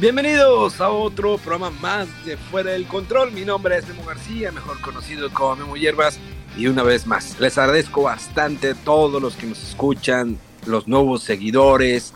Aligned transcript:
Bienvenidos 0.00 0.80
a 0.80 0.90
otro 0.90 1.38
programa 1.38 1.70
más 1.70 2.08
de 2.24 2.36
Fuera 2.36 2.72
del 2.72 2.84
Control. 2.84 3.30
Mi 3.30 3.44
nombre 3.44 3.76
es 3.78 3.86
Memo 3.86 4.04
García, 4.04 4.50
mejor 4.50 4.80
conocido 4.80 5.32
como 5.32 5.54
Memo 5.54 5.76
Hierbas. 5.76 6.18
Y 6.56 6.66
una 6.66 6.82
vez 6.82 7.06
más, 7.06 7.38
les 7.38 7.56
agradezco 7.58 8.02
bastante 8.02 8.70
a 8.70 8.74
todos 8.74 9.22
los 9.22 9.36
que 9.36 9.46
nos 9.46 9.62
escuchan, 9.62 10.36
los 10.66 10.88
nuevos 10.88 11.22
seguidores, 11.22 12.12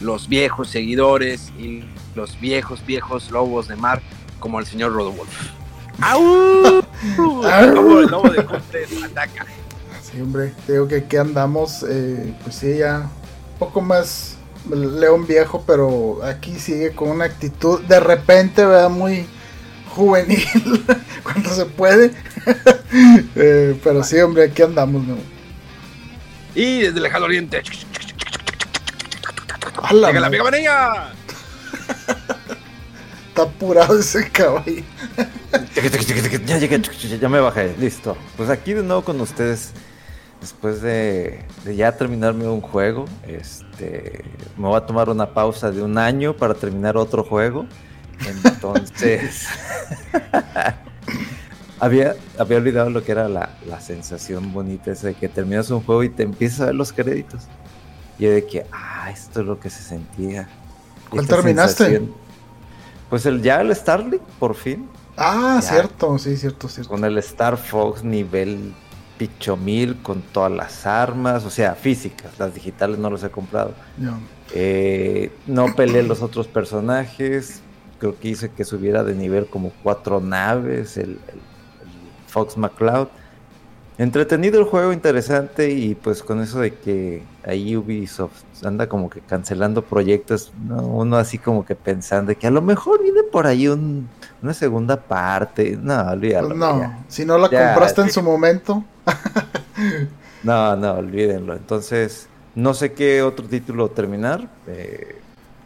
los 0.00 0.28
viejos 0.28 0.70
seguidores 0.70 1.52
y 1.56 1.84
los 2.16 2.38
viejos, 2.40 2.84
viejos 2.84 3.30
lobos 3.30 3.68
de 3.68 3.76
mar, 3.76 4.02
como 4.40 4.58
el 4.58 4.66
señor 4.66 4.92
Rodolfo. 4.92 5.24
¡Au! 6.00 6.82
Como 7.16 8.00
el 8.00 8.06
lobo 8.08 8.28
de 8.28 8.44
Cortés 8.44 9.04
ataca. 9.04 9.46
Sí, 10.02 10.20
hombre, 10.20 10.52
te 10.66 10.72
digo 10.72 10.88
que 10.88 10.96
aquí 10.96 11.16
andamos, 11.16 11.84
eh, 11.88 12.34
pues 12.42 12.56
sí, 12.56 12.78
ya 12.78 13.08
un 13.52 13.58
poco 13.60 13.80
más 13.80 14.39
león 14.70 15.26
viejo, 15.26 15.64
pero 15.66 16.20
aquí 16.24 16.58
sigue 16.58 16.92
con 16.92 17.10
una 17.10 17.24
actitud 17.24 17.80
de 17.82 18.00
repente, 18.00 18.64
¿verdad? 18.64 18.90
Muy 18.90 19.26
juvenil 19.88 20.84
cuando 21.22 21.50
se 21.50 21.66
puede. 21.66 22.12
Eh, 23.36 23.78
pero 23.84 24.02
sí, 24.02 24.18
hombre, 24.18 24.44
aquí 24.44 24.62
andamos, 24.62 25.06
¿no? 25.06 25.16
Y 26.56 26.80
desde 26.80 26.96
el 26.96 27.04
lejano 27.04 27.26
oriente. 27.26 27.62
A 29.80 29.94
la 29.94 30.08
Llega 30.08 30.20
la 30.20 30.26
madre, 30.28 30.40
amiga 30.40 30.44
Manilla. 30.44 31.12
Está 33.28 33.42
apurado 33.42 33.96
ese 33.98 34.28
caballo. 34.30 34.82
Ya 37.20 37.28
me 37.28 37.38
bajé, 37.40 37.74
listo. 37.78 38.16
Pues 38.36 38.50
aquí 38.50 38.72
de 38.72 38.82
nuevo 38.82 39.04
con 39.04 39.20
ustedes, 39.20 39.70
después 40.40 40.80
de, 40.82 41.44
de 41.64 41.76
ya 41.76 41.92
terminarme 41.96 42.48
un 42.48 42.60
juego, 42.60 43.04
este, 43.26 44.24
me 44.56 44.68
voy 44.68 44.76
a 44.76 44.86
tomar 44.86 45.08
una 45.08 45.32
pausa 45.34 45.70
de 45.70 45.82
un 45.82 45.98
año 45.98 46.34
para 46.36 46.54
terminar 46.54 46.96
otro 46.96 47.24
juego. 47.24 47.66
Entonces, 48.44 49.46
había, 51.80 52.14
había 52.38 52.58
olvidado 52.58 52.90
lo 52.90 53.02
que 53.02 53.12
era 53.12 53.28
la, 53.28 53.50
la 53.66 53.80
sensación 53.80 54.52
bonita 54.52 54.90
esa 54.92 55.08
de 55.08 55.14
que 55.14 55.28
terminas 55.28 55.70
un 55.70 55.82
juego 55.82 56.02
y 56.04 56.10
te 56.10 56.22
empiezas 56.22 56.60
a 56.60 56.66
ver 56.66 56.74
los 56.74 56.92
créditos. 56.92 57.44
Y 58.18 58.24
yo 58.24 58.32
de 58.32 58.46
que, 58.46 58.66
ah, 58.72 59.10
esto 59.10 59.40
es 59.40 59.46
lo 59.46 59.58
que 59.58 59.70
se 59.70 59.82
sentía. 59.82 60.48
¿Cuál 61.08 61.26
terminaste? 61.26 61.84
sensación. 61.84 62.14
Pues 63.08 63.26
el 63.26 63.42
ya 63.42 63.60
el 63.60 63.74
Starlink, 63.74 64.22
por 64.38 64.54
fin. 64.54 64.88
Ah, 65.16 65.58
Ya. 65.62 65.68
cierto, 65.68 66.18
sí, 66.18 66.36
cierto, 66.36 66.68
cierto. 66.68 66.90
Con 66.90 67.04
el 67.04 67.18
Star 67.18 67.56
Fox 67.56 68.04
nivel 68.04 68.74
Pichomil, 69.20 69.98
con 70.02 70.22
todas 70.22 70.50
las 70.50 70.86
armas, 70.86 71.44
o 71.44 71.50
sea, 71.50 71.74
físicas, 71.74 72.38
las 72.38 72.54
digitales 72.54 72.96
no 72.98 73.10
los 73.10 73.22
he 73.22 73.28
comprado. 73.28 73.74
Ya. 73.98 74.14
Eh, 74.54 75.30
no 75.46 75.66
peleé 75.76 76.02
los 76.02 76.22
otros 76.22 76.48
personajes, 76.48 77.60
creo 77.98 78.18
que 78.18 78.28
hice 78.28 78.48
que 78.50 78.64
subiera 78.64 79.04
de 79.04 79.14
nivel 79.14 79.44
como 79.46 79.72
cuatro 79.82 80.20
naves, 80.22 80.96
el, 80.96 81.10
el- 81.10 81.10
el 81.34 82.28
Fox 82.28 82.56
McCloud. 82.56 83.08
Entretenido 83.98 84.58
el 84.58 84.64
juego, 84.64 84.94
interesante, 84.94 85.68
y 85.70 85.94
pues 85.94 86.22
con 86.22 86.40
eso 86.40 86.60
de 86.60 86.72
que 86.72 87.22
ahí 87.46 87.76
Ubisoft 87.76 88.32
anda 88.64 88.88
como 88.88 89.10
que 89.10 89.20
cancelando 89.20 89.82
proyectos, 89.84 90.52
¿no? 90.66 90.82
uno 90.82 91.18
así 91.18 91.36
como 91.36 91.66
que 91.66 91.74
pensando 91.74 92.34
que 92.38 92.46
a 92.46 92.50
lo 92.50 92.62
mejor 92.62 93.02
viene 93.02 93.22
por 93.30 93.46
ahí 93.46 93.68
un- 93.68 94.08
una 94.42 94.54
segunda 94.54 94.96
parte. 94.96 95.78
No, 95.78 96.00
olvídalo. 96.12 96.48
Pues 96.48 96.58
no, 96.58 96.80
ya. 96.80 96.98
si 97.08 97.26
no 97.26 97.36
la 97.36 97.50
Ya, 97.50 97.74
compraste 97.74 98.00
en 98.00 98.10
su 98.10 98.22
momento. 98.22 98.82
No, 100.42 100.74
no, 100.74 100.92
olvídenlo. 100.94 101.52
Entonces, 101.54 102.26
no 102.54 102.72
sé 102.72 102.92
qué 102.92 103.22
otro 103.22 103.46
título 103.46 103.90
terminar. 103.90 104.48
eh, 104.66 105.16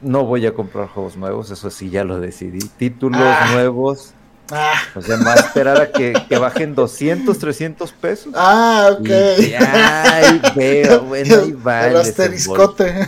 no 0.03 0.25
voy 0.25 0.44
a 0.47 0.53
comprar 0.53 0.88
juegos 0.88 1.16
nuevos, 1.16 1.50
eso 1.50 1.71
sí 1.71 1.88
ya 1.91 2.04
lo 2.04 2.21
decidí. 2.21 2.59
Títulos 2.77 3.21
Ah. 3.22 3.50
nuevos, 3.53 4.12
Ah, 4.53 4.75
o 4.94 5.00
sea, 5.00 5.16
a 5.16 5.34
esperar 5.37 5.81
a 5.81 5.91
que, 5.91 6.12
que 6.28 6.37
bajen 6.37 6.75
200, 6.75 7.38
300 7.38 7.93
pesos. 7.93 8.34
ah 8.37 8.91
ok. 8.99 9.09
Y 9.38 9.50
ya, 9.50 10.03
ahí 10.16 10.43
veo, 10.54 11.00
bueno, 11.04 11.37
ahí 11.41 11.53
va. 11.53 11.87
el 11.87 11.97
asteriscote. 11.97 13.06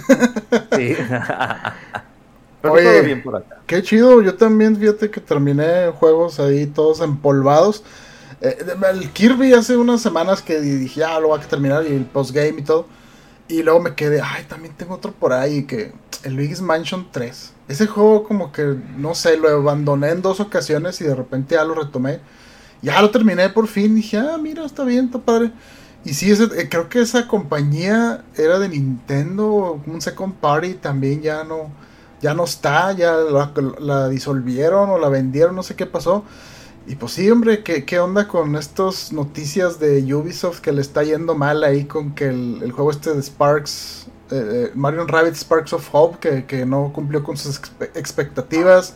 Sí. 0.76 0.96
Pero 2.62 2.74
Oye. 2.74 2.84
todo 2.84 3.02
bien 3.02 3.22
por 3.22 3.36
acá. 3.36 3.58
Qué 3.66 3.82
chido, 3.82 4.22
yo 4.22 4.34
también, 4.36 4.76
fíjate 4.76 5.10
que 5.10 5.20
terminé 5.20 5.88
juegos 5.98 6.40
ahí 6.40 6.66
todos 6.66 7.00
empolvados. 7.00 7.82
Eh, 8.40 8.58
el 8.92 9.10
Kirby 9.12 9.52
hace 9.54 9.76
unas 9.76 10.00
semanas 10.02 10.42
que 10.42 10.60
dije, 10.60 11.00
ya 11.00 11.18
lo 11.20 11.28
voy 11.28 11.40
a 11.40 11.42
terminar 11.42 11.84
y 11.86 11.92
el 11.94 12.04
postgame 12.04 12.56
y 12.58 12.62
todo. 12.62 12.86
Y 13.48 13.62
luego 13.62 13.80
me 13.80 13.94
quedé, 13.94 14.20
ay, 14.20 14.44
también 14.48 14.74
tengo 14.76 14.94
otro 14.94 15.12
por 15.12 15.32
ahí, 15.32 15.64
que 15.64 15.92
el 16.24 16.34
Luigi's 16.34 16.60
Mansion 16.60 17.08
3. 17.12 17.52
Ese 17.68 17.86
juego 17.86 18.24
como 18.24 18.52
que, 18.52 18.76
no 18.96 19.14
sé, 19.14 19.36
lo 19.36 19.48
abandoné 19.48 20.10
en 20.10 20.22
dos 20.22 20.40
ocasiones 20.40 21.00
y 21.00 21.04
de 21.04 21.14
repente 21.14 21.54
ya 21.54 21.64
lo 21.64 21.74
retomé. 21.74 22.20
Ya 22.82 23.00
lo 23.00 23.10
terminé 23.10 23.48
por 23.50 23.68
fin, 23.68 23.94
dije, 23.94 24.18
ah, 24.18 24.38
mira, 24.40 24.64
está 24.64 24.84
bien, 24.84 25.06
está 25.06 25.18
padre. 25.20 25.52
Y 26.04 26.14
sí, 26.14 26.30
ese- 26.30 26.44
eh, 26.60 26.68
creo 26.68 26.88
que 26.88 27.00
esa 27.00 27.26
compañía 27.28 28.24
era 28.36 28.58
de 28.58 28.68
Nintendo, 28.68 29.80
un 29.86 30.00
second 30.00 30.34
party, 30.34 30.74
también 30.74 31.22
ya 31.22 31.42
no, 31.44 31.70
ya 32.20 32.34
no 32.34 32.44
está, 32.44 32.92
ya 32.92 33.14
la 33.80 34.08
disolvieron 34.08 34.90
o 34.90 34.98
la 34.98 35.08
vendieron, 35.08 35.54
no 35.56 35.62
sé 35.62 35.74
qué 35.76 35.86
pasó. 35.86 36.24
Y 36.88 36.94
pues 36.94 37.12
sí, 37.12 37.28
hombre, 37.30 37.64
¿qué, 37.64 37.84
qué 37.84 37.98
onda 37.98 38.28
con 38.28 38.54
estas 38.54 39.12
noticias 39.12 39.80
de 39.80 40.14
Ubisoft 40.14 40.60
que 40.60 40.70
le 40.70 40.80
está 40.80 41.02
yendo 41.02 41.34
mal 41.34 41.64
ahí 41.64 41.84
con 41.84 42.14
que 42.14 42.28
el, 42.28 42.60
el 42.62 42.70
juego 42.70 42.92
este 42.92 43.12
de 43.12 43.20
Sparks, 43.22 44.06
eh, 44.30 44.68
eh, 44.70 44.72
Mario 44.74 45.04
Rabbit 45.04 45.34
Sparks 45.34 45.72
of 45.72 45.88
Hope, 45.90 46.18
que, 46.20 46.46
que 46.46 46.64
no 46.64 46.92
cumplió 46.92 47.24
con 47.24 47.36
sus 47.36 47.60
expe- 47.60 47.90
expectativas, 47.96 48.94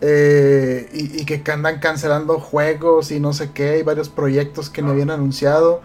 eh, 0.00 0.88
y, 0.94 1.26
que 1.26 1.42
andan 1.52 1.78
cancelando 1.78 2.40
juegos 2.40 3.10
y 3.10 3.20
no 3.20 3.34
sé 3.34 3.50
qué, 3.52 3.78
y 3.80 3.82
varios 3.82 4.08
proyectos 4.08 4.70
que 4.70 4.80
no 4.80 4.90
habían 4.92 5.10
anunciado. 5.10 5.82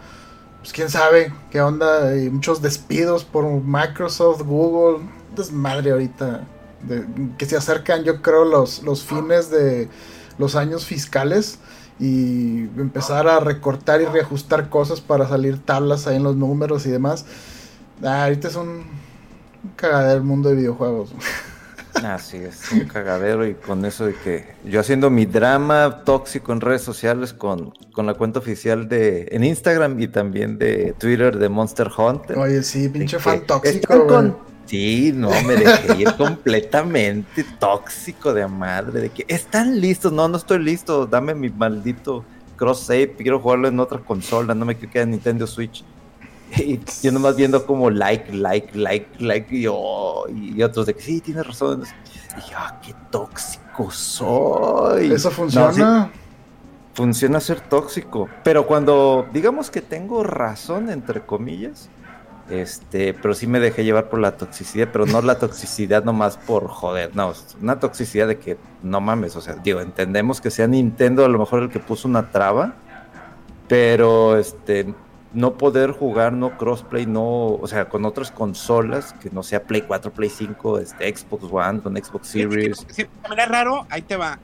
Pues 0.59 0.71
quién 0.71 0.89
sabe 0.89 1.33
qué 1.51 1.59
onda, 1.61 2.15
y 2.17 2.29
muchos 2.29 2.61
despidos 2.61 3.25
por 3.25 3.45
Microsoft, 3.45 4.41
Google, 4.43 5.05
desmadre 5.35 5.91
ahorita, 5.91 6.47
que 7.37 7.45
se 7.45 7.57
acercan 7.57 8.03
yo 8.03 8.21
creo 8.21 8.45
los, 8.45 8.83
los 8.83 9.03
fines 9.03 9.49
de 9.49 9.89
los 10.37 10.55
años 10.55 10.85
fiscales 10.85 11.59
y 11.99 12.61
empezar 12.77 13.27
a 13.27 13.39
recortar 13.39 14.01
y 14.01 14.05
reajustar 14.05 14.69
cosas 14.69 14.99
para 15.01 15.27
salir 15.27 15.59
tablas 15.59 16.07
ahí 16.07 16.17
en 16.17 16.23
los 16.23 16.35
números 16.35 16.85
y 16.85 16.89
demás. 16.91 17.25
Ah, 18.03 18.25
ahorita 18.25 18.47
es 18.49 18.55
un, 18.55 18.67
un 18.69 19.71
cagadero 19.75 20.17
el 20.17 20.23
mundo 20.23 20.49
de 20.49 20.55
videojuegos. 20.55 21.13
Así 22.03 22.35
es, 22.35 22.69
un 22.73 22.81
cagadero 22.81 23.47
y 23.47 23.53
con 23.53 23.85
eso 23.85 24.05
de 24.05 24.13
que 24.15 24.53
yo 24.65 24.81
haciendo 24.81 25.09
mi 25.09 25.25
drama 25.25 26.01
tóxico 26.03 26.51
en 26.51 26.59
redes 26.59 26.81
sociales 26.81 27.31
con, 27.31 27.71
con 27.93 28.05
la 28.05 28.15
cuenta 28.15 28.39
oficial 28.39 28.89
de 28.89 29.29
en 29.31 29.45
Instagram 29.45 29.97
y 30.01 30.09
también 30.09 30.57
de 30.57 30.93
Twitter 30.99 31.37
de 31.37 31.47
Monster 31.47 31.89
Hunter. 31.97 32.37
Oye, 32.37 32.63
sí, 32.63 32.89
pinche 32.89 33.17
fan 33.17 33.45
tóxico, 33.47 33.93
están 33.93 33.97
güey. 33.99 34.09
con- 34.09 34.54
Sí, 34.65 35.11
no, 35.13 35.29
me 35.43 35.55
dejé 35.57 35.95
ir 36.01 36.15
completamente 36.15 37.43
tóxico 37.59 38.33
de 38.33 38.47
madre, 38.47 39.01
de 39.01 39.09
que 39.11 39.25
están 39.27 39.79
listos, 39.79 40.11
no, 40.11 40.27
no 40.27 40.37
estoy 40.37 40.59
listo, 40.59 41.05
dame 41.05 41.35
mi 41.35 41.49
maldito 41.49 42.25
cross 42.55 42.85
save, 42.87 43.15
quiero 43.15 43.39
jugarlo 43.39 43.67
en 43.67 43.79
otra 43.79 43.99
consola, 43.99 44.55
no 44.55 44.65
me 44.65 44.75
quiero 44.75 44.91
quedar 44.91 45.03
en 45.05 45.11
Nintendo 45.11 45.45
Switch. 45.47 45.85
Y 46.57 46.79
yo 47.01 47.11
nomás 47.11 47.35
viendo 47.35 47.65
como 47.65 47.89
like, 47.89 48.31
like, 48.33 48.77
like, 48.77 49.09
like, 49.19 49.55
y, 49.55 49.63
y 49.65 50.63
otros 50.63 50.85
de 50.85 50.95
que 50.95 51.01
sí, 51.01 51.21
tienes 51.21 51.45
razón. 51.45 51.83
Y 52.35 52.41
yo, 52.51 52.57
ah, 52.57 52.79
qué 52.81 52.95
tóxico 53.11 53.91
soy. 53.91 55.11
Eso 55.11 55.31
No, 55.51 55.71
sí, 55.71 55.85
funciona. 55.85 56.11
funciona 56.93 57.39
ser 57.39 57.61
tóxico. 57.61 58.39
Pero 58.43 58.67
cuando 58.67 59.29
digamos 59.33 59.69
que 59.71 59.81
tengo 59.81 60.23
razón, 60.23 60.89
entre 60.89 61.25
comillas, 61.25 61.89
Este, 62.49 63.15
pero 63.15 63.33
sí 63.33 63.47
me 63.47 63.59
dejé 63.59 63.83
llevar 63.83 64.07
por 64.07 64.19
la 64.19 64.37
toxicidad, 64.37 64.89
pero 64.93 65.07
no 65.07 65.21
la 65.23 65.39
toxicidad 65.39 66.03
nomás 66.03 66.37
por 66.37 66.67
joder, 66.67 67.15
no, 67.15 67.33
una 67.59 67.79
toxicidad 67.79 68.27
de 68.27 68.37
que 68.37 68.57
no 68.83 69.01
mames, 69.01 69.35
o 69.35 69.41
sea, 69.41 69.55
digo, 69.55 69.81
entendemos 69.81 70.41
que 70.41 70.51
sea 70.51 70.67
Nintendo 70.67 71.25
a 71.25 71.27
lo 71.27 71.39
mejor 71.39 71.63
el 71.63 71.69
que 71.69 71.79
puso 71.79 72.07
una 72.07 72.29
traba, 72.29 72.75
pero 73.67 74.37
este 74.37 74.93
no 75.33 75.57
poder 75.57 75.91
jugar 75.91 76.33
no 76.33 76.57
crossplay, 76.57 77.05
no, 77.05 77.47
o 77.47 77.67
sea, 77.67 77.89
con 77.89 78.05
otras 78.05 78.31
consolas 78.31 79.13
que 79.13 79.29
no 79.31 79.43
sea 79.43 79.63
Play 79.63 79.81
4, 79.81 80.11
Play 80.11 80.29
5, 80.29 80.79
este 80.79 81.15
Xbox 81.15 81.45
One, 81.51 81.81
con 81.81 81.97
Xbox 81.97 82.27
Series. 82.27 82.85
Sí, 82.89 83.05
mira 83.29 83.45
raro, 83.45 83.85
ahí 83.89 84.01
te 84.01 84.15
va. 84.15 84.39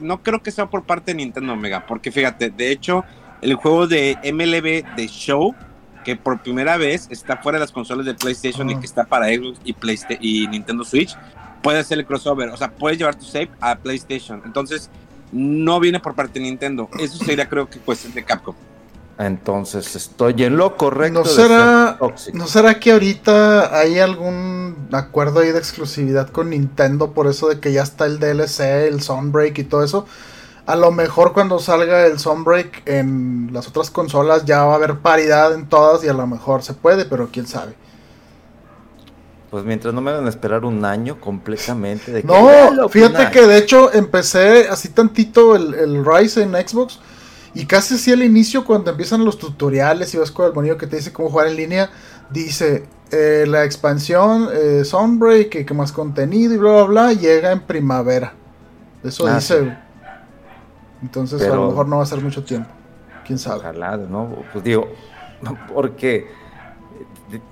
no 0.00 0.22
creo 0.22 0.42
que 0.42 0.52
sea 0.52 0.66
por 0.66 0.84
parte 0.84 1.12
de 1.12 1.16
Nintendo 1.16 1.54
Omega, 1.54 1.84
porque 1.86 2.12
fíjate, 2.12 2.50
de 2.50 2.70
hecho, 2.70 3.04
el 3.42 3.54
juego 3.54 3.86
de 3.86 4.16
MLB 4.22 4.94
de 4.94 5.08
Show 5.08 5.54
que 6.04 6.16
por 6.16 6.40
primera 6.42 6.76
vez 6.76 7.08
está 7.10 7.38
fuera 7.38 7.58
de 7.58 7.64
las 7.64 7.72
consolas 7.72 8.06
de 8.06 8.14
PlayStation 8.14 8.68
y 8.70 8.78
que 8.78 8.86
está 8.86 9.04
para 9.04 9.26
Xbox 9.26 9.58
y, 9.64 9.72
PlayStation 9.72 10.18
y 10.22 10.46
Nintendo 10.46 10.84
Switch, 10.84 11.16
puede 11.62 11.78
hacer 11.78 11.98
el 11.98 12.06
crossover. 12.06 12.50
O 12.50 12.56
sea, 12.56 12.70
puedes 12.70 12.98
llevar 12.98 13.14
tu 13.16 13.24
save 13.24 13.50
a 13.60 13.74
PlayStation. 13.76 14.42
Entonces, 14.44 14.90
no 15.32 15.80
viene 15.80 15.98
por 15.98 16.14
parte 16.14 16.38
de 16.38 16.44
Nintendo. 16.44 16.88
Eso 17.00 17.24
sería, 17.24 17.48
creo 17.48 17.68
que, 17.68 17.78
cuestión 17.80 18.14
de 18.14 18.24
Capcom. 18.24 18.54
Entonces 19.18 19.94
estoy 19.94 20.42
en 20.42 20.56
lo 20.56 20.76
correcto. 20.76 21.20
¿No 21.20 21.24
será, 21.24 21.98
¿No 22.32 22.46
será 22.46 22.80
que 22.80 22.92
ahorita 22.92 23.78
hay 23.78 24.00
algún 24.00 24.88
acuerdo 24.92 25.40
ahí 25.40 25.52
de 25.52 25.58
exclusividad 25.58 26.30
con 26.30 26.50
Nintendo 26.50 27.12
por 27.12 27.28
eso 27.28 27.48
de 27.48 27.60
que 27.60 27.72
ya 27.72 27.82
está 27.82 28.06
el 28.06 28.18
DLC, 28.18 28.60
el 28.88 29.02
Sunbreak 29.02 29.58
y 29.58 29.64
todo 29.64 29.84
eso? 29.84 30.06
A 30.66 30.76
lo 30.76 30.90
mejor 30.90 31.34
cuando 31.34 31.58
salga 31.58 32.06
el 32.06 32.18
Sunbreak 32.18 32.82
en 32.86 33.50
las 33.52 33.68
otras 33.68 33.90
consolas 33.90 34.46
ya 34.46 34.64
va 34.64 34.72
a 34.72 34.76
haber 34.76 34.98
paridad 34.98 35.52
en 35.52 35.68
todas 35.68 36.02
y 36.04 36.08
a 36.08 36.14
lo 36.14 36.26
mejor 36.26 36.62
se 36.62 36.72
puede, 36.72 37.04
pero 37.04 37.28
quién 37.30 37.46
sabe. 37.46 37.74
Pues 39.50 39.62
mientras 39.64 39.92
no 39.92 40.00
me 40.00 40.10
hagan 40.10 40.26
esperar 40.26 40.64
un 40.64 40.84
año 40.84 41.20
completamente. 41.20 42.10
De 42.10 42.22
no, 42.24 42.88
fíjate 42.88 43.30
que 43.30 43.46
de 43.46 43.58
hecho 43.58 43.92
empecé 43.92 44.68
así 44.68 44.88
tantito 44.88 45.54
el, 45.54 45.74
el 45.74 46.04
Rise 46.04 46.42
en 46.42 46.54
Xbox. 46.54 46.98
Y 47.54 47.66
casi 47.66 47.94
así 47.94 48.10
al 48.10 48.22
inicio, 48.22 48.64
cuando 48.64 48.90
empiezan 48.90 49.24
los 49.24 49.38
tutoriales 49.38 50.12
y 50.12 50.16
vas 50.16 50.32
con 50.32 50.46
el 50.46 50.54
monito 50.54 50.76
que 50.76 50.88
te 50.88 50.96
dice 50.96 51.12
cómo 51.12 51.30
jugar 51.30 51.46
en 51.46 51.56
línea, 51.56 51.88
dice 52.30 52.84
eh, 53.12 53.44
la 53.46 53.64
expansión 53.64 54.48
eh, 54.52 54.84
Sunbreak, 54.84 55.64
que 55.64 55.74
más 55.74 55.92
contenido 55.92 56.54
y 56.54 56.56
bla 56.56 56.72
bla 56.72 56.84
bla, 56.84 57.12
llega 57.12 57.52
en 57.52 57.60
primavera. 57.60 58.34
Eso 59.04 59.28
ah, 59.28 59.36
dice. 59.36 59.83
Entonces 61.04 61.42
a 61.42 61.54
lo 61.54 61.68
mejor 61.68 61.86
no 61.86 61.98
va 61.98 62.02
a 62.02 62.06
ser 62.06 62.22
mucho 62.22 62.42
tiempo. 62.42 62.70
Quién 63.26 63.38
sabe. 63.38 63.58
Ojalá, 63.58 63.98
¿no? 63.98 64.36
Pues 64.52 64.64
digo, 64.64 64.88
porque, 65.72 66.28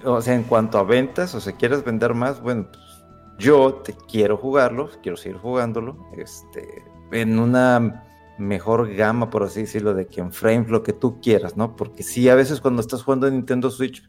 o 0.04 0.22
sea, 0.22 0.34
en 0.34 0.44
cuanto 0.44 0.78
a 0.78 0.84
ventas, 0.84 1.34
o 1.34 1.40
sea, 1.40 1.52
quieres 1.52 1.84
vender 1.84 2.14
más, 2.14 2.40
bueno, 2.40 2.68
pues, 2.72 3.04
yo 3.38 3.74
te 3.84 3.94
quiero 4.08 4.38
jugarlo, 4.38 4.88
quiero 5.02 5.18
seguir 5.18 5.36
jugándolo, 5.36 5.98
este, 6.16 6.82
en 7.10 7.38
una 7.38 8.06
mejor 8.38 8.94
gama, 8.94 9.28
por 9.28 9.42
así 9.42 9.60
decirlo, 9.60 9.92
de 9.92 10.06
que 10.06 10.22
en 10.22 10.32
frames 10.32 10.70
lo 10.70 10.82
que 10.82 10.94
tú 10.94 11.20
quieras, 11.20 11.54
¿no? 11.54 11.76
Porque 11.76 12.02
sí, 12.02 12.30
a 12.30 12.34
veces 12.34 12.62
cuando 12.62 12.80
estás 12.80 13.02
jugando 13.02 13.26
en 13.26 13.34
Nintendo 13.34 13.70
Switch 13.70 14.02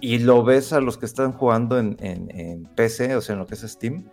y 0.00 0.18
lo 0.18 0.42
ves 0.42 0.72
a 0.72 0.80
los 0.80 0.98
que 0.98 1.06
están 1.06 1.30
jugando 1.30 1.78
en, 1.78 1.96
en, 2.00 2.28
en 2.36 2.64
PC, 2.74 3.14
o 3.14 3.20
sea, 3.20 3.34
en 3.34 3.38
lo 3.38 3.46
que 3.46 3.54
es 3.54 3.60
Steam, 3.60 4.10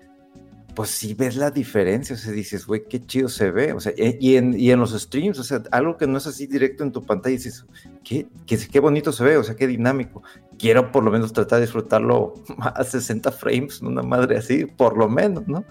pues 0.78 0.92
sí 0.92 1.16
ves 1.16 1.36
la 1.36 1.50
diferencia, 1.50 2.16
o 2.16 2.20
sea, 2.20 2.32
dices, 2.32 2.68
güey, 2.68 2.84
qué 2.88 3.04
chido 3.04 3.30
se 3.30 3.50
ve, 3.50 3.74
o 3.74 3.80
sea, 3.80 3.94
eh, 3.98 4.16
y 4.22 4.36
en, 4.36 4.54
y 4.60 4.70
en, 4.70 4.80
los 4.80 4.92
streams, 4.92 5.40
o 5.40 5.44
sea, 5.44 5.64
algo 5.72 5.98
que 5.98 6.06
no 6.06 6.20
es 6.20 6.28
así 6.28 6.46
directo 6.46 6.84
en 6.84 6.92
tu 6.92 7.04
pantalla, 7.04 7.36
dices, 7.36 7.66
qué, 8.04 8.28
qué, 8.46 8.60
qué, 8.60 8.80
bonito 8.80 9.12
se 9.12 9.24
ve, 9.24 9.38
o 9.38 9.44
sea, 9.44 9.56
qué 9.56 9.66
dinámico. 9.66 10.22
Quiero 10.60 10.92
por 10.92 11.04
lo 11.04 11.10
menos 11.10 11.34
tratar 11.34 11.58
de 11.58 11.66
disfrutarlo 11.66 12.36
a 12.60 12.84
60 12.84 13.32
frames, 13.32 13.82
una 13.82 14.04
madre 14.04 14.38
así, 14.38 14.66
por 14.66 14.96
lo 14.96 15.10
menos, 15.10 15.48
¿no? 15.48 15.66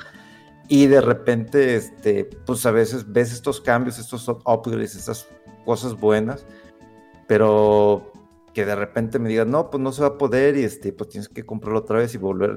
Y 0.67 0.87
de 0.87 1.01
repente, 1.01 1.77
este, 1.77 2.25
pues 2.45 2.67
a 2.67 2.73
veces 2.73 3.13
ves 3.13 3.33
estos 3.33 3.61
cambios, 3.61 4.01
estos 4.01 4.27
upgrades, 4.27 4.97
estas 4.97 5.29
cosas 5.65 5.95
buenas, 5.95 6.45
pero 7.29 8.13
que 8.53 8.67
de 8.67 8.75
repente 8.75 9.21
me 9.21 9.29
digan, 9.29 9.53
no, 9.53 9.71
pues 9.71 9.81
no 9.81 9.93
se 9.93 10.03
va 10.03 10.09
a 10.09 10.19
poder 10.19 10.57
y 10.57 10.65
este, 10.65 10.93
pues 10.93 11.11
tienes 11.11 11.29
que 11.29 11.47
comprarlo 11.47 11.79
otra 11.79 11.99
vez 11.99 12.13
y 12.17 12.19
volver 12.19 12.57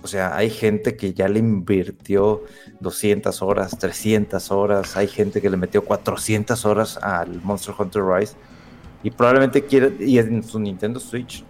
o 0.00 0.06
sea, 0.06 0.36
hay 0.36 0.48
gente 0.48 0.96
que 0.96 1.12
ya 1.12 1.28
le 1.28 1.40
invirtió 1.40 2.44
200 2.80 3.42
horas, 3.42 3.76
300 3.78 4.50
horas, 4.52 4.96
hay 4.96 5.08
gente 5.08 5.40
que 5.40 5.50
le 5.50 5.56
metió 5.56 5.84
400 5.84 6.64
horas 6.64 6.98
al 6.98 7.42
Monster 7.42 7.74
Hunter 7.76 8.04
Rise 8.04 8.34
y 9.02 9.10
probablemente 9.10 9.64
quiere, 9.64 9.92
y 9.98 10.18
en 10.18 10.42
su 10.44 10.60
Nintendo 10.60 11.00
Switch. 11.00 11.44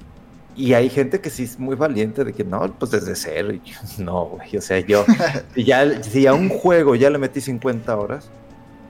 Y 0.57 0.73
hay 0.73 0.89
gente 0.89 1.21
que 1.21 1.31
sí 1.31 1.45
es 1.45 1.59
muy 1.59 1.77
valiente 1.77 2.25
de 2.25 2.33
que 2.33 2.43
no, 2.43 2.61
pues 2.79 2.91
desde 2.91 3.15
cero. 3.15 3.53
no, 3.99 4.25
güey, 4.25 4.57
o 4.57 4.61
sea, 4.63 4.81
yo, 4.81 5.05
ya, 5.57 6.03
si 6.03 6.27
a 6.27 6.33
un 6.33 6.49
juego 6.49 6.95
ya 6.95 7.11
le 7.11 7.19
metí 7.19 7.41
50 7.43 7.97
horas 7.97 8.31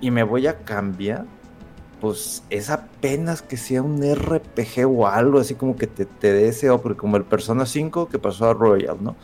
y 0.00 0.12
me 0.12 0.22
voy 0.22 0.46
a 0.46 0.58
cambiar, 0.58 1.26
pues 2.00 2.44
es 2.48 2.70
apenas 2.70 3.42
que 3.42 3.56
sea 3.56 3.82
un 3.82 4.00
RPG 4.02 4.86
o 4.86 5.08
algo 5.08 5.40
así 5.40 5.56
como 5.56 5.74
que 5.74 5.88
te, 5.88 6.04
te 6.06 6.32
dé 6.32 6.48
ese, 6.48 6.70
porque 6.78 6.96
como 6.96 7.16
el 7.16 7.24
Persona 7.24 7.66
5 7.66 8.08
que 8.08 8.20
pasó 8.20 8.48
a 8.48 8.54
Royal, 8.54 8.96
¿no? 9.00 9.16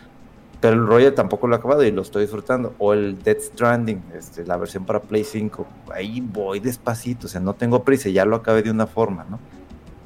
El 0.69 0.87
Royal 0.87 1.15
tampoco 1.15 1.47
lo 1.47 1.55
he 1.55 1.59
acabado 1.59 1.85
y 1.85 1.91
lo 1.91 2.03
estoy 2.03 2.23
disfrutando. 2.23 2.75
O 2.79 2.93
el 2.93 3.23
Dead 3.23 3.39
Stranding, 3.39 4.03
este, 4.17 4.45
la 4.45 4.57
versión 4.57 4.85
para 4.85 5.01
Play 5.01 5.25
5. 5.25 5.67
Ahí 5.93 6.21
voy 6.21 6.61
despacito, 6.61 7.27
o 7.27 7.31
sea, 7.31 7.41
no 7.41 7.55
tengo 7.55 7.85
prisa, 7.85 8.09
ya 8.09 8.25
lo 8.25 8.37
acabé 8.37 8.63
de 8.63 8.71
una 8.71 8.87
forma, 8.87 9.27
¿no? 9.29 9.39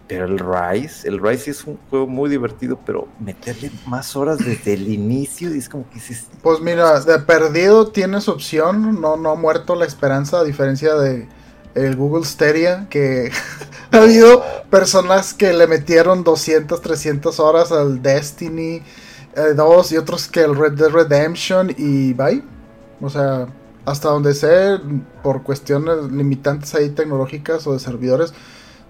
Pero 0.08 0.24
el 0.24 0.38
Rise, 0.38 1.06
el 1.06 1.20
Rise 1.20 1.50
es 1.50 1.64
un 1.66 1.78
juego 1.90 2.06
muy 2.06 2.30
divertido, 2.30 2.80
pero 2.84 3.08
meterle 3.20 3.70
más 3.86 4.16
horas 4.16 4.38
desde 4.38 4.72
el 4.72 4.88
inicio 4.88 5.50
es 5.50 5.68
como 5.68 5.88
que 5.90 6.00
se... 6.00 6.16
Pues 6.42 6.60
mira, 6.60 6.98
de 7.00 7.18
perdido 7.18 7.88
tienes 7.88 8.26
opción, 8.26 9.02
no, 9.02 9.18
no 9.18 9.32
ha 9.32 9.34
muerto 9.34 9.74
la 9.74 9.84
esperanza, 9.84 10.40
a 10.40 10.44
diferencia 10.44 10.94
de 10.94 11.28
el 11.74 11.96
Google 11.96 12.24
Stadia, 12.24 12.86
que 12.88 13.30
ha 13.92 13.98
habido 13.98 14.42
personas 14.70 15.34
que 15.34 15.52
le 15.52 15.66
metieron 15.66 16.24
200, 16.24 16.80
300 16.80 17.38
horas 17.38 17.70
al 17.70 18.02
Destiny, 18.02 18.82
eh, 19.38 19.54
dos 19.54 19.92
y 19.92 19.96
otros 19.96 20.26
que 20.26 20.40
el 20.40 20.56
Red 20.56 20.72
Dead 20.72 20.90
Redemption 20.90 21.72
y 21.76 22.12
bye. 22.12 22.42
O 23.00 23.08
sea, 23.08 23.46
hasta 23.86 24.08
donde 24.08 24.34
sé, 24.34 24.80
por 25.22 25.44
cuestiones 25.44 26.10
limitantes 26.10 26.74
ahí 26.74 26.90
tecnológicas 26.90 27.66
o 27.68 27.72
de 27.72 27.78
servidores, 27.78 28.34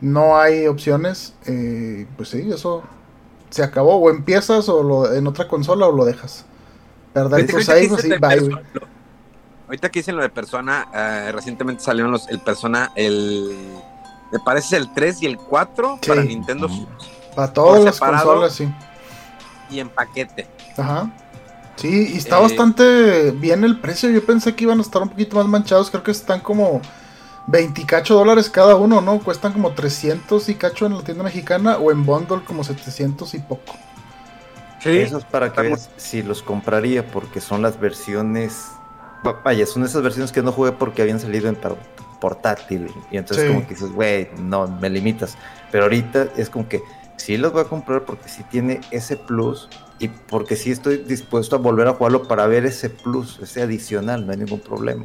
no 0.01 0.39
hay 0.39 0.67
opciones. 0.67 1.35
Eh, 1.45 2.07
pues 2.17 2.31
sí, 2.31 2.49
eso 2.51 2.83
se 3.51 3.63
acabó. 3.63 3.97
O 3.97 4.09
empiezas 4.09 4.71
o 4.71 4.83
lo, 4.83 5.13
en 5.13 5.27
otra 5.27 5.47
consola 5.47 5.87
o 5.87 5.93
lo 5.93 6.07
dejas. 6.07 6.47
Perder 7.13 7.47
tu 7.47 7.61
save, 7.61 7.91
sí, 7.99 8.09
bye. 8.19 8.51
Ahorita 9.67 9.91
que 9.91 9.99
dicen 9.99 10.17
lo 10.17 10.23
de 10.23 10.31
Persona, 10.31 10.89
eh, 10.95 11.31
recientemente 11.31 11.83
salieron 11.83 12.11
los, 12.11 12.27
el 12.29 12.41
Persona, 12.41 12.91
el. 12.97 13.55
Me 14.33 14.39
parece 14.39 14.79
el 14.79 14.93
3 14.95 15.23
y 15.23 15.27
el 15.27 15.37
4 15.37 15.99
para 16.07 16.23
Nintendo. 16.23 16.69
Para 17.37 17.53
todas 17.53 17.85
las 17.85 18.01
consolas, 18.01 18.55
sí 18.55 18.67
y 19.71 19.81
en 19.81 19.89
paquete. 19.89 20.47
Ajá. 20.77 21.11
Sí, 21.77 22.11
y 22.13 22.17
está 22.17 22.39
eh, 22.39 22.43
bastante 22.43 23.31
bien 23.33 23.65
el 23.65 23.79
precio. 23.79 24.11
Yo 24.11 24.25
pensé 24.25 24.55
que 24.55 24.65
iban 24.65 24.79
a 24.79 24.83
estar 24.83 25.01
un 25.01 25.09
poquito 25.09 25.37
más 25.37 25.47
manchados. 25.47 25.91
Creo 25.91 26.03
que 26.03 26.11
están 26.11 26.41
como 26.41 26.81
20 27.47 27.87
cacho 27.87 28.15
dólares 28.15 28.51
cada 28.51 28.75
uno, 28.77 29.01
¿no? 29.01 29.21
Cuestan 29.21 29.53
como 29.53 29.73
300 29.73 30.49
y 30.49 30.55
cacho 30.55 30.87
en 30.87 30.97
la 30.97 31.03
tienda 31.03 31.25
mexicana 31.25 31.79
o 31.79 31.93
en 31.93 32.05
bundle 32.05 32.43
como 32.45 32.65
700 32.65 33.33
y 33.35 33.39
poco. 33.39 33.75
Sí, 34.81 34.99
Eso 34.99 35.19
es 35.19 35.25
para 35.25 35.53
que 35.53 35.77
si 35.97 36.23
los 36.23 36.43
compraría 36.43 37.07
porque 37.07 37.41
son 37.41 37.63
las 37.63 37.81
versiones... 37.81 38.67
Vaya, 39.45 39.67
son 39.67 39.85
esas 39.85 40.03
versiones 40.03 40.31
que 40.31 40.43
no 40.43 40.53
jugué 40.53 40.71
porque 40.71 41.03
habían 41.03 41.19
salido 41.19 41.49
en 41.49 41.59
portátil. 42.21 42.91
Y 43.11 43.17
entonces 43.17 43.49
como 43.49 43.63
que 43.63 43.75
dices, 43.75 43.93
güey, 43.93 44.29
no, 44.39 44.69
me 44.69 44.91
limitas. 44.91 45.37
Pero 45.73 45.85
ahorita 45.85 46.29
es 46.37 46.51
como 46.51 46.69
que 46.69 46.83
sí 47.19 47.37
los 47.37 47.53
voy 47.53 47.63
a 47.63 47.65
comprar 47.65 48.05
porque 48.05 48.29
sí 48.29 48.43
tiene 48.51 48.81
ese 48.91 49.17
plus 49.17 49.69
y 49.99 50.09
porque 50.09 50.57
sí 50.57 50.71
estoy 50.71 50.99
dispuesto 50.99 51.57
a 51.57 51.59
volver 51.59 51.89
a 51.89 51.95
jugarlo 51.95 52.27
para 52.27 52.47
ver 52.47 52.65
ese 52.65 52.89
plus, 52.89 53.39
ese 53.41 53.63
adicional, 53.63 54.25
no 54.25 54.33
hay 54.33 54.39
ningún 54.39 54.61
problema. 54.61 55.05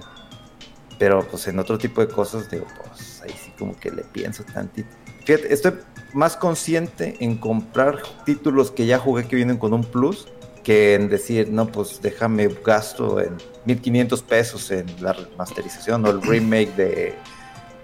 Pero 1.00 1.28
pues 1.30 1.48
en 1.48 1.60
otro 1.60 1.78
tipo 1.78 2.02
de 2.02 2.08
cosas, 2.08 2.50
digo, 2.50 2.66
pues 2.78 3.22
ahí 3.24 3.32
sí 3.32 3.52
como 3.58 3.78
que 3.78 3.92
le 3.92 4.04
pienso 4.04 4.44
tantito. 4.44 4.90
Fíjate, 5.26 5.54
estoy 5.54 5.74
más 6.14 6.38
consciente 6.38 7.18
en 7.20 7.38
comprar 7.38 8.02
títulos 8.26 8.72
que 8.72 8.86
ya 8.86 9.00
jugué 9.00 9.28
que 9.28 9.36
vienen 9.36 9.58
con 9.58 9.74
un 9.74 9.84
plus 9.84 10.28
que 10.64 10.94
en 10.96 11.10
decir, 11.10 11.50
no, 11.50 11.68
pues 11.68 12.02
déjame 12.02 12.48
gasto 12.64 13.20
en 13.20 13.36
1500 13.66 14.22
pesos 14.24 14.72
en 14.72 14.86
la 15.02 15.14
remasterización 15.14 16.06
o 16.06 16.10
el 16.10 16.22
remake 16.22 16.74
de 16.76 17.16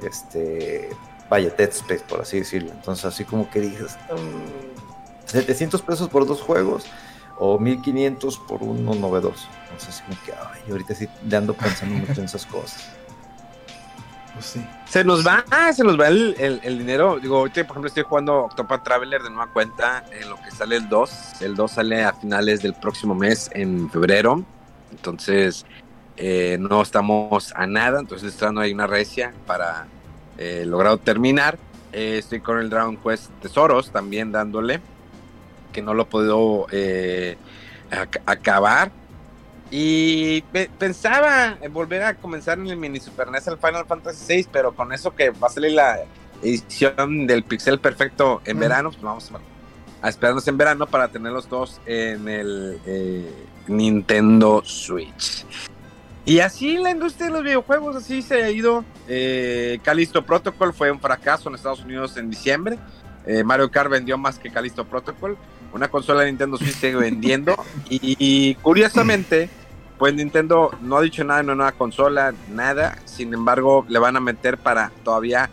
este 0.01 0.89
vaya, 1.29 1.49
Dead 1.57 1.69
Space, 1.69 2.03
por 2.07 2.21
así 2.21 2.39
decirlo. 2.39 2.71
Entonces, 2.71 3.05
así 3.05 3.23
como 3.25 3.49
que 3.49 3.59
dices, 3.61 3.97
700 5.25 5.81
mm, 5.81 5.85
pesos 5.85 6.09
por 6.09 6.25
dos 6.25 6.41
juegos 6.41 6.85
o 7.37 7.57
1500 7.59 8.37
por 8.39 8.63
uno 8.63 8.93
novedoso. 8.95 9.47
Entonces, 9.63 9.89
así 9.89 10.03
como 10.03 10.17
que, 10.25 10.33
ay, 10.33 10.71
ahorita 10.71 10.95
sí 10.95 11.07
le 11.27 11.37
ando 11.37 11.53
pensando 11.53 11.95
mucho 11.95 12.19
en 12.19 12.25
esas 12.25 12.45
cosas. 12.45 12.89
pues 14.33 14.45
sí. 14.45 14.65
Se 14.87 15.03
nos 15.03 15.25
va, 15.25 15.43
se 15.73 15.83
nos 15.83 15.99
va 15.99 16.07
el, 16.07 16.35
el- 16.39 16.59
el 16.63 16.77
dinero. 16.79 17.19
Digo, 17.19 17.37
ahorita, 17.37 17.61
por 17.63 17.73
ejemplo, 17.75 17.87
estoy 17.89 18.03
jugando 18.03 18.45
Octopath 18.45 18.83
Traveler 18.83 19.21
de 19.21 19.29
nueva 19.29 19.51
cuenta 19.53 20.03
en 20.11 20.29
lo 20.29 20.35
que 20.41 20.49
sale 20.51 20.77
el 20.77 20.89
2. 20.89 21.41
El 21.41 21.55
2 21.55 21.71
sale 21.71 22.03
a 22.03 22.13
finales 22.13 22.61
del 22.61 22.73
próximo 22.73 23.13
mes, 23.15 23.49
en 23.53 23.89
febrero. 23.91 24.43
Entonces, 24.91 25.65
eh, 26.17 26.57
no 26.59 26.81
estamos 26.81 27.53
a 27.55 27.67
nada. 27.67 27.99
Entonces, 27.99 28.33
está 28.33 28.51
no 28.51 28.61
hay 28.61 28.73
una 28.73 28.87
recia 28.87 29.31
para 29.45 29.85
eh, 30.39 30.63
lograr 30.65 30.97
terminar. 30.97 31.59
Eh, 31.91 32.17
estoy 32.19 32.39
con 32.39 32.57
el 32.59 32.69
Dragon 32.69 32.97
Quest 32.97 33.29
Tesoros 33.41 33.91
también 33.91 34.31
dándole. 34.31 34.79
Que 35.71 35.81
no 35.83 35.93
lo 35.93 36.03
he 36.03 36.05
podido 36.05 36.65
eh, 36.71 37.37
ac- 37.91 38.21
acabar. 38.25 38.91
Y 39.69 40.41
pe- 40.51 40.69
pensaba 40.79 41.57
en 41.61 41.71
volver 41.71 42.01
a 42.01 42.15
comenzar 42.15 42.57
en 42.57 42.67
el 42.67 42.77
mini 42.77 42.99
Super 42.99 43.29
NES 43.29 43.45
el 43.47 43.57
Final 43.57 43.85
Fantasy 43.85 44.37
VI, 44.37 44.47
pero 44.51 44.71
con 44.73 44.91
eso 44.93 45.13
que 45.15 45.29
va 45.29 45.47
a 45.47 45.51
salir 45.51 45.73
la 45.73 45.99
edición 46.41 47.27
del 47.27 47.43
Pixel 47.43 47.79
Perfecto 47.79 48.41
en 48.45 48.57
Mm. 48.57 48.59
verano, 48.61 48.89
pues 48.91 49.03
vamos 49.03 49.31
a, 49.31 50.05
a 50.07 50.09
esperarnos 50.09 50.47
en 50.47 50.57
verano 50.57 50.87
para 50.87 51.09
tener 51.09 51.31
los 51.33 51.47
dos 51.49 51.79
en 51.85 52.27
el 52.27 52.79
Nintendo 53.67 54.63
Switch. 54.65 55.45
Y 56.29 56.41
así 56.41 56.77
la 56.77 56.91
industria 56.91 57.25
de 57.25 57.33
los 57.33 57.43
videojuegos, 57.43 57.95
así 57.95 58.21
se 58.21 58.43
ha 58.43 58.51
ido. 58.51 58.85
Eh, 59.07 59.79
Callisto 59.81 60.23
Protocol 60.23 60.75
fue 60.75 60.91
un 60.91 60.99
fracaso 60.99 61.49
en 61.49 61.55
Estados 61.55 61.83
Unidos 61.83 62.17
en 62.17 62.29
diciembre. 62.29 62.77
Eh, 63.25 63.43
Mario 63.43 63.71
Kart 63.71 63.89
vendió 63.89 64.15
más 64.15 64.37
que 64.37 64.51
Callisto 64.51 64.85
Protocol. 64.85 65.39
Una 65.73 65.87
consola 65.87 66.21
de 66.21 66.27
Nintendo 66.27 66.57
Switch 66.57 66.75
sigue 66.75 66.97
vendiendo. 66.97 67.55
Y, 67.89 68.15
y 68.19 68.53
curiosamente, 68.61 69.49
pues 69.97 70.13
Nintendo 70.13 70.69
no 70.83 70.97
ha 70.97 71.01
dicho 71.01 71.23
nada 71.23 71.39
en 71.39 71.47
una 71.47 71.55
nueva 71.55 71.71
consola, 71.71 72.35
nada. 72.51 72.99
Sin 73.05 73.33
embargo, 73.33 73.83
le 73.89 73.97
van 73.97 74.15
a 74.15 74.19
meter 74.19 74.59
para 74.59 74.91
todavía 75.03 75.49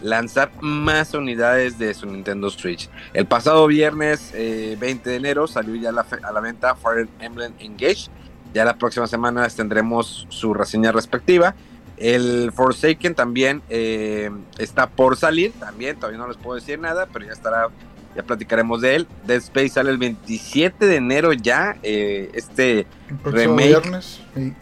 lanzar 0.00 0.52
más 0.60 1.12
unidades 1.12 1.76
de 1.76 1.92
su 1.92 2.06
Nintendo 2.06 2.50
Switch. 2.50 2.88
El 3.14 3.26
pasado 3.26 3.66
viernes 3.66 4.30
eh, 4.34 4.76
20 4.78 5.10
de 5.10 5.16
enero 5.16 5.48
salió 5.48 5.74
ya 5.74 5.90
la, 5.90 6.06
a 6.22 6.30
la 6.30 6.40
venta 6.40 6.76
Fire 6.76 7.08
Emblem 7.18 7.52
Engage. 7.58 8.08
Ya 8.54 8.64
la 8.64 8.76
próxima 8.76 9.06
semana 9.06 9.48
tendremos 9.48 10.26
su 10.28 10.54
reseña 10.54 10.92
respectiva. 10.92 11.54
El 11.96 12.50
Forsaken 12.52 13.14
también 13.14 13.62
eh, 13.68 14.30
está 14.58 14.88
por 14.88 15.16
salir, 15.16 15.52
también 15.52 15.96
todavía 15.96 16.18
no 16.18 16.28
les 16.28 16.36
puedo 16.38 16.54
decir 16.56 16.78
nada, 16.78 17.06
pero 17.12 17.26
ya 17.26 17.32
estará, 17.32 17.68
ya 18.16 18.22
platicaremos 18.22 18.80
de 18.80 18.96
él. 18.96 19.08
Dead 19.26 19.36
Space 19.38 19.68
sale 19.70 19.90
el 19.90 19.98
27 19.98 20.86
de 20.86 20.96
enero 20.96 21.32
ya, 21.34 21.76
eh, 21.82 22.30
este 22.32 22.86
El 23.24 23.32
Remake. 23.32 23.68
viernes. 23.68 24.20
sí. 24.34 24.54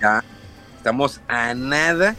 ya 0.00 0.24
estamos 0.76 1.20
a 1.28 1.54
nada. 1.54 2.16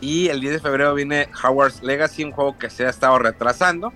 Y 0.00 0.28
el 0.28 0.40
10 0.40 0.54
de 0.54 0.60
febrero 0.60 0.94
viene 0.94 1.28
Howard's 1.44 1.82
Legacy, 1.82 2.24
un 2.24 2.30
juego 2.32 2.56
que 2.56 2.70
se 2.70 2.86
ha 2.86 2.90
estado 2.90 3.18
retrasando. 3.18 3.92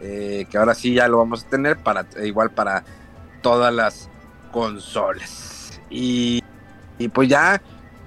eh, 0.00 0.46
que 0.50 0.58
ahora 0.58 0.74
sí 0.74 0.92
ya 0.94 1.06
lo 1.08 1.18
vamos 1.18 1.44
a 1.44 1.48
tener 1.48 1.76
para 1.78 2.04
igual 2.24 2.50
para 2.50 2.84
todas 3.42 3.72
las 3.72 4.10
consolas. 4.52 5.52
Y, 5.90 6.42
y 6.98 7.08
pues 7.08 7.28
ya 7.28 7.60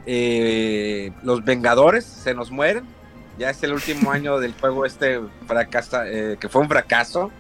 eh, 0.06 1.12
los 1.24 1.44
Vengadores 1.44 2.06
se 2.06 2.34
nos 2.34 2.52
mueren. 2.52 2.84
Ya 3.38 3.50
es 3.50 3.62
el 3.64 3.74
último 3.74 4.12
año 4.12 4.40
del 4.40 4.54
juego 4.54 4.86
este 4.86 5.20
fracasa, 5.48 6.08
eh, 6.08 6.38
que 6.40 6.50
fue 6.50 6.62
un 6.62 6.68
fracaso. 6.70 7.32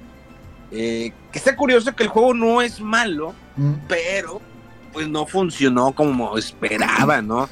Eh, 0.72 1.12
que 1.31 1.39
está 1.39 1.55
curioso 1.55 1.96
que 1.96 2.03
el 2.03 2.10
juego 2.10 2.34
no 2.34 2.62
es 2.62 2.79
malo, 2.79 3.34
Mm. 3.55 3.74
pero 3.89 4.39
pues 4.93 5.10
no 5.10 5.25
funcionó 5.25 5.91
como 5.91 6.38
esperaba, 6.38 7.22
¿no? 7.22 7.50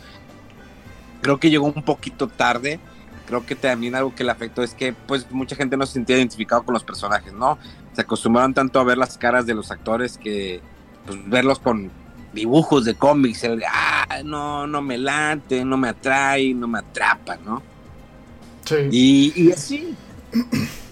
Creo 1.21 1.37
que 1.39 1.49
llegó 1.49 1.65
un 1.65 1.83
poquito 1.83 2.27
tarde. 2.27 2.79
Creo 3.25 3.45
que 3.45 3.55
también 3.55 3.93
algo 3.93 4.15
que 4.15 4.23
le 4.23 4.31
afectó 4.31 4.63
es 4.63 4.73
que 4.73 4.93
pues 4.93 5.29
mucha 5.31 5.55
gente 5.57 5.75
no 5.75 5.85
se 5.85 5.93
sentía 5.93 6.15
identificado 6.17 6.63
con 6.63 6.73
los 6.73 6.83
personajes, 6.85 7.33
¿no? 7.33 7.57
Se 7.91 8.01
acostumbraron 8.01 8.53
tanto 8.53 8.79
a 8.79 8.85
ver 8.85 8.97
las 8.97 9.17
caras 9.17 9.45
de 9.45 9.53
los 9.53 9.69
actores 9.69 10.17
que 10.17 10.61
pues 11.05 11.29
verlos 11.29 11.59
con 11.59 11.91
dibujos 12.37 12.85
de 12.85 12.95
cómics, 12.95 13.43
el, 13.43 13.61
ah, 13.69 14.21
no, 14.23 14.65
no 14.67 14.81
me 14.81 14.97
late, 14.97 15.63
no 15.65 15.77
me 15.77 15.89
atrae, 15.89 16.53
no 16.53 16.67
me 16.67 16.79
atrapa, 16.79 17.37
¿no? 17.45 17.61
Sí. 18.65 18.75
Y, 18.91 19.43
y 19.43 19.51
así. 19.51 19.95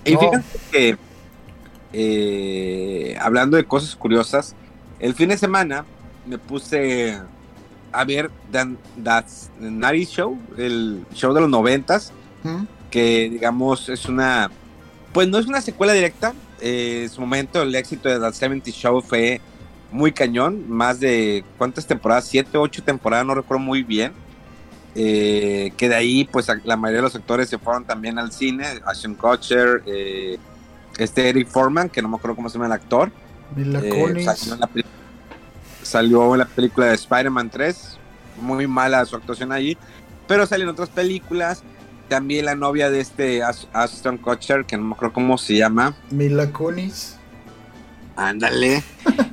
Y 0.03 0.13
No. 0.13 0.19
fíjate 0.19 0.45
que, 0.71 0.97
eh, 1.93 3.17
hablando 3.21 3.57
de 3.57 3.63
cosas 3.65 3.95
curiosas, 3.95 4.55
el 4.99 5.13
fin 5.13 5.29
de 5.29 5.37
semana 5.37 5.85
me 6.25 6.37
puse 6.37 7.17
a 7.91 8.03
ver 8.03 8.29
Dan, 8.51 8.77
That's 9.03 9.49
the 9.59 9.71
Night 9.71 10.09
Show, 10.09 10.37
el 10.57 11.05
show 11.13 11.33
de 11.33 11.41
los 11.41 11.49
noventas, 11.49 12.11
Mm. 12.43 12.65
que 12.91 13.29
digamos 13.29 13.89
es 13.89 14.05
una, 14.05 14.51
pues 15.13 15.27
no 15.27 15.37
es 15.39 15.47
una 15.47 15.61
secuela 15.61 15.93
directa. 15.93 16.33
eh, 16.61 17.01
en 17.03 17.09
su 17.09 17.19
momento 17.19 17.61
el 17.63 17.75
éxito 17.75 18.07
de 18.07 18.17
That 18.17 18.31
70 18.33 18.71
Show 18.71 19.01
fue 19.01 19.41
muy 19.95 20.11
cañón, 20.11 20.69
más 20.69 20.99
de 20.99 21.43
cuántas 21.57 21.87
temporadas, 21.87 22.25
siete, 22.27 22.57
ocho 22.57 22.83
temporadas, 22.83 23.25
no 23.25 23.33
recuerdo 23.33 23.63
muy 23.63 23.81
bien. 23.81 24.11
Eh, 24.93 25.71
que 25.77 25.89
de 25.89 25.95
ahí, 25.95 26.25
pues 26.25 26.47
la 26.63 26.77
mayoría 26.77 26.97
de 26.99 27.03
los 27.03 27.15
actores 27.15 27.49
se 27.49 27.57
fueron 27.57 27.85
también 27.85 28.19
al 28.19 28.31
cine. 28.31 28.65
Ashton 28.85 29.15
Kutcher, 29.15 29.83
eh, 29.85 30.37
este 30.97 31.29
Eric 31.29 31.47
Foreman, 31.47 31.89
que 31.89 32.01
no 32.01 32.09
me 32.09 32.17
acuerdo 32.17 32.35
cómo 32.35 32.49
se 32.49 32.55
llama 32.55 32.67
el 32.67 32.71
actor. 32.73 33.11
Mila 33.55 33.79
eh, 33.83 34.23
salió, 34.23 34.53
en 34.53 34.59
la 34.59 34.69
salió 35.83 36.33
en 36.33 36.39
la 36.39 36.45
película 36.45 36.87
de 36.87 36.95
Spider-Man 36.95 37.49
3. 37.49 37.97
Muy 38.41 38.67
mala 38.67 39.05
su 39.05 39.15
actuación 39.15 39.51
allí. 39.51 39.77
Pero 40.27 40.45
salió 40.45 40.63
en 40.65 40.71
otras 40.71 40.89
películas. 40.89 41.63
También 42.09 42.45
la 42.45 42.55
novia 42.55 42.89
de 42.89 42.99
este 42.99 43.43
Ash- 43.43 43.67
Ashton 43.73 44.17
Kutcher, 44.17 44.65
que 44.65 44.77
no 44.77 44.83
me 44.83 44.93
acuerdo 44.93 45.13
cómo 45.13 45.37
se 45.37 45.55
llama. 45.55 45.95
Mila 46.11 46.51
Kunis. 46.51 47.17
Ándale. 48.15 48.81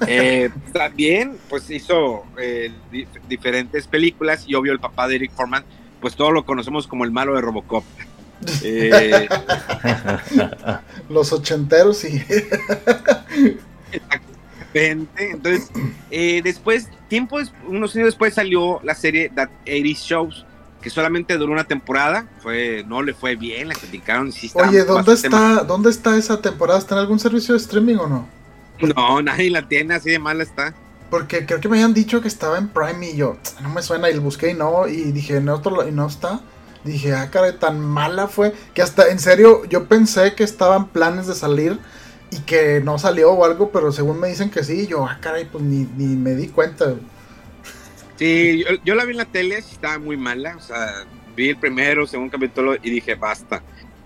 Eh, 0.07 0.51
también, 0.73 1.37
pues 1.49 1.71
hizo 1.71 2.25
eh, 2.39 2.73
di- 2.91 3.07
diferentes 3.29 3.87
películas 3.87 4.45
y 4.47 4.55
obvio 4.55 4.73
el 4.73 4.81
papá 4.81 5.07
de 5.09 5.17
Eric 5.17 5.33
Foreman, 5.33 5.65
pues 6.01 6.17
todos 6.17 6.33
lo 6.33 6.45
conocemos 6.45 6.87
como 6.89 7.05
el 7.05 7.11
malo 7.13 7.35
de 7.35 7.41
Robocop. 7.43 7.85
Eh, 8.65 9.29
Los 11.09 11.33
ochenteros 11.33 12.05
y. 12.05 12.21
exactamente. 13.93 15.31
Entonces, 15.31 15.71
eh, 16.11 16.41
después, 16.43 16.89
tiempo, 17.09 17.39
unos 17.69 17.95
años 17.95 18.07
después 18.07 18.35
salió 18.35 18.81
la 18.83 18.95
serie 18.95 19.31
That 19.35 19.51
80 19.67 19.89
Shows, 20.01 20.47
que 20.81 20.91
solamente 20.91 21.37
duró 21.37 21.53
una 21.53 21.65
temporada. 21.65 22.27
Fue, 22.43 22.85
no 22.89 23.03
le 23.03 23.15
fue 23.15 23.37
bien, 23.37 23.69
la 23.69 23.75
criticaron. 23.75 24.33
sí 24.33 24.51
Oye, 24.55 24.85
¿dónde 24.85 25.13
mal. 25.13 25.15
está, 25.25 25.65
¿dónde 25.65 25.91
está 25.91 26.17
esa 26.17 26.41
temporada? 26.41 26.79
¿Está 26.79 26.95
en 26.97 27.01
algún 27.03 27.19
servicio 27.21 27.55
de 27.55 27.59
streaming 27.61 27.97
o 27.97 28.07
no? 28.09 28.42
No, 28.83 29.23
nadie 29.23 29.51
la 29.51 29.69
tiene, 29.69 29.95
así 29.95 30.11
de 30.11 30.19
mala 30.19 30.43
está. 30.43 30.75
Porque 31.11 31.45
creo 31.45 31.61
que 31.61 31.69
me 31.69 31.77
habían 31.77 31.95
dicho 31.95 32.21
que 32.23 32.29
estaba 32.29 32.59
en 32.59 32.69
Prime 32.69 33.11
y 33.11 33.17
yo, 33.17 33.37
no 33.61 33.69
me 33.69 33.83
suena, 33.83 34.09
y 34.11 34.15
lo 34.15 34.23
busqué 34.23 34.51
y 34.51 34.55
no, 34.55 34.89
y 34.89 35.13
dije, 35.13 35.37
en 35.37 35.49
otro 35.49 35.87
y 35.87 35.93
no 35.93 36.07
está. 36.07 36.41
Dije, 36.85 37.15
ah, 37.15 37.31
caray, 37.31 37.59
tan 37.59 37.81
mala 37.81 38.29
fue, 38.29 38.55
que 38.75 38.83
hasta, 38.83 39.09
en 39.09 39.19
serio, 39.19 39.65
yo 39.67 39.87
pensé 39.87 40.35
que 40.35 40.43
estaban 40.43 40.89
planes 40.89 41.27
de 41.27 41.35
salir 41.35 41.79
y 42.31 42.39
que 42.41 42.81
no 42.83 42.99
salió 42.99 43.33
o 43.33 43.45
algo, 43.45 43.71
pero 43.71 43.93
según 43.93 44.19
me 44.19 44.29
dicen 44.29 44.51
que 44.51 44.65
sí, 44.65 44.87
yo, 44.87 45.07
ah, 45.07 45.19
caray, 45.21 45.45
pues 45.45 45.63
ni, 45.63 45.87
ni 45.97 46.17
me 46.17 46.35
di 46.35 46.49
cuenta. 46.49 46.95
Sí, 48.17 48.65
yo, 48.65 48.77
yo 48.85 48.95
la 48.95 49.05
vi 49.05 49.13
en 49.13 49.19
la 49.19 49.25
tele, 49.27 49.59
estaba 49.59 49.99
muy 49.99 50.17
mala. 50.17 50.57
O 50.57 50.61
sea, 50.61 51.05
vi 51.37 51.51
el 51.51 51.59
primero, 51.59 52.07
segundo 52.07 52.33
capítulo 52.33 52.75
y 52.77 52.91
dije, 52.91 53.15
basta. 53.15 53.63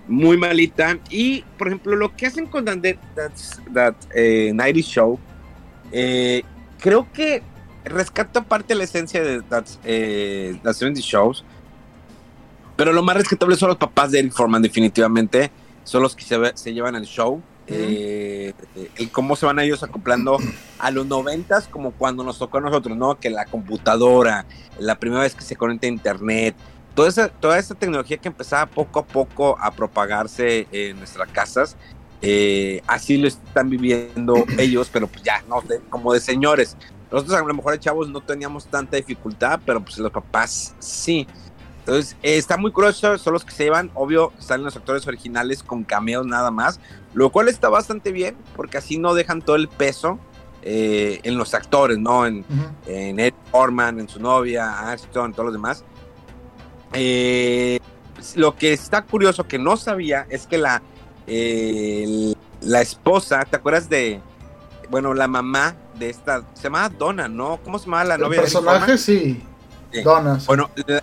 Muy 0.08 0.36
malita. 0.36 0.98
Y, 1.10 1.42
por 1.58 1.68
ejemplo, 1.68 1.96
lo 1.96 2.14
que 2.16 2.26
hacen 2.26 2.46
con 2.46 2.64
That, 2.64 2.76
That's- 2.76 3.60
That 3.72 3.94
eh, 4.14 4.52
90 4.54 4.80
Show, 4.80 5.18
eh, 5.92 6.42
creo 6.78 7.10
que 7.12 7.42
rescata 7.84 8.42
parte 8.42 8.74
de 8.74 8.78
la 8.78 8.84
esencia 8.84 9.22
de 9.22 9.42
That's, 9.42 9.78
eh, 9.84 10.58
That 10.62 10.74
70 10.74 11.00
Shows. 11.00 11.44
Pero 12.76 12.92
lo 12.92 13.02
más 13.02 13.16
rescatable 13.16 13.56
son 13.56 13.70
los 13.70 13.78
papás 13.78 14.10
de 14.10 14.18
Eric 14.20 14.32
Foreman, 14.32 14.62
definitivamente. 14.62 15.50
Son 15.84 16.02
los 16.02 16.14
que 16.14 16.24
se, 16.24 16.74
llevan 16.74 16.94
el 16.94 17.04
show. 17.04 17.40
Eh, 17.68 18.52
el 18.96 19.10
cómo 19.10 19.34
se 19.34 19.44
van 19.44 19.58
ellos 19.58 19.82
acoplando 19.82 20.38
a 20.78 20.90
los 20.92 21.04
noventas 21.06 21.66
como 21.66 21.90
cuando 21.90 22.22
nos 22.22 22.38
tocó 22.38 22.58
a 22.58 22.60
nosotros, 22.60 22.96
¿no? 22.96 23.18
Que 23.18 23.30
la 23.30 23.44
computadora, 23.46 24.46
la 24.78 24.98
primera 25.00 25.22
vez 25.22 25.34
que 25.34 25.42
se 25.42 25.56
conecta 25.56 25.86
a 25.86 25.90
internet, 25.90 26.54
toda 26.96 27.08
esa, 27.08 27.28
toda 27.28 27.58
esa 27.58 27.76
tecnología 27.76 28.16
que 28.16 28.26
empezaba 28.26 28.66
poco 28.66 28.98
a 28.98 29.04
poco 29.06 29.56
a 29.60 29.70
propagarse 29.70 30.66
en 30.72 30.96
nuestras 30.98 31.28
casas, 31.30 31.76
eh, 32.22 32.82
así 32.88 33.16
lo 33.18 33.28
están 33.28 33.70
viviendo 33.70 34.34
ellos, 34.58 34.90
pero 34.92 35.06
pues 35.06 35.22
ya, 35.22 35.42
no, 35.48 35.60
de- 35.60 35.80
como 35.88 36.12
de 36.12 36.18
señores. 36.20 36.76
Nosotros 37.12 37.36
a 37.38 37.44
lo 37.44 37.54
mejor 37.54 37.72
de 37.74 37.78
chavos 37.78 38.08
no 38.08 38.20
teníamos 38.20 38.66
tanta 38.66 38.96
dificultad, 38.96 39.60
pero 39.64 39.80
pues 39.80 39.96
los 39.98 40.10
papás 40.10 40.74
sí. 40.80 41.26
Entonces, 41.80 42.16
eh, 42.24 42.36
está 42.36 42.56
muy 42.56 42.72
curioso, 42.72 43.16
son 43.16 43.34
los 43.34 43.44
que 43.44 43.52
se 43.52 43.62
llevan, 43.62 43.92
obvio, 43.94 44.32
salen 44.40 44.64
los 44.64 44.74
actores 44.74 45.06
originales 45.06 45.62
con 45.62 45.84
cameos 45.84 46.26
nada 46.26 46.50
más, 46.50 46.80
lo 47.14 47.30
cual 47.30 47.46
está 47.48 47.68
bastante 47.68 48.10
bien, 48.10 48.36
porque 48.56 48.78
así 48.78 48.98
no 48.98 49.14
dejan 49.14 49.40
todo 49.40 49.54
el 49.54 49.68
peso 49.68 50.18
eh, 50.62 51.20
en 51.22 51.38
los 51.38 51.54
actores, 51.54 51.96
¿no? 51.98 52.26
En, 52.26 52.44
en 52.88 53.20
Ed 53.20 53.34
Orman, 53.52 54.00
en 54.00 54.08
su 54.08 54.18
novia, 54.18 54.90
Ashton, 54.90 55.32
todos 55.32 55.44
los 55.44 55.52
demás. 55.54 55.84
Eh, 56.92 57.78
lo 58.34 58.56
que 58.56 58.72
está 58.72 59.02
curioso 59.02 59.44
que 59.46 59.58
no 59.58 59.76
sabía 59.76 60.26
es 60.30 60.46
que 60.46 60.58
la, 60.58 60.82
eh, 61.26 62.32
la 62.60 62.80
esposa, 62.80 63.44
¿te 63.48 63.56
acuerdas 63.56 63.88
de, 63.88 64.20
bueno, 64.90 65.14
la 65.14 65.28
mamá 65.28 65.76
de 65.98 66.10
esta, 66.10 66.42
se 66.54 66.64
llama 66.64 66.88
Donna, 66.88 67.28
¿no? 67.28 67.58
¿Cómo 67.62 67.78
se 67.78 67.86
llama 67.86 68.04
la 68.04 68.18
novia? 68.18 68.36
El 68.38 68.42
personaje, 68.42 68.98
sí. 68.98 69.42
Sí. 69.92 70.02
Donna. 70.02 70.40
sí. 70.40 70.46
Bueno, 70.46 70.70
la, 70.86 71.02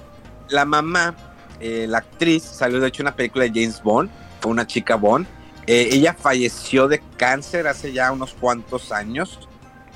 la 0.49 0.65
mamá, 0.65 1.15
eh, 1.59 1.85
la 1.87 1.99
actriz, 1.99 2.43
salió 2.43 2.79
de 2.79 2.87
hecho 2.87 3.03
una 3.03 3.15
película 3.15 3.45
de 3.45 3.51
James 3.53 3.81
Bond, 3.81 4.09
fue 4.41 4.51
una 4.51 4.67
chica 4.67 4.95
Bond. 4.95 5.25
Eh, 5.65 5.89
ella 5.91 6.13
falleció 6.13 6.87
de 6.89 7.01
cáncer 7.17 7.67
hace 7.67 7.93
ya 7.93 8.11
unos 8.11 8.33
cuantos 8.33 8.91
años. 8.91 9.47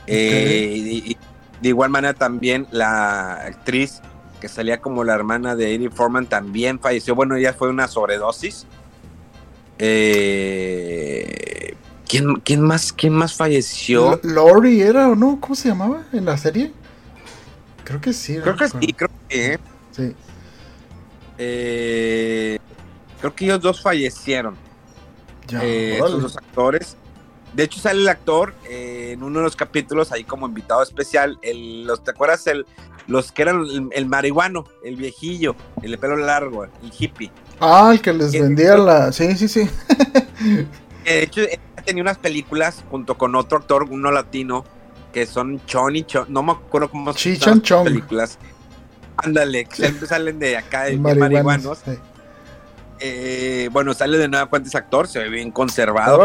Y- 0.08 1.12
y 1.12 1.17
de 1.62 1.70
igual 1.70 1.89
manera 1.89 2.13
también 2.13 2.67
la 2.72 3.34
actriz 3.34 4.01
que 4.39 4.48
salía 4.48 4.82
como 4.82 5.03
la 5.03 5.15
hermana 5.15 5.56
de 5.56 5.74
Eddie 5.74 5.89
Foreman 5.89 6.27
también 6.27 6.79
falleció. 6.79 7.15
Bueno, 7.15 7.36
ella 7.36 7.53
fue 7.53 7.70
una 7.70 7.88
sobredosis. 7.88 8.65
Eh, 9.79 11.75
¿quién, 12.08 12.36
quién 12.36 12.62
más, 12.62 12.94
¿Quién 12.94 13.13
más 13.13 13.36
falleció? 13.36 14.20
Lori 14.24 14.82
era 14.82 15.10
o 15.10 15.15
no, 15.15 15.39
¿cómo 15.39 15.56
se 15.56 15.70
llamaba 15.70 16.06
en 16.13 16.25
la 16.25 16.38
serie? 16.38 16.74
Creo 17.84 18.01
que 18.01 18.13
sí. 18.13 18.38
Creo 18.38 18.56
que 18.56 18.67
sí, 18.67 18.94
creo 18.94 19.10
que... 19.29 19.53
¿eh? 19.53 19.60
Sí. 19.91 20.15
Eh, 21.38 22.60
creo 23.20 23.36
que 23.36 23.46
ellos 23.46 23.62
dos 23.62 23.82
fallecieron. 23.82 24.56
Ya, 25.48 25.63
eh, 25.63 25.96
esos 25.98 26.22
dos 26.22 26.38
actores. 26.38 26.98
De 27.58 27.64
hecho, 27.64 27.80
sale 27.80 28.02
el 28.02 28.08
actor 28.08 28.54
eh, 28.70 29.14
en 29.14 29.24
uno 29.24 29.40
de 29.40 29.46
los 29.46 29.56
capítulos 29.56 30.12
ahí 30.12 30.24
como 30.24 30.46
invitado 30.46 30.84
especial. 30.84 31.40
El, 31.42 31.88
los, 31.88 32.04
¿Te 32.04 32.12
acuerdas? 32.12 32.46
El, 32.46 32.68
los 33.08 33.32
que 33.32 33.42
eran 33.42 33.62
el, 33.62 33.90
el 33.94 34.06
marihuano, 34.06 34.66
el 34.84 34.96
viejillo, 34.96 35.56
el 35.82 35.90
de 35.90 35.98
pelo 35.98 36.18
largo, 36.18 36.66
el 36.66 36.72
hippie. 36.96 37.32
Ah, 37.60 37.90
el 37.92 38.00
que 38.00 38.14
les 38.14 38.32
vendía 38.32 38.78
la. 38.78 39.12
Sí, 39.12 39.36
sí, 39.36 39.48
sí. 39.48 39.68
Eh, 41.10 41.14
De 41.14 41.24
hecho, 41.24 41.42
tenía 41.84 42.04
unas 42.04 42.18
películas 42.20 42.84
junto 42.92 43.18
con 43.18 43.34
otro 43.34 43.58
actor, 43.58 43.88
uno 43.90 44.12
latino, 44.12 44.64
que 45.12 45.26
son 45.26 45.60
Chon 45.66 45.96
y 45.96 46.04
Chon. 46.04 46.26
No 46.28 46.44
me 46.44 46.52
acuerdo 46.52 46.92
cómo 46.92 47.12
se 47.14 47.38
llaman 47.38 47.64
las 47.68 47.84
películas. 47.84 48.38
Ándale, 49.16 49.66
que 49.66 49.78
siempre 49.78 50.06
salen 50.06 50.38
de 50.38 50.58
acá, 50.58 50.84
de, 50.84 50.98
Marihuanos, 50.98 51.32
marihuanos. 51.32 51.78
sí. 51.86 51.92
Eh, 53.00 53.70
bueno, 53.72 53.94
sale 53.94 54.18
de 54.18 54.28
nueva 54.28 54.46
cuenta 54.48 54.68
ese 54.68 54.78
actor, 54.78 55.08
se 55.08 55.20
ve 55.20 55.30
bien 55.30 55.50
conservado. 55.50 56.24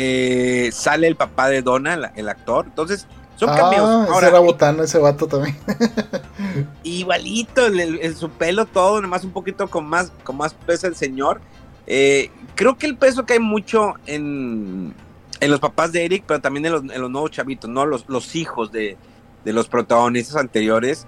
Eh, 0.00 0.70
sale 0.72 1.08
el 1.08 1.16
papá 1.16 1.48
de 1.48 1.60
Donna, 1.62 1.96
la- 1.96 2.12
el 2.14 2.28
actor. 2.28 2.66
Entonces, 2.66 3.06
son 3.36 3.50
Ah, 3.50 3.56
cambios. 3.56 3.88
ese 4.04 4.12
Ahora, 4.12 4.28
era 4.28 4.38
botana, 4.38 4.84
ese 4.84 4.98
vato 4.98 5.26
también. 5.26 5.56
igualito, 6.84 7.66
el, 7.66 7.80
el- 7.98 8.16
su 8.16 8.30
pelo, 8.30 8.66
todo, 8.66 9.00
nomás 9.00 9.24
un 9.24 9.32
poquito 9.32 9.68
con 9.68 9.86
más, 9.88 10.12
con 10.24 10.36
más 10.36 10.54
peso 10.54 10.86
el 10.86 10.94
señor. 10.96 11.40
Eh, 11.86 12.30
creo 12.54 12.76
que 12.78 12.86
el 12.86 12.96
peso 12.96 13.24
que 13.26 13.34
hay 13.34 13.38
mucho 13.40 13.94
en, 14.06 14.94
en 15.40 15.50
los 15.50 15.60
papás 15.60 15.92
de 15.92 16.04
Eric, 16.04 16.24
pero 16.26 16.40
también 16.40 16.66
en 16.66 16.72
los, 16.72 16.82
en 16.82 17.00
los 17.00 17.10
nuevos 17.10 17.30
chavitos, 17.30 17.68
¿no? 17.70 17.86
Los, 17.86 18.08
los 18.08 18.36
hijos 18.36 18.70
de, 18.72 18.96
de 19.44 19.52
los 19.52 19.68
protagonistas 19.68 20.36
anteriores, 20.36 21.06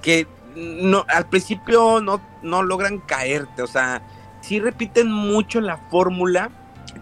que 0.00 0.26
no, 0.56 1.04
al 1.08 1.28
principio 1.28 2.00
no, 2.00 2.20
no 2.42 2.62
logran 2.62 2.98
caerte, 2.98 3.62
o 3.62 3.66
sea, 3.66 4.02
sí 4.40 4.58
repiten 4.60 5.10
mucho 5.10 5.60
la 5.60 5.76
fórmula, 5.90 6.50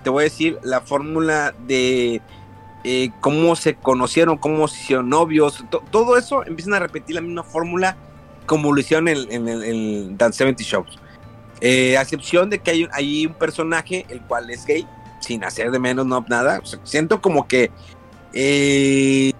te 0.02 0.10
voy 0.10 0.22
a 0.22 0.24
decir, 0.24 0.58
la 0.62 0.80
fórmula 0.80 1.54
de 1.66 2.20
eh, 2.84 3.10
cómo 3.20 3.56
se 3.56 3.74
conocieron, 3.74 4.38
cómo 4.38 4.66
se 4.68 4.80
hicieron 4.80 5.08
novios, 5.08 5.64
to- 5.70 5.82
todo 5.90 6.16
eso 6.16 6.44
empiezan 6.46 6.74
a 6.74 6.78
repetir 6.80 7.14
la 7.16 7.20
misma 7.20 7.42
fórmula 7.42 7.96
como 8.46 8.72
lo 8.72 8.80
hicieron 8.80 9.08
en, 9.08 9.30
en 9.30 9.48
el 9.48 9.62
en 9.64 10.16
Dance 10.18 10.38
70 10.38 10.62
Shows. 10.64 10.98
Eh, 11.60 11.96
a 11.98 12.02
excepción 12.02 12.48
de 12.48 12.58
que 12.58 12.70
hay, 12.70 12.88
hay 12.92 13.26
un 13.26 13.34
personaje 13.34 14.06
el 14.08 14.20
cual 14.22 14.48
es 14.50 14.64
gay, 14.64 14.86
sin 15.20 15.44
hacer 15.44 15.70
de 15.70 15.78
menos 15.78 16.06
no 16.06 16.24
nada. 16.28 16.60
Siento 16.84 17.20
como 17.20 17.46
que 17.46 17.70
eh, 18.32 19.32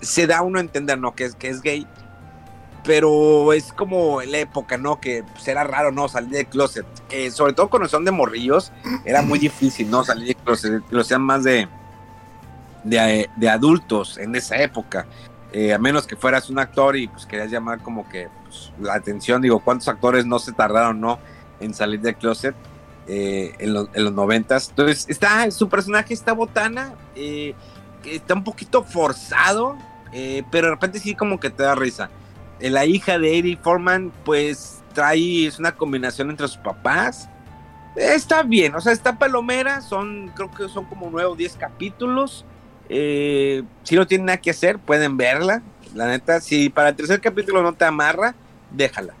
se 0.00 0.26
da 0.26 0.40
uno 0.42 0.58
a 0.58 0.62
entender, 0.62 0.98
¿no? 0.98 1.14
Que 1.14 1.24
es, 1.24 1.34
que 1.34 1.48
es 1.48 1.60
gay. 1.60 1.86
Pero 2.84 3.52
es 3.52 3.72
como 3.72 4.22
la 4.22 4.38
época, 4.38 4.76
¿no? 4.78 5.00
Que 5.00 5.22
pues, 5.22 5.46
era 5.48 5.64
raro, 5.64 5.92
¿no? 5.92 6.08
Salir 6.08 6.30
del 6.30 6.46
closet. 6.46 6.86
Que 7.08 7.30
sobre 7.30 7.52
todo 7.52 7.68
cuando 7.68 7.88
son 7.88 8.04
de 8.04 8.10
morrillos, 8.10 8.72
era 9.04 9.22
muy 9.22 9.38
difícil, 9.38 9.90
¿no? 9.90 10.04
Salir 10.04 10.28
del 10.28 10.36
closet. 10.36 10.82
Lo 10.90 11.04
sean 11.04 11.22
más 11.22 11.44
de, 11.44 11.68
de, 12.84 13.28
de 13.36 13.48
adultos 13.50 14.16
en 14.18 14.34
esa 14.34 14.56
época. 14.62 15.06
Eh, 15.52 15.74
a 15.74 15.78
menos 15.78 16.06
que 16.06 16.16
fueras 16.16 16.48
un 16.48 16.58
actor 16.58 16.96
y 16.96 17.08
pues 17.08 17.26
querías 17.26 17.50
llamar 17.50 17.80
como 17.80 18.08
que 18.08 18.28
pues, 18.44 18.72
la 18.80 18.94
atención. 18.94 19.42
Digo, 19.42 19.60
¿cuántos 19.60 19.88
actores 19.88 20.24
no 20.24 20.38
se 20.38 20.52
tardaron, 20.52 21.00
no? 21.00 21.18
En 21.60 21.74
salir 21.74 22.00
del 22.00 22.16
closet 22.16 22.54
eh, 23.08 23.54
en, 23.58 23.76
en 23.92 24.04
los 24.04 24.12
noventas. 24.12 24.68
Entonces, 24.70 25.04
está, 25.08 25.50
su 25.50 25.68
personaje 25.68 26.14
está 26.14 26.32
botana. 26.32 26.94
eh, 27.14 27.54
que 28.02 28.14
está 28.16 28.32
un 28.32 28.44
poquito 28.44 28.82
forzado. 28.84 29.76
eh, 30.12 30.42
pero 30.50 30.68
de 30.68 30.72
repente 30.74 30.98
sí 30.98 31.14
como 31.14 31.38
que 31.38 31.50
te 31.50 31.62
da 31.62 31.74
risa. 31.74 32.08
Eh, 32.60 32.70
la 32.70 32.84
hija 32.84 33.18
de 33.18 33.38
Eddie 33.38 33.56
Foreman, 33.56 34.12
pues 34.24 34.82
trae, 34.92 35.46
es 35.46 35.58
una 35.58 35.72
combinación 35.72 36.30
entre 36.30 36.48
sus 36.48 36.58
papás. 36.58 37.28
Está 37.96 38.42
bien, 38.42 38.74
o 38.74 38.80
sea, 38.80 38.92
está 38.92 39.18
palomera, 39.18 39.80
son, 39.80 40.30
creo 40.34 40.50
que 40.50 40.68
son 40.68 40.84
como 40.84 41.08
nueve 41.10 41.28
o 41.28 41.36
diez 41.36 41.56
capítulos. 41.56 42.44
Eh, 42.88 43.62
si 43.82 43.96
no 43.96 44.06
tienen 44.06 44.26
nada 44.26 44.40
que 44.40 44.50
hacer, 44.50 44.78
pueden 44.78 45.16
verla. 45.16 45.62
La 45.94 46.06
neta, 46.06 46.40
si 46.40 46.68
para 46.68 46.90
el 46.90 46.96
tercer 46.96 47.20
capítulo 47.20 47.62
no 47.62 47.72
te 47.72 47.84
amarra, 47.84 48.34
déjala. 48.70 49.14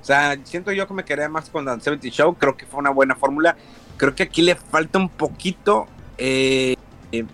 O 0.00 0.04
sea, 0.04 0.38
siento 0.44 0.72
yo 0.72 0.86
que 0.86 0.94
me 0.94 1.04
quedé 1.04 1.28
más 1.28 1.50
con 1.50 1.64
The 1.64 1.80
70 1.80 2.08
Show, 2.08 2.34
creo 2.34 2.56
que 2.56 2.66
fue 2.66 2.80
una 2.80 2.90
buena 2.90 3.14
fórmula. 3.14 3.56
Creo 3.96 4.14
que 4.14 4.22
aquí 4.24 4.42
le 4.42 4.54
falta 4.54 4.98
un 4.98 5.08
poquito 5.08 5.86
eh, 6.16 6.76
eh, 7.12 7.24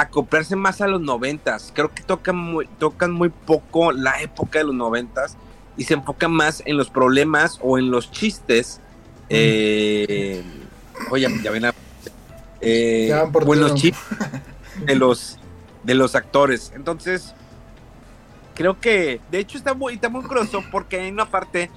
acoplarse 0.00 0.56
más 0.56 0.80
a 0.80 0.86
los 0.88 1.00
noventas. 1.00 1.72
Creo 1.74 1.92
que 1.94 2.02
tocan 2.02 2.36
muy, 2.36 2.66
tocan 2.78 3.10
muy 3.12 3.28
poco 3.30 3.92
la 3.92 4.20
época 4.22 4.58
de 4.60 4.64
los 4.66 4.74
noventas 4.74 5.36
y 5.76 5.84
se 5.84 5.94
enfocan 5.94 6.32
más 6.32 6.62
en 6.66 6.76
los 6.76 6.90
problemas 6.90 7.58
o 7.62 7.78
en 7.78 7.90
los 7.90 8.10
chistes. 8.10 8.80
Eh, 9.28 10.42
oye, 11.10 11.28
ya 11.42 11.50
ven 11.50 11.66
a- 11.66 11.74
eh, 12.60 13.12
por 13.32 13.44
o 13.44 13.46
en 13.46 13.52
ti, 13.54 13.60
los 13.60 13.70
¿no? 13.70 13.76
chistes 13.76 14.02
de 14.86 14.94
los 14.96 15.38
de 15.84 15.94
los 15.94 16.14
actores. 16.14 16.72
Entonces, 16.74 17.34
creo 18.54 18.78
que 18.80 19.20
de 19.30 19.38
hecho 19.38 19.56
está 19.56 19.74
muy, 19.74 19.94
está 19.94 20.08
muy 20.08 20.22
curioso 20.24 20.62
porque 20.70 21.00
hay 21.00 21.10
una 21.10 21.26
parte 21.30 21.70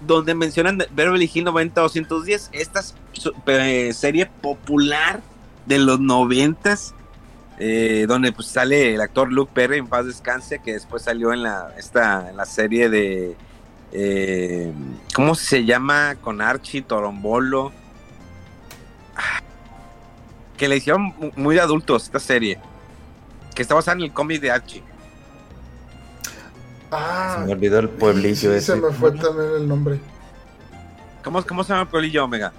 donde 0.00 0.34
mencionan 0.34 0.78
Beverly 0.90 1.30
Hills 1.32 1.46
90-210, 1.46 2.48
esta 2.52 2.82
su- 3.12 3.32
eh, 3.46 3.92
serie 3.92 4.26
popular 4.26 5.20
de 5.66 5.78
los 5.78 6.00
noventas, 6.00 6.94
eh, 7.64 8.06
donde 8.08 8.32
pues 8.32 8.48
sale 8.48 8.92
el 8.94 9.00
actor 9.00 9.30
Luke 9.30 9.52
Perry 9.54 9.78
en 9.78 9.86
paz 9.86 10.04
descanse, 10.04 10.58
que 10.58 10.72
después 10.72 11.02
salió 11.04 11.32
en 11.32 11.44
la, 11.44 11.72
esta, 11.78 12.28
en 12.30 12.36
la 12.36 12.44
serie 12.44 12.88
de, 12.88 13.36
eh, 13.92 14.72
¿cómo 15.14 15.36
se 15.36 15.64
llama? 15.64 16.16
Con 16.20 16.40
Archie, 16.40 16.82
Torombolo, 16.82 17.70
Ah, 19.14 19.40
que 20.56 20.66
le 20.68 20.76
hicieron 20.78 21.02
mu- 21.18 21.30
muy 21.36 21.54
de 21.54 21.60
adultos 21.60 22.04
esta 22.04 22.18
serie, 22.18 22.58
que 23.54 23.62
está 23.62 23.74
basada 23.76 23.96
en 23.98 24.04
el 24.04 24.12
cómic 24.12 24.40
de 24.40 24.50
Archie. 24.50 24.82
Ah, 26.90 27.36
Se 27.38 27.46
me 27.46 27.52
olvidó 27.52 27.78
el 27.78 27.88
pueblillo 27.90 28.34
sí, 28.50 28.56
ese. 28.56 28.60
se 28.74 28.76
me 28.76 28.90
fue 28.92 29.12
también 29.12 29.50
el 29.56 29.68
nombre. 29.68 30.00
¿Cómo, 31.22 31.42
cómo 31.44 31.62
se 31.62 31.68
llama 31.68 31.82
el 31.82 31.88
pueblillo 31.88 32.24
Omega? 32.24 32.52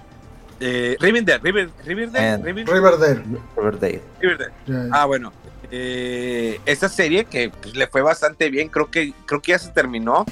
Eh, 0.60 0.96
Rivendell, 1.00 1.40
River, 1.42 1.70
Riverdale, 1.84 2.28
Eh, 2.28 2.36
River- 2.42 2.66
Riverdale. 2.68 3.22
Riverdale. 3.56 4.00
Riverdale. 4.20 4.52
Ah, 4.92 5.04
bueno. 5.06 5.32
Eh, 5.70 6.60
esta 6.66 6.88
serie 6.88 7.24
que 7.24 7.50
pues, 7.50 7.74
le 7.74 7.86
fue 7.88 8.02
bastante 8.02 8.50
bien, 8.50 8.68
creo 8.68 8.90
que 8.90 9.12
creo 9.26 9.40
que 9.42 9.52
ya 9.52 9.58
se 9.58 9.70
terminó, 9.70 10.24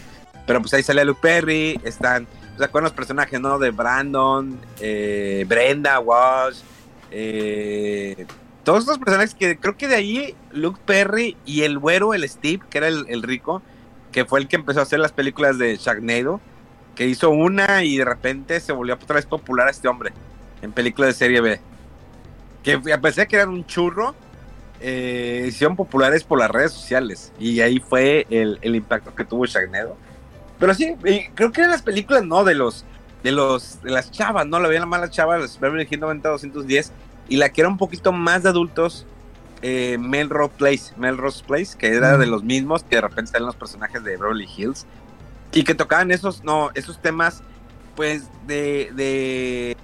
pero 0.47 0.61
pues 0.61 0.73
ahí 0.75 0.83
sale 0.83 1.05
Luke 1.05 1.19
Perry, 1.21 1.81
están, 1.85 2.29
¿se 2.57 2.65
acuerdan 2.65 2.85
los 2.85 2.93
personajes, 2.93 3.41
no? 3.41 3.59
De 3.59 3.71
Brandon, 3.71 4.57
eh, 4.81 5.45
Brenda, 5.49 5.99
Walsh, 5.99 6.59
eh, 7.11 8.27
todos 8.63 8.81
estos 8.81 8.99
personajes 8.99 9.35
que 9.35 9.57
creo 9.59 9.77
que 9.77 9.89
de 9.89 9.97
ahí 9.97 10.35
Luke 10.53 10.81
Perry 10.85 11.37
y 11.45 11.63
el 11.63 11.79
güero, 11.79 12.15
el 12.15 12.29
Steve, 12.29 12.63
que 12.71 12.79
era 12.79 12.89
el, 12.89 13.07
el 13.09 13.23
rico, 13.23 13.63
que 14.13 14.25
fue 14.25 14.39
el 14.41 14.47
que 14.49 14.57
empezó 14.57 14.81
a 14.81 14.83
hacer 14.85 15.01
las 15.01 15.13
películas 15.13 15.59
de 15.59 15.77
Sharknado, 15.77 16.41
que 16.95 17.07
hizo 17.07 17.31
una 17.31 17.85
y 17.85 17.97
de 17.97 18.05
repente 18.05 18.61
se 18.61 18.73
volvió 18.73 18.95
otra 18.95 19.17
vez 19.17 19.27
popular 19.27 19.69
este 19.69 19.89
hombre 19.89 20.13
en 20.61 20.73
películas 20.73 21.11
de 21.11 21.15
serie 21.15 21.41
B. 21.41 21.61
Que 22.63 22.75
a 22.93 23.01
pesar 23.01 23.25
de 23.25 23.29
que 23.29 23.37
eran 23.37 23.49
un 23.49 23.67
churro, 23.67 24.15
eh, 24.81 25.47
hicieron 25.49 25.77
populares 25.77 26.25
por 26.25 26.39
las 26.39 26.51
redes 26.51 26.73
sociales. 26.73 27.33
Y 27.39 27.61
ahí 27.61 27.81
fue 27.81 28.27
el, 28.31 28.59
el 28.63 28.77
impacto 28.77 29.15
que 29.15 29.25
tuvo 29.25 29.47
Sharknado. 29.47 29.97
Pero 30.59 30.75
sí, 30.75 30.95
creo 31.35 31.51
que 31.51 31.61
eran 31.61 31.73
las 31.73 31.83
películas, 31.83 32.25
no, 32.25 32.45
de 32.45 32.55
los, 32.55 32.85
de 33.23 33.33
los, 33.33 33.83
de 33.83 33.91
las 33.91 34.11
chavas, 34.13 34.47
¿no? 34.47 34.61
La 34.61 34.69
veían 34.69 34.83
la 34.83 34.87
mala 34.87 35.11
chava, 35.11 35.39
los 35.39 35.59
Beverly 35.59 35.89
Hills 35.91 36.03
90-210. 36.03 36.91
Y 37.29 37.37
la 37.37 37.49
que 37.49 37.63
era 37.63 37.69
un 37.69 37.79
poquito 37.79 38.13
más 38.13 38.43
de 38.43 38.51
adultos, 38.51 39.07
eh, 39.63 39.97
Melrose 39.99 40.53
Place, 40.57 40.95
Melrose 40.97 41.43
Place, 41.45 41.77
que 41.79 41.89
era 41.89 42.19
de 42.19 42.27
los 42.27 42.45
mismos 42.45 42.85
que 42.85 42.97
de 42.97 43.03
repente 43.03 43.33
salen 43.33 43.47
los 43.47 43.57
personajes 43.57 44.03
de 44.05 44.17
Beverly 44.17 44.49
Hills. 44.57 44.87
Y 45.53 45.65
que 45.65 45.75
tocaban 45.75 46.11
esos, 46.11 46.43
no, 46.45 46.71
esos 46.75 47.01
temas 47.01 47.43
pues, 47.95 48.25
de, 48.47 48.91
de 48.95 49.77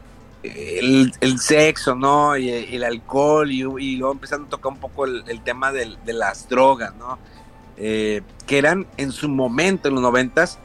el, 0.43 1.13
el 1.21 1.39
sexo, 1.39 1.95
¿no? 1.95 2.37
Y 2.37 2.49
el 2.51 2.85
alcohol, 2.85 3.51
y, 3.51 3.59
y 3.61 3.97
luego 3.97 4.13
empezando 4.13 4.47
a 4.47 4.51
tocar 4.51 4.73
un 4.73 4.79
poco 4.79 5.05
el, 5.05 5.25
el 5.29 5.43
tema 5.43 5.73
del- 5.73 5.99
de, 6.07 6.13
las 6.15 6.49
drogas, 6.49 6.95
¿no? 6.97 7.19
Eh, 7.77 8.23
que 8.47 8.59
eran 8.59 8.87
en 8.97 9.13
su 9.13 9.29
momento, 9.29 9.89
en 9.89 9.95
los 9.95 10.03
noventas, 10.03 10.59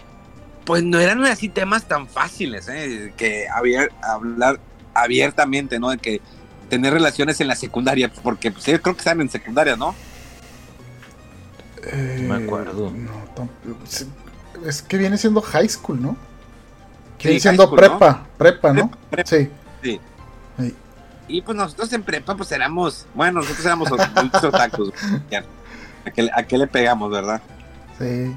pues 0.66 0.84
no 0.84 1.00
eran 1.00 1.24
así 1.26 1.50
temas 1.50 1.86
tan 1.86 2.08
fáciles, 2.08 2.70
¿eh? 2.70 3.14
Que 3.18 3.48
había, 3.50 3.88
hablar 4.02 4.60
abiertamente, 4.94 5.80
¿no? 5.80 5.90
De 5.90 5.98
que 5.98 6.22
tener 6.70 6.94
relaciones 6.94 7.42
en 7.42 7.48
la 7.50 7.56
secundaria, 7.56 8.12
porque 8.24 8.52
pues 8.52 8.68
ellos 8.70 8.80
creo 8.82 8.96
que 8.96 9.00
están 9.00 9.20
en 9.20 9.30
secundaria, 9.30 9.76
¿no? 9.76 9.94
Eh, 11.86 12.26
me 12.28 12.36
acuerdo. 12.36 12.90
no, 12.92 13.12
es 14.66 14.82
que 14.82 14.98
viene 14.98 15.18
siendo 15.18 15.42
high 15.42 15.68
school, 15.70 16.02
¿no? 16.02 16.18
Viene 17.22 17.40
siendo 17.40 17.66
school, 17.66 17.78
prepa, 17.80 18.26
prepa, 18.38 18.74
¿no? 18.74 18.92
Prepa, 19.10 19.30
Sí. 19.30 19.50
Sí. 19.82 20.00
Sí. 20.60 20.76
Y 21.28 21.42
pues 21.42 21.58
nosotros 21.58 21.92
en 21.94 22.04
prepa, 22.04 22.36
pues 22.36 22.52
éramos, 22.52 23.06
bueno, 23.14 23.40
nosotros 23.42 23.66
éramos 23.66 23.90
otakus. 23.92 24.92
¿A 26.06 26.12
qué, 26.12 26.30
a 26.34 26.44
qué 26.44 26.58
le 26.58 26.68
pegamos, 26.68 27.10
verdad? 27.12 27.42
Sí. 27.98 28.36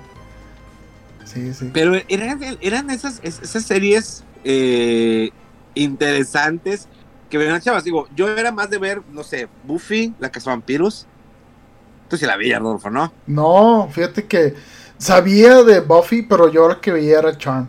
Sí, 1.24 1.52
sí. 1.52 1.70
Pero 1.74 1.94
eran, 2.08 2.40
eran 2.60 2.90
esas, 2.90 3.18
es- 3.24 3.40
esas 3.42 3.64
series 3.64 4.22
eh, 4.44 5.30
interesantes 5.74 6.86
que 7.28 7.38
venían 7.38 7.60
chavas. 7.60 7.82
Digo, 7.82 8.06
yo 8.14 8.28
era 8.28 8.52
más 8.52 8.70
de 8.70 8.78
ver, 8.78 9.02
no 9.10 9.24
sé, 9.24 9.48
Buffy, 9.64 10.14
la 10.20 10.30
Casa 10.30 10.50
Vampiros. 10.50 11.06
Tú 12.08 12.16
sí 12.16 12.24
la 12.24 12.36
veías, 12.36 12.60
Rodolfo, 12.60 12.88
¿no? 12.90 13.12
No, 13.26 13.88
fíjate 13.90 14.26
que 14.26 14.54
sabía 14.98 15.62
de 15.62 15.80
Buffy, 15.80 16.22
pero 16.22 16.48
yo 16.50 16.68
lo 16.68 16.80
que 16.80 16.92
veía 16.92 17.18
era 17.18 17.37
Charm. 17.37 17.68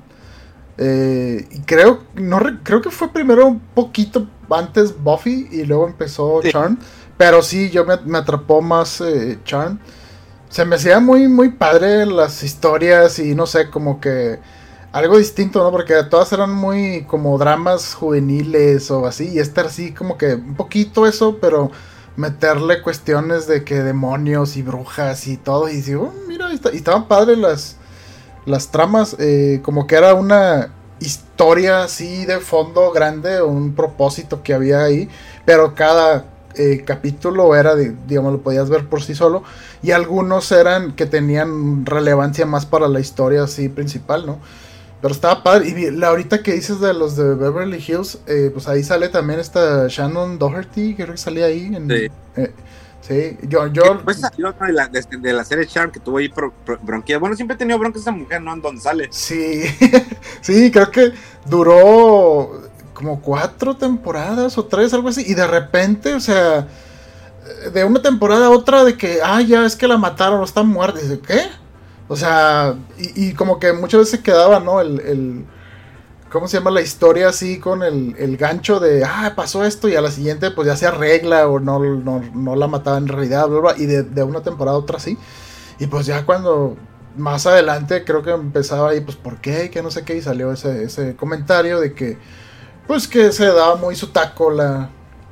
Eh, 0.77 1.47
y 1.51 1.59
creo, 1.61 2.03
no, 2.15 2.39
re- 2.39 2.59
creo 2.63 2.81
que 2.81 2.91
fue 2.91 3.11
primero 3.11 3.47
un 3.47 3.59
poquito 3.59 4.27
antes 4.49 4.93
Buffy 5.01 5.47
y 5.51 5.63
luego 5.63 5.87
empezó 5.87 6.41
Sí. 6.43 6.51
Charm. 6.51 6.77
Pero 7.17 7.41
sí, 7.41 7.69
yo 7.71 7.83
me, 7.85 7.97
me 8.05 8.19
atrapó 8.19 8.61
más 8.61 9.01
eh, 9.01 9.39
Charm. 9.43 9.79
Se 10.49 10.65
me 10.65 10.75
hacía 10.75 10.99
muy, 10.99 11.27
muy 11.27 11.49
padre 11.49 12.05
las 12.05 12.43
historias 12.43 13.19
y 13.19 13.35
no 13.35 13.47
sé, 13.47 13.69
como 13.69 13.99
que 13.99 14.39
algo 14.93 15.17
distinto, 15.17 15.63
¿no? 15.63 15.71
Porque 15.71 15.95
todas 16.09 16.31
eran 16.31 16.51
muy 16.51 17.03
como 17.07 17.37
dramas 17.37 17.93
juveniles 17.95 18.89
o 18.91 19.05
así. 19.07 19.29
Y 19.33 19.39
esta 19.39 19.61
así 19.61 19.93
como 19.93 20.17
que 20.17 20.35
un 20.35 20.55
poquito 20.55 21.05
eso, 21.07 21.37
pero 21.41 21.71
meterle 22.17 22.82
cuestiones 22.82 23.47
de 23.47 23.63
que 23.63 23.82
demonios 23.84 24.58
y 24.58 24.63
brujas 24.63 25.27
y 25.27 25.38
todo. 25.38 25.69
Y 25.69 25.82
digo, 25.82 26.13
"Oh, 26.13 26.27
mira, 26.27 26.49
y, 26.51 26.60
estaban 26.75 27.08
padres 27.08 27.38
las, 27.38 27.77
las 28.45 28.71
tramas. 28.71 29.15
eh, 29.19 29.62
como 29.63 29.88
que 29.88 29.95
era 29.95 30.13
una 30.15 30.69
historia 30.99 31.84
así 31.84 32.25
de 32.25 32.39
fondo 32.39 32.91
grande, 32.91 33.41
un 33.41 33.73
propósito 33.75 34.43
que 34.43 34.53
había 34.53 34.84
ahí. 34.84 35.10
Pero 35.45 35.75
cada 35.75 36.25
eh, 36.56 36.84
capítulo 36.86 37.56
era, 37.56 37.75
de, 37.75 37.95
digamos, 38.08 38.34
lo 38.34 38.41
podías 38.41 38.69
ver 38.69 38.88
por 38.89 39.03
sí 39.03 39.15
solo. 39.15 39.43
Y 39.84 39.91
algunos 39.91 40.51
eran 40.51 40.93
que 40.93 41.06
tenían 41.06 41.86
relevancia 41.86 42.45
más 42.45 42.65
para 42.65 42.88
la 42.88 42.99
historia 42.99 43.43
así 43.43 43.69
principal, 43.69 44.25
¿no? 44.25 44.39
Pero 45.01 45.13
estaba 45.13 45.43
padre. 45.43 45.69
Y 45.69 45.91
la 45.91 46.07
ahorita 46.07 46.41
que 46.41 46.53
dices 46.53 46.79
de 46.79 46.93
los 46.93 47.15
de 47.15 47.36
Beverly 47.36 47.77
Hills, 47.86 48.19
eh, 48.27 48.49
pues 48.53 48.67
ahí 48.67 48.83
sale 48.83 49.10
también 49.10 49.39
esta 49.39 49.88
Shannon 49.88 50.39
Doherty, 50.39 50.95
creo 50.95 51.12
que 51.12 51.17
salía 51.17 51.45
ahí. 51.45 51.65
En, 51.75 51.88
Sí. 51.88 52.07
eh, 52.36 52.51
sí, 53.01 53.38
yo, 53.47 53.67
yo, 53.67 54.01
Pues 54.03 54.19
salió 54.19 54.51
de, 54.53 54.73
la, 54.73 54.88
de, 54.88 55.03
de 55.19 55.33
la 55.33 55.43
serie 55.45 55.67
Charm 55.67 55.91
que 55.91 55.99
tuvo 55.99 56.17
ahí 56.17 56.29
pro-. 56.29 56.53
Bueno, 57.19 57.36
siempre 57.36 57.55
he 57.55 57.57
tenido 57.57 57.77
bronquias 57.77 58.01
esa 58.01 58.12
mujer, 58.12 58.41
¿no? 58.41 58.53
En 58.53 58.62
donde 58.62 58.81
sale. 58.81 59.07
sí, 59.12 59.63
sí, 60.41 60.71
creo 60.71 60.89
que 60.89 61.13
duró 61.45 62.63
como 62.93 63.21
cuatro 63.21 63.77
temporadas 63.77 64.57
o 64.57 64.65
tres, 64.65 64.91
algo 64.93 65.10
así. 65.10 65.23
Y 65.27 65.36
de 65.36 65.45
repente, 65.45 66.15
o 66.15 66.19
sea, 66.19 66.67
de 67.71 67.83
una 67.83 68.01
temporada 68.01 68.47
a 68.47 68.49
otra 68.49 68.83
de 68.83 68.97
que, 68.97 69.19
ah, 69.23 69.41
ya 69.41 69.63
es 69.65 69.75
que 69.75 69.88
la 69.88 69.97
mataron, 69.99 70.43
está 70.43 70.63
muerta. 70.63 70.99
Dice, 70.99 71.19
¿qué? 71.19 71.41
O 72.07 72.15
sea, 72.15 72.75
y, 72.97 73.33
como 73.33 73.59
que 73.59 73.73
muchas 73.73 73.99
veces 74.01 74.21
quedaba, 74.21 74.59
¿no? 74.59 74.79
El, 74.79 75.45
¿cómo 76.31 76.47
se 76.47 76.57
llama 76.57 76.71
la 76.71 76.81
historia 76.81 77.29
así 77.29 77.59
con 77.59 77.83
el, 77.83 78.15
el 78.17 78.37
gancho 78.37 78.79
de, 78.79 79.03
ah, 79.03 79.33
pasó 79.35 79.65
esto 79.65 79.89
y 79.89 79.95
a 79.95 80.01
la 80.01 80.11
siguiente 80.11 80.51
pues 80.51 80.67
ya 80.67 80.75
se 80.75 80.85
arregla 80.85 81.47
o 81.47 81.59
no, 81.59 81.79
no, 81.79 82.21
no 82.33 82.55
la 82.55 82.67
mataba 82.67 82.97
en 82.97 83.07
realidad, 83.07 83.47
bla, 83.47 83.59
bla, 83.59 83.73
y 83.77 83.85
de, 83.85 84.03
de 84.03 84.23
una 84.23 84.41
temporada 84.41 84.77
a 84.77 84.79
otra 84.79 84.99
sí. 84.99 85.17
Y 85.79 85.87
pues 85.87 86.05
ya 86.05 86.25
cuando 86.25 86.77
más 87.17 87.45
adelante 87.45 88.03
creo 88.03 88.23
que 88.23 88.31
empezaba 88.31 88.89
ahí, 88.89 89.01
pues 89.01 89.17
¿por 89.17 89.41
qué? 89.41 89.69
Que 89.69 89.81
no 89.81 89.91
sé 89.91 90.03
qué, 90.03 90.15
y 90.15 90.21
salió 90.21 90.51
ese, 90.51 90.83
ese 90.83 91.15
comentario 91.15 91.79
de 91.79 91.93
que, 91.93 92.17
pues 92.87 93.07
que 93.07 93.31
se 93.31 93.45
daba 93.47 93.75
muy 93.75 93.95
su 93.95 94.07
taco 94.07 94.51
la, 94.51 94.89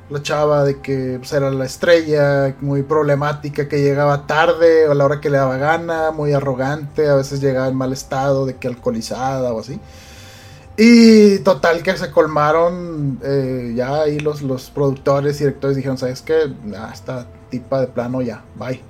la 0.08 0.22
chava, 0.22 0.64
de 0.64 0.80
que 0.80 1.16
pues, 1.18 1.32
era 1.32 1.50
la 1.50 1.64
estrella, 1.64 2.54
muy 2.60 2.82
problemática, 2.82 3.68
que 3.68 3.82
llegaba 3.82 4.26
tarde 4.26 4.88
o 4.88 4.92
a 4.92 4.94
la 4.94 5.04
hora 5.04 5.20
que 5.20 5.30
le 5.30 5.38
daba 5.38 5.56
gana, 5.56 6.10
muy 6.12 6.32
arrogante, 6.32 7.08
a 7.08 7.14
veces 7.14 7.40
llegaba 7.40 7.68
en 7.68 7.76
mal 7.76 7.92
estado, 7.92 8.46
de 8.46 8.56
que 8.56 8.68
alcoholizada 8.68 9.52
o 9.52 9.60
así. 9.60 9.80
Y 10.76 11.38
total 11.38 11.82
que 11.82 11.96
se 11.96 12.10
colmaron 12.10 13.18
eh, 13.22 13.72
ya 13.74 14.02
ahí 14.02 14.18
los, 14.18 14.42
los 14.42 14.70
productores 14.70 15.36
y 15.36 15.44
directores 15.44 15.76
dijeron, 15.76 15.96
¿sabes 15.96 16.20
qué? 16.20 16.52
Esta 16.92 17.26
tipa 17.48 17.80
de 17.80 17.86
plano 17.86 18.20
ya, 18.20 18.44
bye. 18.56 18.80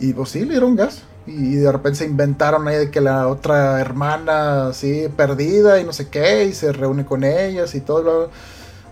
Y 0.00 0.12
pues 0.14 0.30
sí, 0.30 0.40
le 0.40 0.52
dieron 0.52 0.74
gas. 0.74 1.02
Y 1.26 1.54
de 1.54 1.70
repente 1.70 2.00
se 2.00 2.06
inventaron 2.06 2.66
ahí 2.66 2.76
de 2.76 2.90
que 2.90 3.00
la 3.00 3.28
otra 3.28 3.80
hermana 3.80 4.66
así 4.68 5.08
perdida 5.16 5.78
y 5.78 5.84
no 5.84 5.92
sé 5.92 6.08
qué, 6.08 6.44
y 6.46 6.52
se 6.52 6.72
reúne 6.72 7.06
con 7.06 7.22
ellas 7.22 7.74
y 7.76 7.80
todo. 7.80 8.02
Lo... 8.02 8.30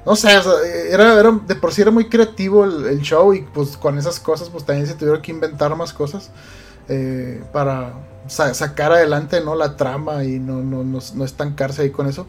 No 0.06 0.16
sé, 0.16 0.36
o 0.36 0.42
sea, 0.42 0.52
era, 0.88 1.20
era, 1.20 1.30
de 1.30 1.54
por 1.54 1.72
sí 1.72 1.82
era 1.82 1.90
muy 1.90 2.08
creativo 2.08 2.64
el, 2.64 2.86
el, 2.86 3.00
show 3.00 3.34
y 3.34 3.42
pues 3.42 3.76
con 3.76 3.98
esas 3.98 4.18
cosas 4.18 4.48
pues 4.48 4.64
también 4.64 4.86
se 4.86 4.94
tuvieron 4.94 5.20
que 5.20 5.30
inventar 5.30 5.76
más 5.76 5.92
cosas 5.92 6.30
eh, 6.88 7.42
para 7.52 7.92
sa 8.26 8.52
sacar 8.54 8.92
adelante 8.92 9.40
no 9.40 9.54
la 9.54 9.76
trama 9.76 10.24
y 10.24 10.38
no, 10.38 10.62
no, 10.62 10.82
no, 10.84 10.98
no, 11.14 11.24
estancarse 11.24 11.82
ahí 11.82 11.90
con 11.90 12.08
eso. 12.08 12.26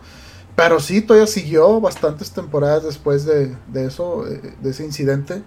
Pero 0.56 0.80
sí, 0.80 1.02
todavía 1.02 1.28
siguió 1.28 1.80
bastantes 1.80 2.32
temporadas 2.32 2.84
después 2.84 3.26
de, 3.26 3.56
de 3.68 3.86
eso, 3.86 4.28
eh, 4.28 4.54
de 4.62 4.70
ese 4.70 4.84
incidente. 4.84 5.42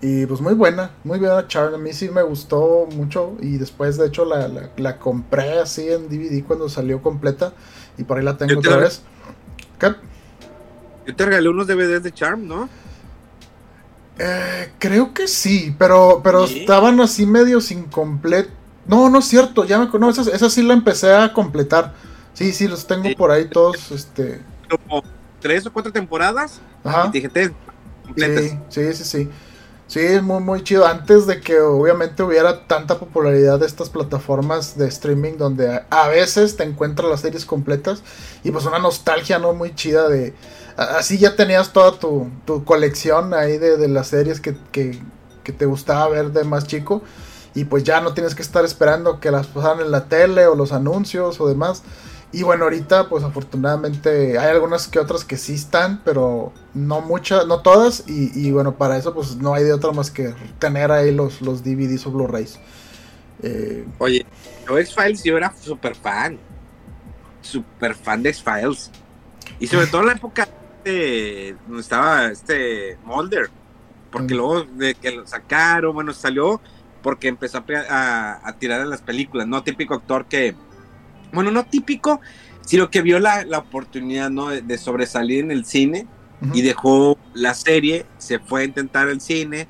Y 0.00 0.26
pues 0.26 0.40
muy 0.40 0.54
buena, 0.54 0.90
muy 1.04 1.18
buena 1.18 1.46
Charm. 1.48 1.74
A 1.74 1.78
mí 1.78 1.92
sí 1.92 2.08
me 2.10 2.22
gustó 2.22 2.86
mucho. 2.94 3.36
Y 3.40 3.56
después, 3.56 3.96
de 3.96 4.06
hecho, 4.06 4.24
la, 4.24 4.48
la, 4.48 4.70
la 4.76 4.98
compré 4.98 5.60
así 5.60 5.90
en 5.90 6.08
DVD 6.08 6.44
cuando 6.44 6.68
salió 6.68 7.00
completa. 7.02 7.52
Y 7.96 8.04
por 8.04 8.18
ahí 8.18 8.24
la 8.24 8.36
tengo 8.36 8.58
otra 8.58 8.76
vez. 8.76 9.02
¿Qué? 9.78 9.94
Yo 11.08 11.16
te 11.16 11.24
regalé 11.24 11.48
unos 11.48 11.66
DVDs 11.66 12.02
de 12.02 12.12
Charm, 12.12 12.46
¿no? 12.46 12.68
Eh, 14.18 14.72
creo 14.78 15.14
que 15.14 15.26
sí, 15.26 15.74
pero, 15.78 16.20
pero 16.22 16.46
¿Sí? 16.46 16.60
estaban 16.60 17.00
así 17.00 17.24
medio 17.24 17.62
sin 17.62 17.84
completo. 17.84 18.50
No, 18.86 19.08
no 19.08 19.20
es 19.20 19.24
cierto, 19.24 19.64
ya 19.64 19.78
me 19.78 19.88
conozco. 19.88 20.20
Esa, 20.20 20.36
esa, 20.36 20.50
sí 20.50 20.62
la 20.62 20.74
empecé 20.74 21.14
a 21.14 21.32
completar. 21.32 21.94
Sí, 22.34 22.52
sí, 22.52 22.68
los 22.68 22.86
tengo 22.86 23.08
sí. 23.08 23.14
por 23.14 23.30
ahí 23.30 23.48
todos. 23.48 23.90
Este... 23.90 24.42
Como 24.68 25.02
tres 25.40 25.64
o 25.64 25.72
cuatro 25.72 25.90
temporadas. 25.90 26.60
Ajá. 26.84 27.06
Y 27.08 27.20
dije, 27.22 27.30
completas. 28.04 28.44
Sí, 28.44 28.58
sí, 28.68 28.92
sí, 28.92 29.04
sí. 29.04 29.30
Sí, 29.86 30.00
es 30.00 30.22
muy, 30.22 30.42
muy 30.42 30.62
chido. 30.62 30.86
Antes 30.86 31.26
de 31.26 31.40
que 31.40 31.58
obviamente 31.58 32.22
hubiera 32.22 32.66
tanta 32.66 32.98
popularidad 32.98 33.58
de 33.58 33.64
estas 33.64 33.88
plataformas 33.88 34.76
de 34.76 34.88
streaming 34.88 35.38
donde 35.38 35.80
a 35.88 36.08
veces 36.08 36.54
te 36.58 36.64
encuentras 36.64 37.08
las 37.08 37.22
series 37.22 37.46
completas 37.46 38.02
y 38.44 38.50
pues 38.50 38.66
una 38.66 38.78
nostalgia 38.78 39.38
no 39.38 39.54
muy 39.54 39.74
chida 39.74 40.10
de... 40.10 40.34
Así 40.78 41.18
ya 41.18 41.34
tenías 41.34 41.72
toda 41.72 41.98
tu, 41.98 42.30
tu 42.46 42.64
colección 42.64 43.34
ahí 43.34 43.58
de, 43.58 43.76
de 43.76 43.88
las 43.88 44.06
series 44.06 44.40
que, 44.40 44.56
que, 44.70 44.96
te 45.52 45.66
gustaba 45.66 46.06
ver 46.08 46.30
de 46.30 46.44
más 46.44 46.66
chico 46.66 47.02
y 47.54 47.64
pues 47.64 47.82
ya 47.82 48.02
no 48.02 48.12
tienes 48.12 48.34
que 48.34 48.42
estar 48.42 48.66
esperando 48.66 49.18
que 49.18 49.30
las 49.30 49.46
pasaran 49.46 49.80
en 49.80 49.90
la 49.90 50.04
tele 50.04 50.46
o 50.46 50.54
los 50.54 50.72
anuncios 50.72 51.40
o 51.40 51.48
demás. 51.48 51.82
Y 52.30 52.42
bueno, 52.44 52.64
ahorita 52.64 53.08
pues 53.08 53.24
afortunadamente 53.24 54.38
hay 54.38 54.50
algunas 54.50 54.86
que 54.86 55.00
otras 55.00 55.24
que 55.24 55.36
sí 55.36 55.54
están, 55.54 56.02
pero 56.04 56.52
no 56.74 57.00
muchas, 57.00 57.46
no 57.46 57.62
todas. 57.62 58.04
Y, 58.06 58.52
bueno, 58.52 58.76
para 58.76 58.98
eso 58.98 59.14
pues 59.14 59.34
no 59.36 59.54
hay 59.54 59.64
de 59.64 59.72
otra 59.72 59.90
más 59.92 60.10
que 60.12 60.34
tener 60.60 60.92
ahí 60.92 61.10
los, 61.10 61.40
los 61.40 61.64
DVDs 61.64 62.06
o 62.06 62.12
Blu-rays. 62.12 62.58
Eh, 63.42 63.84
Oye, 63.98 64.26
yo 64.68 64.78
X-Files 64.78 65.24
yo 65.24 65.36
era 65.36 65.52
súper 65.58 65.96
fan. 65.96 66.38
Súper 67.40 67.94
fan 67.94 68.22
de 68.22 68.28
X-Files. 68.28 68.90
Y 69.58 69.66
sobre 69.66 69.86
todo 69.86 70.02
en 70.02 70.06
la 70.08 70.12
época 70.12 70.46
de, 70.90 71.56
donde 71.66 71.80
estaba 71.80 72.26
este 72.26 72.98
Mulder. 73.04 73.50
Porque 74.10 74.34
luego 74.34 74.62
de 74.62 74.94
que 74.94 75.10
lo 75.10 75.26
sacaron, 75.26 75.94
bueno, 75.94 76.12
salió 76.14 76.60
porque 77.02 77.28
empezó 77.28 77.58
a, 77.58 77.64
a, 77.90 78.48
a 78.48 78.52
tirar 78.58 78.80
en 78.80 78.90
las 78.90 79.02
películas, 79.02 79.46
¿no? 79.46 79.62
Típico 79.62 79.94
actor 79.94 80.26
que 80.26 80.54
bueno, 81.32 81.50
no 81.50 81.64
típico, 81.64 82.20
sino 82.62 82.90
que 82.90 83.02
vio 83.02 83.18
la, 83.18 83.44
la 83.44 83.58
oportunidad 83.58 84.30
¿no? 84.30 84.48
de, 84.48 84.62
de, 84.62 84.78
sobresalir 84.78 85.44
en 85.44 85.50
el 85.50 85.64
cine 85.64 86.06
uh 86.40 86.46
-huh. 86.46 86.56
y 86.56 86.62
dejó 86.62 87.18
la 87.34 87.54
serie, 87.54 88.06
se 88.18 88.38
fue 88.38 88.62
a 88.62 88.64
intentar 88.64 89.08
el 89.08 89.20
cine, 89.20 89.68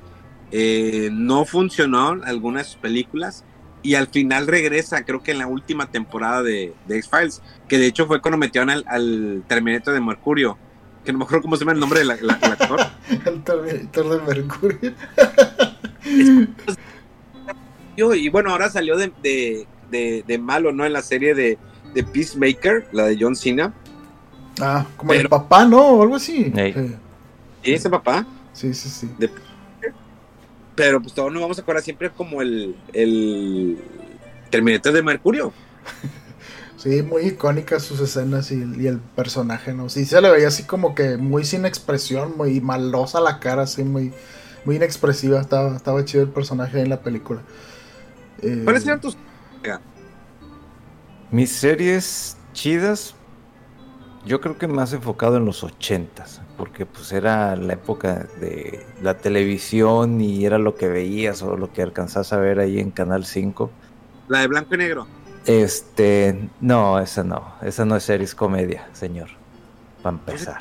eh, 0.51 1.09
no 1.11 1.45
funcionó 1.45 2.17
algunas 2.23 2.65
de 2.65 2.71
sus 2.71 2.81
películas 2.81 3.43
y 3.81 3.95
al 3.95 4.07
final 4.07 4.47
regresa, 4.47 5.05
creo 5.05 5.21
que 5.23 5.31
en 5.31 5.39
la 5.39 5.47
última 5.47 5.89
temporada 5.89 6.43
de, 6.43 6.73
de 6.87 6.97
X-Files, 6.97 7.41
que 7.67 7.77
de 7.77 7.85
hecho 7.87 8.07
fue 8.07 8.21
cuando 8.21 8.37
metieron 8.37 8.69
al, 8.69 8.83
al 8.87 9.43
Terminator 9.47 9.93
de 9.93 10.01
Mercurio, 10.01 10.57
que 11.09 11.13
no 11.13 11.19
me 11.19 11.25
acuerdo 11.25 11.41
cómo 11.41 11.55
se 11.55 11.61
llama 11.61 11.71
el 11.71 11.79
nombre 11.79 12.01
del 12.01 12.11
actor. 12.11 12.79
el 13.25 13.43
Terminator 13.43 14.09
de 14.09 14.35
Mercurio. 14.35 14.93
y 18.15 18.29
bueno, 18.29 18.51
ahora 18.51 18.69
salió 18.69 18.95
de, 18.95 19.11
de, 19.23 19.65
de, 19.89 20.23
de, 20.27 20.37
malo, 20.37 20.71
¿no? 20.71 20.85
En 20.85 20.93
la 20.93 21.01
serie 21.01 21.33
de, 21.33 21.57
de 21.95 22.03
Peacemaker, 22.03 22.89
la 22.91 23.05
de 23.05 23.17
John 23.19 23.35
Cena. 23.35 23.73
Ah, 24.61 24.85
como 24.97 25.09
Pero, 25.09 25.21
el 25.23 25.29
papá, 25.29 25.65
¿no? 25.65 25.81
O 25.81 26.03
algo 26.03 26.17
así. 26.17 26.53
Sí. 26.55 26.75
¿Y 27.63 27.73
ese 27.73 27.89
papá? 27.89 28.27
Sí, 28.53 28.71
sí, 28.75 28.87
sí. 28.87 29.09
De, 29.17 29.31
pero 30.75 31.01
pues 31.01 31.15
todos 31.15 31.33
nos 31.33 31.41
vamos 31.41 31.57
a 31.57 31.61
acordar 31.61 31.81
siempre 31.81 32.11
como 32.11 32.43
el, 32.43 32.75
el 32.93 33.79
Terminator 34.51 34.93
de 34.93 35.01
Mercurio. 35.01 35.51
Sí, 36.79 37.03
muy 37.03 37.23
icónicas 37.23 37.83
sus 37.83 37.99
escenas 37.99 38.51
y, 38.51 38.63
y, 38.77 38.87
el 38.87 38.99
personaje, 38.99 39.73
¿no? 39.73 39.89
Sí, 39.89 40.05
se 40.05 40.21
le 40.21 40.31
veía 40.31 40.47
así 40.47 40.63
como 40.63 40.95
que 40.95 41.17
muy 41.17 41.43
sin 41.43 41.65
expresión, 41.65 42.37
muy 42.37 42.61
malosa 42.61 43.19
la 43.19 43.41
cara, 43.41 43.63
así 43.63 43.83
muy, 43.83 44.13
muy 44.63 44.77
inexpresiva. 44.77 45.41
Estaba, 45.41 45.75
estaba 45.75 46.05
chido 46.05 46.23
el 46.23 46.29
personaje 46.29 46.79
en 46.79 46.87
la 46.87 47.01
película. 47.01 47.41
Eh, 48.41 48.61
¿Cuáles 48.63 48.85
eran 48.85 49.01
tus... 49.01 49.17
Mis 51.31 51.51
series 51.51 52.37
chidas, 52.53 53.13
yo 54.25 54.39
creo 54.39 54.57
que 54.57 54.67
más 54.69 54.93
enfocado 54.93 55.35
en 55.35 55.43
los 55.43 55.65
ochentas, 55.65 56.41
porque 56.57 56.85
pues 56.85 57.11
era 57.11 57.57
la 57.57 57.73
época 57.73 58.25
de 58.39 58.85
la 59.01 59.17
televisión 59.17 60.21
y 60.21 60.45
era 60.45 60.57
lo 60.57 60.75
que 60.75 60.87
veías 60.87 61.41
o 61.41 61.57
lo 61.57 61.73
que 61.73 61.81
alcanzás 61.81 62.31
a 62.31 62.37
ver 62.37 62.59
ahí 62.59 62.79
en 62.79 62.91
Canal 62.91 63.25
5. 63.25 63.69
La 64.29 64.39
de 64.39 64.47
blanco 64.47 64.75
y 64.75 64.77
negro. 64.77 65.18
Este, 65.49 66.47
no, 66.61 66.99
esa 66.99 67.23
no, 67.23 67.53
esa 67.63 67.83
no 67.83 67.95
es 67.95 68.03
series 68.03 68.35
comedia, 68.35 68.87
señor. 68.93 69.29
Para 70.03 70.15
empezar. 70.15 70.57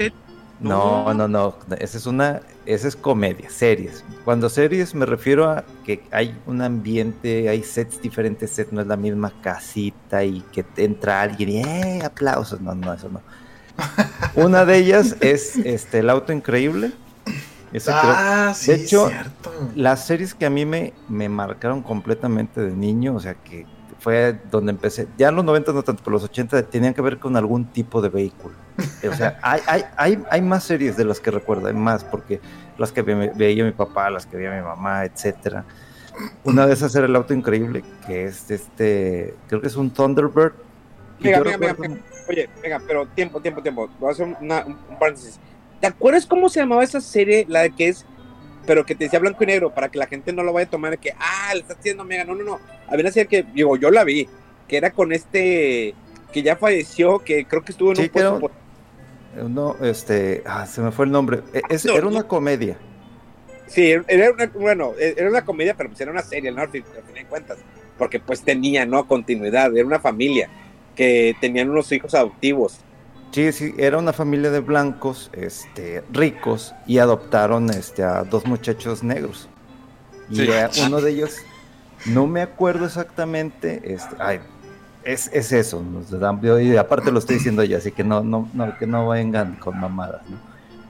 No, 0.61 1.13
no, 1.13 1.29
no, 1.29 1.57
esa 1.79 1.99
es 1.99 2.07
una, 2.07 2.41
esa 2.65 2.89
es 2.89 2.97
comedia, 2.97 3.51
series. 3.51 4.03
Cuando 4.25 4.49
series 4.49 4.95
me 4.95 5.05
refiero 5.05 5.51
a 5.51 5.63
que 5.85 6.03
hay 6.11 6.35
un 6.47 6.63
ambiente, 6.63 7.51
hay 7.51 7.65
sets 7.65 8.01
diferentes, 8.01 8.51
sets 8.51 8.73
no 8.73 8.81
es 8.81 8.87
la 8.87 8.97
misma 8.97 9.31
casita 9.43 10.25
y 10.25 10.41
que 10.53 10.65
entra 10.79 11.21
alguien 11.21 11.51
y 11.51 11.59
¡eh! 11.59 12.03
aplausos. 12.03 12.59
No, 12.63 12.75
no, 12.75 12.95
eso 12.95 13.11
no. 13.11 13.21
Una 14.43 14.65
de 14.65 14.79
ellas 14.79 15.17
es 15.21 15.57
este 15.57 15.99
el 15.99 16.09
auto 16.09 16.33
increíble. 16.33 16.93
ah, 17.89 18.55
sí, 18.57 18.73
de 18.73 18.85
hecho, 18.85 19.09
cierto. 19.09 19.53
las 19.77 20.07
series 20.07 20.33
que 20.33 20.47
a 20.47 20.51
mí 20.51 20.65
me, 20.65 20.95
me 21.11 21.29
marcaron 21.29 21.83
completamente 21.83 22.63
de 22.63 22.73
niño, 22.73 23.15
o 23.15 23.21
sea 23.21 23.35
que 23.35 23.67
fue 23.99 24.37
donde 24.51 24.71
empecé. 24.71 25.09
Ya 25.17 25.29
en 25.29 25.37
los 25.37 25.45
90 25.45 25.73
no 25.73 25.83
tanto, 25.83 26.03
pero 26.05 26.15
los 26.15 26.25
80 26.25 26.63
tenían 26.65 26.95
que 26.95 27.03
ver 27.03 27.19
con 27.19 27.37
algún 27.37 27.67
tipo 27.67 28.01
de 28.01 28.09
vehículo. 28.09 28.55
O 29.09 29.15
sea, 29.15 29.39
hay, 29.43 29.61
hay, 29.67 29.85
hay, 29.97 30.25
hay 30.31 30.43
más 30.43 30.65
series 30.65 30.97
de 30.97 31.05
las 31.05 31.21
que 31.21 31.31
recuerdo, 31.31 31.69
hay 31.69 31.75
más, 31.75 32.05
porque 32.05 32.41
las 32.79 32.93
que 32.93 33.03
ve, 33.03 33.33
veía 33.35 33.65
mi 33.65 33.73
papá, 33.73 34.11
las 34.11 34.27
que 34.27 34.37
veía 34.37 34.53
mi 34.53 34.63
mamá, 34.63 35.05
etcétera. 35.05 35.65
Una 36.45 36.67
de 36.67 36.73
esas 36.75 36.95
era 36.95 37.07
el 37.07 37.15
auto 37.15 37.35
increíble, 37.35 37.85
que 38.07 38.25
es 38.25 38.51
este, 38.51 39.35
creo 39.49 39.61
que 39.61 39.69
es 39.69 39.77
un 39.77 39.91
Thunderbird. 39.91 40.53
Mira, 41.21 41.41
mira, 41.41 41.59
mira, 41.59 41.77
Oye, 42.29 42.49
venga, 42.63 42.81
pero 42.87 43.07
tiempo, 43.07 43.41
tiempo, 43.41 43.63
tiempo. 43.63 43.89
Voy 43.99 44.09
a 44.09 44.13
hacer 44.13 44.37
una, 44.41 44.65
un, 44.65 44.79
un 44.89 44.99
paréntesis. 44.99 45.41
¿Te 45.81 45.87
acuerdas 45.87 46.27
cómo 46.27 46.49
se 46.49 46.61
llamaba 46.61 46.85
esa 46.85 47.01
serie, 47.01 47.47
la 47.49 47.61
de 47.63 47.71
que 47.71 47.89
es 47.89 48.05
pero 48.69 48.85
que 48.85 48.95
te 48.95 49.05
decía 49.05 49.19
blanco 49.19 49.43
y 49.45 49.47
negro 49.47 49.73
para 49.73 49.89
que 49.89 49.99
la 49.99 50.07
gente 50.07 50.31
no 50.31 50.43
lo 50.43 50.53
vaya 50.53 50.67
a 50.67 50.71
tomar 50.71 50.91
de 50.91 50.99
que, 50.99 51.13
ah, 51.19 51.53
le 51.55 51.61
estás 51.61 51.79
haciendo 51.79 52.05
mega. 52.05 52.25
No, 52.25 52.35
no, 52.35 52.45
no. 52.45 52.61
Había 52.87 53.01
una 53.01 53.11
serie 53.11 53.27
que, 53.27 53.43
digo, 53.43 53.79
yo 53.79 53.91
la 53.91 54.05
vi, 54.05 54.29
que 54.69 54.77
era 54.77 54.91
con 54.91 55.11
este, 55.15 55.95
que 56.31 56.43
ya 56.43 56.55
falleció, 56.55 57.19
que 57.21 57.47
creo 57.47 57.63
que 57.65 57.73
estuvo 57.73 57.93
en 57.93 57.97
Sí, 57.97 58.03
un 58.03 58.09
puesto. 58.11 58.51
un- 59.39 59.55
No, 59.55 59.75
este, 59.81 60.43
ah, 60.45 60.67
se 60.67 60.83
me 60.83 60.91
fue 60.93 61.07
el 61.07 61.13
nombre. 61.13 61.41
E- 61.55 61.63
es- 61.71 61.87
No, 61.87 61.95
era 61.97 62.07
una 62.09 62.25
comedia. 62.25 62.77
Sí, 63.69 63.91
era 63.91 64.33
una, 64.33 64.47
bueno, 64.49 64.93
era 64.99 65.31
una 65.31 65.47
comedia, 65.47 65.73
pero 65.75 65.89
pues 65.89 66.01
era 66.03 66.11
una 66.13 66.23
serie, 66.23 66.53
¿no? 66.53 66.61
Al 66.61 66.69
fin, 66.69 66.85
al 66.95 67.05
fin 67.05 67.15
de 67.15 67.25
cuentas. 67.25 67.57
Porque 67.97 68.21
pues 68.21 68.43
tenía, 68.43 68.85
¿no? 68.85 69.09
Continuidad. 69.09 69.75
Era 69.75 69.87
una 69.87 69.99
familia 69.99 70.51
que 70.95 71.35
tenían 71.41 71.71
unos 71.71 71.91
hijos 71.91 72.15
adoptivos. 72.15 72.81
Sí, 73.33 73.53
sí, 73.53 73.75
era 73.77 73.99
una 73.99 74.13
familia 74.13 74.51
de 74.51 74.61
blancos, 74.61 75.31
este, 75.33 76.03
ricos, 76.11 76.75
y 76.87 76.99
adoptaron 76.99 77.71
este, 77.71 78.03
a 78.03 78.25
dos 78.25 78.47
muchachos 78.47 79.03
negros. 79.03 79.49
Y 80.31 80.37
Sí. 80.37 80.49
uno 80.87 81.01
de 81.01 81.11
ellos, 81.11 81.37
no 82.07 82.27
me 82.27 82.43
acuerdo 82.43 82.87
exactamente, 82.87 83.81
este, 83.85 84.17
ay, 84.19 84.41
es, 85.05 85.31
es 85.33 85.53
eso, 85.53 85.83
nos 85.83 86.11
dan- 86.11 86.41
y 86.63 86.77
aparte 86.77 87.13
lo 87.13 87.19
estoy 87.19 87.37
diciendo 87.37 87.63
yo, 87.65 87.79
así 87.79 87.93
que 87.93 88.05
no, 88.05 88.23
no, 88.23 88.49
no, 88.55 88.77
que 88.79 88.87
no 88.87 89.09
vengan 89.09 89.57
con 89.57 89.79
mamadas, 89.79 90.23
¿no? 90.29 90.39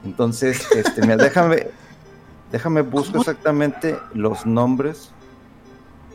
Entonces, 0.03 0.65
este, 0.75 1.01
mira, 1.01 1.17
déjame, 1.17 1.67
déjame 2.51 2.81
busco 2.81 3.11
¿Cómo? 3.11 3.21
exactamente 3.21 3.97
los 4.13 4.45
nombres. 4.45 5.11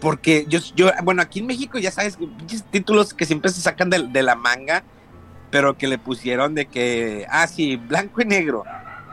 Porque 0.01 0.45
yo, 0.49 0.59
yo, 0.75 0.91
bueno, 1.03 1.23
aquí 1.23 1.39
en 1.41 1.47
México 1.47 1.79
ya 1.79 1.91
sabes, 1.91 2.17
pinches 2.17 2.63
títulos 2.71 3.15
que 3.15 3.25
siempre 3.25 3.51
se 3.51 3.61
sacan 3.61 3.89
de, 3.91 4.07
de 4.09 4.23
la 4.23 4.35
manga, 4.35 4.83
pero 5.55 5.79
que 5.79 5.87
le 5.87 5.99
pusieron 5.99 6.53
de 6.57 6.67
que, 6.67 7.29
ah, 7.31 7.47
sí, 7.47 7.77
blanco 7.77 8.21
y 8.21 8.25
negro. 8.25 8.65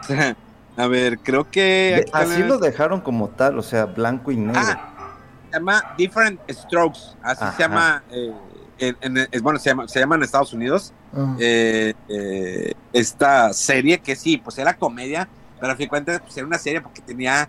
O 0.02 0.04
sea, 0.08 0.36
a 0.76 0.88
ver, 0.88 1.20
creo 1.20 1.48
que... 1.52 2.04
Así 2.12 2.40
la- 2.40 2.48
lo 2.48 2.58
dejaron 2.58 3.00
como 3.00 3.30
tal, 3.30 3.60
o 3.60 3.62
sea, 3.62 3.86
blanco 3.86 4.32
y 4.32 4.38
negro. 4.38 4.60
Ah, 4.60 5.12
se 5.52 5.58
llama 5.60 5.84
Different 6.00 6.40
Strokes, 6.50 7.00
así 7.22 7.44
Ajá. 7.44 7.54
se 7.56 7.62
llama, 7.62 8.04
eh, 8.10 8.34
en- 8.80 8.98
en- 9.18 9.28
es, 9.30 9.40
bueno, 9.44 9.60
se 9.60 9.70
llama, 9.70 9.88
se 9.88 10.00
llama 10.00 10.16
en 10.16 10.24
Estados 10.24 10.52
Unidos, 10.52 10.92
Ah. 11.16 11.36
eh, 11.40 11.94
eh, 12.10 12.74
esta 12.92 13.54
serie 13.54 14.00
que 14.00 14.16
sí, 14.16 14.38
pues 14.38 14.58
era 14.58 14.74
comedia, 14.76 15.30
pero 15.60 15.74
a 15.74 15.76
fin 15.76 15.86
de 15.86 15.90
cuentas 15.90 16.22
pues 16.22 16.36
era 16.38 16.48
una 16.48 16.58
serie 16.58 16.82
porque 16.82 17.02
tenía 17.02 17.48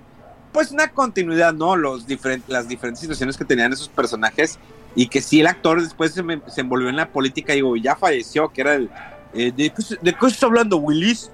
pues 0.52 0.70
una 0.70 0.88
continuidad, 0.88 1.54
¿no? 1.54 1.76
Los 1.76 2.06
diferentes, 2.06 2.50
las 2.50 2.68
diferentes 2.68 3.00
situaciones 3.00 3.38
que 3.38 3.46
tenían 3.46 3.72
esos 3.72 3.88
personajes 3.88 4.58
y 4.94 5.08
que 5.08 5.20
sí 5.22 5.40
el 5.40 5.46
actor 5.46 5.80
después 5.82 6.12
se, 6.12 6.22
me- 6.22 6.42
se 6.48 6.60
envolvió 6.60 6.88
en 6.88 6.96
la 6.96 7.08
política 7.10 7.52
y 7.52 7.56
digo, 7.56 7.76
ya 7.76 7.96
falleció, 7.96 8.48
que 8.50 8.60
era 8.60 8.74
el... 8.74 8.90
eh, 9.34 9.52
¿de, 9.56 9.70
qué, 9.70 9.82
¿De 10.00 10.10
estás 10.10 10.42
hablando, 10.42 10.76
Willis? 10.78 11.30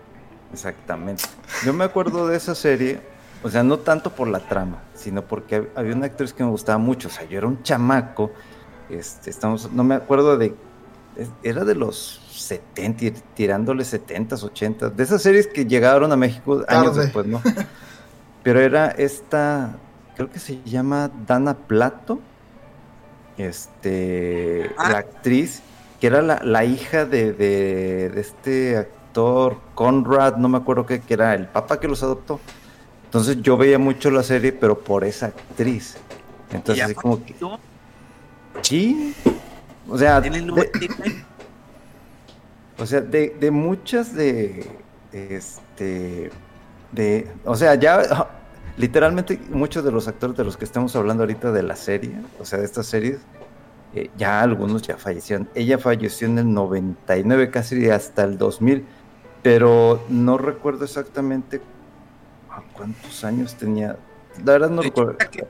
Exactamente. 0.52 1.24
Yo 1.64 1.72
me 1.72 1.84
acuerdo 1.84 2.26
de 2.26 2.36
esa 2.36 2.54
serie, 2.54 3.00
o 3.42 3.50
sea, 3.50 3.62
no 3.62 3.78
tanto 3.78 4.10
por 4.14 4.28
la 4.28 4.40
trama, 4.40 4.82
sino 4.94 5.22
porque 5.22 5.60
hab- 5.62 5.68
había 5.76 5.94
una 5.94 6.06
actriz 6.06 6.32
que 6.32 6.42
me 6.44 6.50
gustaba 6.50 6.78
mucho. 6.78 7.08
O 7.08 7.10
sea, 7.10 7.24
yo 7.28 7.38
era 7.38 7.46
un 7.46 7.62
chamaco, 7.62 8.32
este, 8.88 9.30
estamos, 9.30 9.70
no 9.72 9.84
me 9.84 9.94
acuerdo 9.94 10.38
de, 10.38 10.54
era 11.42 11.64
de 11.64 11.74
los 11.74 12.20
70, 12.30 12.98
tir- 12.98 13.22
tirándole 13.34 13.84
70, 13.84 14.36
80, 14.36 14.88
de 14.90 15.02
esas 15.02 15.20
series 15.20 15.46
que 15.48 15.66
llegaron 15.66 16.12
a 16.12 16.16
México 16.16 16.64
años 16.68 16.86
Tarde. 16.92 17.00
después, 17.02 17.26
¿no? 17.26 17.42
Pero 18.42 18.60
era 18.60 18.86
esta, 18.92 19.76
creo 20.16 20.30
que 20.30 20.38
se 20.38 20.62
llama 20.62 21.10
Dana 21.26 21.54
Plato, 21.54 22.20
este, 23.38 24.70
Ah. 24.76 24.90
la 24.90 24.98
actriz, 24.98 25.62
que 26.00 26.06
era 26.08 26.22
la, 26.22 26.40
la 26.44 26.64
hija 26.64 27.04
de, 27.04 27.32
de- 27.32 28.10
de 28.10 28.20
este 28.20 28.76
actor 28.76 29.58
Conrad, 29.74 30.36
no 30.36 30.48
me 30.48 30.58
acuerdo 30.58 30.84
qué, 30.86 31.00
que 31.00 31.14
era 31.14 31.34
el 31.34 31.46
papá 31.46 31.80
que 31.80 31.88
los 31.88 32.02
adoptó. 32.02 32.40
Entonces 33.04 33.40
yo 33.42 33.56
veía 33.56 33.78
mucho 33.78 34.10
la 34.10 34.22
serie, 34.22 34.52
pero 34.52 34.78
por 34.78 35.04
esa 35.04 35.26
actriz. 35.26 35.96
Entonces 36.52 36.84
así 36.84 36.94
como 36.94 37.24
que, 37.24 37.34
sí, 38.62 39.14
o 39.88 39.96
sea, 39.98 40.20
de- 40.20 40.30
99. 40.42 41.24
o 42.78 42.86
sea, 42.86 43.00
de, 43.00 43.36
de 43.40 43.50
muchas 43.50 44.14
de, 44.14 44.70
este, 45.12 46.30
de, 46.92 47.28
o 47.44 47.54
sea, 47.56 47.74
ya 47.74 48.28
literalmente 48.78 49.40
muchos 49.50 49.84
de 49.84 49.92
los 49.92 50.08
actores 50.08 50.36
de 50.36 50.44
los 50.44 50.56
que 50.56 50.64
estamos 50.64 50.96
hablando 50.96 51.24
ahorita 51.24 51.52
de 51.52 51.62
la 51.64 51.76
serie, 51.76 52.22
o 52.38 52.44
sea, 52.44 52.60
de 52.60 52.64
estas 52.64 52.86
series, 52.86 53.28
eh, 53.92 54.10
ya 54.16 54.42
algunos 54.42 54.82
ya 54.82 54.96
fallecieron. 54.98 55.50
Ella 55.54 55.78
falleció 55.78 56.28
en 56.28 56.38
el 56.38 56.52
99, 56.52 57.50
casi 57.50 57.90
hasta 57.90 58.24
el 58.24 58.38
2000, 58.38 58.86
pero 59.42 60.06
no 60.08 60.38
recuerdo 60.38 60.84
exactamente 60.84 61.66
a 62.50 62.62
cuántos 62.72 63.24
años 63.24 63.56
tenía. 63.56 63.98
La 64.44 64.52
verdad 64.52 64.70
no 64.70 64.82
De 64.82 64.88
recuerdo. 64.88 65.18
que, 65.30 65.48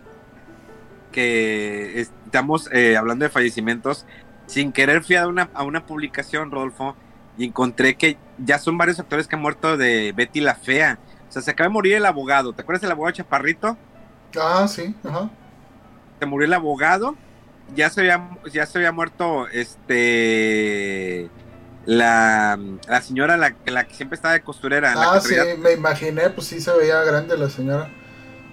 que 1.12 2.00
estamos 2.00 2.68
eh, 2.72 2.96
hablando 2.96 3.24
de 3.24 3.30
fallecimientos, 3.30 4.06
sin 4.46 4.72
querer 4.72 5.04
fui 5.04 5.16
a 5.16 5.28
una, 5.28 5.50
a 5.54 5.64
una 5.64 5.86
publicación, 5.86 6.50
Rodolfo, 6.50 6.96
y 7.36 7.44
encontré 7.46 7.96
que 7.96 8.18
ya 8.38 8.58
son 8.58 8.78
varios 8.78 8.98
actores 9.00 9.28
que 9.28 9.36
han 9.36 9.42
muerto 9.42 9.76
de 9.76 10.12
Betty 10.12 10.40
la 10.40 10.54
Fea. 10.56 11.00
Sea, 11.38 11.42
se 11.42 11.51
acaba 11.53 11.68
de 11.68 11.72
morir 11.72 11.94
el 11.96 12.07
abogado. 12.07 12.55
¿Te 12.55 12.62
acuerdas 12.62 12.83
del 12.83 12.92
abogado 12.92 13.12
Chaparrito? 13.14 13.79
Ah, 14.37 14.66
sí, 14.68 14.94
ajá. 15.05 15.31
Se 16.20 16.27
murió 16.27 16.46
el 16.46 16.55
abogado. 16.55 17.20
Ya 17.68 17.90
se 17.90 18.01
había, 18.01 18.31
ya 18.53 18.66
se 18.66 18.79
había 18.79 18.92
muerto 18.92 19.46
este 19.48 21.33
la, 21.85 22.59
la 22.87 23.03
señora, 23.03 23.37
la, 23.37 23.59
la 23.66 23.87
que 23.87 23.94
siempre 23.94 24.16
estaba 24.16 24.35
de 24.35 24.42
costurera. 24.42 24.96
la 24.96 25.12
Ah, 25.14 25.20
que 25.20 25.20
sí, 25.20 25.35
me 25.59 25.72
imaginé, 25.72 26.31
pues 26.31 26.46
sí 26.48 26.61
se 26.61 26.72
veía 26.77 27.03
grande 27.05 27.37
la 27.38 27.51
señora. 27.51 27.94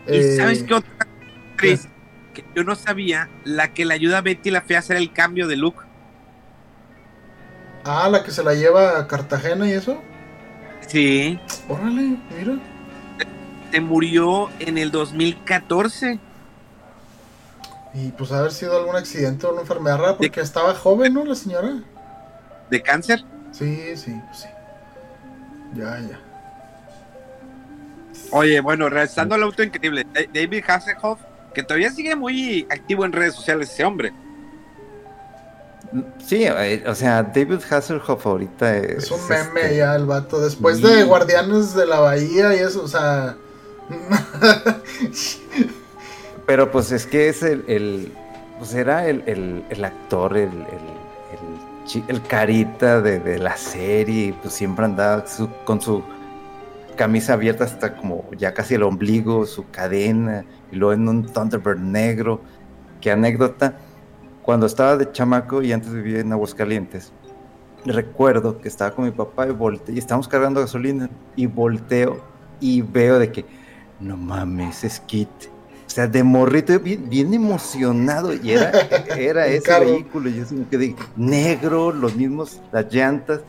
¿Y 0.09 0.23
Eh, 0.23 0.29
sabes 0.29 0.63
qué 0.63 0.75
otra 0.75 0.91
actriz 1.53 1.89
que 2.33 2.45
yo 2.55 2.63
no 2.63 2.75
sabía, 2.75 3.31
la 3.43 3.73
que 3.73 3.85
le 3.85 3.93
ayuda 3.93 4.19
a 4.19 4.21
Betty 4.21 4.51
la 4.51 4.61
Fea 4.63 4.77
a 4.77 4.81
hacer 4.81 4.97
el 4.97 5.13
cambio 5.13 5.47
de 5.47 5.57
look. 5.57 5.87
Ah, 7.83 8.09
la 8.09 8.21
que 8.23 8.31
se 8.31 8.43
la 8.43 8.53
lleva 8.53 8.99
a 8.99 9.07
Cartagena 9.07 9.65
y 9.67 9.71
eso. 9.73 10.03
Sí. 10.87 11.39
Órale, 11.67 12.23
mira. 12.29 12.59
Se 13.75 13.81
murió 13.81 14.49
en 14.59 14.77
el 14.77 14.89
2014. 14.89 16.17
Y 17.93 18.07
pues 18.11 18.31
haber 18.31 18.53
sido 18.53 18.77
algún 18.77 18.95
accidente 18.95 19.45
o 19.45 19.51
una 19.51 19.63
enfermedad 19.63 19.97
rara 19.97 20.17
porque 20.17 20.39
estaba 20.39 20.73
joven, 20.73 21.13
¿no? 21.13 21.25
La 21.25 21.35
señora. 21.35 21.83
¿De 22.69 22.81
cáncer? 22.81 23.25
Sí, 23.51 23.97
sí, 23.97 24.15
pues 24.27 24.39
sí. 24.39 24.47
Ya, 25.75 25.99
ya. 25.99 26.21
Oye, 28.31 28.61
bueno, 28.61 28.87
regresando 28.87 29.35
al 29.35 29.43
auto 29.43 29.61
increíble, 29.61 30.07
David 30.33 30.63
Hasselhoff, 30.65 31.19
que 31.53 31.61
todavía 31.61 31.91
sigue 31.91 32.15
muy 32.15 32.65
activo 32.71 33.03
en 33.03 33.11
redes 33.11 33.35
sociales 33.35 33.73
ese 33.73 33.83
hombre. 33.83 34.13
Sí, 36.25 36.45
eh, 36.45 36.81
o 36.87 36.95
sea, 36.95 37.23
David 37.23 37.59
Hasselhoff 37.69 38.25
ahorita 38.25 38.77
es, 38.77 39.03
es 39.03 39.11
un 39.11 39.27
meme 39.27 39.63
este... 39.63 39.75
ya 39.75 39.97
el 39.97 40.05
vato. 40.05 40.39
Después 40.39 40.81
de 40.81 41.03
Guardianes 41.03 41.75
de 41.75 41.85
la 41.85 41.99
Bahía 41.99 42.55
y 42.55 42.59
eso, 42.59 42.81
o 42.81 42.87
sea. 42.87 43.35
Pero 46.45 46.71
pues 46.71 46.91
es 46.91 47.05
que 47.05 47.29
es 47.29 47.43
el. 47.43 48.11
pues 48.59 48.73
era 48.73 49.07
el, 49.07 49.63
el, 49.69 49.85
actor, 49.85 50.37
el, 50.37 50.51
el, 52.07 52.21
carita 52.23 53.01
de, 53.01 53.19
de, 53.19 53.39
la 53.39 53.57
serie. 53.57 54.35
Pues 54.41 54.53
siempre 54.53 54.85
andaba 54.85 55.25
con 55.65 55.81
su 55.81 56.03
camisa 56.95 57.33
abierta 57.33 57.63
hasta 57.63 57.97
como 57.97 58.29
ya 58.37 58.53
casi 58.53 58.75
el 58.75 58.83
ombligo, 58.83 59.45
su 59.45 59.69
cadena. 59.69 60.45
Y 60.71 60.75
luego 60.75 60.93
en 60.93 61.07
un 61.09 61.25
Thunderbird 61.25 61.79
negro. 61.79 62.41
Qué 63.01 63.11
anécdota 63.11 63.77
cuando 64.45 64.67
estaba 64.67 64.95
de 64.95 65.11
chamaco 65.11 65.63
y 65.63 65.73
antes 65.73 65.91
vivía 65.91 66.19
en 66.19 66.31
Aguascalientes, 66.31 67.11
recuerdo 67.83 68.59
que 68.59 68.67
estaba 68.67 68.91
con 68.91 69.05
mi 69.05 69.09
papá 69.09 69.47
y 69.47 69.51
volteé, 69.51 69.95
y 69.95 69.97
estábamos 69.97 70.27
cargando 70.27 70.61
gasolina, 70.61 71.09
y 71.35 71.47
volteo 71.47 72.23
y 72.59 72.83
veo 72.83 73.17
de 73.17 73.31
que, 73.31 73.43
no 73.99 74.17
mames, 74.17 74.83
es 74.83 74.99
Kit. 75.01 75.29
O 75.85 75.89
sea, 75.89 76.07
de 76.07 76.23
morrito, 76.23 76.77
bien, 76.79 77.09
bien 77.09 77.33
emocionado, 77.33 78.33
y 78.33 78.51
era, 78.51 78.71
era 79.17 79.47
ese 79.47 79.63
carro. 79.63 79.85
vehículo, 79.85 80.29
y 80.29 80.35
yo 80.35 80.45
me 80.51 80.67
quedé 80.67 80.95
negro, 81.15 81.91
los 81.91 82.15
mismos, 82.15 82.61
las 82.71 82.91
llantas. 82.91 83.41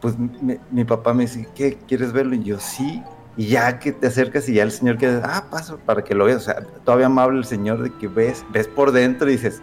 Pues 0.00 0.18
mi, 0.18 0.56
mi 0.70 0.84
papá 0.84 1.12
me 1.12 1.24
dice, 1.24 1.46
¿qué? 1.54 1.76
¿Quieres 1.86 2.12
verlo? 2.12 2.34
Y 2.34 2.44
yo, 2.44 2.58
sí. 2.58 3.02
Y 3.36 3.48
ya 3.48 3.78
que 3.78 3.92
te 3.92 4.06
acercas 4.06 4.48
y 4.48 4.54
ya 4.54 4.62
el 4.62 4.72
señor 4.72 4.96
queda, 4.96 5.22
ah, 5.24 5.50
paso 5.50 5.78
para 5.78 6.02
que 6.02 6.14
lo 6.14 6.24
veas. 6.24 6.38
O 6.38 6.44
sea, 6.44 6.62
todavía 6.84 7.06
amable 7.06 7.38
el 7.38 7.44
señor 7.44 7.82
de 7.82 7.92
que 7.98 8.08
ves, 8.08 8.44
ves 8.52 8.66
por 8.66 8.92
dentro 8.92 9.28
y 9.28 9.32
dices, 9.32 9.60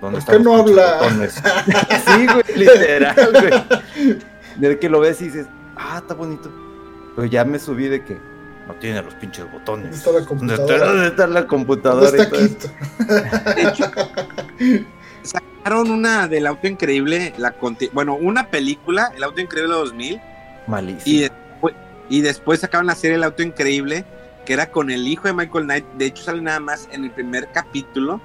¿Dónde 0.00 0.18
es 0.18 0.24
que 0.24 0.38
no 0.38 0.56
habla? 0.56 1.00
sí, 1.28 2.26
güey, 2.26 2.58
literal, 2.58 3.14
güey. 3.32 4.18
De 4.56 4.78
que 4.78 4.88
lo 4.88 5.00
ves 5.00 5.20
y 5.20 5.24
dices, 5.24 5.46
ah, 5.76 5.98
está 5.98 6.14
bonito. 6.14 6.50
Pero 7.14 7.26
ya 7.26 7.44
me 7.44 7.58
subí 7.58 7.88
de 7.88 8.02
que 8.02 8.16
no 8.70 8.78
tiene 8.78 9.02
los 9.02 9.14
pinches 9.14 9.50
botones. 9.50 10.04
¿Dónde 10.04 10.20
está 10.20 10.20
la 10.20 10.26
computadora? 10.26 10.86
¿Dónde 10.86 11.06
está 11.08 11.26
la 11.26 11.46
computadora? 11.46 12.06
¿Dónde 12.06 12.22
está 12.22 12.36
Kit? 12.36 13.56
De 13.56 13.62
hecho, 13.62 13.90
sacaron 15.22 15.90
una 15.90 16.28
del 16.28 16.46
auto 16.46 16.68
increíble, 16.68 17.34
la 17.36 17.54
bueno, 17.92 18.14
una 18.14 18.48
película, 18.48 19.12
el 19.16 19.24
auto 19.24 19.40
increíble 19.40 19.74
2000. 19.74 20.20
Malísimo. 20.66 21.02
Y 21.04 21.20
después, 21.20 21.74
y 22.08 22.20
después 22.20 22.60
sacaron 22.60 22.86
la 22.86 22.94
serie 22.94 23.16
El 23.16 23.24
auto 23.24 23.42
increíble, 23.42 24.04
que 24.46 24.52
era 24.52 24.70
con 24.70 24.90
el 24.90 25.06
hijo 25.08 25.24
de 25.24 25.32
Michael 25.32 25.64
Knight. 25.64 25.86
De 25.98 26.06
hecho, 26.06 26.22
sale 26.22 26.40
nada 26.40 26.60
más 26.60 26.88
en 26.92 27.04
el 27.04 27.10
primer 27.10 27.48
capítulo 27.52 28.20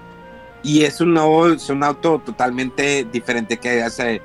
y 0.61 0.83
es 0.83 1.01
un 1.01 1.13
nuevo, 1.13 1.47
es 1.49 1.69
un 1.69 1.83
auto 1.83 2.21
totalmente 2.23 3.05
diferente 3.11 3.57
que 3.57 3.81
hace, 3.83 4.21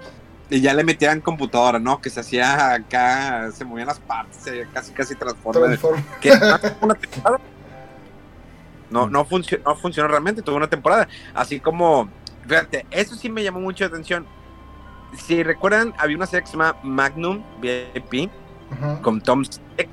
y 0.50 0.60
ya 0.60 0.74
le 0.74 0.84
metían 0.84 1.20
computadora, 1.20 1.78
¿no? 1.78 2.00
Que 2.00 2.10
se 2.10 2.20
hacía 2.20 2.74
acá, 2.74 3.50
se 3.52 3.64
movían 3.64 3.86
las 3.86 4.00
partes, 4.00 4.36
se 4.42 4.66
casi 4.72 4.92
casi 4.92 5.14
transforma. 5.14 5.66
Transforma. 5.66 6.02
Que 6.20 6.32
una 6.80 6.94
temporada. 6.94 7.40
No, 8.90 9.08
no, 9.08 9.24
funcionó, 9.24 9.64
no 9.64 9.76
funcionó 9.76 10.08
realmente, 10.08 10.42
tuvo 10.42 10.56
una 10.56 10.68
temporada. 10.68 11.08
Así 11.32 11.60
como, 11.60 12.08
fíjate, 12.46 12.84
eso 12.90 13.14
sí 13.14 13.30
me 13.30 13.44
llamó 13.44 13.60
mucho 13.60 13.84
la 13.84 13.88
atención. 13.88 14.26
Si 15.16 15.42
recuerdan, 15.42 15.94
había 15.98 16.16
una 16.16 16.26
serie 16.26 16.42
que 16.42 16.46
se 16.48 16.52
llama 16.52 16.76
Magnum 16.82 17.42
VIP 17.60 18.30
con 19.02 19.20
Tom 19.20 19.44
Selleck, 19.44 19.88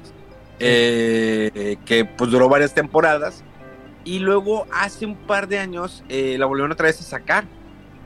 eh, 0.60 1.78
que 1.86 2.06
pues 2.06 2.32
duró 2.32 2.50
varias 2.50 2.74
temporadas 2.74 3.44
y 4.08 4.20
luego 4.20 4.66
hace 4.72 5.06
un 5.06 5.16
par 5.16 5.48
de 5.48 5.60
años 5.60 6.04
eh, 6.08 6.38
la 6.40 6.46
volvieron 6.46 6.72
otra 6.72 6.86
vez 6.86 7.00
a 7.02 7.04
sacar. 7.04 7.46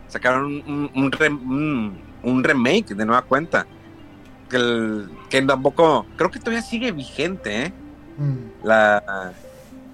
Sacaron 0.07 0.45
un, 0.45 0.91
un, 0.95 1.11
un, 1.21 1.97
un 2.23 2.43
remake 2.43 2.95
de 2.95 3.05
nueva 3.05 3.21
cuenta. 3.23 3.65
Que, 4.49 4.57
el, 4.57 5.10
que, 5.29 5.41
tampoco, 5.41 6.05
creo 6.17 6.29
que 6.29 6.39
todavía 6.39 6.62
sigue 6.62 6.91
vigente, 6.91 7.65
¿eh? 7.65 7.73
Mm. 8.17 8.65
La, 8.65 9.34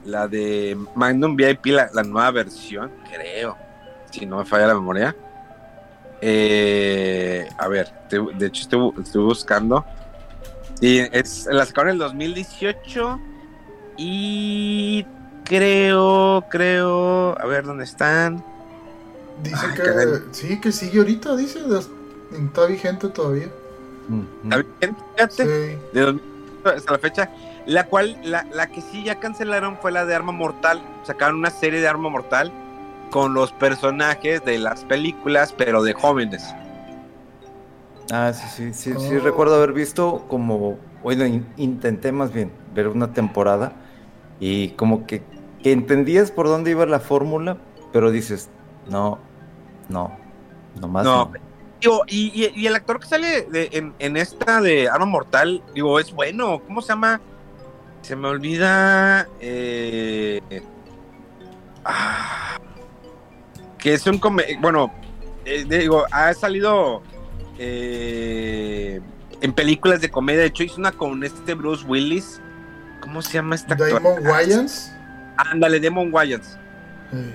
la 0.05 0.27
de 0.27 0.77
Magnum 0.95 1.35
VIP, 1.35 1.67
la, 1.67 1.89
la, 1.93 2.03
nueva 2.03 2.31
versión, 2.31 2.91
creo. 3.11 3.55
Si 4.11 4.25
no 4.25 4.37
me 4.37 4.45
falla 4.45 4.67
la 4.67 4.73
memoria. 4.73 5.15
Eh, 6.21 7.47
a 7.57 7.67
ver, 7.67 7.89
te, 8.09 8.19
de 8.19 8.47
hecho 8.47 8.63
estoy, 8.63 9.03
estoy 9.03 9.23
buscando. 9.23 9.85
Y 10.81 10.99
es, 10.99 11.47
la 11.51 11.65
sacaron 11.65 11.89
en 11.89 11.93
el 11.93 11.99
2018 11.99 13.19
y 13.97 15.05
creo, 15.43 16.45
creo, 16.49 17.39
a 17.39 17.45
ver 17.45 17.65
dónde 17.65 17.83
están. 17.83 18.43
Dice 19.43 19.67
que 19.75 19.83
caray. 19.83 20.07
sí, 20.31 20.59
que 20.59 20.71
sigue 20.71 20.99
ahorita, 20.99 21.35
dice, 21.35 21.59
está 22.31 22.65
vigente 22.65 23.09
todavía. 23.09 23.49
¿Está 24.43 24.57
vigente? 24.57 25.03
Fíjate, 25.15 25.43
sí. 25.43 25.79
de 25.93 26.01
2000 26.01 26.23
hasta 26.65 26.91
la 26.91 26.99
fecha. 26.99 27.29
La 27.65 27.85
cual, 27.85 28.17
la, 28.23 28.45
la, 28.53 28.67
que 28.67 28.81
sí 28.81 29.03
ya 29.03 29.19
cancelaron 29.19 29.77
fue 29.77 29.91
la 29.91 30.05
de 30.05 30.15
Arma 30.15 30.31
Mortal. 30.31 30.81
Sacaron 31.03 31.37
una 31.37 31.49
serie 31.49 31.81
de 31.81 31.87
Arma 31.87 32.09
Mortal 32.09 32.51
con 33.11 33.33
los 33.33 33.51
personajes 33.51 34.43
de 34.45 34.57
las 34.57 34.85
películas, 34.85 35.53
pero 35.57 35.83
de 35.83 35.93
jóvenes. 35.93 36.53
Ah, 38.11 38.31
sí, 38.33 38.47
sí, 38.47 38.73
sí, 38.73 38.93
oh. 38.95 38.99
sí 38.99 39.17
recuerdo 39.17 39.55
haber 39.55 39.73
visto 39.73 40.25
como, 40.29 40.77
bueno, 41.03 41.25
in, 41.25 41.45
intenté 41.57 42.13
más 42.13 42.31
bien 42.31 42.51
ver 42.73 42.87
una 42.87 43.13
temporada 43.13 43.73
y 44.39 44.69
como 44.69 45.05
que 45.05 45.23
que 45.61 45.71
entendías 45.71 46.31
por 46.31 46.47
dónde 46.47 46.71
iba 46.71 46.85
la 46.85 46.99
fórmula, 46.99 47.57
pero 47.91 48.11
dices, 48.11 48.49
no, 48.89 49.19
no, 49.89 50.11
nomás 50.79 51.05
no. 51.05 51.25
no. 51.25 51.46
Digo, 51.79 52.03
y, 52.07 52.31
y, 52.33 52.51
y, 52.59 52.67
el 52.67 52.75
actor 52.75 52.99
que 52.99 53.07
sale 53.07 53.43
de, 53.43 53.69
en, 53.71 53.93
en, 53.99 54.17
esta 54.17 54.61
de 54.61 54.89
Arma 54.89 55.05
Mortal, 55.05 55.61
digo, 55.75 55.99
es 55.99 56.11
bueno. 56.11 56.59
¿Cómo 56.65 56.81
se 56.81 56.89
llama? 56.89 57.21
Se 58.01 58.15
me 58.15 58.27
olvida. 58.27 59.27
Eh, 59.39 60.41
ah, 61.85 62.57
que 63.77 63.93
es 63.93 64.07
un. 64.07 64.19
Bueno, 64.59 64.91
eh, 65.45 65.65
digo, 65.69 66.05
ha 66.11 66.33
salido 66.33 67.03
eh, 67.59 68.99
en 69.41 69.53
películas 69.53 70.01
de 70.01 70.09
comedia. 70.09 70.41
De 70.41 70.47
hecho, 70.47 70.63
hizo 70.63 70.77
una 70.77 70.91
con 70.91 71.23
este 71.23 71.53
Bruce 71.53 71.85
Willis. 71.85 72.41
¿Cómo 73.01 73.21
se 73.21 73.33
llama 73.33 73.53
esta 73.53 73.73
actor? 73.75 74.01
Damon 74.01 74.25
Wayans. 74.25 74.91
Ándale, 75.37 75.79
Demon 75.79 76.11
Wayans. 76.11 76.57
Sí. 77.11 77.33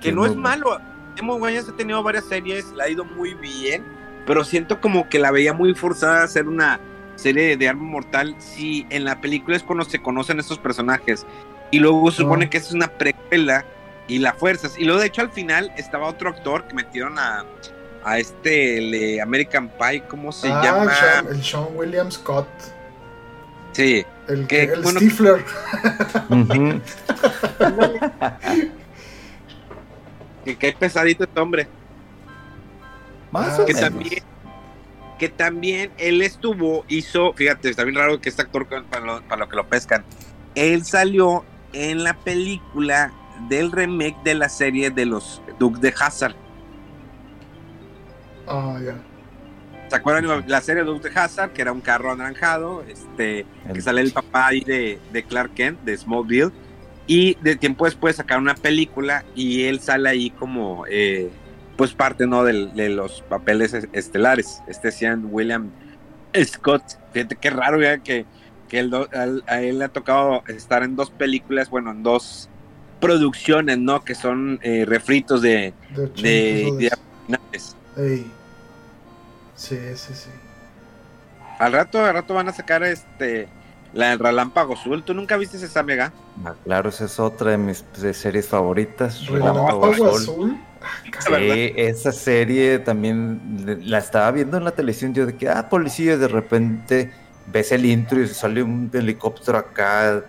Que 0.00 0.12
no 0.12 0.26
es 0.26 0.34
malo. 0.34 0.80
Demon 1.16 1.40
Wayans 1.40 1.68
ha 1.68 1.76
tenido 1.76 2.02
varias 2.02 2.24
series, 2.24 2.72
la 2.72 2.84
ha 2.84 2.88
ido 2.88 3.04
muy 3.04 3.34
bien, 3.34 3.84
pero 4.26 4.44
siento 4.44 4.80
como 4.80 5.08
que 5.08 5.18
la 5.18 5.30
veía 5.30 5.52
muy 5.52 5.74
forzada 5.74 6.20
a 6.20 6.24
hacer 6.24 6.48
una 6.48 6.80
serie 7.16 7.56
de 7.56 7.68
arma 7.68 7.84
mortal. 7.84 8.34
Si 8.38 8.86
en 8.90 9.04
la 9.04 9.20
película 9.20 9.56
es 9.56 9.62
cuando 9.62 9.84
se 9.84 10.00
conocen 10.02 10.40
estos 10.40 10.58
personajes 10.58 11.26
y 11.70 11.78
luego 11.78 12.10
se 12.10 12.18
supone 12.18 12.46
oh. 12.46 12.50
que 12.50 12.58
es 12.58 12.72
una 12.72 12.88
precuela 12.88 13.64
y 14.08 14.18
la 14.18 14.32
fuerzas. 14.34 14.78
Y 14.78 14.84
luego, 14.84 15.00
de 15.00 15.06
hecho, 15.06 15.22
al 15.22 15.30
final 15.30 15.72
estaba 15.76 16.06
otro 16.08 16.30
actor 16.30 16.66
que 16.66 16.74
metieron 16.74 17.18
a, 17.18 17.44
a 18.04 18.18
este 18.18 18.78
el 18.78 19.20
American 19.20 19.68
Pie, 19.68 20.02
¿cómo 20.08 20.32
se 20.32 20.50
ah, 20.50 20.62
llama? 20.62 20.94
Sean, 20.94 21.26
el 21.28 21.42
Sean 21.42 21.66
William 21.74 22.10
Scott. 22.10 22.48
Sí. 23.72 24.04
El, 24.28 24.46
que, 24.46 24.62
el 24.64 24.82
bueno, 24.82 25.00
Stifler. 25.00 25.44
Uh 26.28 26.34
-huh. 26.34 26.80
Que 30.44 30.56
cae 30.56 30.72
pesadito 30.72 31.24
este 31.24 31.40
hombre. 31.40 31.68
Más 33.30 33.58
ah, 33.58 33.62
o 33.62 33.66
que 33.66 33.74
menos. 33.74 33.90
también 33.90 34.22
que 35.18 35.28
también 35.28 35.92
él 35.96 36.22
estuvo, 36.22 36.84
hizo, 36.88 37.32
fíjate, 37.34 37.70
está 37.70 37.84
bien 37.84 37.96
raro 37.96 38.20
que 38.20 38.28
este 38.28 38.42
actor 38.42 38.66
para 38.66 39.04
lo, 39.04 39.22
para 39.22 39.44
lo 39.44 39.48
que 39.48 39.56
lo 39.56 39.66
pescan. 39.68 40.04
Él 40.54 40.84
salió 40.84 41.44
en 41.72 42.02
la 42.04 42.14
película 42.14 43.12
del 43.48 43.72
remake 43.72 44.16
de 44.24 44.34
la 44.34 44.48
serie 44.48 44.90
de 44.90 45.06
los 45.06 45.42
Duke 45.58 45.80
de 45.80 45.94
Hazard. 45.98 46.34
Ah, 48.46 48.74
oh, 48.74 48.78
ya. 48.78 48.84
Yeah. 48.84 49.02
¿Se 49.88 49.96
acuerdan 49.96 50.44
la 50.48 50.60
serie 50.60 50.82
de 50.82 50.90
Duke 50.90 51.08
de 51.08 51.18
Hazard? 51.18 51.52
Que 51.52 51.62
era 51.62 51.72
un 51.72 51.80
carro 51.80 52.10
anaranjado, 52.10 52.82
este, 52.82 53.46
el 53.66 53.74
que 53.74 53.80
sale 53.80 54.00
el 54.00 54.12
papá 54.12 54.48
ahí 54.48 54.60
de, 54.60 54.98
de, 55.12 55.22
Clark 55.22 55.54
Kent, 55.54 55.80
de 55.82 55.96
Smallville. 55.96 56.52
Y 57.06 57.34
de 57.42 57.56
tiempo 57.56 57.84
después 57.84 58.16
sacaron 58.16 58.44
una 58.44 58.54
película 58.54 59.24
y 59.34 59.64
él 59.64 59.80
sale 59.80 60.08
ahí 60.08 60.30
como, 60.30 60.84
eh, 60.88 61.30
pues 61.76 61.92
parte, 61.92 62.26
¿no? 62.26 62.44
De, 62.44 62.66
de 62.68 62.88
los 62.88 63.22
papeles 63.22 63.74
es- 63.74 63.88
estelares. 63.92 64.62
Este 64.68 64.90
Sean 64.90 65.26
William 65.30 65.70
Scott. 66.44 66.82
Fíjate 67.12 67.36
qué 67.36 67.50
raro, 67.50 67.80
ya 67.82 67.98
que, 67.98 68.24
que 68.68 68.78
él 68.78 68.90
do- 68.90 69.08
al- 69.12 69.44
a 69.46 69.60
él 69.60 69.78
le 69.80 69.84
ha 69.84 69.88
tocado 69.88 70.42
estar 70.46 70.82
en 70.82 70.96
dos 70.96 71.10
películas, 71.10 71.68
bueno, 71.68 71.90
en 71.90 72.02
dos 72.02 72.48
producciones, 73.00 73.76
¿no? 73.78 74.02
Que 74.02 74.14
son 74.14 74.58
eh, 74.62 74.84
refritos 74.86 75.42
de, 75.42 75.74
De 75.94 76.02
80 76.04 76.22
de, 76.22 76.64
de. 76.78 76.90
Sí, 79.56 79.78
sí, 79.94 80.14
sí. 80.14 80.30
Al 81.58 81.72
rato, 81.72 82.04
al 82.04 82.14
rato 82.14 82.34
van 82.34 82.48
a 82.48 82.52
sacar 82.52 82.82
este 82.82 83.48
la 83.94 84.10
del 84.10 84.18
Relámpago 84.18 84.74
Azul. 84.74 85.02
¿Tú 85.04 85.14
nunca 85.14 85.36
viste 85.36 85.56
esa 85.56 85.82
mega? 85.82 86.12
Ah, 86.44 86.54
claro, 86.64 86.88
esa 86.88 87.04
es 87.06 87.18
otra 87.20 87.52
de 87.52 87.58
mis 87.58 87.84
de 88.00 88.12
series 88.12 88.48
favoritas. 88.48 89.26
Relámpago 89.26 89.86
Relámpago 89.86 90.16
azul. 90.16 90.56
Ah, 90.82 90.88
Sí, 91.20 91.72
esa 91.76 92.12
serie 92.12 92.78
también 92.80 93.40
la 93.86 93.98
estaba 93.98 94.30
viendo 94.32 94.56
en 94.58 94.64
la 94.64 94.72
televisión. 94.72 95.14
Yo 95.14 95.24
de 95.26 95.36
que, 95.36 95.48
ah, 95.48 95.68
policía, 95.70 96.18
de 96.18 96.28
repente 96.28 97.12
ves 97.46 97.72
el 97.72 97.86
intro 97.86 98.20
y 98.20 98.28
sale 98.28 98.62
un 98.62 98.90
helicóptero 98.92 99.58
acá. 99.58 100.24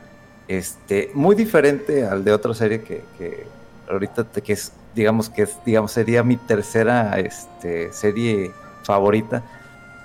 Este, 0.47 1.09
muy 1.15 1.35
diferente 1.35 2.05
al 2.05 2.23
de 2.23 2.31
otra 2.31 2.53
serie 2.53 2.81
que, 2.83 3.03
que 3.17 3.47
ahorita 3.89 4.23
te- 4.25 4.43
que 4.43 4.53
es, 4.53 4.71
digamos 4.93 5.27
que 5.29 5.41
es, 5.41 5.57
digamos, 5.65 5.91
sería 5.91 6.23
mi 6.23 6.37
tercera 6.37 7.17
este, 7.19 7.91
serie 7.91 8.51
favorita. 8.83 9.41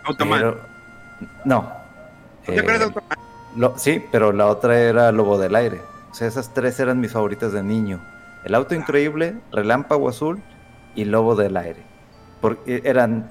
Automan. 0.04 0.40
Pero, 0.40 0.60
no. 1.44 1.70
¿Te 2.46 2.58
acuerdas 2.58 2.80
de 2.80 2.84
Eh, 2.86 2.88
Automan? 2.88 3.29
Lo- 3.56 3.78
sí, 3.78 4.02
pero 4.10 4.32
la 4.32 4.46
otra 4.46 4.78
era 4.80 5.12
Lobo 5.12 5.38
del 5.38 5.54
Aire. 5.54 5.80
O 6.10 6.14
sea, 6.14 6.26
esas 6.28 6.52
tres 6.54 6.78
eran 6.80 7.00
mis 7.00 7.12
favoritas 7.12 7.52
de 7.52 7.62
niño. 7.62 8.00
El 8.44 8.54
auto 8.54 8.74
increíble, 8.74 9.34
Relámpago 9.52 10.08
Azul 10.08 10.40
y 10.94 11.04
Lobo 11.04 11.34
del 11.36 11.56
Aire. 11.56 11.82
Porque 12.40 12.82
eran 12.84 13.30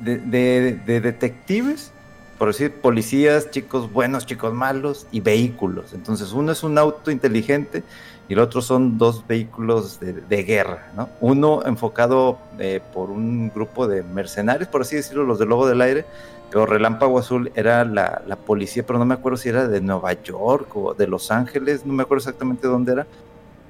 de, 0.00 0.18
de- 0.18 0.80
de 0.84 1.00
detectives, 1.00 1.92
por 2.38 2.48
decir, 2.48 2.72
policías, 2.72 3.50
chicos 3.50 3.92
buenos, 3.92 4.26
chicos 4.26 4.52
malos 4.52 5.06
y 5.12 5.20
vehículos. 5.20 5.92
Entonces, 5.92 6.32
uno 6.32 6.50
es 6.50 6.62
un 6.64 6.76
auto 6.78 7.10
inteligente 7.10 7.84
y 8.32 8.34
el 8.34 8.38
otro 8.38 8.62
son 8.62 8.96
dos 8.96 9.26
vehículos 9.28 10.00
de, 10.00 10.14
de 10.14 10.42
guerra, 10.42 10.90
¿no? 10.96 11.10
Uno 11.20 11.60
enfocado 11.66 12.38
eh, 12.58 12.80
por 12.94 13.10
un 13.10 13.50
grupo 13.54 13.86
de 13.86 14.02
mercenarios, 14.02 14.70
por 14.70 14.80
así 14.80 14.96
decirlo, 14.96 15.24
los 15.24 15.38
del 15.38 15.50
Lobo 15.50 15.66
del 15.66 15.82
Aire, 15.82 16.06
pero 16.50 16.64
Relámpago 16.64 17.18
Azul 17.18 17.52
era 17.54 17.84
la, 17.84 18.22
la 18.26 18.36
policía, 18.36 18.86
pero 18.86 18.98
no 18.98 19.04
me 19.04 19.12
acuerdo 19.12 19.36
si 19.36 19.50
era 19.50 19.68
de 19.68 19.82
Nueva 19.82 20.14
York 20.14 20.74
o 20.74 20.94
de 20.94 21.06
Los 21.08 21.30
Ángeles, 21.30 21.84
no 21.84 21.92
me 21.92 22.04
acuerdo 22.04 22.20
exactamente 22.20 22.66
dónde 22.68 22.92
era. 22.92 23.06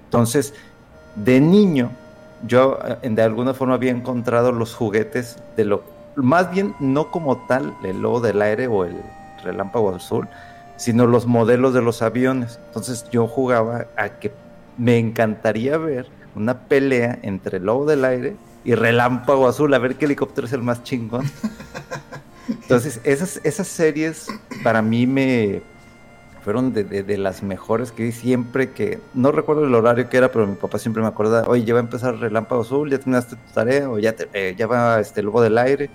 Entonces, 0.05 0.55
de 1.17 1.41
niño, 1.41 1.91
yo 2.47 2.79
eh, 3.03 3.09
de 3.11 3.23
alguna 3.23 3.55
forma 3.55 3.75
había 3.75 3.91
encontrado 3.91 4.53
los 4.53 4.77
juguetes 4.77 5.39
de 5.57 5.65
lo, 5.65 5.83
más 6.15 6.53
bien 6.53 6.77
no 6.79 7.11
como 7.11 7.37
tal 7.49 7.75
el 7.83 8.01
lobo 8.01 8.21
del 8.21 8.41
aire 8.41 8.69
o 8.69 8.85
el 8.85 8.95
relámpago 9.43 9.93
azul, 9.93 10.29
sino 10.77 11.09
los 11.09 11.27
modelos 11.27 11.75
de 11.75 11.83
los 11.83 12.01
aviones. 12.01 12.61
Entonces 12.69 13.07
yo 13.11 13.27
jugaba 13.27 13.87
a 13.97 14.09
que 14.21 14.31
me 14.79 14.99
encantaría 14.99 15.77
ver 15.79 16.07
una 16.35 16.61
pelea 16.61 17.19
entre 17.23 17.59
el 17.59 17.65
lobo 17.65 17.85
del 17.87 18.05
aire 18.05 18.37
y 18.65 18.75
relámpago 18.75 19.49
azul, 19.49 19.73
a 19.75 19.79
ver 19.79 19.97
qué 19.97 20.05
helicóptero 20.07 20.47
es 20.47 20.53
el 20.53 20.63
más 20.63 20.83
chingón. 20.85 21.25
Entonces, 22.49 23.01
esas, 23.05 23.41
esas 23.45 23.69
series 23.69 24.27
para 24.63 24.83
mí 24.83 25.07
me 25.07 25.63
fueron 26.43 26.73
de, 26.73 26.83
de- 26.85 27.03
de 27.05 27.19
las 27.19 27.43
mejores 27.43 27.93
que 27.93 28.03
vi 28.05 28.13
siempre 28.13 28.71
que, 28.73 28.99
no 29.15 29.31
recuerdo 29.31 29.65
el 29.65 29.75
horario 29.75 30.09
que 30.09 30.17
era, 30.17 30.33
pero 30.33 30.47
mi 30.47 30.57
papá 30.57 30.79
siempre 30.79 31.01
me 31.03 31.09
acuerda, 31.09 31.45
oye, 31.47 31.65
ya 31.65 31.75
va 31.75 31.81
a 31.81 31.85
empezar 31.85 32.17
Relámpago 32.19 32.63
Azul, 32.63 32.91
ya 32.91 32.99
terminaste 32.99 33.37
tu 33.37 33.53
tarea, 33.55 33.89
o 33.89 33.99
ya, 33.99 34.13
te- 34.15 34.29
eh, 34.33 34.55
ya 34.59 34.67
va 34.67 34.99
este 35.01 35.23
Lobo 35.23 35.41
del 35.41 35.57
Aire. 35.59 35.89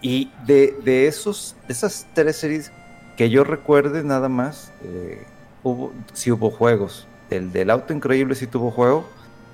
Y 0.00 0.30
de, 0.46 0.76
de 0.84 1.06
esos, 1.08 1.56
de 1.66 1.72
esas 1.72 2.06
tres 2.14 2.36
series 2.36 2.72
que 3.16 3.30
yo 3.30 3.44
recuerde 3.44 4.02
nada 4.04 4.28
más, 4.28 4.72
eh, 4.84 5.22
hubo, 5.62 5.92
sí 6.12 6.30
hubo 6.32 6.50
juegos. 6.50 7.06
El 7.30 7.52
del 7.52 7.70
Auto 7.70 7.92
Increíble 7.92 8.34
sí 8.34 8.46
tuvo 8.46 8.70
juego, 8.70 9.06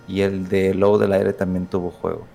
y 0.07 0.21
el 0.21 0.49
de 0.49 0.75
Lobo 0.75 0.99
del 0.99 1.13
Aire 1.13 1.33
también 1.33 1.67
tuvo 1.67 1.91
juego. 1.91 2.27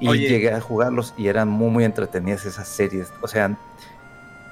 Y 0.00 0.08
Oye. 0.08 0.28
llegué 0.28 0.52
a 0.52 0.60
jugarlos 0.60 1.14
y 1.16 1.28
eran 1.28 1.48
muy, 1.48 1.70
muy 1.70 1.84
entretenidas 1.84 2.44
esas 2.44 2.66
series. 2.68 3.12
O 3.22 3.28
sea, 3.28 3.56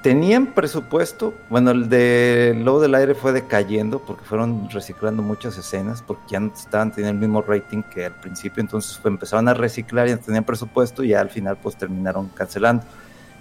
tenían 0.03 0.47
presupuesto. 0.47 1.35
Bueno, 1.51 1.73
el 1.73 1.89
de 1.89 2.55
Lobo 2.57 2.81
del 2.81 2.95
Aire 2.95 3.15
fue 3.15 3.33
decayendo 3.33 3.99
porque 3.99 4.25
fueron 4.25 4.71
reciclando 4.71 5.23
muchas 5.23 5.59
escenas 5.59 6.01
porque 6.03 6.23
ya 6.31 6.41
no 6.41 6.53
estaban 6.55 6.93
teniendo 6.93 7.13
el 7.13 7.29
mismo 7.29 7.43
rating 7.43 7.83
que 7.83 8.07
al 8.07 8.15
principio. 8.15 8.61
Entonces 8.61 8.99
pues, 9.03 9.11
empezaron 9.13 9.49
a 9.49 9.55
reciclar 9.55 10.09
y 10.09 10.13
no 10.13 10.19
tenían 10.19 10.45
presupuesto 10.45 11.03
y 11.03 11.09
ya 11.09 11.21
al 11.21 11.31
final 11.31 11.57
pues 11.61 11.77
terminaron 11.77 12.29
cancelando. 12.29 12.85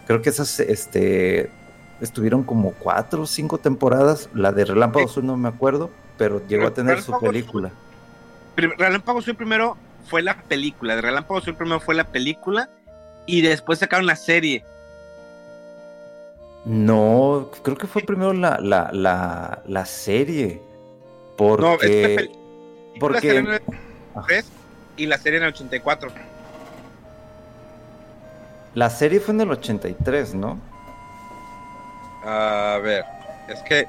Creo 0.07 0.21
que 0.21 0.29
esas 0.29 0.59
este, 0.59 1.51
estuvieron 2.01 2.43
como 2.43 2.71
cuatro 2.71 3.23
o 3.23 3.25
cinco 3.25 3.57
temporadas. 3.57 4.29
La 4.33 4.51
de 4.51 4.65
Relámpago 4.65 5.05
Azul 5.05 5.25
no 5.25 5.37
me 5.37 5.47
acuerdo, 5.47 5.89
pero 6.17 6.45
llegó 6.47 6.67
a 6.67 6.73
tener 6.73 7.01
su 7.01 7.11
Relámpago 7.11 7.31
película. 7.31 7.71
Relámpago 8.55 9.19
Azul 9.19 9.35
primero 9.35 9.77
fue 10.07 10.21
la 10.21 10.35
película. 10.35 10.95
De 10.95 11.01
Relámpago 11.01 11.39
Azul 11.39 11.55
primero 11.55 11.79
fue 11.79 11.95
la 11.95 12.05
película. 12.05 12.69
Y 13.25 13.41
después 13.41 13.79
sacaron 13.79 14.05
la 14.07 14.15
serie. 14.15 14.65
No, 16.65 17.49
creo 17.63 17.77
que 17.77 17.87
fue 17.87 18.01
primero 18.01 18.33
la, 18.33 18.59
la, 18.59 18.89
la, 18.91 19.61
la 19.65 19.85
serie. 19.85 20.61
No, 21.39 21.47
Porque, 21.47 22.13
película 22.17 22.41
porque 22.99 23.19
salió 23.19 23.39
en 23.39 23.47
el 23.47 23.61
83 24.13 24.45
y 24.97 25.05
la 25.07 25.17
serie 25.17 25.37
en 25.37 25.43
el 25.45 25.53
84. 25.53 26.11
la 28.75 28.89
serie 28.89 29.19
fue 29.19 29.33
en 29.33 29.41
el 29.41 29.51
83, 29.51 30.35
¿no? 30.35 30.59
A 32.23 32.79
ver, 32.83 33.03
es 33.47 33.61
que 33.63 33.87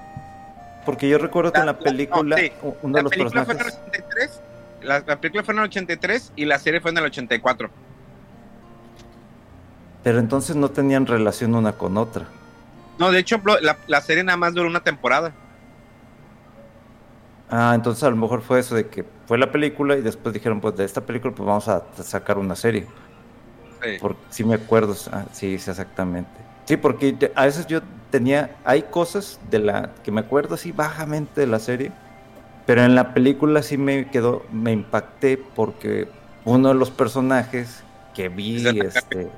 Porque 0.86 1.08
yo 1.08 1.18
recuerdo 1.18 1.52
que 1.52 1.60
en 1.60 1.66
la 1.66 1.72
La- 1.72 1.78
la- 1.78 1.84
película, 1.84 2.36
no, 2.36 2.42
sí. 2.42 2.52
u- 2.62 2.74
uno 2.82 2.92
de 2.94 2.98
la 2.98 3.02
los 3.02 3.10
película 3.12 3.44
fue 3.44 3.54
en 3.54 3.60
el 3.60 3.64
personajes. 3.66 3.90
83. 3.92 4.40
La, 4.82 5.00
la 5.06 5.16
película 5.20 5.42
fue 5.44 5.54
en 5.54 5.60
el 5.60 5.64
83 5.66 6.32
y 6.36 6.44
la 6.44 6.58
serie 6.58 6.80
fue 6.80 6.90
en 6.90 6.98
el 6.98 7.04
84. 7.04 7.70
Pero 10.02 10.18
entonces 10.18 10.56
no 10.56 10.70
tenían 10.70 11.06
relación 11.06 11.54
una 11.54 11.72
con 11.72 11.96
otra. 11.96 12.24
No, 12.98 13.10
de 13.12 13.20
hecho, 13.20 13.40
la, 13.60 13.76
la 13.86 14.00
serie 14.00 14.24
nada 14.24 14.36
más 14.36 14.54
duró 14.54 14.66
una 14.68 14.82
temporada. 14.82 15.32
Ah, 17.48 17.72
entonces 17.74 18.02
a 18.04 18.10
lo 18.10 18.16
mejor 18.16 18.40
fue 18.42 18.58
eso 18.60 18.74
de 18.74 18.88
que 18.88 19.04
fue 19.26 19.36
la 19.38 19.52
película 19.52 19.94
y 19.96 20.00
después 20.00 20.32
dijeron, 20.32 20.60
pues 20.60 20.74
de 20.76 20.84
esta 20.84 21.02
película 21.02 21.34
pues 21.34 21.46
vamos 21.46 21.68
a 21.68 21.82
sacar 22.02 22.38
una 22.38 22.56
serie. 22.56 22.86
Sí. 23.82 23.98
Porque 24.00 24.20
sí 24.30 24.42
me 24.44 24.54
acuerdo, 24.54 24.96
ah, 25.12 25.24
sí, 25.32 25.54
exactamente. 25.54 26.30
Sí, 26.64 26.76
porque 26.76 27.32
a 27.34 27.44
veces 27.44 27.66
yo 27.66 27.80
tenía, 28.10 28.56
hay 28.64 28.82
cosas 28.82 29.40
de 29.50 29.58
la 29.58 29.90
que 30.04 30.12
me 30.12 30.20
acuerdo 30.20 30.54
así 30.54 30.70
vagamente 30.70 31.40
de 31.40 31.46
la 31.46 31.58
serie, 31.58 31.92
pero 32.66 32.84
en 32.84 32.94
la 32.94 33.14
película 33.14 33.62
sí 33.62 33.76
me 33.76 34.08
quedó, 34.10 34.44
me 34.52 34.72
impacté 34.72 35.36
porque 35.36 36.08
uno 36.44 36.68
de 36.68 36.74
los 36.74 36.90
personajes 36.90 37.82
que 38.14 38.28
vi, 38.28 38.66
este, 38.66 39.28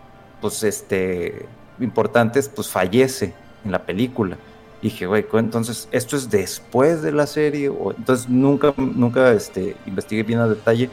pues 0.41 0.63
este, 0.63 1.47
importantes, 1.81 2.49
pues 2.49 2.69
fallece 2.69 3.33
en 3.65 3.73
la 3.73 3.85
película. 3.87 4.37
Y 4.83 4.89
dije, 4.89 5.07
güey, 5.07 5.25
entonces, 5.33 5.89
¿esto 5.93 6.17
es 6.17 6.29
después 6.29 7.01
de 7.01 7.13
la 7.13 7.27
serie? 7.27 7.71
O, 7.71 7.93
entonces 7.93 8.29
nunca, 8.29 8.75
nunca 8.77 9.33
este, 9.33 9.77
investigué 9.87 10.23
bien 10.25 10.41
a 10.41 10.49
detalle, 10.49 10.91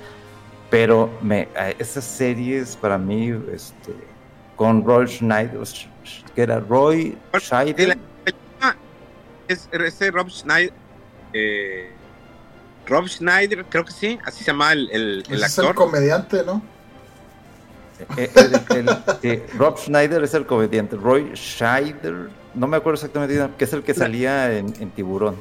pero 0.70 1.10
me, 1.22 1.50
esas 1.78 2.06
series 2.06 2.78
para 2.78 2.98
mí, 2.98 3.30
este, 3.52 3.94
con 4.62 4.86
Roy 4.86 5.08
Schneider, 5.08 5.60
que 6.36 6.42
era 6.44 6.60
Roy 6.60 7.18
película 7.32 7.98
es 9.48 9.68
ese 9.72 10.12
Rob 10.12 10.30
Schneider. 10.30 10.72
eh, 11.34 11.90
Rob 12.86 13.08
Schneider, 13.08 13.66
creo 13.66 13.84
que 13.84 13.92
sí, 13.92 14.20
así 14.24 14.44
se 14.44 14.52
llama 14.52 14.74
el, 14.74 14.88
el, 14.92 15.02
el 15.02 15.34
Ese 15.34 15.46
es 15.46 15.58
el 15.58 15.66
actor. 15.66 15.76
comediante, 15.76 16.44
¿no? 16.46 16.62
eh, 18.18 18.30
el- 18.36 18.88
el- 19.24 19.44
Rob 19.58 19.80
Schneider 19.80 20.24
es 20.24 20.36
el 20.36 20.46
comediante, 20.46 20.96
Roy 20.96 21.32
Scheider, 21.34 22.30
no 22.54 22.68
me 22.68 22.78
acuerdo 22.78 22.98
exactamente, 22.98 23.50
que 23.58 23.64
es 23.64 23.74
el 23.74 23.82
que 23.82 23.96
salía 23.96 24.56
en, 24.56 24.72
en 24.80 24.92
Tiburón. 24.92 25.38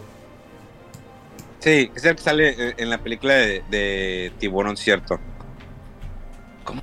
Sí, 1.59 1.91
es 1.95 2.05
el 2.07 2.17
que 2.17 2.23
sale 2.23 2.49
eh, 2.71 2.75
en 2.79 2.89
la 2.89 2.97
película 2.97 3.35
de, 3.35 3.63
de 3.71 4.33
Tiburón, 4.39 4.79
cierto. 4.79 5.21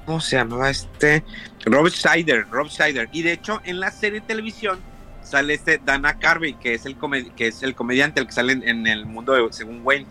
¿Cómo 0.06 0.20
se 0.20 0.38
llamaba 0.38 0.70
este? 0.70 1.24
Rob 1.66 1.90
Schneider, 1.90 2.48
Rob 2.50 2.70
Schneider. 2.70 3.10
Y 3.12 3.22
de 3.22 3.34
hecho, 3.34 3.62
en 3.64 3.80
la 3.80 3.92
serie 3.92 4.22
de 4.22 4.28
televisión 4.28 4.80
sale 5.22 5.54
este 5.54 5.80
Dana 5.84 6.18
Carvey, 6.20 6.54
que 6.54 6.74
es 6.74 6.86
el, 6.86 6.96
que 7.36 7.48
es 7.48 7.64
el 7.64 7.76
comediante, 7.76 8.20
el 8.20 8.28
que 8.28 8.32
sale 8.32 8.54
en, 8.54 8.88
el 8.88 9.06
mundo 9.06 9.34
según 9.52 9.82
Wayne. 9.84 10.08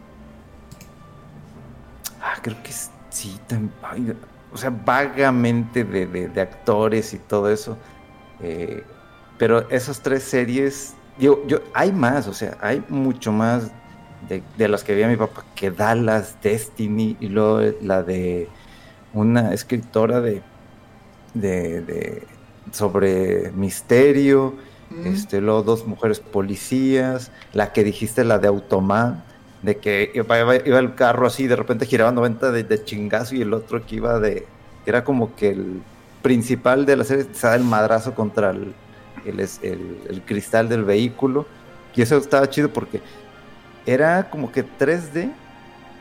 Ah, 2.20 2.34
creo 2.42 2.56
que 2.62 2.72
sí, 3.10 3.38
o 4.52 4.58
sea, 4.58 4.70
vagamente 4.70 5.84
de, 5.84 6.06
de- 6.06 6.40
actores 6.40 7.12
y 7.14 7.18
todo 7.18 7.50
eso. 7.50 7.78
Eh, 8.40 8.82
pero 9.38 9.68
esas 9.70 10.00
tres 10.00 10.22
series, 10.22 10.94
digo, 11.18 11.42
yo, 11.46 11.60
hay 11.74 11.92
más, 11.92 12.26
o 12.26 12.34
sea, 12.34 12.56
hay 12.60 12.82
mucho 12.88 13.32
más 13.32 13.70
de, 14.28 14.42
de 14.56 14.68
las 14.68 14.82
que 14.82 14.94
veía 14.94 15.08
mi 15.08 15.16
papá, 15.16 15.44
que 15.54 15.70
Dallas, 15.70 16.36
Destiny, 16.42 17.16
y 17.20 17.28
luego 17.28 17.60
la 17.82 18.02
de 18.02 18.48
una 19.16 19.52
escritora 19.54 20.20
de, 20.20 20.42
de, 21.34 21.80
de 21.82 22.22
sobre 22.72 23.50
misterio, 23.52 24.54
Mm. 24.88 25.06
este, 25.08 25.40
luego 25.40 25.64
dos 25.64 25.84
mujeres 25.84 26.20
policías, 26.20 27.32
la 27.52 27.72
que 27.72 27.82
dijiste, 27.82 28.22
la 28.22 28.38
de 28.38 28.46
Automan, 28.46 29.24
de 29.62 29.78
que 29.78 30.12
iba, 30.14 30.38
iba- 30.38 30.64
iba 30.64 30.78
el 30.78 30.94
carro 30.94 31.26
así, 31.26 31.48
de 31.48 31.56
repente 31.56 31.86
giraba 31.86 32.12
90 32.12 32.52
de, 32.52 32.62
de 32.62 32.84
chingazo 32.84 33.34
y 33.34 33.42
el 33.42 33.52
otro 33.52 33.84
que 33.84 33.96
iba 33.96 34.20
de, 34.20 34.46
era 34.86 35.02
como 35.02 35.34
que 35.34 35.48
el 35.50 35.82
principal 36.22 36.86
de 36.86 36.94
la 36.96 37.02
serie 37.02 37.26
se 37.32 37.48
da 37.48 37.56
el 37.56 37.64
madrazo 37.64 38.14
contra 38.14 38.50
el, 38.50 38.74
el, 39.24 39.40
es- 39.40 39.58
el- 39.64 39.98
el 40.08 40.22
cristal 40.22 40.68
del 40.68 40.84
vehículo. 40.84 41.46
Y 41.96 42.02
eso 42.02 42.16
estaba 42.18 42.48
chido 42.48 42.68
porque 42.72 43.00
era 43.86 44.30
como 44.30 44.52
que 44.52 44.62
3D, 44.64 45.32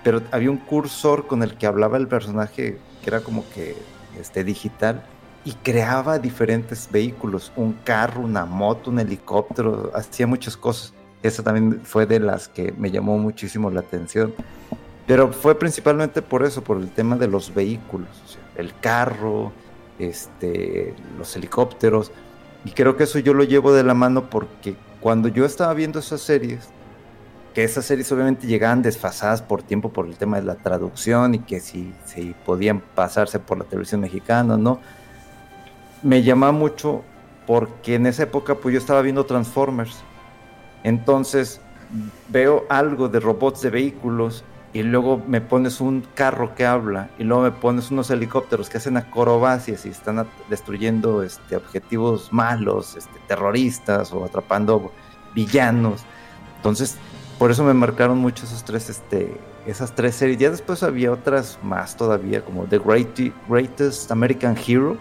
pero 0.03 0.21
había 0.31 0.51
un 0.51 0.57
cursor 0.57 1.25
con 1.25 1.41
el 1.41 1.55
que 1.55 1.65
hablaba 1.65 1.97
el 1.97 2.07
personaje 2.07 2.77
que 3.05 3.11
era 3.11 3.21
como 3.21 3.47
que 3.53 3.75
este, 4.19 4.43
digital 4.43 5.03
y 5.45 5.53
creaba 5.53 6.17
diferentes 6.17 6.89
vehículos, 6.91 7.51
un 7.55 7.73
carro, 7.83 8.21
una 8.21 8.45
moto, 8.45 8.89
un 8.89 8.99
helicóptero, 8.99 9.91
hacía 9.93 10.25
muchas 10.25 10.57
cosas. 10.57 10.91
Esa 11.21 11.43
también 11.43 11.81
fue 11.83 12.07
de 12.07 12.19
las 12.19 12.47
que 12.47 12.71
me 12.71 12.89
llamó 12.89 13.19
muchísimo 13.19 13.69
la 13.69 13.81
atención. 13.81 14.33
Pero 15.05 15.31
fue 15.31 15.53
principalmente 15.53 16.23
por 16.23 16.43
eso, 16.43 16.63
por 16.63 16.77
el 16.77 16.89
tema 16.89 17.15
de 17.15 17.27
los 17.27 17.53
vehículos, 17.53 18.09
o 18.25 18.27
sea, 18.27 18.41
el 18.55 18.73
carro, 18.79 19.51
este, 19.99 20.95
los 21.19 21.35
helicópteros. 21.35 22.11
Y 22.65 22.71
creo 22.71 22.97
que 22.97 23.03
eso 23.03 23.19
yo 23.19 23.35
lo 23.35 23.43
llevo 23.43 23.71
de 23.71 23.83
la 23.83 23.93
mano 23.93 24.31
porque 24.31 24.75
cuando 24.99 25.27
yo 25.27 25.45
estaba 25.45 25.75
viendo 25.75 25.99
esas 25.99 26.21
series, 26.21 26.69
que 27.55 27.63
esas 27.63 27.85
series 27.85 28.11
obviamente 28.11 28.47
llegaban 28.47 28.81
desfasadas 28.81 29.41
por 29.41 29.63
tiempo 29.63 29.89
por 29.89 30.07
el 30.07 30.17
tema 30.17 30.35
de 30.37 30.43
la 30.43 30.55
traducción 30.55 31.35
y 31.35 31.39
que 31.39 31.61
si, 31.61 31.93
si 32.03 32.35
podían 32.45 32.81
pasarse 32.81 33.39
por 33.39 33.57
la 33.57 33.63
televisión 33.63 34.01
mexicana 34.01 34.57
no, 34.57 34.81
me 36.03 36.21
llamaba 36.21 36.51
mucho 36.51 37.03
porque 37.47 37.95
en 37.95 38.07
esa 38.07 38.23
época 38.23 38.55
pues 38.55 38.73
yo 38.73 38.79
estaba 38.79 39.01
viendo 39.01 39.25
Transformers. 39.25 40.03
Entonces 40.83 41.61
veo 42.27 42.65
algo 42.67 43.07
de 43.07 43.21
robots 43.21 43.61
de 43.61 43.69
vehículos 43.69 44.43
y 44.73 44.83
luego 44.83 45.23
me 45.25 45.39
pones 45.39 45.79
un 45.79 46.05
carro 46.13 46.55
que 46.55 46.65
habla 46.65 47.09
y 47.17 47.23
luego 47.23 47.43
me 47.43 47.51
pones 47.51 47.89
unos 47.89 48.09
helicópteros 48.09 48.69
que 48.69 48.79
hacen 48.79 48.97
acrobacias 48.97 49.85
y 49.85 49.89
están 49.89 50.27
destruyendo 50.49 51.23
este, 51.23 51.55
objetivos 51.55 52.33
malos, 52.33 52.97
este, 52.97 53.17
terroristas 53.29 54.11
o 54.11 54.25
atrapando 54.25 54.91
villanos. 55.33 56.03
Entonces, 56.57 56.97
por 57.37 57.51
eso 57.51 57.63
me 57.63 57.73
marcaron 57.73 58.17
mucho 58.17 58.45
esos 58.45 58.63
tres, 58.63 58.89
este, 58.89 59.37
esas 59.65 59.93
tres 59.95 60.15
series. 60.15 60.37
Ya 60.37 60.49
después 60.49 60.83
había 60.83 61.11
otras 61.11 61.59
más 61.63 61.95
todavía, 61.97 62.41
como 62.43 62.63
The 62.65 62.79
Great- 62.79 63.33
Greatest 63.49 64.11
American 64.11 64.55
Hero, 64.65 64.97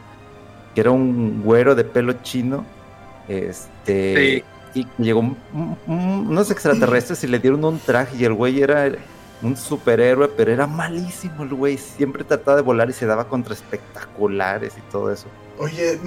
que 0.74 0.80
era 0.80 0.91
un 0.91 1.43
güero 1.43 1.74
de 1.74 1.85
pelo 1.85 2.12
chino. 2.22 2.64
Este. 3.28 4.45
Y 4.74 4.87
llegó 4.99 5.20
un- 5.20 5.37
un- 5.87 6.26
unos 6.28 6.51
extraterrestres 6.51 7.22
y 7.22 7.28
le 7.28 7.39
dieron 7.39 7.64
un 7.64 7.78
traje 7.78 8.16
y 8.16 8.24
el 8.24 8.32
güey 8.35 8.61
era 8.61 8.91
un 9.41 9.57
superhéroe, 9.57 10.28
pero 10.37 10.51
era 10.51 10.66
malísimo 10.66 11.45
el 11.45 11.51
güey. 11.55 11.78
Siempre 11.78 12.24
trataba 12.24 12.57
de 12.57 12.62
volar 12.62 12.91
y 12.91 12.93
se 12.93 13.07
daba 13.07 13.28
contra 13.28 13.55
espectaculares 13.55 14.74
y 14.76 14.80
todo 14.91 15.12
eso. 15.12 15.26
Oye, 15.57 16.00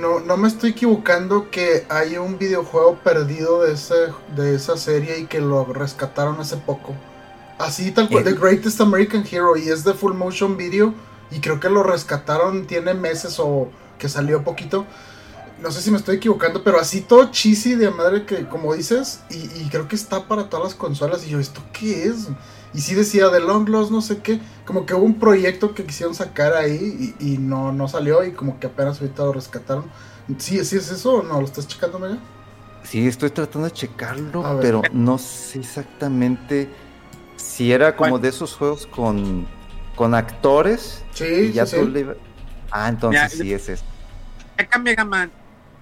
no, 0.00 0.20
no, 0.20 0.36
me 0.36 0.46
estoy 0.46 0.70
equivocando 0.70 1.50
que 1.50 1.84
hay 1.88 2.16
un 2.18 2.38
videojuego 2.38 2.98
perdido 3.02 3.62
de, 3.62 3.72
ese, 3.72 3.94
de 4.36 4.54
esa 4.54 4.76
serie 4.76 5.18
y 5.18 5.26
que 5.26 5.40
lo 5.40 5.64
rescataron 5.64 6.40
hace 6.40 6.56
poco. 6.56 6.94
Así 7.58 7.90
tal 7.90 8.08
cual, 8.08 8.26
Eh. 8.26 8.32
The 8.32 8.38
Greatest 8.38 8.80
American 8.80 9.24
Hero 9.28 9.56
y 9.56 9.68
es 9.68 9.82
de 9.84 9.94
Full 9.94 10.14
Motion 10.14 10.56
Video 10.56 10.94
y 11.32 11.40
creo 11.40 11.58
que 11.58 11.68
lo 11.68 11.82
rescataron, 11.82 12.66
tiene 12.66 12.94
meses 12.94 13.40
o 13.40 13.68
que 13.98 14.08
salió 14.08 14.44
poquito. 14.44 14.86
No 15.60 15.72
sé 15.72 15.82
si 15.82 15.90
me 15.90 15.96
estoy 15.96 16.16
equivocando, 16.16 16.62
pero 16.62 16.78
así 16.78 17.00
todo 17.00 17.30
cheesy 17.30 17.74
de 17.74 17.90
madre 17.90 18.24
que 18.24 18.48
como 18.48 18.74
dices 18.74 19.20
y, 19.30 19.36
y 19.60 19.68
creo 19.70 19.88
que 19.88 19.96
está 19.96 20.28
para 20.28 20.48
todas 20.48 20.66
las 20.66 20.74
consolas 20.76 21.24
y 21.26 21.30
yo, 21.30 21.40
¿esto 21.40 21.60
qué 21.72 22.04
es? 22.06 22.28
Y 22.74 22.80
sí 22.80 22.94
decía 22.94 23.28
de 23.28 23.40
Long 23.40 23.68
Lost, 23.68 23.90
no 23.90 24.00
sé 24.00 24.18
qué. 24.22 24.40
Como 24.64 24.86
que 24.86 24.94
hubo 24.94 25.04
un 25.04 25.18
proyecto 25.18 25.74
que 25.74 25.84
quisieron 25.84 26.14
sacar 26.14 26.54
ahí 26.54 27.14
y, 27.20 27.34
y 27.34 27.38
no, 27.38 27.72
no 27.72 27.86
salió 27.88 28.24
y 28.24 28.32
como 28.32 28.58
que 28.58 28.66
apenas 28.66 29.00
ahorita 29.00 29.24
lo 29.24 29.32
rescataron. 29.32 29.84
¿Sí, 30.38 30.64
sí 30.64 30.76
es 30.76 30.90
eso 30.90 31.16
o 31.16 31.22
no? 31.22 31.40
¿Lo 31.40 31.46
estás 31.46 31.66
checando, 31.68 31.98
Mega? 31.98 32.18
Sí, 32.84 33.06
estoy 33.06 33.30
tratando 33.30 33.68
de 33.68 33.74
checarlo, 33.74 34.58
pero 34.60 34.82
no 34.92 35.18
sé 35.18 35.60
exactamente 35.60 36.68
si 37.36 37.72
era 37.72 37.94
como 37.96 38.18
de 38.18 38.28
esos 38.28 38.54
juegos 38.54 38.86
con, 38.86 39.46
con 39.94 40.14
actores 40.14 41.04
Sí, 41.12 41.24
y 41.24 41.52
ya 41.52 41.64
sí, 41.66 41.76
tú 41.76 41.86
sí. 41.86 41.92
le- 41.92 42.16
Ah, 42.70 42.88
entonces 42.88 43.22
Ya, 43.22 43.28
sí 43.28 43.52
es 43.52 43.68
eso. 43.68 43.84
Acá 44.56 44.78
Mega 44.78 45.04
Man, 45.04 45.30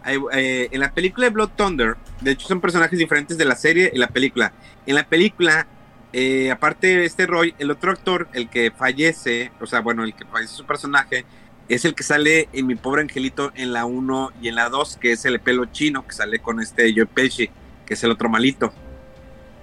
eh, 0.07 0.19
eh, 0.33 0.69
en 0.73 0.81
la 0.81 0.93
película 0.93 1.27
de 1.27 1.31
Blood 1.33 1.51
Thunder, 1.57 1.97
de 2.21 2.33
hecho 2.33 2.49
son 2.49 2.61
personajes 2.61 2.99
diferentes 2.99 3.39
de 3.39 3.45
la 3.45 3.55
serie 3.55 3.91
y 3.95 3.99
la 3.99 4.09
película. 4.09 4.53
En 4.87 4.95
la 4.97 5.05
película, 5.05 5.67
eh, 6.13 6.51
aparte 6.51 6.89
de 6.89 7.05
este 7.05 7.27
Roy, 7.27 7.55
el 7.59 7.71
otro 7.71 7.93
actor, 7.93 8.29
el 8.33 8.49
que 8.49 8.71
fallece, 8.71 9.53
o 9.61 9.67
sea, 9.67 9.81
bueno, 9.81 10.05
el 10.05 10.15
que 10.15 10.25
fallece 10.27 10.55
su 10.55 10.67
personaje, 10.67 11.25
es 11.69 11.85
el 11.85 11.95
que 11.95 12.03
sale 12.03 12.49
en 12.53 12.67
Mi 12.67 12.75
Pobre 12.75 13.03
Angelito 13.03 13.53
en 13.55 13.73
la 13.73 13.85
1 13.87 14.33
y 14.43 14.49
en 14.49 14.57
la 14.57 14.69
2, 14.69 14.97
que 14.97 15.13
es 15.13 15.25
el 15.25 15.41
pelo 15.41 15.67
chino, 15.67 16.07
que 16.07 16.13
sale 16.13 16.41
con 16.41 16.61
este 16.61 16.93
Joe 16.95 17.07
Pesci, 17.07 17.49
que 17.87 17.95
es 17.95 18.03
el 18.05 18.11
otro 18.11 18.29
malito. 18.29 18.73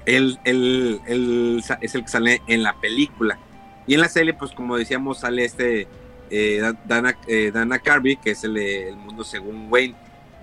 Él, 0.06 0.40
él- 0.46 1.02
él 1.06 1.64
es 1.82 1.96
el 1.96 2.04
que 2.04 2.08
sale 2.08 2.42
en 2.48 2.64
la 2.64 2.80
película. 2.80 3.38
Y 3.86 3.94
en 3.96 4.02
la 4.02 4.10
serie, 4.10 4.34
pues 4.34 4.52
como 4.52 4.78
decíamos, 4.78 5.20
sale 5.20 5.44
este 5.46 5.88
eh, 6.30 6.60
Da- 6.62 6.78
Dana, 6.86 7.18
eh, 7.28 7.52
Dana 7.54 7.80
Carvey, 7.80 8.18
que 8.18 8.32
es 8.32 8.44
El 8.44 8.96
Mundo 8.98 9.24
Según 9.24 9.68
Wayne. 9.70 9.96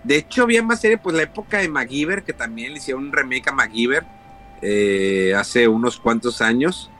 De 0.03 0.17
hecho, 0.17 0.43
había 0.43 0.63
más 0.63 0.81
serie, 0.81 0.99
pues 0.99 1.17
la 1.17 1.23
época 1.23 1.59
de 1.59 1.69
MacGyver, 1.69 2.25
que 2.25 2.33
también 2.35 2.73
le 2.73 2.79
hicieron 2.79 3.05
un 3.07 3.13
remake 3.13 3.49
a 3.49 3.53
MacGyver 3.53 4.05
eh, 4.67 5.35
hace 5.37 5.69
unos 5.69 5.99
cuantos 5.99 6.41
años. 6.41 6.91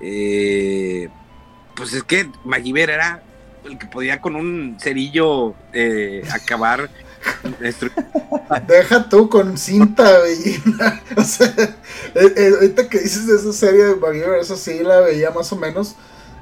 Eh, 0.00 1.08
pues 1.74 1.94
es 1.94 2.02
que 2.02 2.30
MacGyver 2.44 2.90
era 2.90 3.22
el 3.64 3.78
que 3.78 3.86
podía 3.86 4.20
con 4.20 4.36
un 4.36 4.76
cerillo 4.78 5.54
eh, 5.72 6.22
acabar. 6.30 6.90
Deja 8.68 9.08
tú 9.08 9.30
con 9.30 9.56
cinta 9.56 10.18
bellina. 10.18 11.02
o 11.16 11.24
sea, 11.24 11.54
eh, 12.14 12.52
ahorita 12.56 12.90
que 12.90 12.98
dices 12.98 13.26
de 13.26 13.36
esa 13.36 13.52
serie 13.54 13.84
de 13.84 14.40
esa 14.40 14.56
sí 14.56 14.80
la 14.82 15.00
veía 15.00 15.30
más 15.30 15.50
o 15.50 15.56
menos. 15.56 15.96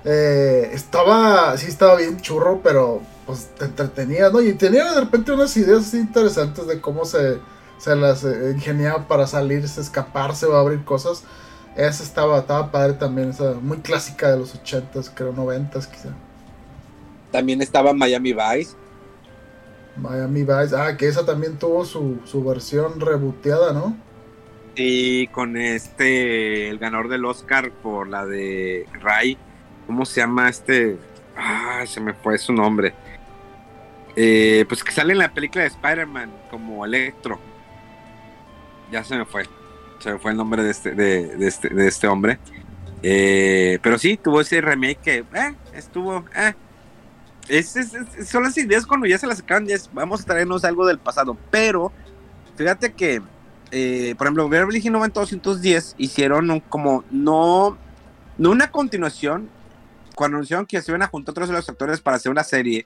Estaba, 0.05 1.57
sí 1.57 1.69
estaba 1.69 1.95
bien 1.95 2.21
churro, 2.21 2.61
pero 2.61 3.03
pues 3.25 3.51
te 3.57 3.67
entretenía, 3.67 4.31
¿no? 4.31 4.41
Y 4.41 4.55
tenía 4.55 4.93
de 4.93 5.01
repente 5.01 5.31
unas 5.31 5.57
ideas 5.57 5.95
interesantes 5.95 6.67
de 6.67 6.81
cómo 6.81 7.05
se, 7.05 7.39
se 7.83 7.97
las 7.97 8.23
eh, 8.23 8.53
ingeniaba 8.55 9.09
para 9.09 9.27
salirse, 9.27 9.81
escaparse 9.81 10.47
o 10.47 10.55
abrir 10.55 10.85
cosas. 10.85 11.25
Esa 11.75 12.05
estaba, 12.05 12.39
estaba 12.39 12.71
padre 12.71 12.93
también, 12.93 13.31
esa 13.31 13.55
muy 13.55 13.79
clásica 13.79 14.31
de 14.31 14.39
los 14.39 14.55
80s, 14.55 15.11
creo 15.13 15.35
90s 15.35 15.89
quizá. 15.89 16.11
También 17.33 17.61
estaba 17.61 17.93
Miami 17.93 18.35
Vice. 18.35 18.77
Miami 19.97 20.43
Vice, 20.43 20.77
ah, 20.77 20.97
que 20.97 21.09
esa 21.09 21.27
también 21.27 21.59
tuvo 21.59 21.85
su, 21.85 22.21
su 22.25 22.45
versión 22.45 23.01
reboteada, 23.01 23.73
¿no? 23.73 23.97
Y 24.77 25.27
con 25.29 25.57
este, 25.57 26.69
el 26.69 26.79
ganador 26.79 27.09
del 27.09 27.25
Oscar 27.25 27.73
por 27.73 28.07
la 28.07 28.25
de 28.25 28.87
Ray, 29.01 29.37
¿cómo 29.89 30.05
se 30.05 30.21
llama 30.21 30.49
este? 30.49 30.99
Ah, 31.37 31.83
se 31.85 32.01
me 32.01 32.15
fue 32.15 32.39
su 32.39 32.53
nombre. 32.53 32.95
Eh, 34.15 34.67
pues 34.69 34.85
que 34.85 34.93
sale 34.93 35.15
en 35.15 35.19
la 35.19 35.35
película 35.35 35.63
de 35.63 35.69
Spider-Man 35.69 36.31
como 36.49 36.85
Electro. 36.85 37.52
Ya 38.93 39.03
se 39.03 39.17
me 39.17 39.25
fue. 39.25 39.45
Se 39.99 40.13
me 40.13 40.19
fue 40.19 40.31
el 40.33 40.37
nombre 40.37 40.63
de 40.63 40.71
este, 40.71 40.93
de, 40.93 41.47
este, 41.47 41.69
de 41.71 41.89
este 41.89 42.07
hombre. 42.07 42.39
Eh, 43.03 43.81
pero 43.83 43.99
sí, 43.99 44.17
tuvo 44.17 44.41
ese 44.41 44.61
remake 44.61 44.99
que 45.01 45.19
eh, 45.19 45.55
estuvo. 45.75 46.25
Eh. 46.37 46.55
Son 48.25 48.45
las 48.45 48.57
ideas 48.57 48.87
cuando 48.87 49.07
ya 49.07 49.19
se 49.19 49.27
las 49.27 49.39
sacan, 49.39 49.67
vamos 49.93 50.21
a 50.21 50.25
traernos 50.25 50.65
algo 50.65 50.87
del 50.87 50.99
pasado. 50.99 51.37
Pero 51.51 51.91
fíjate 52.57 52.93
que 52.93 53.21
eh, 53.75 54.15
por 54.19 54.27
ejemplo, 54.27 54.51
Beverly 54.51 54.79
Hills 54.79 54.93
90210 54.93 55.95
hicieron 55.97 56.51
un, 56.51 56.61
como, 56.61 57.05
no, 57.11 57.79
no 58.37 58.51
una 58.51 58.71
continuación, 58.71 59.49
cuando 60.15 60.37
anunciaron 60.37 60.67
que 60.67 60.81
se 60.83 60.91
iban 60.91 61.01
a 61.01 61.07
juntar 61.07 61.33
otros 61.33 61.49
de 61.49 61.55
los 61.55 61.69
actores 61.71 62.03
para 62.03 62.19
hacer 62.19 62.31
una 62.31 62.45
serie, 62.45 62.85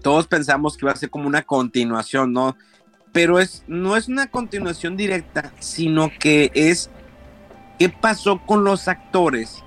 todos 0.00 0.26
pensamos 0.26 0.78
que 0.78 0.86
iba 0.86 0.92
a 0.92 0.96
ser 0.96 1.10
como 1.10 1.28
una 1.28 1.42
continuación, 1.42 2.32
¿no? 2.32 2.56
Pero 3.12 3.40
es, 3.40 3.64
no 3.66 3.96
es 3.96 4.08
una 4.08 4.28
continuación 4.28 4.96
directa, 4.96 5.52
sino 5.58 6.10
que 6.18 6.50
es 6.54 6.90
qué 7.78 7.88
pasó 7.88 8.40
con 8.46 8.62
los 8.62 8.88
actores 8.88 9.64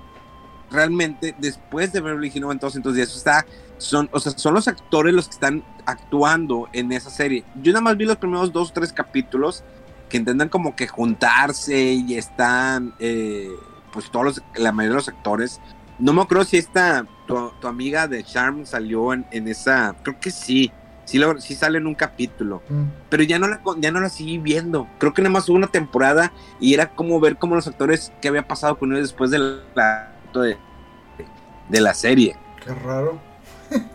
realmente 0.70 1.34
después 1.38 1.92
de 1.92 2.00
Beverly 2.00 2.28
Hills 2.28 2.42
90210. 2.42 3.16
Está, 3.16 3.46
son, 3.78 4.08
o 4.12 4.20
sea, 4.20 4.32
son 4.36 4.54
los 4.54 4.68
actores 4.68 5.14
los 5.14 5.26
que 5.26 5.34
están 5.34 5.64
actuando 5.86 6.68
en 6.72 6.92
esa 6.92 7.10
serie. 7.10 7.44
Yo 7.62 7.72
nada 7.72 7.82
más 7.82 7.96
vi 7.96 8.04
los 8.04 8.16
primeros 8.16 8.52
dos 8.52 8.70
o 8.70 8.72
tres 8.72 8.92
capítulos 8.92 9.64
que 10.08 10.18
intentan 10.18 10.48
como 10.48 10.76
que 10.76 10.86
juntarse 10.86 11.94
y 11.94 12.14
están, 12.14 12.94
eh, 12.98 13.50
pues 13.92 14.10
todos 14.10 14.24
los, 14.24 14.42
la 14.56 14.72
mayoría 14.72 14.94
de 14.94 15.00
los 15.00 15.08
actores. 15.08 15.60
No 15.98 16.12
me 16.12 16.22
acuerdo 16.22 16.44
si 16.44 16.56
esta, 16.56 17.06
tu, 17.26 17.52
tu 17.60 17.66
amiga 17.68 18.08
de 18.08 18.24
Charm 18.24 18.66
salió 18.66 19.12
en, 19.12 19.26
en, 19.30 19.48
esa, 19.48 19.94
creo 20.02 20.18
que 20.18 20.30
sí, 20.30 20.72
sí, 21.04 21.18
lo, 21.18 21.40
sí 21.40 21.54
sale 21.54 21.78
en 21.78 21.86
un 21.86 21.94
capítulo, 21.94 22.62
mm. 22.68 22.84
pero 23.08 23.22
ya 23.22 23.38
no, 23.38 23.48
la, 23.48 23.60
ya 23.78 23.90
no 23.90 24.00
la 24.00 24.08
seguí 24.08 24.38
viendo. 24.38 24.88
Creo 24.98 25.12
que 25.12 25.22
nada 25.22 25.32
más 25.32 25.48
hubo 25.48 25.56
una 25.56 25.68
temporada 25.68 26.32
y 26.60 26.74
era 26.74 26.90
como 26.90 27.20
ver 27.20 27.36
cómo 27.36 27.54
los 27.54 27.66
actores, 27.66 28.12
qué 28.20 28.28
había 28.28 28.46
pasado 28.46 28.78
con 28.78 28.92
ellos 28.92 29.08
después 29.08 29.30
de 29.30 29.38
la, 29.74 30.12
de, 30.34 30.56
de 31.68 31.80
la 31.80 31.94
serie. 31.94 32.36
Qué 32.64 32.74
raro. 32.74 33.18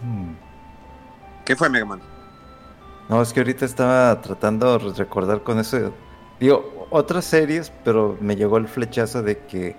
Hmm. 0.00 0.34
¿Qué 1.44 1.56
fue, 1.56 1.68
Megaman? 1.68 2.00
No, 3.08 3.20
es 3.20 3.32
que 3.32 3.40
ahorita 3.40 3.64
estaba 3.64 4.20
tratando 4.20 4.78
de 4.78 4.92
recordar 4.94 5.42
con 5.42 5.58
eso. 5.58 5.92
Digo, 6.38 6.86
otras 6.90 7.24
series, 7.24 7.72
pero 7.84 8.16
me 8.20 8.36
llegó 8.36 8.58
el 8.58 8.68
flechazo 8.68 9.22
de 9.22 9.38
que 9.38 9.74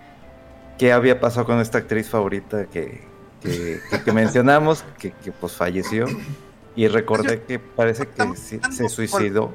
qué 0.78 0.91
había 0.91 1.20
pasado 1.20 1.45
con 1.45 1.60
esta 1.60 1.78
actriz 1.78 2.10
favorita 2.10 2.66
que, 2.66 3.08
que, 3.42 3.80
que, 4.04 4.12
mencionamos, 4.12 4.84
que, 4.98 5.12
que, 5.12 5.32
pues 5.32 5.54
falleció. 5.54 6.06
Y 6.76 6.88
recordé 6.88 7.42
que 7.44 7.60
parece 7.60 8.08
que 8.08 8.36
se 8.36 8.90
suicidó. 8.90 9.54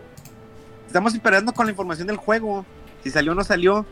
Estamos 0.87 1.15
esperando 1.15 1.53
con 1.53 1.67
la 1.67 1.73
información 1.73 2.07
del 2.07 2.17
juego. 2.17 2.65
Si 3.03 3.11
salió 3.11 3.33
o 3.33 3.35
no 3.35 3.45
salió. 3.45 3.87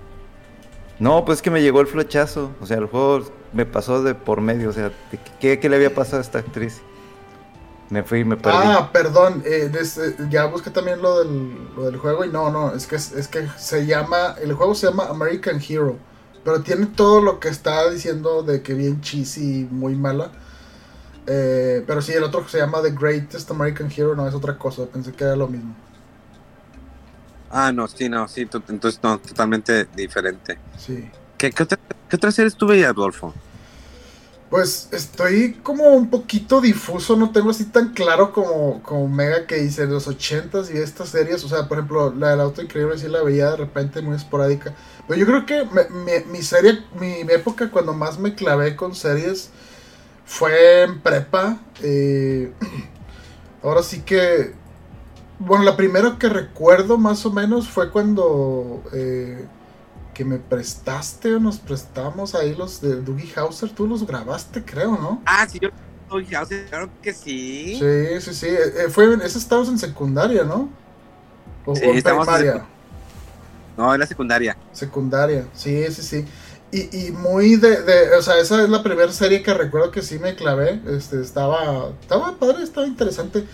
No, 0.98 1.24
pues 1.24 1.42
que 1.42 1.50
me 1.50 1.62
llegó 1.62 1.80
el 1.80 1.86
flechazo. 1.86 2.52
O 2.60 2.66
sea, 2.66 2.78
el 2.78 2.86
juego 2.86 3.24
me 3.52 3.66
pasó 3.66 4.02
de 4.02 4.14
por 4.14 4.40
medio. 4.40 4.70
O 4.70 4.72
sea, 4.72 4.92
¿qué, 5.40 5.58
qué 5.58 5.68
le 5.68 5.76
había 5.76 5.94
pasado 5.94 6.18
a 6.18 6.20
esta 6.20 6.38
actriz? 6.38 6.80
Me 7.90 8.02
fui, 8.02 8.24
me 8.24 8.36
perdí. 8.36 8.56
Ah, 8.58 8.88
perdón. 8.90 9.42
Eh, 9.44 9.68
desde, 9.70 10.16
ya 10.30 10.46
busqué 10.46 10.70
también 10.70 11.02
lo 11.02 11.18
del, 11.18 11.74
lo 11.76 11.84
del, 11.84 11.98
juego 11.98 12.24
y 12.24 12.30
no, 12.30 12.50
no. 12.50 12.74
Es 12.74 12.86
que, 12.86 12.96
es 12.96 13.28
que 13.28 13.48
se 13.58 13.84
llama. 13.84 14.34
El 14.40 14.54
juego 14.54 14.74
se 14.74 14.86
llama 14.86 15.04
American 15.10 15.60
Hero. 15.60 15.98
Pero 16.44 16.62
tiene 16.62 16.86
todo 16.86 17.20
lo 17.20 17.38
que 17.38 17.48
está 17.48 17.88
diciendo 17.90 18.42
de 18.42 18.62
que 18.62 18.74
bien 18.74 19.00
cheesy 19.00 19.60
y 19.60 19.64
muy 19.64 19.94
mala. 19.94 20.30
Eh, 21.26 21.84
pero 21.86 22.02
sí, 22.02 22.12
el 22.12 22.24
otro 22.24 22.46
se 22.48 22.58
llama 22.58 22.82
The 22.82 22.90
Greatest 22.90 23.50
American 23.50 23.90
Hero. 23.94 24.14
No, 24.16 24.26
es 24.26 24.34
otra 24.34 24.58
cosa. 24.58 24.86
Pensé 24.86 25.12
que 25.12 25.24
era 25.24 25.36
lo 25.36 25.46
mismo. 25.46 25.74
Ah, 27.50 27.70
no, 27.70 27.86
sí, 27.86 28.08
no, 28.08 28.26
sí, 28.28 28.42
entonces 28.42 28.98
no, 29.02 29.18
totalmente 29.18 29.86
diferente. 29.94 30.58
Sí. 30.78 31.10
¿Qué, 31.36 31.50
qué, 31.50 31.62
otra, 31.62 31.78
qué 32.08 32.16
otra 32.16 32.32
series 32.32 32.56
tuve, 32.56 32.84
Adolfo? 32.86 33.34
Pues 34.52 34.90
estoy 34.92 35.54
como 35.62 35.84
un 35.94 36.10
poquito 36.10 36.60
difuso, 36.60 37.16
no 37.16 37.32
tengo 37.32 37.48
así 37.48 37.64
tan 37.64 37.94
claro 37.94 38.34
como, 38.34 38.82
como 38.82 39.08
Mega 39.08 39.46
que 39.46 39.62
hice 39.62 39.84
en 39.84 39.92
los 39.92 40.06
80s 40.06 40.74
y 40.74 40.76
estas 40.76 41.08
series. 41.08 41.42
O 41.42 41.48
sea, 41.48 41.68
por 41.68 41.78
ejemplo, 41.78 42.12
la 42.14 42.32
del 42.32 42.40
auto 42.42 42.60
increíble 42.60 42.98
sí 42.98 43.08
la 43.08 43.22
veía 43.22 43.52
de 43.52 43.56
repente 43.56 44.02
muy 44.02 44.14
esporádica. 44.14 44.74
Pero 45.08 45.18
yo 45.18 45.24
creo 45.24 45.46
que 45.46 45.66
mi, 46.30 46.42
serie, 46.42 46.84
mi 47.00 47.20
época 47.32 47.70
cuando 47.70 47.94
más 47.94 48.18
me 48.18 48.34
clavé 48.34 48.76
con 48.76 48.94
series 48.94 49.48
fue 50.26 50.82
en 50.82 51.00
prepa. 51.00 51.58
Eh, 51.82 52.52
ahora 53.62 53.82
sí 53.82 54.02
que 54.02 54.52
bueno, 55.38 55.64
la 55.64 55.78
primera 55.78 56.18
que 56.18 56.28
recuerdo 56.28 56.98
más 56.98 57.24
o 57.24 57.32
menos 57.32 57.70
fue 57.70 57.90
cuando 57.90 58.82
eh, 58.92 59.46
que 60.12 60.24
me 60.24 60.38
prestaste 60.38 61.34
o 61.34 61.40
nos 61.40 61.58
prestamos 61.58 62.34
ahí 62.34 62.54
los 62.54 62.80
de 62.80 63.00
Dougie 63.00 63.32
Hauser. 63.36 63.70
Tú 63.70 63.86
los 63.86 64.06
grabaste, 64.06 64.64
creo, 64.64 64.92
¿no? 64.92 65.22
Ah, 65.24 65.46
sí, 65.48 65.58
yo 65.60 65.70
Dougie 66.08 66.36
Hauser, 66.36 66.66
claro 66.66 66.90
que 67.02 67.12
sí. 67.12 67.78
Sí, 67.78 68.20
sí, 68.20 68.34
sí. 68.34 68.46
Eh, 68.48 68.88
fue, 68.90 69.14
ese 69.24 69.38
estabas 69.38 69.68
en 69.68 69.78
secundaria, 69.78 70.44
¿no? 70.44 70.68
O, 71.64 71.74
sí, 71.74 71.84
o 71.86 71.92
en 71.92 72.02
primaria. 72.02 72.52
En 72.52 72.72
no, 73.76 73.94
en 73.94 74.00
la 74.00 74.06
secundaria. 74.06 74.56
Secundaria, 74.72 75.46
sí, 75.54 75.84
sí, 75.90 76.02
sí. 76.02 76.24
Y, 76.70 77.06
y 77.06 77.10
muy 77.10 77.56
de, 77.56 77.82
de, 77.82 78.16
o 78.16 78.22
sea, 78.22 78.38
esa 78.38 78.62
es 78.62 78.68
la 78.68 78.82
primera 78.82 79.12
serie 79.12 79.42
que 79.42 79.52
recuerdo 79.52 79.90
que 79.90 80.02
sí 80.02 80.18
me 80.18 80.34
clavé. 80.34 80.80
Este, 80.86 81.20
estaba, 81.20 81.90
estaba 82.00 82.38
padre, 82.38 82.62
estaba 82.62 82.86
interesante. 82.86 83.44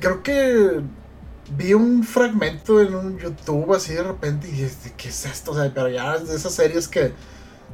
Creo 0.00 0.22
que 0.22 0.80
vi 1.56 1.74
un 1.74 2.04
fragmento 2.04 2.80
en 2.80 2.94
un 2.94 3.18
YouTube 3.18 3.74
así 3.74 3.94
de 3.94 4.02
repente 4.02 4.48
y 4.48 4.52
dije, 4.52 4.70
¿qué 4.96 5.08
es 5.08 5.24
esto? 5.26 5.52
O 5.52 5.54
sea, 5.54 5.70
pero 5.72 5.88
ya 5.88 6.18
de 6.18 6.34
esas 6.34 6.54
series 6.54 6.88
que, 6.88 7.12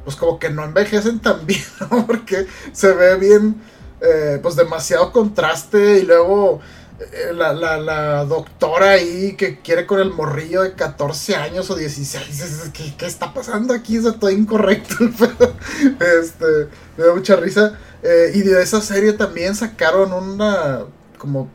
pues 0.03 0.15
como 0.15 0.39
que 0.39 0.49
no 0.49 0.63
envejecen 0.63 1.19
tan 1.19 1.45
bien, 1.45 1.63
¿no? 1.79 2.05
Porque 2.05 2.45
se 2.71 2.93
ve 2.93 3.15
bien, 3.17 3.61
eh, 4.01 4.39
pues 4.41 4.55
demasiado 4.55 5.11
contraste 5.11 5.99
y 5.99 6.03
luego 6.03 6.59
eh, 6.99 7.33
la, 7.33 7.53
la, 7.53 8.25
doctora 8.25 8.91
ahí 8.91 9.35
que 9.37 9.59
quiere 9.61 9.85
con 9.85 9.99
el 9.99 10.11
morrillo 10.11 10.63
de 10.63 10.73
14 10.73 11.35
años 11.35 11.69
o 11.69 11.75
16, 11.75 12.71
¿qué, 12.73 12.93
qué 12.97 13.05
está 13.05 13.33
pasando 13.33 13.73
aquí? 13.73 13.97
Es 13.97 14.03
todo 14.19 14.29
incorrecto, 14.29 14.95
este, 15.05 16.67
me 16.97 17.05
da 17.05 17.13
mucha 17.13 17.35
risa. 17.35 17.77
Eh, 18.01 18.31
y 18.35 18.41
de 18.41 18.61
esa 18.61 18.81
serie 18.81 19.13
también 19.13 19.55
sacaron 19.55 20.13
una 20.13 20.85
como 21.17 21.49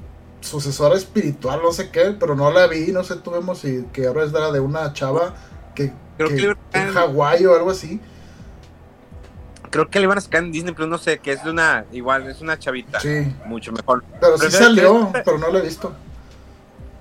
sucesora 0.45 0.97
espiritual, 0.97 1.61
no 1.62 1.72
sé 1.72 1.90
qué, 1.90 2.14
pero 2.18 2.34
no 2.34 2.51
la 2.51 2.66
vi, 2.66 2.92
no 2.92 3.03
sé, 3.03 3.16
tuvimos 3.16 3.59
si 3.59 3.84
que 3.92 4.07
ahora 4.07 4.24
es 4.24 4.32
de 4.32 4.40
la 4.40 4.53
de 4.53 4.61
una 4.61 4.92
chava 4.92 5.34
que, 5.74 5.92
Creo 6.16 6.28
que, 6.28 6.36
que 6.36 6.78
en 6.78 6.92
Hawái 6.92 7.47
o 7.47 7.55
algo 7.55 7.70
así. 7.70 8.01
Creo 9.70 9.90
que 9.90 9.99
le 9.99 10.05
iban 10.05 10.18
a 10.18 10.20
sacar 10.20 10.45
en 10.45 10.53
Disney, 10.53 10.72
pero 10.72 10.86
no 10.86 10.99
sé, 10.99 11.18
que 11.18 11.32
es 11.32 11.42
de 11.42 11.51
una, 11.51 11.84
igual, 11.90 12.28
es 12.28 12.40
una 12.40 12.59
chavita. 12.59 13.01
Sí. 13.01 13.34
Mucho 13.47 13.72
mejor. 13.72 14.05
Pero, 14.20 14.36
pero 14.38 14.51
sí 14.51 14.57
salió, 14.57 15.12
que... 15.12 15.22
pero 15.24 15.38
no 15.38 15.51
la 15.51 15.59
he 15.59 15.62
visto. 15.62 15.92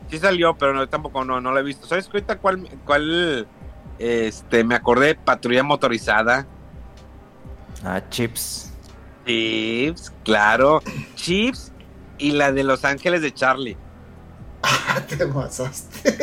Sí 0.09 0.17
salió, 0.17 0.57
pero 0.57 0.73
no, 0.73 0.87
tampoco 0.89 1.23
no, 1.23 1.39
no 1.39 1.51
la 1.51 1.59
he 1.59 1.63
visto. 1.63 1.85
¿Sabes 1.85 2.07
ahorita 2.07 2.39
cuál, 2.39 2.67
cuál, 2.85 3.47
este, 3.99 4.63
me 4.63 4.73
acordé? 4.73 5.13
Patrulla 5.13 5.61
motorizada. 5.61 6.47
Ah, 7.83 8.01
Chips. 8.09 8.71
Chips, 9.25 10.11
claro. 10.23 10.81
Chips 11.15 11.72
y 12.18 12.32
la 12.32 12.51
de 12.51 12.64
Los 12.64 12.86
Ángeles 12.86 13.22
de 13.22 13.34
Charlie. 13.34 13.78
Ah, 14.64 15.01
te 15.07 15.28
pasaste. 15.28 16.18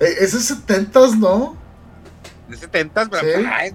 es 0.00 0.32
de 0.32 0.40
70 0.40 1.00
¿no? 1.18 1.56
De 2.48 2.56
70 2.56 3.08
pero 3.10 3.38
¿Sí? 3.38 3.44
ay, 3.50 3.72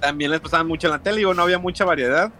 también 0.00 0.30
les 0.30 0.40
pasaban 0.40 0.66
mucho 0.66 0.86
en 0.88 0.92
la 0.92 0.98
tele, 0.98 1.18
digo, 1.18 1.34
no 1.34 1.42
había 1.42 1.58
mucha 1.58 1.84
variedad. 1.84 2.32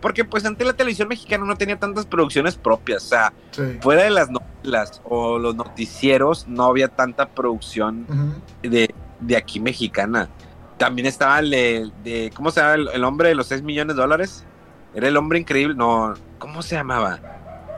Porque 0.00 0.24
pues 0.24 0.44
antes 0.44 0.64
la 0.64 0.74
televisión 0.74 1.08
mexicana 1.08 1.44
no 1.44 1.56
tenía 1.56 1.76
tantas 1.76 2.06
producciones 2.06 2.54
propias, 2.54 3.04
o 3.04 3.08
sea, 3.08 3.32
sí. 3.50 3.78
fuera 3.80 4.04
de 4.04 4.10
las 4.10 4.30
novelas 4.30 5.00
o 5.04 5.40
los 5.40 5.56
noticieros 5.56 6.46
no 6.46 6.66
había 6.66 6.86
tanta 6.86 7.28
producción 7.28 8.06
uh 8.08 8.12
-huh. 8.12 8.70
de, 8.70 8.94
de, 9.18 9.36
aquí 9.36 9.58
mexicana. 9.58 10.28
También 10.76 11.06
estaba 11.06 11.40
el 11.40 11.50
de, 11.50 11.90
de 12.04 12.30
¿cómo 12.32 12.52
se 12.52 12.60
llama? 12.60 12.74
El, 12.74 12.88
el, 12.88 13.02
hombre 13.02 13.30
de 13.30 13.34
los 13.34 13.48
6 13.48 13.62
millones 13.62 13.96
de 13.96 14.02
dólares. 14.02 14.44
Era 14.94 15.08
el 15.08 15.16
hombre 15.16 15.40
increíble, 15.40 15.74
no, 15.74 16.14
¿cómo 16.38 16.62
se 16.62 16.76
llamaba? 16.76 17.18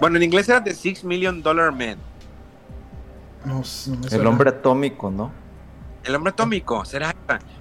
Bueno, 0.00 0.16
en 0.16 0.22
inglés 0.22 0.48
era 0.48 0.62
The 0.62 0.74
Six 0.74 1.04
Million 1.04 1.42
Dollar 1.42 1.72
Man. 1.72 1.96
No, 3.44 3.62
no 3.86 4.08
el 4.10 4.26
hombre 4.26 4.50
atómico, 4.50 5.10
¿no? 5.10 5.32
El 6.04 6.14
hombre 6.14 6.30
atómico, 6.30 6.84
será. 6.84 7.14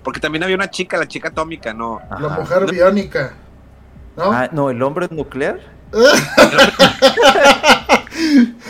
Porque 0.03 0.19
también 0.19 0.43
había 0.43 0.55
una 0.55 0.69
chica, 0.69 0.97
la 0.97 1.07
chica 1.07 1.29
atómica, 1.29 1.73
¿no? 1.73 2.01
Ajá. 2.09 2.19
La 2.19 2.29
mujer 2.29 2.61
no. 2.61 2.67
biónica. 2.71 3.33
¿No? 4.15 4.31
Ah, 4.31 4.49
no, 4.51 4.69
el 4.69 4.81
hombre 4.81 5.07
nuclear. 5.11 5.59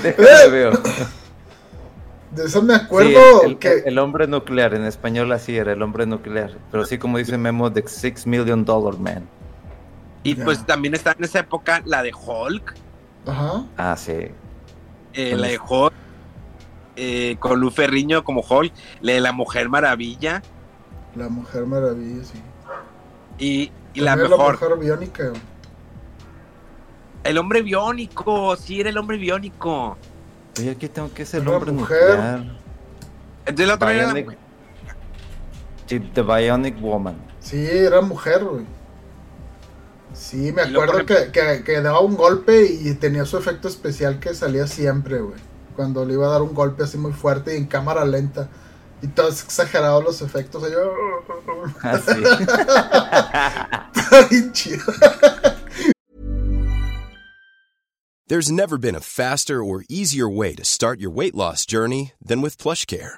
Déjame 0.04 0.48
veo. 0.52 0.72
De 2.32 2.46
eso 2.46 2.62
me 2.62 2.76
acuerdo. 2.76 3.10
Sí, 3.10 3.16
el, 3.44 3.52
el, 3.52 3.58
que... 3.58 3.84
el, 3.86 3.98
hombre 3.98 4.28
nuclear, 4.28 4.76
en 4.76 4.86
español 4.86 5.32
así 5.32 5.58
era, 5.58 5.72
el 5.74 5.82
hombre 5.82 6.06
nuclear. 6.06 6.52
Pero 6.72 6.86
sí, 6.86 7.00
como 7.00 7.18
dice 7.18 7.38
Memo, 7.38 7.72
The 7.72 7.88
Six 7.88 8.28
Million 8.28 8.64
Dollar 8.66 9.00
Man. 9.00 9.28
Y 10.24 10.36
yeah. 10.36 10.46
pues 10.46 10.66
también 10.66 10.94
está 10.94 11.14
en 11.18 11.24
esa 11.24 11.40
época 11.40 11.82
la 11.86 12.04
de 12.04 12.12
Hulk. 12.14 12.76
Ajá. 13.26 13.66
Ah, 13.78 13.96
sí. 13.98 14.28
Eh, 15.14 15.36
la 15.36 15.48
de 15.48 15.60
Hulk. 15.60 15.94
Eh, 16.96 17.38
con 17.40 17.60
Lu 17.60 17.72
Ferriño 17.72 18.24
como 18.24 18.42
Hulk. 18.42 18.74
La 19.02 19.14
de 19.14 19.22
la 19.22 19.32
Mujer 19.32 19.70
Maravilla. 19.70 20.42
La 21.16 21.30
Mujer 21.30 21.66
Maravilla, 21.66 22.24
sí. 22.24 22.42
Y, 23.38 23.72
y 23.94 24.02
la 24.02 24.16
mejor. 24.16 24.60
La 24.62 24.68
mujer 24.68 24.78
biónica. 24.78 25.32
El 27.24 27.38
hombre 27.38 27.62
biónico, 27.62 28.56
sí, 28.56 28.80
era 28.80 28.90
el 28.90 28.98
hombre 28.98 29.18
biónico. 29.18 29.98
Oye, 30.58 30.72
aquí 30.72 30.88
tengo 30.88 31.14
que 31.14 31.26
ser 31.26 31.42
el 31.42 31.48
hombre 31.50 31.72
mujer. 31.72 32.10
nuclear. 32.12 32.44
Entonces 33.46 33.68
la 33.68 33.74
otra 33.76 33.94
era 33.94 34.08
la 34.08 34.14
Bionic- 34.14 34.24
mujer. 34.26 34.38
Sí, 35.86 36.00
The 36.00 36.22
Bionic 36.22 36.82
Woman. 36.82 37.16
Sí, 37.40 37.66
era 37.66 38.02
mujer, 38.02 38.44
güey. 38.46 38.66
Sí, 40.14 40.52
me 40.52 40.64
acuerdo 40.64 41.06
que, 41.06 41.32
que, 41.32 41.64
que 41.64 41.82
daba 41.82 42.00
un 42.02 42.16
golpe 42.16 42.66
y 42.66 42.94
tenía 42.96 43.26
su 43.26 43.38
efecto 43.38 43.68
especial 43.68 44.20
que 44.20 44.34
salía 44.34 44.68
siempre, 44.68 45.20
güey. 45.20 45.40
Cuando 45.76 46.06
le 46.06 46.14
iba 46.14 46.28
a 46.28 46.32
dar 46.32 46.42
un 46.42 46.54
golpe 46.54 46.84
así 46.84 46.98
muy 46.98 47.14
fuerte 47.14 47.54
y 47.54 47.58
en 47.58 47.68
cámara 47.68 48.04
lenta. 48.06 48.50
Y 49.02 49.08
todos 49.08 49.44
exagerados 49.44 50.04
los 50.04 50.22
efectos. 50.22 50.64
Yo... 50.70 50.94
Ah, 51.84 52.00
sí. 52.00 52.12
There's 58.28 58.52
never 58.52 58.78
been 58.78 58.96
a 58.96 59.00
faster 59.00 59.64
or 59.64 59.84
easier 59.90 60.30
way 60.30 60.54
to 60.54 60.64
start 60.64 61.00
your 61.00 61.10
weight 61.10 61.34
loss 61.34 61.66
journey 61.66 62.12
than 62.24 62.42
with 62.42 62.60
PlushCare. 62.60 63.18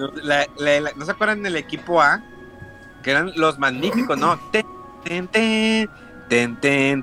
No, 0.00 0.10
la- 0.22 0.46
la- 0.56 0.80
la- 0.80 0.92
¿no 0.96 1.04
se 1.04 1.10
acuerdan 1.10 1.42
del 1.42 1.56
equipo 1.56 2.00
A? 2.00 2.22
Que 3.02 3.10
eran 3.10 3.32
los 3.36 3.58
magníficos, 3.58 4.16
¿no? 4.18 4.38
Ten, 4.52 5.28
ten, 5.28 5.28
ten, 5.28 5.88
ten, 6.28 7.00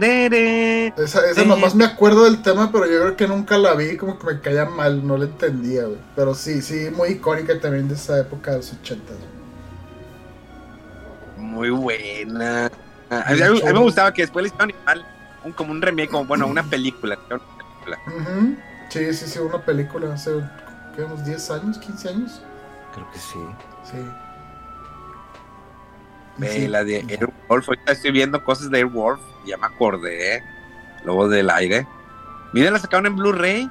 ten. 0.00 0.94
Esa, 0.96 1.28
esa 1.30 1.44
nomás 1.44 1.74
me 1.74 1.84
acuerdo 1.84 2.24
del 2.24 2.42
tema, 2.42 2.70
pero 2.70 2.86
yo 2.86 3.00
creo 3.00 3.16
que 3.16 3.26
nunca 3.26 3.58
la 3.58 3.74
vi, 3.74 3.96
como 3.96 4.18
que 4.18 4.26
me 4.26 4.40
caía 4.40 4.66
mal, 4.66 5.04
no 5.06 5.16
la 5.16 5.24
entendía, 5.24 5.84
güey. 5.84 5.98
Pero 6.14 6.34
sí, 6.34 6.62
sí, 6.62 6.90
muy 6.94 7.10
icónica 7.10 7.58
también 7.58 7.88
de 7.88 7.94
esa 7.94 8.20
época 8.20 8.52
de 8.52 8.56
los 8.58 8.72
80. 8.72 9.12
Muy 11.38 11.70
buena. 11.70 12.70
A 13.10 13.32
mí, 13.34 13.42
a 13.42 13.50
mí 13.50 13.60
me 13.64 13.78
gustaba 13.80 14.12
que 14.12 14.22
después 14.22 14.42
le 14.44 14.48
hicieron 14.48 14.70
igual 14.70 15.04
un, 15.44 15.52
como 15.52 15.72
un 15.72 15.82
remake, 15.82 16.10
como 16.10 16.24
bueno, 16.24 16.46
una 16.46 16.62
película. 16.62 17.18
una 17.30 17.40
película. 17.40 17.98
Sí, 18.88 19.12
sí, 19.14 19.26
sí, 19.26 19.38
una 19.38 19.58
película 19.58 20.14
hace 20.14 20.30
¿qué, 20.94 21.02
unos 21.02 21.24
10 21.24 21.50
años, 21.50 21.78
15 21.78 22.08
años. 22.08 22.42
Creo 22.94 23.10
que 23.10 23.18
sí. 23.18 23.38
Sí. 23.84 23.96
Y 26.38 26.40
Ve, 26.40 26.48
sí, 26.50 26.68
la 26.68 26.82
de 26.84 26.96
Airwolf, 27.08 27.68
ahorita 27.68 27.92
estoy 27.92 28.10
viendo 28.10 28.42
cosas 28.42 28.70
de 28.70 28.78
Airwolf, 28.78 29.20
ya 29.44 29.56
me 29.58 29.66
acordé. 29.66 30.42
Luego 31.04 31.28
del 31.28 31.50
aire. 31.50 31.86
Miren, 32.52 32.72
la 32.72 32.78
sacaron 32.78 33.06
en 33.06 33.16
Blu-ray. 33.16 33.70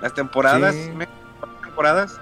Las 0.00 0.14
temporadas. 0.14 0.74
Sí. 0.74 0.90
me- 0.94 1.08
temporadas. 1.62 2.18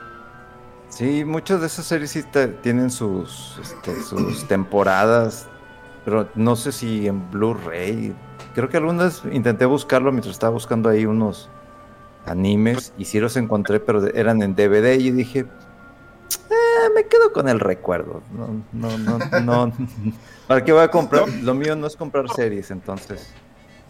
Sí, 0.89 1.25
muchas 1.25 1.61
de 1.61 1.67
esas 1.67 1.85
series 1.85 2.11
sí 2.11 2.23
te- 2.23 2.49
tienen 2.49 2.91
sus, 2.91 3.59
este, 3.61 4.01
sus 4.03 4.49
temporadas, 4.49 5.47
pero 6.05 6.29
no 6.35 6.57
sé 6.57 6.73
si 6.73 7.07
en 7.07 7.31
Blu-ray. 7.31 8.15
Creo 8.55 8.69
que 8.69 8.79
algunas 8.79 9.23
intenté 9.31 9.67
buscarlo 9.67 10.11
mientras 10.13 10.33
estaba 10.33 10.53
buscando 10.53 10.89
ahí 10.89 11.05
unos 11.05 11.51
animes 12.29 12.93
y 12.99 13.05
sí 13.05 13.21
los 13.21 13.37
encontré, 13.37 13.81
pero 13.81 14.07
eran 14.15 14.43
en 14.43 14.55
DVD 14.55 14.95
y 14.99 15.11
dije, 15.11 15.41
"Eh, 15.41 16.89
me 16.95 17.07
quedo 17.07 17.33
con 17.33 17.49
el 17.49 17.61
recuerdo. 17.61 18.23
No, 18.33 18.63
no, 18.73 18.99
no, 18.99 19.41
no. 19.41 19.73
¿Para 20.49 20.65
qué 20.65 20.73
voy 20.73 20.83
a 20.83 20.91
comprar? 20.91 21.29
Lo 21.43 21.55
mío 21.55 21.77
no 21.77 21.87
es 21.87 21.97
comprar 21.97 22.29
series, 22.31 22.71
entonces. 22.71 23.33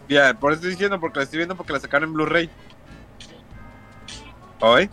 Ya, 0.09 0.33
por 0.33 0.51
eso 0.51 0.57
estoy 0.59 0.71
diciendo, 0.71 0.99
porque 0.99 1.19
la 1.19 1.23
estoy 1.23 1.37
viendo 1.37 1.55
porque 1.55 1.71
la 1.73 1.79
sacaron 1.79 2.09
en 2.09 2.13
Blu-ray. 2.15 2.49
¿Hoy? 4.61 4.89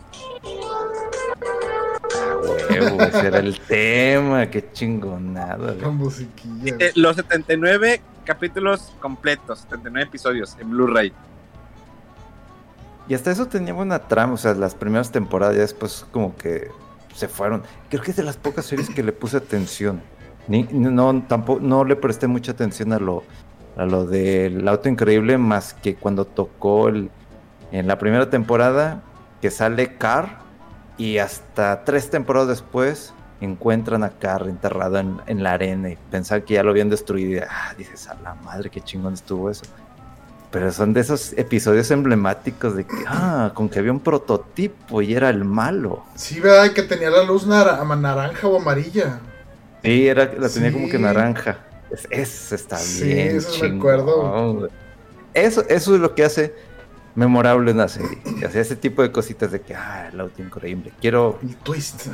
Huevo, 2.70 3.02
ese 3.02 3.26
era 3.26 3.38
el 3.38 3.58
tema, 3.60 4.48
qué 4.48 4.70
chingonada. 4.72 5.74
Eh, 6.64 6.92
los 6.94 7.16
79 7.16 8.00
capítulos 8.24 8.92
completos, 9.00 9.60
79 9.60 10.06
episodios 10.08 10.56
en 10.60 10.70
Blu-ray. 10.70 11.12
Y 13.08 13.14
hasta 13.14 13.30
eso 13.30 13.46
tenía 13.46 13.72
buena 13.72 14.00
trama, 14.00 14.34
o 14.34 14.36
sea, 14.36 14.54
las 14.54 14.74
primeras 14.74 15.12
temporadas 15.12 15.54
ya 15.54 15.62
después 15.62 16.06
como 16.10 16.34
que 16.36 16.70
se 17.14 17.28
fueron. 17.28 17.62
Creo 17.88 18.02
que 18.02 18.10
es 18.10 18.16
de 18.16 18.22
las 18.22 18.36
pocas 18.36 18.66
series 18.66 18.90
que 18.90 19.02
le 19.02 19.12
puse 19.12 19.36
atención. 19.36 20.02
Ni, 20.48 20.64
no, 20.64 21.22
tampoco, 21.22 21.60
no 21.60 21.84
le 21.84 21.96
presté 21.96 22.26
mucha 22.26 22.52
atención 22.52 22.92
a 22.92 22.98
lo, 22.98 23.22
a 23.76 23.84
lo 23.84 24.06
del 24.06 24.66
auto 24.66 24.88
increíble, 24.88 25.38
más 25.38 25.74
que 25.74 25.94
cuando 25.94 26.24
tocó 26.24 26.88
el, 26.88 27.10
en 27.72 27.86
la 27.86 27.98
primera 27.98 28.30
temporada 28.30 29.02
que 29.40 29.50
sale 29.50 29.96
Carr 29.96 30.38
y 30.98 31.18
hasta 31.18 31.84
tres 31.84 32.10
temporadas 32.10 32.48
después 32.48 33.12
encuentran 33.40 34.02
a 34.02 34.10
Carr 34.10 34.48
enterrado 34.48 34.98
en, 34.98 35.42
la 35.42 35.52
arena 35.52 35.90
y 35.90 35.98
pensaban 36.10 36.42
que 36.42 36.54
ya 36.54 36.62
lo 36.62 36.70
habían 36.70 36.88
destruido. 36.88 37.44
Ah, 37.48 37.74
dices, 37.76 38.08
a 38.08 38.14
la 38.14 38.34
madre, 38.34 38.70
qué 38.70 38.80
chingón 38.80 39.14
estuvo 39.14 39.50
eso. 39.50 39.64
Pero 40.50 40.72
son 40.72 40.92
de 40.92 41.00
esos 41.00 41.32
episodios 41.36 41.90
emblemáticos 41.90 42.76
de 42.76 42.84
que, 42.84 42.94
ah, 43.06 43.50
con 43.54 43.68
que 43.68 43.78
había 43.80 43.92
un 43.92 44.00
prototipo 44.00 45.02
y 45.02 45.14
era 45.14 45.28
el 45.28 45.44
malo. 45.44 46.04
Sí, 46.14 46.40
¿verdad? 46.40 46.72
Que 46.72 46.82
tenía 46.82 47.10
la 47.10 47.24
luz 47.24 47.46
nara- 47.46 47.82
naranja 47.96 48.46
o 48.46 48.56
amarilla. 48.60 49.20
Sí, 49.82 50.06
era, 50.08 50.32
la 50.38 50.48
tenía 50.48 50.72
como 50.72 50.86
que 50.86 50.96
Sí. 50.96 51.02
naranja. 51.02 51.58
Es- 51.90 52.06
Eso 52.10 52.54
está 52.54 52.76
Sí, 52.78 53.04
bien. 53.04 53.36
eso 53.36 53.64
me 53.68 53.76
acuerdo. 53.76 54.68
Eso, 55.34 55.64
eso 55.68 55.94
es 55.94 56.00
lo 56.00 56.14
que 56.14 56.24
hace 56.24 56.54
memorable 57.14 57.72
una 57.72 57.88
serie. 57.88 58.18
Sea, 58.50 58.60
ese 58.60 58.76
tipo 58.76 59.02
de 59.02 59.10
cositas 59.12 59.50
de 59.52 59.60
que, 59.60 59.74
ah, 59.74 60.08
el 60.12 60.20
auto 60.20 60.40
increíble. 60.42 60.92
Quiero 61.00 61.38
El 61.42 61.56
twist. 61.56 62.06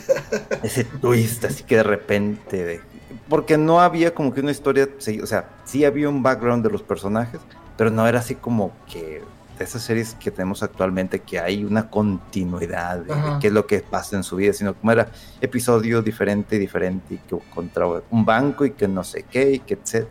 ese 0.62 0.84
twist 0.84 1.44
así 1.44 1.62
que 1.64 1.76
de 1.76 1.82
repente 1.82 2.64
de- 2.64 2.80
porque 3.28 3.56
no 3.58 3.80
había 3.80 4.14
como 4.14 4.32
que 4.32 4.40
una 4.40 4.50
historia 4.50 4.88
sí, 4.98 5.20
o 5.20 5.26
sea 5.26 5.48
sí 5.64 5.84
había 5.84 6.08
un 6.08 6.22
background 6.22 6.64
de 6.64 6.70
los 6.70 6.82
personajes 6.82 7.40
pero 7.76 7.90
no 7.90 8.06
era 8.06 8.20
así 8.20 8.34
como 8.34 8.72
que 8.90 9.22
de 9.58 9.64
esas 9.64 9.82
series 9.82 10.14
que 10.14 10.30
tenemos 10.30 10.62
actualmente 10.62 11.20
que 11.20 11.38
hay 11.38 11.64
una 11.64 11.88
continuidad 11.88 12.98
de, 12.98 13.14
de 13.14 13.38
qué 13.40 13.46
es 13.46 13.52
lo 13.52 13.66
que 13.66 13.80
pasa 13.80 14.16
en 14.16 14.22
su 14.22 14.36
vida 14.36 14.52
sino 14.52 14.74
como 14.74 14.92
era 14.92 15.08
episodio 15.40 16.02
diferente 16.02 16.58
diferente 16.58 17.14
y 17.14 17.18
que 17.18 17.38
contra 17.54 17.86
un 18.10 18.24
banco 18.24 18.66
y 18.66 18.72
que 18.72 18.86
no 18.86 19.02
sé 19.02 19.24
qué 19.24 19.52
y 19.52 19.58
que 19.60 19.74
etc 19.74 20.06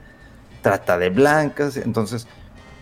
trata 0.61 0.97
de 0.97 1.09
blancas 1.09 1.78
entonces 1.78 2.28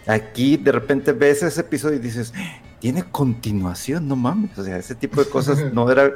aquí 0.08 0.56
de 0.56 0.72
repente 0.72 1.12
ves 1.12 1.44
ese 1.44 1.62
episodio 1.62 1.98
y 1.98 2.00
dices 2.00 2.34
tiene 2.80 3.04
continuación 3.04 4.08
no 4.08 4.16
mames 4.16 4.58
o 4.58 4.64
sea 4.64 4.78
ese 4.78 4.96
tipo 4.96 5.22
de 5.22 5.30
cosas 5.30 5.60
no 5.74 5.92
era 5.92 6.12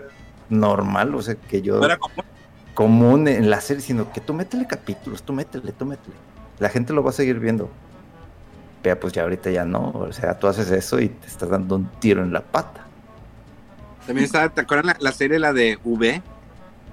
normal 0.49 1.13
o 1.13 1.21
sea 1.21 1.35
que 1.35 1.61
yo 1.61 1.79
No 1.79 1.85
era 1.85 1.97
como 1.97 2.23
común 2.77 3.27
en 3.27 3.49
la 3.49 3.59
serie, 3.59 3.81
sino 3.81 4.13
que 4.13 4.21
tú 4.21 4.35
métele 4.35 4.67
capítulos, 4.67 5.23
tú 5.23 5.33
métele, 5.33 5.71
tú 5.71 5.83
métele. 5.83 6.15
La 6.59 6.69
gente 6.69 6.93
lo 6.93 7.01
va 7.01 7.09
a 7.09 7.13
seguir 7.13 7.39
viendo. 7.39 7.71
Pero 8.87 9.01
pues 9.01 9.11
ya 9.11 9.23
ahorita 9.23 9.49
ya 9.51 9.65
no, 9.65 9.89
o 9.89 10.13
sea, 10.13 10.39
tú 10.39 10.47
haces 10.47 10.71
eso 10.71 10.97
y 11.01 11.09
te 11.09 11.27
estás 11.27 11.49
dando 11.49 11.75
un 11.75 11.89
tiro 11.99 12.23
en 12.23 12.31
la 12.31 12.39
pata. 12.39 12.85
También 14.05 14.23
estaba, 14.23 14.47
¿te 14.47 14.61
acuerdas 14.61 14.85
la, 14.85 14.95
la 15.01 15.11
serie, 15.11 15.39
la 15.39 15.51
de 15.51 15.77
V? 15.83 16.21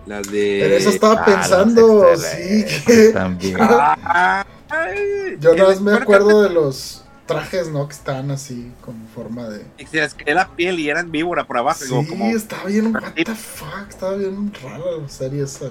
La 0.06 0.20
de. 0.20 0.66
En 0.66 0.72
eso 0.72 0.90
estaba 0.90 1.20
Ah, 1.20 1.24
pensando, 1.24 2.04
sí. 2.16 2.64
que- 2.84 3.10
También. 3.10 3.56
Ay, 3.60 5.36
Yo 5.38 5.54
nada 5.54 5.68
más 5.68 5.80
me 5.80 5.92
acuerdo 5.92 6.42
de 6.42 6.50
los 6.50 7.04
trajes, 7.26 7.68
¿no? 7.70 7.86
Que 7.86 7.94
están 7.94 8.32
así, 8.32 8.72
con 8.80 8.96
forma 9.14 9.48
de. 9.48 9.64
Y 9.78 9.86
se 9.86 9.98
les 9.98 10.14
caía 10.14 10.34
la 10.34 10.48
piel 10.48 10.80
y 10.80 10.90
eran 10.90 11.12
víbora 11.12 11.44
por 11.46 11.58
abajo. 11.58 11.78
Sí, 11.84 12.06
como- 12.08 12.26
estaba 12.30 12.64
bien, 12.64 12.92
what 12.92 13.12
the 13.14 13.24
fuck, 13.36 13.86
estaba 13.88 14.14
bien 14.16 14.52
rara 14.64 14.82
la 15.00 15.08
serie 15.08 15.44
esa. 15.44 15.66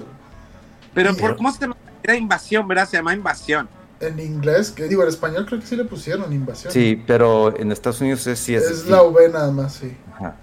Pero 0.94 1.14
por 1.14 1.36
cómo 1.36 1.52
se 1.52 1.60
llama? 1.60 1.76
Era 2.02 2.16
invasión, 2.16 2.66
¿verdad? 2.66 2.88
Se 2.88 2.96
llama 2.96 3.12
invasión. 3.12 3.68
En 4.00 4.18
inglés, 4.20 4.70
que 4.70 4.84
digo, 4.88 5.02
en 5.02 5.08
español 5.08 5.46
creo 5.46 5.60
que 5.60 5.66
sí 5.66 5.76
le 5.76 5.84
pusieron 5.84 6.32
invasión. 6.32 6.72
Sí, 6.72 7.02
pero 7.06 7.56
en 7.56 7.72
Estados 7.72 8.00
Unidos 8.00 8.26
es, 8.26 8.38
sí 8.38 8.54
es. 8.54 8.64
Es 8.64 8.86
la 8.86 9.02
V 9.02 9.28
nada 9.28 9.50
más, 9.52 9.74
sí. 9.74 9.96
ajá, 10.14 10.36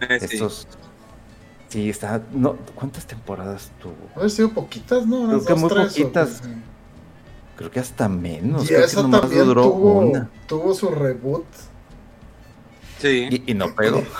Eh, 0.00 0.18
sí. 0.20 0.34
estos- 0.34 0.66
sí, 1.68 1.88
está. 1.90 2.20
No, 2.32 2.56
¿Cuántas 2.74 3.06
temporadas 3.06 3.70
tuvo? 3.80 3.94
Haber 4.16 4.30
sido 4.30 4.50
poquitas, 4.50 5.06
¿no? 5.06 5.26
Creo 5.28 5.44
que 5.44 5.52
dos, 5.52 5.60
muy 5.60 5.70
tres, 5.70 5.88
poquitas. 5.88 6.28
sí. 6.42 6.50
Creo 7.56 7.70
que 7.70 7.80
hasta 7.80 8.08
menos. 8.08 8.64
Y 8.64 8.66
creo 8.68 8.80
que 8.80 8.86
esa 8.86 9.02
nomás 9.02 9.20
también 9.22 9.44
duró 9.46 9.62
tuvo, 9.62 9.98
una. 10.00 10.30
tuvo 10.46 10.74
su 10.74 10.90
reboot. 10.90 11.44
Sí. 13.00 13.28
Y, 13.46 13.50
y 13.52 13.54
no 13.54 13.74
pegó. 13.74 14.02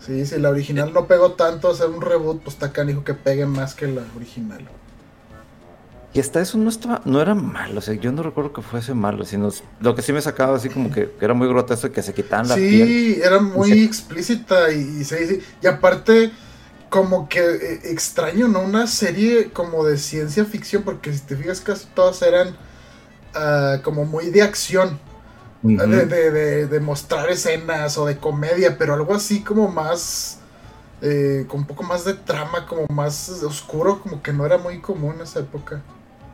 Sí, 0.00 0.24
si 0.24 0.38
la 0.38 0.48
original 0.50 0.92
no 0.94 1.06
pegó 1.06 1.32
tanto, 1.32 1.68
hacer 1.70 1.90
un 1.90 2.00
reboot, 2.00 2.40
pues 2.42 2.54
está 2.54 2.72
canijo 2.72 3.04
que 3.04 3.12
pegue 3.14 3.44
más 3.44 3.74
que 3.74 3.86
la 3.88 4.02
original. 4.16 4.66
Y 6.14 6.20
hasta 6.20 6.40
eso 6.40 6.56
no 6.56 6.70
estaba, 6.70 7.02
no 7.04 7.20
era 7.20 7.34
malo, 7.34 7.78
o 7.78 7.82
sea, 7.82 7.94
yo 7.94 8.10
no 8.12 8.22
recuerdo 8.22 8.52
que 8.54 8.62
fuese 8.62 8.94
malo, 8.94 9.24
sino 9.26 9.50
lo 9.80 9.94
que 9.94 10.00
sí 10.02 10.12
me 10.12 10.22
sacaba 10.22 10.56
así 10.56 10.70
como 10.70 10.90
que, 10.90 11.10
que 11.18 11.24
era 11.24 11.34
muy 11.34 11.46
grotesco 11.48 11.92
que 11.92 12.02
se 12.02 12.14
quitaban 12.14 12.48
la 12.48 12.54
piel. 12.54 12.88
Sí, 12.88 13.20
era 13.22 13.40
muy 13.40 13.72
Sí. 13.72 13.84
explícita 13.84 14.72
y, 14.72 14.78
y 15.00 15.04
sí, 15.04 15.16
sí. 15.28 15.40
Y 15.62 15.66
aparte, 15.66 16.32
como 16.88 17.28
que 17.28 17.40
eh, 17.40 17.80
extraño, 17.84 18.48
¿no? 18.48 18.60
Una 18.60 18.86
serie 18.86 19.50
como 19.52 19.84
de 19.84 19.98
ciencia 19.98 20.46
ficción, 20.46 20.82
porque 20.82 21.12
si 21.12 21.20
te 21.20 21.36
fijas, 21.36 21.60
casi 21.60 21.86
todas 21.94 22.22
eran 22.22 22.56
ah, 23.34 23.76
como 23.84 24.04
muy 24.06 24.30
de 24.30 24.42
acción. 24.42 24.98
Ujú. 25.62 25.76
de, 25.76 26.06
de- 26.06 26.30
de- 26.30 26.66
de 26.68 26.80
mostrar 26.80 27.28
escenas 27.30 27.98
o 27.98 28.06
de 28.06 28.16
comedia, 28.16 28.78
pero 28.78 28.94
algo 28.94 29.12
así 29.12 29.42
como 29.42 29.66
más, 29.68 30.38
eh, 31.02 31.44
con 31.48 31.60
un 31.60 31.66
poco 31.66 31.82
más 31.82 32.04
de 32.04 32.14
trama, 32.14 32.64
como 32.66 32.86
más 32.94 33.28
oscuro, 33.42 34.00
como 34.00 34.22
que 34.22 34.32
no 34.32 34.46
era 34.46 34.56
muy 34.56 34.80
común 34.80 35.16
en 35.16 35.22
esa 35.22 35.40
época 35.40 35.82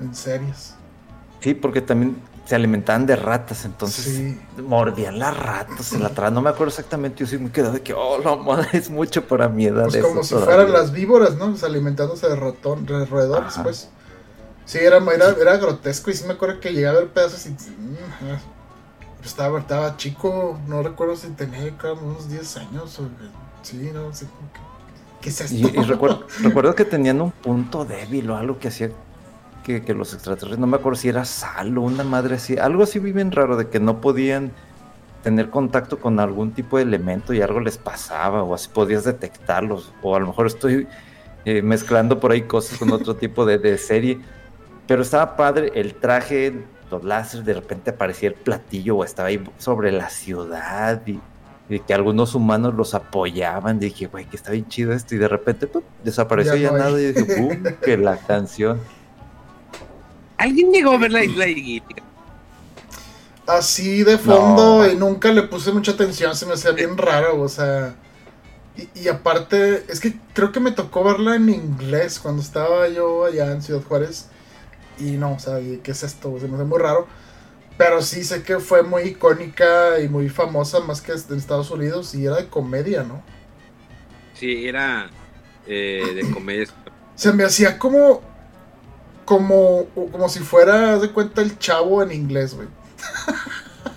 en 0.01 0.15
series. 0.15 0.75
Sí, 1.41 1.55
porque 1.55 1.81
también 1.81 2.17
se 2.47 2.55
alimentaban 2.55 3.07
de 3.07 3.17
ratas, 3.17 3.65
entonces 3.65 4.05
Sí. 4.05 4.41
mordían 4.63 5.19
las 5.19 5.37
ratas, 5.37 5.87
se 5.87 5.99
la 5.99 6.11
traban. 6.11 6.35
No 6.35 6.43
me 6.43 6.51
acuerdo 6.51 6.69
exactamente, 6.71 7.21
yo 7.21 7.27
sí 7.27 7.39
me 7.39 7.51
quedé 7.51 7.71
de 7.71 7.81
que, 7.83 7.95
oh, 7.95 8.19
no, 8.23 8.37
madre, 8.45 8.69
es 8.73 8.91
mucho 8.91 9.27
para 9.27 9.49
mi 9.49 9.67
edad. 9.67 9.85
Pues 9.89 10.03
como 10.05 10.23
si 10.23 10.31
todavía. 10.35 10.55
fueran 10.55 10.73
las 10.73 10.93
víboras, 10.93 11.37
¿no? 11.37 11.51
Pues 11.51 11.65
alimentándose 11.65 12.29
de, 12.29 12.37
rotón, 12.37 12.85
de 12.87 13.05
roedores, 13.07 13.53
Ajá. 13.55 13.63
pues. 13.63 13.89
Sí, 14.67 14.79
era, 14.79 14.97
era, 14.99 15.31
era 15.39 15.57
grotesco 15.59 16.11
y 16.11 16.15
sí 16.15 16.25
me 16.27 16.33
acuerdo 16.35 16.59
que 16.61 16.73
llegaba 16.73 16.97
a 16.97 17.01
ver 17.03 17.11
pedazos 17.11 17.45
y... 17.47 17.51
mm. 17.51 17.57
Estaba, 19.25 19.59
estaba 19.59 19.97
chico, 19.97 20.59
no 20.67 20.83
recuerdo 20.83 21.17
si 21.17 21.29
tenía 21.29 21.75
creo, 21.79 21.95
unos 21.95 22.29
10 22.29 22.57
años 22.59 22.99
o... 22.99 23.09
Sí, 23.63 23.91
no 23.93 24.13
sé. 24.15 24.27
¿Qué 25.23 25.31
es 25.31 25.41
esto? 25.41 25.55
Y, 25.57 25.63
y 25.67 25.83
recuerdo, 25.83 26.27
recuerdo 26.43 26.75
que 26.75 26.85
tenían 26.85 27.21
un 27.23 27.31
punto 27.31 27.87
débil 27.87 28.29
o 28.31 28.37
algo 28.37 28.59
que 28.59 28.69
hacía 28.69 28.91
que, 29.65 29.83
que 29.83 29.95
los 29.95 30.13
extraterrestres, 30.15 30.59
no 30.61 30.67
me 30.67 30.77
acuerdo 30.77 30.97
si 30.97 31.09
era 31.09 31.25
sal 31.25 31.77
o 31.79 31.83
una 31.83 32.05
madre 32.05 32.37
así, 32.37 32.57
algo 32.59 32.83
así 32.85 32.99
bien 32.99 33.33
raro 33.33 33.57
de 33.57 33.69
que 33.69 33.81
no 33.81 34.01
podían 34.01 34.53
tener 35.23 35.51
contacto 35.51 35.99
con 35.99 36.21
algún 36.21 36.53
tipo 36.53 36.77
de 36.77 36.83
elemento 36.83 37.33
y 37.33 37.41
algo 37.41 37.59
les 37.61 37.79
pasaba 37.79 38.43
o 38.43 38.55
así 38.55 38.69
podías 38.69 39.05
detectarlos 39.05 39.93
o 40.03 40.15
a 40.15 40.21
lo 40.21 40.27
mejor 40.27 40.47
estoy 40.47 40.87
eh, 41.47 41.63
mezclando 41.63 42.21
por 42.21 42.33
ahí 42.33 42.43
cosas 42.43 42.79
con 42.79 42.93
otro 42.93 43.17
tipo 43.25 43.47
de, 43.47 43.59
de 43.59 43.79
serie, 43.79 44.21
pero 44.87 45.03
estaba 45.03 45.37
padre 45.37 45.73
el 45.75 45.95
traje, 45.95 46.65
los 46.91 47.05
láseres, 47.05 47.47
de 47.47 47.55
repente 47.55 47.91
aparecía 47.91 48.29
el 48.29 48.35
platillo 48.35 48.97
o 48.99 49.05
estaba 49.05 49.29
ahí 49.29 49.43
sobre 49.59 49.93
la 49.93 50.11
ciudad 50.11 51.03
y, 51.07 51.21
y 51.69 51.81
que 51.81 51.95
algunos 51.95 52.35
humanos 52.35 52.75
los 52.75 52.95
apoyaban. 52.95 53.79
Dije, 53.79 54.07
güey, 54.07 54.27
que 54.27 54.37
está 54.37 54.53
bien 54.53 54.69
chido 54.69 54.93
esto. 54.93 55.15
Y 55.15 55.19
de 55.19 55.29
repente 55.29 55.67
¡pum! 55.67 55.83
desapareció 56.03 56.57
Ya 56.57 56.57
ya, 56.57 56.71
no 56.71 56.77
hay. 56.77 56.83
nada. 56.83 57.01
Y 57.01 57.13
dije, 57.13 57.25
¡pum! 57.37 57.63
que 57.83 57.97
la 57.97 58.19
canción. 58.19 58.81
¿Alguien 60.45 60.71
llegó 60.73 60.93
a 60.93 60.99
ver 60.99 61.13
la 61.13 61.25
isla 61.25 61.47
de 61.47 61.55
Gilligan? 61.55 62.05
Así 63.47 64.05
de 64.05 64.19
fondo 64.19 64.85
No. 64.85 64.87
y 64.87 64.97
nunca 64.97 65.33
le 65.33 65.43
puse 65.45 65.73
mucha 65.73 65.93
atención, 65.93 66.35
se 66.37 66.47
me 66.47 66.55
hacía 66.55 66.73
bien 66.73 66.97
raro, 66.97 67.41
o 67.41 67.49
sea... 67.49 68.01
Y, 68.77 68.91
y 69.05 69.09
aparte, 69.09 69.85
es 69.89 70.01
que 70.01 70.21
creo 70.33 70.53
que 70.53 70.61
me 70.61 70.73
tocó 70.73 71.05
verla 71.05 71.37
en 71.37 71.49
inglés 71.49 72.21
cuando 72.21 72.43
estaba 72.43 72.89
yo 72.89 73.25
allá 73.27 73.53
en 73.53 73.63
Ciudad 73.63 73.83
Juárez. 73.83 74.31
Y 74.99 75.13
no, 75.13 75.35
o 75.35 75.39
sea, 75.39 75.61
¿y 75.61 75.79
¿qué 75.79 75.93
es 75.93 76.03
esto? 76.03 76.39
Se 76.41 76.49
me 76.49 76.57
hace 76.57 76.65
muy 76.65 76.79
raro. 76.81 77.09
Pero 77.77 78.03
sí 78.03 78.25
sé 78.25 78.43
que 78.43 78.61
fue 78.61 78.83
muy 78.85 79.03
icónica 79.03 80.01
y 80.01 80.09
muy 80.09 80.29
famosa, 80.29 80.81
más 80.81 81.03
que 81.03 81.13
en 81.13 81.39
Estados 81.39 81.71
Unidos, 81.71 82.15
y 82.15 82.27
era 82.27 82.37
de 82.37 82.49
comedia, 82.49 83.05
¿no? 83.05 83.23
Sí, 84.35 84.69
era 84.69 85.11
eh, 85.67 86.13
de 86.15 86.31
comedia. 86.31 86.67
Se 87.17 87.33
me 87.33 87.45
hacía 87.45 87.79
como. 87.79 88.23
Como, 89.25 89.87
como 89.95 90.29
si 90.29 90.41
fuera, 90.41 90.95
haz 90.95 91.03
de 91.03 91.13
cuenta, 91.13 91.43
el 91.43 91.59
chavo 91.59 92.03
en 92.03 92.13
inglés, 92.13 92.55
güey. 92.55 92.69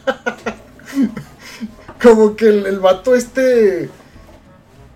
como 2.01 2.35
que 2.35 2.47
el, 2.47 2.65
el 2.65 2.79
vato 2.79 3.15
este. 3.15 3.95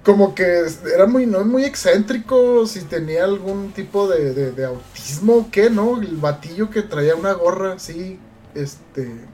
Como 0.04 0.34
que 0.34 0.66
era 0.96 1.06
muy, 1.06 1.28
no 1.28 1.44
muy 1.46 1.64
excéntrico, 1.64 2.66
si 2.66 2.86
tenía 2.86 3.24
algún 3.24 3.72
tipo 3.74 4.08
de, 4.10 4.34
de, 4.34 4.52
de 4.52 4.66
autismo 4.66 5.36
o 5.38 5.52
qué, 5.52 5.70
¿no? 5.70 6.02
El 6.02 6.18
batillo 6.18 6.72
que 6.72 6.82
traía 6.82 7.16
una 7.16 7.34
gorra 7.34 7.74
así, 7.74 8.20
este. 8.56 9.30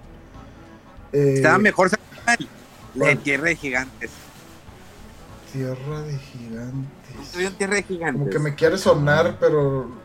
eh, 1.12 1.34
Estaba 1.34 1.58
mejor 1.60 1.90
de 1.90 1.98
¿Cuál? 2.98 3.22
Tierra 3.24 3.46
de 3.50 3.56
Gigantes. 3.56 4.12
Tierra 5.52 6.02
de 6.04 6.20
gigantes. 6.20 7.16
Estudió 7.22 7.48
en 7.48 7.58
Tierra 7.58 7.76
de 7.76 7.84
Gigantes. 7.84 8.22
Como 8.22 8.30
que 8.30 8.40
me 8.40 8.56
quiere 8.56 8.78
sonar, 8.78 9.38
pero. 9.40 10.04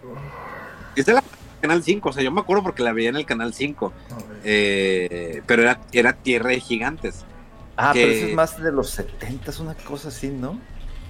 Es 0.96 1.06
de 1.06 1.14
la 1.14 1.22
Canal 1.60 1.82
5, 1.82 2.08
o 2.08 2.12
sea, 2.12 2.22
yo 2.22 2.30
me 2.32 2.40
acuerdo 2.40 2.62
porque 2.62 2.82
la 2.82 2.92
veía 2.92 3.08
en 3.10 3.16
el 3.16 3.26
Canal 3.26 3.54
5. 3.54 3.92
a 4.10 4.14
ver. 4.16 4.24
Eh, 4.44 5.42
pero 5.46 5.62
era, 5.62 5.80
era 5.92 6.12
Tierra 6.14 6.50
de 6.50 6.60
Gigantes. 6.60 7.24
Ah, 7.76 7.90
pero 7.94 8.08
Que- 8.08 8.18
eso 8.18 8.26
es 8.28 8.34
más 8.34 8.62
de 8.62 8.72
los 8.72 8.90
70, 8.90 9.50
es 9.50 9.58
una 9.60 9.74
cosa 9.74 10.08
así, 10.08 10.28
¿no? 10.28 10.58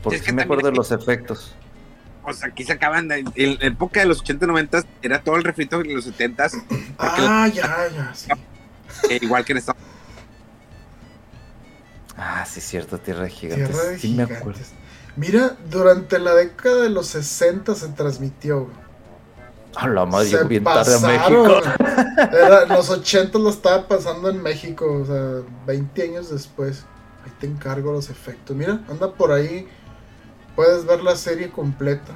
Porque 0.02 0.16
Es 0.16 0.22
que 0.22 0.30
sí 0.30 0.36
me 0.36 0.42
acuerdo 0.42 0.70
de 0.70 0.76
los 0.76 0.90
efectos. 0.92 1.54
O 2.24 2.32
sea, 2.32 2.48
aquí 2.48 2.62
se 2.64 2.72
acaban 2.72 3.08
de, 3.08 3.24
en 3.34 3.58
la 3.58 3.66
época 3.66 4.00
de 4.00 4.06
los 4.06 4.20
80 4.20 4.46
90 4.46 4.84
era 5.02 5.22
todo 5.22 5.34
el 5.36 5.42
refrito 5.44 5.78
de 5.78 5.92
los 5.92 6.04
70 6.04 6.48
Ah, 6.98 7.48
ya, 7.52 7.88
ya, 7.96 8.12
sí. 8.14 8.28
eh, 9.10 9.18
igual 9.22 9.44
que 9.44 9.52
en 9.52 9.58
Estados 9.58 9.80
Ah, 12.16 12.44
sí, 12.46 12.60
cierto, 12.60 12.98
Tierra 12.98 13.24
de 13.24 13.30
Gigantes. 13.30 13.68
Tierra 13.70 13.84
de 13.88 13.98
sí 13.98 14.08
me 14.08 14.12
gigantes. 14.14 14.36
acuerdo. 14.38 14.60
Mira, 15.16 15.56
durante 15.70 16.18
la 16.18 16.34
década 16.34 16.82
de 16.82 16.90
los 16.90 17.06
60 17.08 17.74
se 17.74 17.88
transmitió. 17.88 18.64
güey. 18.66 18.76
A 19.76 19.88
la 19.88 20.04
madre, 20.04 20.28
se 20.28 20.44
bien 20.44 20.64
tarde 20.64 20.94
a. 20.94 20.98
México. 21.00 21.60
Era, 22.32 22.66
los 22.66 22.90
80 22.90 23.38
lo 23.38 23.50
estaba 23.50 23.88
pasando 23.88 24.28
en 24.28 24.42
México, 24.42 25.00
o 25.02 25.04
sea, 25.04 25.42
20 25.66 26.02
años 26.02 26.30
después. 26.30 26.84
Ahí 27.24 27.32
te 27.40 27.46
encargo 27.46 27.92
los 27.92 28.10
efectos. 28.10 28.54
Mira, 28.56 28.80
anda 28.90 29.12
por 29.12 29.32
ahí. 29.32 29.66
Puedes 30.54 30.84
ver 30.84 31.02
la 31.02 31.16
serie 31.16 31.50
completa. 31.50 32.12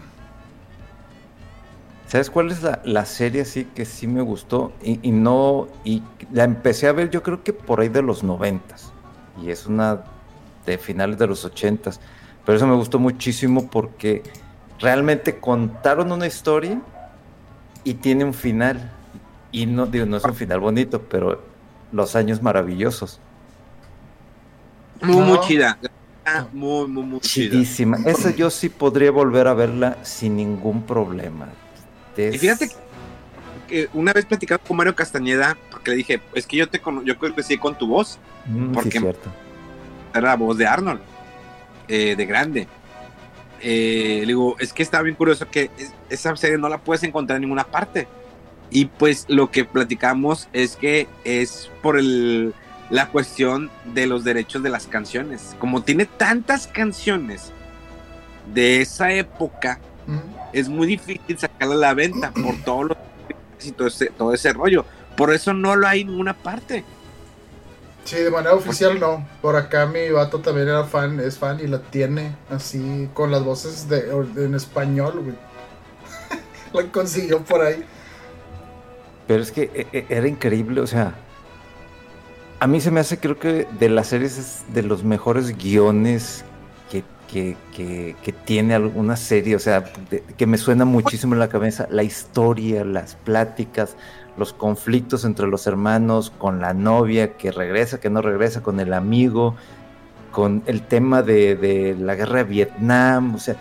¿Sabes 2.09 2.31
cuál 2.31 2.51
es 2.51 2.63
la, 2.63 2.81
la 2.85 3.05
serie 3.05 3.43
así 3.43 3.65
que 3.65 3.85
sí 3.85 4.07
me 4.07 4.23
gustó? 4.23 4.73
Y, 4.83 5.01
y 5.03 5.11
no, 5.11 5.69
y 5.85 6.03
la 6.33 6.45
empecé 6.45 6.87
a 6.87 6.93
ver 6.93 7.11
yo 7.11 7.23
creo 7.23 7.43
que 7.43 7.53
por 7.53 7.81
ahí 7.81 7.89
de 7.89 8.03
los 8.03 8.23
noventas. 8.23 8.93
Y 9.43 9.51
es 9.51 9.67
una 9.67 10.05
de 10.67 10.79
finales 10.79 11.19
de 11.19 11.27
los 11.27 11.45
ochentas. 11.45 12.01
Pero 12.45 12.57
eso 12.57 12.67
me 12.67 12.77
gustó 12.77 12.99
muchísimo 12.99 13.69
porque 13.71 14.23
realmente 14.79 15.39
contaron 15.41 16.13
una 16.13 16.27
historia 16.27 16.81
y 17.87 17.95
tiene 17.95 18.25
un 18.25 18.35
final. 18.35 18.91
Y 19.53 19.65
no, 19.67 19.87
digo, 19.87 20.05
no 20.07 20.17
es 20.17 20.25
un 20.25 20.35
final 20.35 20.61
bonito, 20.61 21.01
pero 21.03 21.43
los 21.93 22.17
años 22.17 22.43
maravillosos. 22.43 23.21
Muy, 25.03 25.17
muy 25.25 25.41
chida. 25.41 25.79
Ah, 26.25 26.47
Muy, 26.53 26.89
muy, 26.89 27.05
muy 27.05 27.21
chida. 27.21 27.53
Chidísima. 27.53 27.99
Esa 28.05 28.31
yo 28.35 28.51
sí 28.51 28.69
podría 28.69 29.11
volver 29.13 29.47
a 29.47 29.55
verla 29.55 29.97
sin 30.03 30.37
ningún 30.37 30.83
problema. 30.83 31.49
Y 32.17 32.37
fíjate 32.39 32.71
que 33.69 33.89
una 33.95 34.13
vez 34.13 34.25
platicaba 34.25 34.59
con 34.59 34.77
Mario 34.77 34.95
Castañeda, 34.97 35.57
porque 35.71 35.91
le 35.93 35.97
dije, 35.99 36.21
es 36.35 36.47
que 36.47 36.57
yo 36.57 36.69
te 36.69 36.81
cono- 36.81 37.03
yo 37.05 37.17
crecí 37.19 37.57
con 37.59 37.77
tu 37.77 37.87
voz, 37.87 38.19
Mm, 38.47 38.67
sí, 38.67 38.71
porque- 38.75 38.99
cierto. 39.01 39.29
era 40.15 40.29
la 40.29 40.37
voz 40.37 40.57
de 40.59 40.67
Arnold, 40.67 41.01
eh, 41.89 42.15
de 42.17 42.27
grande. 42.27 42.67
Eh, 43.69 44.19
le 44.21 44.27
digo, 44.29 44.55
es 44.61 44.73
que 44.73 44.85
está 44.85 45.03
bien 45.03 45.17
curioso 45.17 45.51
que 45.51 45.71
es- 45.77 45.93
esa 46.09 46.37
serie 46.37 46.57
no 46.57 46.69
la 46.69 46.79
puedes 46.79 47.03
encontrar 47.03 47.37
en 47.37 47.41
ninguna 47.43 47.65
parte. 47.65 48.07
Y 48.71 48.85
pues 48.85 49.25
lo 49.29 49.51
que 49.51 49.65
platicamos 49.65 50.49
es 50.53 50.77
que 50.77 51.09
es 51.25 51.69
por 51.83 51.99
el, 51.99 52.55
la 52.91 53.09
cuestión 53.09 53.69
de 53.93 54.07
los 54.07 54.23
derechos 54.23 54.63
de 54.63 54.71
las 54.71 54.87
canciones. 54.87 55.57
Como 55.59 55.83
tiene 55.83 56.07
tantas 56.07 56.69
canciones 56.69 57.51
de 58.55 58.81
esa 58.83 59.13
época, 59.13 59.81
es 60.53 60.69
muy 60.69 60.87
difícil 60.87 61.37
sacarla 61.37 61.75
a 61.75 61.79
la 61.79 61.95
venta 61.95 62.31
por 62.31 62.55
todos 62.65 62.85
los 62.91 62.97
y 63.65 63.73
todo 63.73 63.89
ese, 63.89 64.07
todo 64.11 64.33
ese 64.33 64.53
rollo. 64.53 64.85
Por 65.17 65.33
eso 65.35 65.53
no 65.53 65.75
lo 65.75 65.89
hay 65.89 66.03
en 66.03 66.09
ninguna 66.09 66.35
parte. 66.35 66.85
Sí, 68.07 68.17
de 68.17 68.31
manera 68.31 68.55
oficial 68.55 69.01
no. 69.01 69.27
Por 69.43 69.57
acá 69.57 69.85
mi 69.87 70.09
vato 70.11 70.39
también 70.41 70.69
era 70.69 70.85
fan, 70.85 71.19
es 71.19 71.39
fan 71.39 71.59
y 71.61 71.67
la 71.67 71.81
tiene 71.83 72.37
así 72.51 73.09
con 73.13 73.33
las 73.33 73.43
voces 73.45 73.89
de, 73.89 74.09
en 74.37 74.55
español, 74.55 75.21
güey. 75.25 75.37
la 76.73 76.93
consiguió 76.93 77.41
por 77.43 77.63
ahí. 77.63 77.85
Pero 79.27 79.43
es 79.43 79.51
que 79.51 79.63
e- 79.75 79.87
e- 79.93 80.07
era 80.09 80.29
increíble, 80.29 80.81
o 80.81 80.87
sea, 80.87 81.15
a 82.61 82.67
mí 82.69 82.81
se 82.81 82.93
me 82.93 83.01
hace, 83.01 83.19
creo 83.19 83.41
que 83.41 83.67
de 83.79 83.89
las 83.89 84.07
series 84.07 84.39
es 84.39 84.63
de 84.73 84.85
los 84.85 85.03
mejores 85.03 85.59
guiones 85.59 86.45
que, 86.91 87.03
que, 87.29 87.57
que- 87.75 88.15
que 88.23 88.33
tiene 88.33 88.75
alguna 88.77 89.17
serie, 89.17 89.57
o 89.57 89.59
sea, 89.59 89.81
de- 90.11 90.23
que 90.23 90.47
me 90.47 90.59
suena 90.59 90.85
muchísimo 90.85 91.35
en 91.35 91.41
la 91.41 91.49
cabeza, 91.49 91.89
la 91.91 92.05
historia, 92.05 92.85
las 92.85 93.17
pláticas, 93.17 93.97
los 94.37 94.53
conflictos 94.53 95.25
entre 95.25 95.47
los 95.47 95.67
hermanos, 95.67 96.33
con 96.37 96.61
la 96.61 96.75
novia 96.75 97.37
que 97.37 97.53
regresa, 97.53 98.01
que 98.01 98.11
no 98.11 98.23
regresa, 98.23 98.63
con 98.63 98.81
el 98.81 98.93
amigo, 98.93 99.57
con 100.31 100.63
el 100.67 100.83
tema 100.83 101.23
de, 101.23 101.57
de 101.57 101.97
la 101.99 102.15
guerra 102.15 102.39
de 102.39 102.45
Vietnam, 102.45 103.35
o 103.35 103.39
sea, 103.39 103.57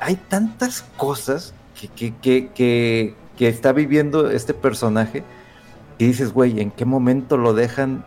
hay 0.00 0.16
tantas 0.16 0.84
cosas 0.96 1.54
que, 1.80 1.88
que, 1.88 2.14
que, 2.16 2.50
que, 2.54 3.14
que 3.36 3.48
está 3.48 3.72
viviendo 3.72 4.30
este 4.30 4.52
personaje 4.52 5.22
y 5.98 6.06
dices, 6.06 6.32
güey, 6.32 6.60
¿en 6.60 6.70
qué 6.70 6.84
momento 6.84 7.36
lo 7.36 7.54
dejan 7.54 8.04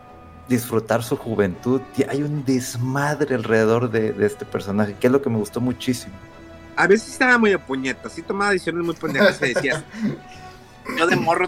disfrutar 0.48 1.02
su 1.02 1.16
juventud? 1.16 1.80
Hay 2.08 2.22
un 2.22 2.44
desmadre 2.44 3.34
alrededor 3.34 3.90
de, 3.90 4.12
de 4.12 4.26
este 4.26 4.44
personaje, 4.44 4.94
que 5.00 5.06
es 5.06 5.12
lo 5.12 5.22
que 5.22 5.30
me 5.30 5.38
gustó 5.38 5.60
muchísimo. 5.60 6.12
A 6.76 6.86
veces 6.86 7.12
estaba 7.12 7.38
muy 7.38 7.50
de 7.50 7.58
puñetas, 7.58 8.12
sí 8.12 8.22
tomaba 8.22 8.52
decisiones 8.52 8.84
muy 8.84 8.94
pendejas 8.94 9.40
y 9.42 9.54
decías, 9.54 9.84
yo 10.98 11.06
de 11.06 11.16
morro 11.16 11.46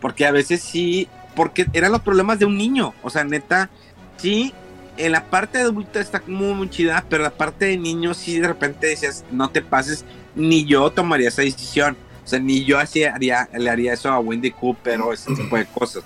porque 0.00 0.26
a 0.26 0.30
veces 0.30 0.62
sí, 0.62 1.08
porque 1.34 1.66
eran 1.72 1.92
los 1.92 2.02
problemas 2.02 2.38
de 2.38 2.44
un 2.44 2.56
niño, 2.56 2.94
o 3.02 3.10
sea, 3.10 3.24
neta, 3.24 3.68
sí, 4.16 4.54
en 4.96 5.12
la 5.12 5.24
parte 5.24 5.58
de 5.58 5.64
adulta 5.64 6.00
está 6.00 6.22
muy, 6.26 6.54
muy 6.54 6.70
chida, 6.70 7.04
pero 7.08 7.22
la 7.22 7.30
parte 7.30 7.66
de 7.66 7.76
niño 7.76 8.14
sí 8.14 8.38
de 8.40 8.48
repente 8.48 8.88
decías, 8.88 9.24
no 9.30 9.50
te 9.50 9.62
pases, 9.62 10.04
ni 10.34 10.64
yo 10.64 10.90
tomaría 10.90 11.28
esa 11.28 11.42
decisión. 11.42 11.96
O 12.24 12.28
sea, 12.28 12.40
ni 12.40 12.64
yo 12.64 12.78
así 12.78 13.04
haría, 13.04 13.48
le 13.54 13.70
haría 13.70 13.94
eso 13.94 14.10
a 14.10 14.18
Wendy 14.18 14.50
Cooper 14.50 15.00
o 15.00 15.12
ese 15.14 15.34
tipo 15.34 15.56
de 15.56 15.64
cosas. 15.64 16.02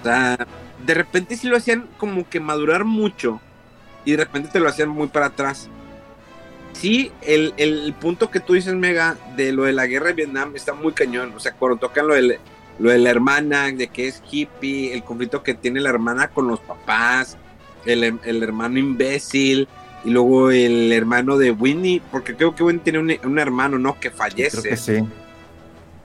O 0.00 0.04
sea, 0.04 0.38
de 0.86 0.94
repente 0.94 1.36
sí 1.36 1.48
lo 1.48 1.56
hacían 1.56 1.88
como 1.98 2.28
que 2.28 2.38
madurar 2.38 2.84
mucho 2.84 3.40
y 4.04 4.12
de 4.12 4.18
repente 4.18 4.50
te 4.50 4.60
lo 4.60 4.68
hacían 4.68 4.90
muy 4.90 5.08
para 5.08 5.26
atrás. 5.26 5.68
Sí, 6.74 7.10
el, 7.22 7.54
el 7.56 7.94
punto 7.94 8.30
que 8.30 8.40
tú 8.40 8.52
dices, 8.52 8.74
Mega, 8.74 9.16
de 9.36 9.52
lo 9.52 9.64
de 9.64 9.72
la 9.72 9.86
guerra 9.86 10.08
de 10.08 10.12
Vietnam 10.14 10.54
está 10.54 10.74
muy 10.74 10.92
cañón. 10.92 11.32
O 11.34 11.40
sea, 11.40 11.52
cuando 11.52 11.78
tocan 11.78 12.06
lo 12.06 12.14
de, 12.14 12.38
lo 12.78 12.90
de 12.90 12.98
la 12.98 13.10
hermana, 13.10 13.72
de 13.72 13.88
que 13.88 14.08
es 14.08 14.22
hippie, 14.30 14.92
el 14.92 15.02
conflicto 15.02 15.42
que 15.42 15.54
tiene 15.54 15.80
la 15.80 15.90
hermana 15.90 16.28
con 16.28 16.48
los 16.48 16.60
papás, 16.60 17.36
el, 17.86 18.18
el 18.24 18.42
hermano 18.42 18.78
imbécil, 18.78 19.68
y 20.04 20.10
luego 20.10 20.50
el 20.50 20.92
hermano 20.92 21.38
de 21.38 21.50
Winnie, 21.50 22.02
porque 22.12 22.36
creo 22.36 22.54
que 22.54 22.62
Winnie 22.62 22.82
tiene 22.82 22.98
un, 22.98 23.12
un 23.24 23.38
hermano, 23.38 23.78
¿no? 23.78 23.98
Que 23.98 24.10
fallece. 24.10 24.60
Creo 24.60 24.70
que 24.70 24.76
sí. 24.76 25.04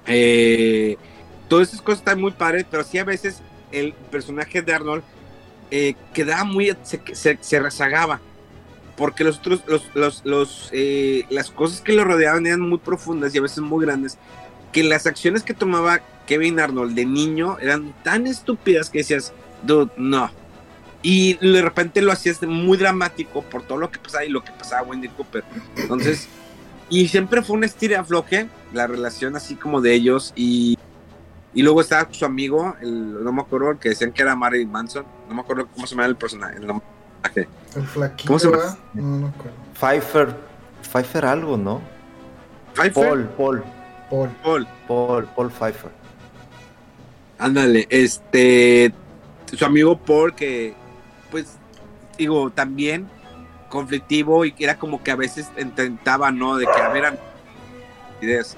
Eh, 0.07 0.97
todas 1.47 1.69
esas 1.69 1.81
cosas 1.81 1.99
están 1.99 2.21
muy 2.21 2.31
padres, 2.31 2.65
pero 2.69 2.83
sí 2.83 2.97
a 2.97 3.03
veces 3.03 3.41
el 3.71 3.93
personaje 4.09 4.61
de 4.61 4.73
Arnold 4.73 5.03
eh, 5.69 5.95
quedaba 6.13 6.45
muy, 6.45 6.75
se, 6.83 7.01
se, 7.13 7.37
se, 7.41 7.59
rezagaba, 7.59 8.21
porque 8.99 9.23
los 9.23 9.37
otros, 9.37 9.63
los, 9.65 9.89
los, 9.95 10.21
los 10.25 10.69
eh, 10.73 11.25
las 11.29 11.49
cosas 11.51 11.79
que 11.79 11.93
lo 11.93 12.03
rodeaban 12.03 12.45
eran 12.45 12.59
muy 12.59 12.79
profundas 12.79 13.33
y 13.33 13.37
a 13.37 13.41
veces 13.41 13.59
muy 13.59 13.85
grandes, 13.85 14.17
que 14.73 14.83
las 14.83 15.07
acciones 15.07 15.43
que 15.43 15.53
tomaba 15.53 16.01
Kevin 16.27 16.59
Arnold 16.59 16.95
de 16.95 17.05
niño 17.05 17.57
eran 17.61 17.93
tan 18.03 18.27
estúpidas 18.27 18.89
que 18.89 18.97
decías, 18.97 19.31
dude, 19.63 19.89
no. 19.95 20.29
Y 21.01 21.35
de 21.35 21.61
repente 21.61 22.01
lo 22.01 22.11
hacías 22.11 22.41
muy 22.43 22.77
dramático 22.77 23.41
por 23.41 23.63
todo 23.63 23.77
lo 23.77 23.89
que 23.89 23.99
pasaba 23.99 24.25
y 24.25 24.29
lo 24.29 24.43
que 24.43 24.51
pasaba 24.51 24.81
Wendy 24.81 25.07
Cooper. 25.07 25.45
Entonces, 25.77 26.27
y 26.89 27.07
siempre 27.07 27.41
fue 27.41 27.55
un 27.55 27.63
estira 27.63 28.01
afloje 28.01 28.47
la 28.73 28.85
relación 28.85 29.37
así 29.37 29.55
como 29.55 29.79
de 29.79 29.93
ellos 29.93 30.33
y 30.35 30.77
y 31.53 31.63
luego 31.63 31.81
estaba 31.81 32.07
su 32.11 32.25
amigo, 32.25 32.75
el, 32.81 33.23
no 33.23 33.31
me 33.31 33.41
acuerdo, 33.41 33.79
que 33.79 33.89
decían 33.89 34.11
que 34.11 34.21
era 34.21 34.35
Marilyn 34.35 34.71
Manson. 34.71 35.05
No 35.27 35.35
me 35.35 35.41
acuerdo 35.41 35.67
cómo 35.67 35.87
se 35.87 35.95
llama 35.95 36.05
el 36.05 36.15
personaje. 36.15 36.57
El, 36.57 36.67
el 37.35 37.87
flaquito. 37.87 38.27
¿Cómo 38.27 38.39
se 38.39 38.49
llama? 38.49 38.77
No, 38.93 39.19
no 39.19 39.27
acuerdo. 39.27 39.57
Pfeiffer. 39.79 40.35
Pfeiffer 40.91 41.25
algo, 41.25 41.57
¿no? 41.57 41.81
¿Pfeiffer? 42.73 43.07
Paul, 43.07 43.29
Paul. 43.37 43.63
Paul. 44.09 44.29
Paul. 44.43 44.67
Paul, 44.87 45.25
Paul 45.35 45.51
Pfeiffer. 45.51 45.91
Ándale, 47.37 47.87
este. 47.89 48.93
Su 49.53 49.65
amigo 49.65 49.97
Paul, 49.97 50.35
que, 50.35 50.75
pues, 51.31 51.57
digo, 52.17 52.51
también 52.51 53.07
conflictivo 53.69 54.45
y 54.45 54.51
que 54.51 54.65
era 54.65 54.77
como 54.77 55.01
que 55.01 55.11
a 55.11 55.15
veces 55.15 55.49
intentaba, 55.57 56.31
¿no? 56.31 56.57
De 56.57 56.65
que 56.65 56.81
a 56.81 56.89
ver, 56.89 57.17
ideas. 58.21 58.57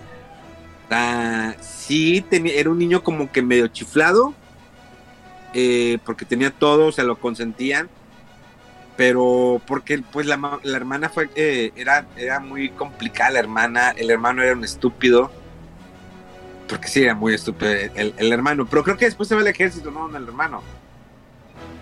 Uh, 0.90 1.54
sí, 1.62 2.26
tenía, 2.30 2.54
era 2.56 2.70
un 2.70 2.80
niño 2.80 3.04
como 3.04 3.32
que 3.32 3.42
medio 3.42 3.68
chiflado, 3.68 4.34
eh, 5.54 6.00
porque 6.06 6.26
tenía 6.26 6.52
todo, 6.52 6.88
o 6.88 6.92
sea, 6.92 7.04
lo 7.04 7.18
consentían, 7.18 7.90
pero 8.98 9.62
porque 9.66 10.04
pues 10.12 10.26
la, 10.26 10.60
la 10.64 10.78
hermana 10.78 11.10
fue, 11.10 11.30
eh, 11.36 11.72
era, 11.76 12.06
era 12.18 12.40
muy 12.40 12.70
complicada 12.70 13.32
la 13.32 13.40
hermana, 13.40 13.92
el 13.92 14.10
hermano 14.10 14.44
era 14.44 14.54
un 14.54 14.64
estúpido, 14.64 15.32
porque 16.68 16.88
sí, 16.88 17.04
era 17.04 17.16
muy 17.16 17.34
estúpido 17.34 17.72
el, 17.72 18.14
el 18.18 18.32
hermano, 18.32 18.66
pero 18.66 18.84
creo 18.84 18.98
que 18.98 19.06
después 19.06 19.28
se 19.30 19.36
va 19.36 19.42
al 19.42 19.48
ejército, 19.48 19.92
no, 19.92 20.16
el 20.16 20.24
hermano. 20.24 20.62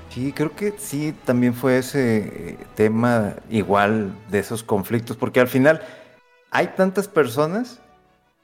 Sí, 0.09 0.33
creo 0.33 0.55
que 0.55 0.73
sí, 0.77 1.13
también 1.23 1.53
fue 1.53 1.77
ese 1.77 2.17
eh, 2.17 2.57
tema 2.75 3.35
igual 3.49 4.15
de 4.29 4.39
esos 4.39 4.63
conflictos, 4.63 5.15
porque 5.17 5.39
al 5.39 5.47
final 5.47 5.81
hay 6.49 6.67
tantas 6.75 7.07
personas 7.07 7.79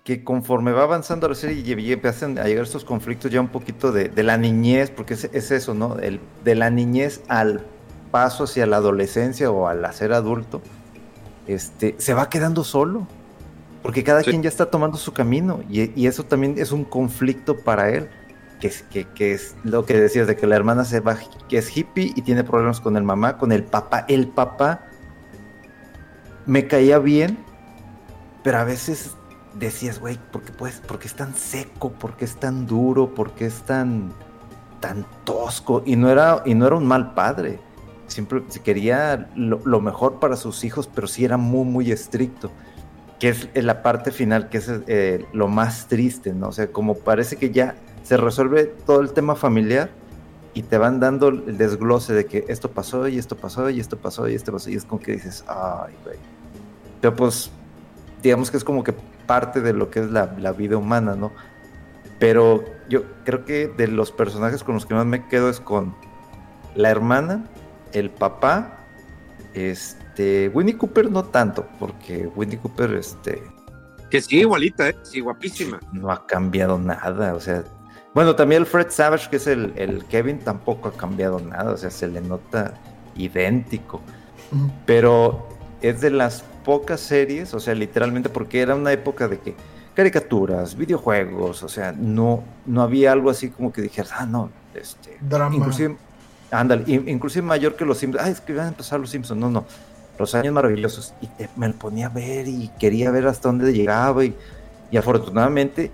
que 0.04 0.24
conforme 0.24 0.72
va 0.72 0.84
avanzando 0.84 1.28
la 1.28 1.34
serie 1.34 1.64
y, 1.66 1.92
empiezan 1.92 2.38
a 2.38 2.44
llegar 2.46 2.66
estos 2.66 2.86
conflictos 2.86 3.32
ya 3.32 3.42
un 3.42 3.48
poquito 3.48 3.92
de, 3.92 4.10
de 4.10 4.22
la 4.22 4.38
niñez, 4.38 4.92
porque 4.92 5.16
es, 5.16 5.24
es, 5.34 5.50
eso, 5.50 5.74
¿no? 5.74 5.98
El, 5.98 6.20
de 6.44 6.54
la 6.54 6.70
niñez 6.70 7.24
al 7.28 7.66
paso 8.16 8.46
hacia 8.46 8.66
la 8.66 8.78
adolescencia 8.78 9.52
o 9.52 9.68
al 9.68 9.94
ser 9.94 10.14
adulto, 10.14 10.62
este, 11.48 11.96
se 11.98 12.14
va 12.14 12.30
quedando 12.30 12.64
solo, 12.64 13.06
porque 13.84 14.06
cada 14.06 14.24
sí. 14.24 14.30
quien 14.30 14.42
ya 14.42 14.48
está 14.48 14.68
tomando 14.68 14.98
su 14.98 15.12
camino 15.12 15.60
y, 15.70 15.92
y, 16.02 16.08
eso 16.08 16.24
también 16.24 16.56
es 16.58 16.72
un 16.72 16.86
conflicto 16.86 17.58
para 17.58 17.90
él, 17.90 18.10
que, 18.62 18.72
que, 18.90 19.04
que, 19.04 19.34
es 19.34 19.58
lo 19.66 19.86
que 19.86 20.00
decías 20.00 20.28
de 20.28 20.38
que 20.38 20.48
la 20.48 20.56
hermana 20.56 20.86
se 20.86 21.02
va, 21.02 21.18
que 21.50 21.58
es 21.58 21.76
hippie 21.76 22.14
y 22.16 22.22
tiene 22.22 22.46
problemas 22.46 22.80
con 22.80 22.96
el 22.96 23.04
mamá, 23.04 23.38
con 23.38 23.52
el 23.52 23.66
papá. 23.66 24.06
El 24.08 24.30
papá 24.30 24.86
me 26.46 26.68
caía 26.68 27.00
bien, 27.00 27.38
pero 28.46 28.60
a 28.60 28.64
veces 28.64 29.12
decías, 29.56 30.00
güey, 30.00 30.18
¿por 30.32 30.42
qué, 30.42 30.54
pues, 30.54 30.80
¿por 30.80 31.00
qué 31.00 31.08
es 31.08 31.16
tan 31.16 31.36
seco? 31.36 31.92
¿Por 31.92 32.16
qué 32.16 32.24
es 32.24 32.38
tan 32.38 32.66
duro? 32.66 33.14
¿Por 33.14 33.34
qué 33.34 33.48
es 33.48 33.62
tan, 33.64 34.14
tan 34.80 35.06
tosco? 35.26 35.84
Y 35.86 35.98
no, 35.98 36.10
era, 36.10 36.44
y 36.46 36.56
no 36.56 36.66
era 36.66 36.78
un 36.78 36.88
mal 36.88 37.14
padre. 37.14 37.60
Siempre 38.08 38.44
quería 38.64 39.30
lo, 39.36 39.82
mejor 39.82 40.20
para 40.20 40.36
sus 40.36 40.64
hijos, 40.64 40.90
pero 40.94 41.08
sí 41.08 41.26
era 41.26 41.38
muy, 41.38 41.66
muy 41.66 41.92
estricto. 41.92 42.52
Que 43.20 43.30
es 43.30 43.50
la 43.56 43.82
parte 43.82 44.12
final, 44.12 44.50
que 44.50 44.58
es 44.58 44.70
eh, 44.88 45.26
lo 45.34 45.48
más 45.48 45.88
triste, 45.88 46.34
¿no? 46.34 46.50
O 46.50 46.52
sea, 46.52 46.68
como 46.68 46.96
parece 46.96 47.38
que 47.38 47.50
ya 47.50 47.76
se 48.04 48.18
resuelve 48.18 48.66
todo 48.66 49.02
el 49.02 49.14
tema 49.14 49.36
familiar 49.36 49.90
y 50.54 50.64
te 50.64 50.78
van 50.78 51.00
dando 51.00 51.30
el 51.30 51.58
desglose 51.58 52.14
de 52.14 52.26
que 52.26 52.46
esto 52.48 52.72
pasó 52.72 53.08
y 53.08 53.18
esto 53.18 53.36
pasó 53.36 53.70
y 53.70 53.80
esto 53.80 53.98
pasó 53.98 54.28
y 54.30 54.36
esto 54.36 54.52
pasó. 54.52 54.70
Y 54.70 54.76
es 54.76 54.86
como 54.86 55.02
que 55.02 55.14
dices, 55.14 55.44
ay, 55.48 55.94
güey. 56.04 56.18
Pero 57.02 57.16
pues, 57.16 57.52
digamos 58.24 58.52
que 58.52 58.58
es 58.58 58.64
como 58.64 58.84
que 58.84 58.94
parte 59.26 59.62
de 59.62 59.74
lo 59.74 59.90
que 59.90 60.00
es 60.00 60.12
la, 60.12 60.36
la, 60.38 60.52
vida 60.52 60.78
humana, 60.78 61.16
¿no? 61.16 61.32
Pero 62.20 62.64
yo 62.90 63.04
creo 63.26 63.44
que 63.44 63.68
de 63.68 63.88
los 63.88 64.12
personajes 64.12 64.64
con 64.64 64.76
los 64.76 64.86
que 64.86 64.94
más 64.94 65.06
me 65.06 65.28
quedo 65.28 65.50
es 65.50 65.60
con 65.60 65.96
la 66.76 66.90
hermana, 66.90 67.46
el 67.96 68.10
papá, 68.10 68.78
este, 69.54 70.50
Winnie 70.54 70.78
Cooper 70.78 71.10
no 71.10 71.24
tanto, 71.26 71.66
porque 71.80 72.28
Winnie 72.36 72.58
Cooper, 72.60 72.94
este... 72.94 73.42
Que 74.10 74.22
sí, 74.22 74.40
igualita, 74.40 74.90
¿eh? 74.90 74.96
Sí, 75.04 75.22
guapísima. 75.22 75.80
No 75.92 76.12
ha 76.12 76.28
cambiado 76.28 76.78
nada, 76.78 77.34
o 77.34 77.40
sea... 77.40 77.64
Bueno, 78.14 78.36
también 78.36 78.62
el 78.62 78.66
Fred 78.66 78.92
Savage, 78.92 79.30
que 79.30 79.38
es 79.38 79.48
el, 79.48 79.74
el 79.76 80.06
Kevin, 80.06 80.40
tampoco 80.40 80.90
ha 80.90 80.94
cambiado 80.94 81.40
nada, 81.40 81.72
o 81.72 81.78
sea, 81.78 81.90
se 81.90 82.08
le 82.08 82.22
nota 82.22 82.74
idéntico. 83.16 84.02
Uh 84.52 84.56
-huh. 84.56 84.72
Pero 84.86 85.50
es 85.82 86.02
de 86.02 86.12
las 86.12 86.44
pocas 86.64 87.00
series, 87.02 87.54
o 87.54 87.60
sea, 87.60 87.76
literalmente 87.76 88.30
porque 88.30 88.62
era 88.62 88.76
una 88.76 88.92
época 88.92 89.28
de 89.28 89.40
que 89.40 89.56
caricaturas, 89.94 90.76
videojuegos, 90.76 91.64
o 91.64 91.70
sea, 91.70 91.94
no, 91.94 92.44
no 92.66 92.82
había 92.82 93.12
algo 93.12 93.30
así 93.30 93.50
como 93.50 93.72
que 93.72 93.82
dijeras, 93.82 94.12
ah, 94.18 94.26
no, 94.26 94.50
este, 94.74 95.18
Drama. 95.22 95.56
inclusive, 95.56 95.98
ándale, 96.52 96.84
inclusive 96.88 97.46
mayor 97.46 97.76
que 97.76 97.86
los 97.86 97.98
Simpsons, 97.98 98.26
ah, 98.26 98.30
es 98.30 98.42
que 98.42 98.54
van 98.54 98.66
a 98.66 98.70
empezar 98.70 99.00
los 99.00 99.10
Simpsons, 99.10 99.40
no, 99.40 99.50
no, 99.50 99.66
los 100.18 100.36
años 100.36 100.54
maravillosos, 100.54 101.14
y 101.22 101.28
me 101.56 101.68
lo 101.68 101.76
ponía 101.76 102.08
a 102.08 102.10
ver 102.10 102.48
y 102.48 102.70
quería 102.80 103.12
ver 103.12 103.28
hasta 103.28 103.50
dónde 103.50 103.74
llegaba, 103.74 104.24
y, 104.24 104.36
y 104.92 104.98
afortunadamente 104.98 105.92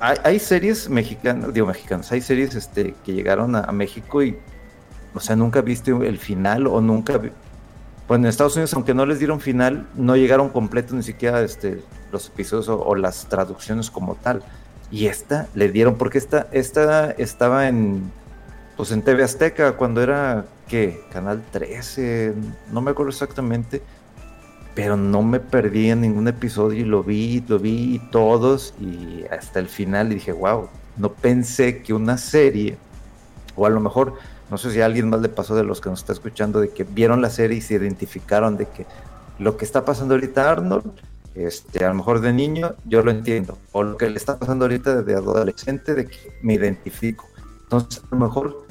hay, 0.00 0.38
series 0.38 0.88
mexicanas, 0.88 1.52
digo 1.52 1.66
mexicanas, 1.66 2.10
hay 2.12 2.22
series 2.22 2.54
este, 2.54 2.94
que 3.04 3.12
llegaron 3.12 3.54
a, 3.54 3.60
a 3.60 3.72
México 3.72 4.22
y, 4.22 4.38
o 5.14 5.20
sea, 5.20 5.36
nunca 5.36 5.60
viste 5.60 5.90
el 5.90 6.18
final 6.18 6.66
o 6.66 6.80
nunca 6.80 7.20
bueno, 8.10 8.24
en 8.24 8.30
Estados 8.30 8.56
Unidos, 8.56 8.74
aunque 8.74 8.92
no 8.92 9.06
les 9.06 9.20
dieron 9.20 9.40
final, 9.40 9.86
no 9.94 10.16
llegaron 10.16 10.48
completos 10.48 10.94
ni 10.94 11.04
siquiera 11.04 11.42
este, 11.42 11.80
los 12.10 12.26
episodios 12.26 12.68
o, 12.68 12.80
o, 12.80 12.96
las 12.96 13.26
traducciones 13.26 13.88
como 13.88 14.16
tal. 14.16 14.42
Y 14.90 15.06
esta 15.06 15.46
le 15.54 15.70
dieron, 15.70 15.94
porque 15.94 16.18
esta, 16.18 16.48
esta 16.50 17.12
estaba 17.12 17.68
en, 17.68 18.10
pues 18.80 18.92
en 18.92 19.02
TV 19.02 19.22
Azteca 19.22 19.76
cuando 19.76 20.02
era, 20.02 20.46
¿qué? 20.66 21.02
Canal 21.12 21.44
13, 21.52 22.32
no 22.72 22.80
me 22.80 22.92
acuerdo 22.92 23.10
exactamente, 23.10 23.82
pero 24.74 24.96
no 24.96 25.22
me 25.22 25.38
perdí 25.38 25.90
en 25.90 26.00
ningún 26.00 26.28
episodio 26.28 26.80
y 26.80 26.84
lo 26.84 27.02
vi, 27.02 27.44
lo 27.46 27.58
vi 27.58 28.00
todos 28.10 28.72
y 28.80 29.26
hasta 29.30 29.58
el 29.58 29.68
final 29.68 30.10
y 30.10 30.14
dije, 30.14 30.32
wow, 30.32 30.70
no 30.96 31.12
pensé 31.12 31.82
que 31.82 31.92
una 31.92 32.16
serie, 32.16 32.78
o 33.54 33.66
a 33.66 33.68
lo 33.68 33.80
mejor 33.80 34.14
no 34.50 34.56
sé 34.56 34.70
si 34.70 34.80
a 34.80 34.86
alguien 34.86 35.10
más 35.10 35.20
le 35.20 35.28
pasó 35.28 35.54
de 35.54 35.62
los 35.62 35.82
que 35.82 35.90
nos 35.90 36.00
está 36.00 36.14
escuchando, 36.14 36.58
de 36.58 36.70
que 36.70 36.84
vieron 36.84 37.20
la 37.20 37.28
serie 37.28 37.58
y 37.58 37.60
se 37.60 37.74
identificaron 37.74 38.56
de 38.56 38.64
que 38.64 38.86
lo 39.38 39.58
que 39.58 39.66
está 39.66 39.84
pasando 39.84 40.14
ahorita 40.14 40.50
Arnold, 40.50 40.90
este, 41.34 41.84
a 41.84 41.88
lo 41.88 41.96
mejor 41.96 42.22
de 42.22 42.32
niño, 42.32 42.76
yo 42.86 43.02
lo 43.02 43.10
entiendo. 43.10 43.58
O 43.72 43.82
lo 43.82 43.98
que 43.98 44.08
le 44.08 44.16
está 44.16 44.38
pasando 44.38 44.64
ahorita 44.64 45.02
de 45.02 45.14
adolescente, 45.16 45.94
de 45.94 46.06
que 46.06 46.32
me 46.40 46.54
identifico. 46.54 47.26
Entonces, 47.64 48.02
a 48.10 48.14
lo 48.14 48.26
mejor 48.26 48.69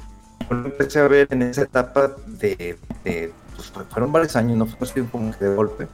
empecé 0.49 0.99
a 0.99 1.07
ver 1.07 1.27
en 1.31 1.41
esa 1.43 1.63
etapa 1.63 2.11
de, 2.25 2.77
de 3.03 3.31
pues, 3.55 3.87
fueron 3.89 4.11
varios 4.11 4.35
años, 4.35 4.57
no 4.57 4.65
fue 4.65 4.87
así 4.87 5.01
como 5.01 5.31
de 5.33 5.55
golpe. 5.55 5.87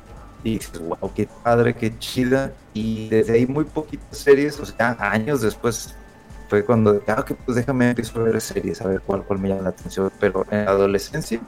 Y 0.43 0.59
dices, 0.59 0.79
wow, 0.79 1.11
qué 1.15 1.27
padre, 1.43 1.73
qué 1.75 1.97
chida. 1.97 2.51
Y 2.73 3.09
desde 3.09 3.33
ahí 3.33 3.47
muy 3.47 3.65
poquitas 3.65 4.17
series, 4.17 4.59
o 4.59 4.65
sea, 4.65 4.95
años 4.99 5.41
después 5.41 5.95
fue 6.49 6.63
cuando, 6.63 7.01
ah, 7.07 7.25
que 7.25 7.33
pues 7.33 7.55
déjame 7.55 7.89
empiezo 7.89 8.19
a 8.19 8.23
ver 8.23 8.39
series, 8.39 8.81
a 8.81 8.87
ver 8.87 9.01
cuál, 9.01 9.23
cuál 9.23 9.39
me 9.39 9.49
llama 9.49 9.63
la 9.63 9.69
atención. 9.69 10.11
Pero 10.19 10.45
en 10.51 10.65
la 10.65 10.71
adolescencia, 10.71 11.41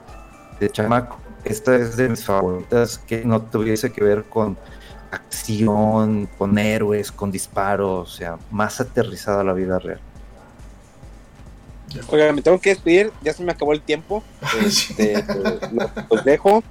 de 0.58 0.70
chamaco, 0.70 1.18
esta 1.44 1.76
es 1.76 1.96
de 1.96 2.08
mis 2.08 2.24
favoritas, 2.24 2.98
que 2.98 3.24
no 3.24 3.40
tuviese 3.42 3.92
que 3.92 4.02
ver 4.02 4.24
con 4.24 4.56
acción, 5.10 6.28
con 6.36 6.58
héroes, 6.58 7.12
con 7.12 7.30
disparos, 7.30 8.12
o 8.12 8.16
sea, 8.16 8.38
más 8.50 8.80
aterrizada 8.80 9.40
a 9.40 9.44
la 9.44 9.52
vida 9.52 9.78
real. 9.78 10.00
Oiga, 12.08 12.32
me 12.32 12.42
tengo 12.42 12.60
que 12.60 12.70
despedir, 12.70 13.12
ya 13.22 13.32
se 13.32 13.42
me 13.42 13.52
acabó 13.52 13.72
el 13.72 13.82
tiempo. 13.82 14.22
Este, 14.64 15.24
los, 16.10 16.24
dejo. 16.24 16.62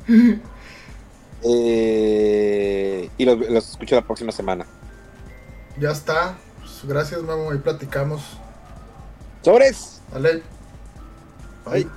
Eh, 1.43 3.09
y 3.17 3.25
los, 3.25 3.37
los, 3.49 3.69
escucho 3.69 3.95
la 3.95 4.01
próxima 4.01 4.31
semana. 4.31 4.65
Ya 5.79 5.91
está. 5.91 6.37
Pues 6.59 6.81
gracias, 6.83 7.21
Memo. 7.21 7.51
Ahí 7.51 7.59
platicamos. 7.59 8.21
¡Sobres! 9.43 10.01
Dale. 10.11 10.41
Bye. 11.65 11.87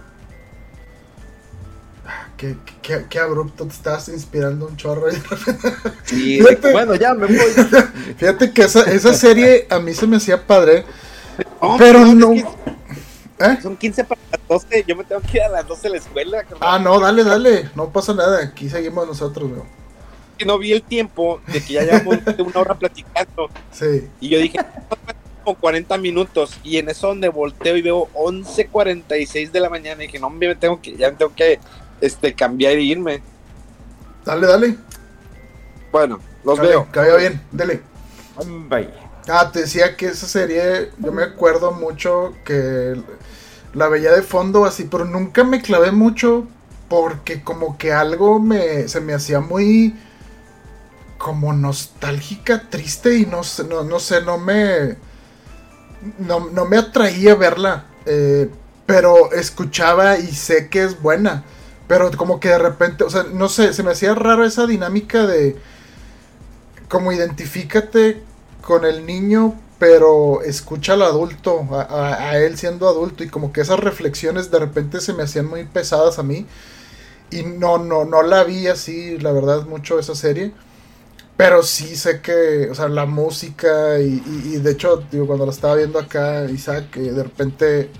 Qué, 2.37 2.57
qué, 2.81 3.05
qué, 3.11 3.19
abrupto 3.19 3.67
te 3.67 3.73
estás 3.73 4.09
inspirando 4.09 4.67
un 4.67 4.77
chorro. 4.77 5.09
Sí, 6.05 6.41
bueno, 6.73 6.95
ya 6.95 7.15
me 7.15 7.27
voy. 7.27 7.37
Fíjate 8.17 8.53
que 8.53 8.63
esa, 8.63 8.91
esa 8.91 9.13
serie 9.13 9.67
a 9.69 9.79
mí 9.79 9.93
se 9.93 10.07
me 10.07 10.17
hacía 10.17 10.47
padre. 10.47 10.85
Oh, 11.61 11.77
pero 11.79 12.05
no. 12.07 12.33
¿Eh? 13.41 13.59
Son 13.63 13.77
15 13.77 14.05
para 14.05 14.21
las 14.31 14.49
12. 14.49 14.85
Yo 14.87 14.97
me 14.97 15.05
tengo 15.05 15.23
que 15.23 15.39
ir 15.39 15.43
a 15.43 15.49
las 15.49 15.67
12 15.67 15.89
a 15.89 15.91
la 15.91 15.97
escuela. 15.97 16.45
Ah, 16.61 16.79
no, 16.79 17.01
dale, 17.01 17.25
dale. 17.25 17.71
No 17.75 17.89
pasa 17.89 18.13
nada. 18.13 18.43
Aquí 18.43 18.69
seguimos 18.69 19.07
nosotros, 19.07 19.51
bro. 19.51 19.67
No 20.45 20.59
vi 20.59 20.73
el 20.73 20.83
tiempo 20.83 21.41
de 21.47 21.63
que 21.63 21.75
ya 21.75 21.83
llevamos 21.83 22.19
una 22.39 22.61
hora 22.61 22.75
platicando. 22.75 23.49
Sí. 23.73 24.09
Y 24.21 24.29
yo 24.29 24.39
dije, 24.39 24.59
como 25.43 25.59
40 25.59 25.97
minutos. 25.99 26.59
Y 26.63 26.77
en 26.77 26.91
eso 26.91 27.09
donde 27.09 27.31
volteo 27.31 27.77
y 27.77 27.83
veo 27.83 28.09
11.46 28.15 29.51
de 29.51 29.61
la 29.61 29.71
mañana. 29.71 30.05
Y 30.05 30.07
dije, 30.07 30.19
no, 30.19 30.29
me 30.29 30.55
tengo 30.55 30.81
que, 30.81 30.97
ya 30.97 31.11
me 31.11 31.17
tengo 31.17 31.35
que 31.35 31.59
este, 32.01 32.35
cambiar 32.35 32.75
e 32.75 32.83
irme. 32.83 33.23
Dale, 34.25 34.47
dale. 34.47 34.77
Bueno, 35.91 36.21
los 36.45 36.59
veo. 36.59 36.91
Que 36.93 36.99
vaya 36.99 37.17
bien, 37.17 37.41
dale. 37.51 37.81
Bye. 38.69 39.10
Ah, 39.29 39.51
te 39.53 39.61
decía 39.61 39.97
que 39.97 40.07
esa 40.07 40.27
serie, 40.27 40.91
yo 40.99 41.13
me 41.13 41.23
acuerdo 41.23 41.73
mucho 41.73 42.35
que 42.45 43.01
la 43.75 43.89
veía 43.89 44.13
de 44.13 44.23
fondo 44.23 44.65
así, 44.65 44.85
pero 44.85 45.05
nunca 45.05 45.45
me 45.45 45.63
clavé 45.63 45.93
mucho 45.93 46.47
porque 46.89 47.43
como 47.43 47.79
que 47.79 47.93
algo 47.93 48.41
me, 48.41 48.89
se 48.89 49.01
me 49.01 49.15
hacía 49.15 49.41
muy 49.41 49.95
como 51.19 51.53
nostálgica, 51.53 52.69
triste 52.71 53.17
y 53.17 53.27
no, 53.27 53.43
no, 53.69 53.85
no 53.85 54.01
sé, 54.01 54.23
no 54.23 54.39
me, 54.39 54.97
no, 56.19 56.49
no 56.51 56.65
me 56.65 56.79
atraía 56.79 57.35
verla, 57.35 57.85
eh, 58.07 58.51
pero 58.87 59.31
escuchaba 59.33 60.19
y 60.19 60.29
sé 60.29 60.69
que 60.69 60.83
es 60.83 61.01
buena, 61.01 61.45
pero 61.87 62.11
como 62.17 62.41
que 62.41 62.49
de 62.49 62.59
repente, 62.59 63.05
o 63.05 63.11
sea, 63.11 63.25
no 63.25 63.49
sé, 63.49 63.73
se 63.75 63.83
me 63.83 63.93
hacía 63.93 64.15
raro 64.15 64.45
esa 64.45 64.67
dinámica 64.67 65.27
de 65.27 65.57
como 66.89 67.13
identifícate 67.13 68.25
con 68.63 68.85
el 68.85 69.07
niño, 69.07 69.55
pero 69.79 70.43
escucha 70.43 70.93
al 70.95 71.03
adulto, 71.03 71.67
a, 71.73 72.37
él 72.39 72.59
siendo 72.59 72.89
adulto, 72.89 73.25
y 73.25 73.29
como 73.29 73.53
que 73.53 73.63
esas 73.63 73.81
reflexiones 73.81 74.51
de 74.51 74.59
repente 74.59 75.01
se 75.01 75.15
me 75.15 75.23
hacían 75.23 75.47
muy 75.47 75.65
pesadas 75.65 76.19
a 76.19 76.23
mí. 76.23 76.47
Y 77.31 77.43
no, 77.45 77.79
no, 77.79 78.05
no 78.05 78.23
la 78.23 78.45
vi 78.45 78.67
así, 78.67 79.19
la 79.19 79.33
verdad, 79.33 79.67
mucho 79.67 79.99
esa 79.99 80.15
serie. 80.15 80.53
Pero 81.37 81.63
sí 81.63 81.97
sé 81.97 82.21
que, 82.21 82.69
o 82.71 82.75
sea, 82.75 82.89
la 82.89 83.07
música 83.07 83.99
y, 83.99 84.59
de 84.59 84.71
hecho, 84.73 85.05
digo, 85.11 85.27
cuando 85.27 85.47
la 85.47 85.53
estaba 85.53 85.77
viendo 85.77 85.99
acá, 85.99 86.45
Isaac, 86.45 86.91
que 86.91 87.01
de 87.01 87.23
repente 87.23 87.91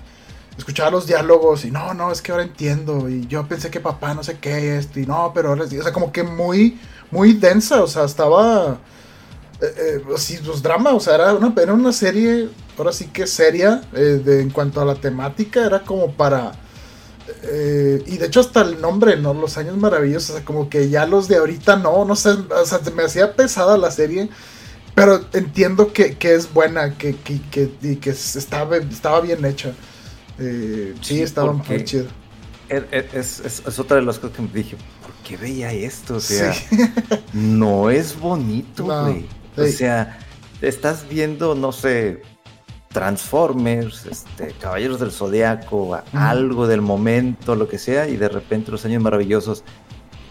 escuchaba 0.57 0.91
los 0.91 1.07
diálogos 1.07 1.65
y 1.65 1.71
no, 1.71 1.93
no, 1.95 2.11
es 2.11 2.21
que 2.21 2.31
ahora 2.31 2.43
entiendo 2.43 3.09
y 3.09 3.25
yo 3.25 3.47
pensé 3.47 3.71
que 3.71 3.79
papá 3.79 4.13
no 4.13 4.23
sé 4.23 4.37
qué 4.39 4.77
esto 4.77 4.99
y 4.99 5.07
no, 5.07 5.31
pero 5.33 5.49
ahora, 5.49 5.63
o 5.63 5.67
sea, 5.67 5.91
como 5.91 6.11
que 6.11 6.21
muy, 6.21 6.79
muy 7.09 7.33
densa, 7.33 7.81
o 7.81 7.87
sea, 7.87 8.03
estaba 8.03 8.77
eh, 9.61 10.03
sí, 10.17 10.39
pues 10.43 10.61
drama, 10.61 10.91
o 10.91 10.99
sea, 10.99 11.15
era 11.15 11.33
una, 11.33 11.53
era 11.61 11.73
una 11.73 11.93
serie, 11.93 12.49
ahora 12.77 12.91
sí 12.91 13.07
que 13.07 13.27
seria, 13.27 13.81
eh, 13.93 14.21
de, 14.23 14.41
en 14.41 14.49
cuanto 14.49 14.81
a 14.81 14.85
la 14.85 14.95
temática, 14.95 15.65
era 15.65 15.81
como 15.81 16.11
para... 16.11 16.53
Eh, 17.43 18.03
y 18.07 18.17
de 18.17 18.25
hecho 18.25 18.39
hasta 18.39 18.61
el 18.61 18.81
nombre, 18.81 19.15
¿no? 19.15 19.33
Los 19.33 19.57
años 19.57 19.77
maravillosos, 19.77 20.31
o 20.31 20.33
sea, 20.33 20.45
como 20.45 20.69
que 20.69 20.89
ya 20.89 21.05
los 21.05 21.27
de 21.27 21.37
ahorita 21.37 21.77
no, 21.77 22.03
no 22.03 22.15
sé, 22.15 22.31
o 22.31 22.65
sea, 22.65 22.79
me 22.93 23.03
hacía 23.03 23.35
pesada 23.35 23.77
la 23.77 23.91
serie, 23.91 24.29
pero 24.95 25.23
entiendo 25.33 25.93
que, 25.93 26.17
que 26.17 26.33
es 26.33 26.51
buena, 26.51 26.97
que, 26.97 27.15
que, 27.15 27.39
que, 27.49 27.71
y 27.81 27.97
que 27.97 28.09
estaba, 28.09 28.77
estaba 28.77 29.21
bien 29.21 29.45
hecha. 29.45 29.73
Eh, 30.39 30.95
sí, 31.01 31.21
estaba 31.21 31.53
muy 31.53 31.85
chido. 31.85 32.07
Er, 32.67 32.87
er, 32.91 33.09
es, 33.13 33.39
es, 33.41 33.63
es, 33.65 33.79
otra 33.79 33.97
de 33.97 34.03
las 34.03 34.17
cosas 34.17 34.35
que 34.35 34.41
me 34.41 34.49
dije, 34.49 34.75
¿por 35.01 35.13
qué 35.23 35.37
veía 35.37 35.71
esto? 35.71 36.15
O 36.15 36.19
sea, 36.19 36.53
no 37.33 37.89
es 37.89 38.17
bonito, 38.19 38.85
güey. 38.85 39.25
O 39.57 39.65
sea, 39.65 40.17
estás 40.61 41.07
viendo, 41.09 41.55
no 41.55 41.71
sé, 41.71 42.21
Transformers, 42.89 44.05
este, 44.05 44.53
Caballeros 44.59 44.99
del 44.99 45.11
Zodiaco, 45.11 45.99
algo 46.13 46.67
del 46.67 46.81
momento, 46.81 47.55
lo 47.55 47.67
que 47.67 47.77
sea, 47.77 48.07
y 48.07 48.17
de 48.17 48.29
repente 48.29 48.71
los 48.71 48.85
años 48.85 49.01
maravillosos. 49.01 49.63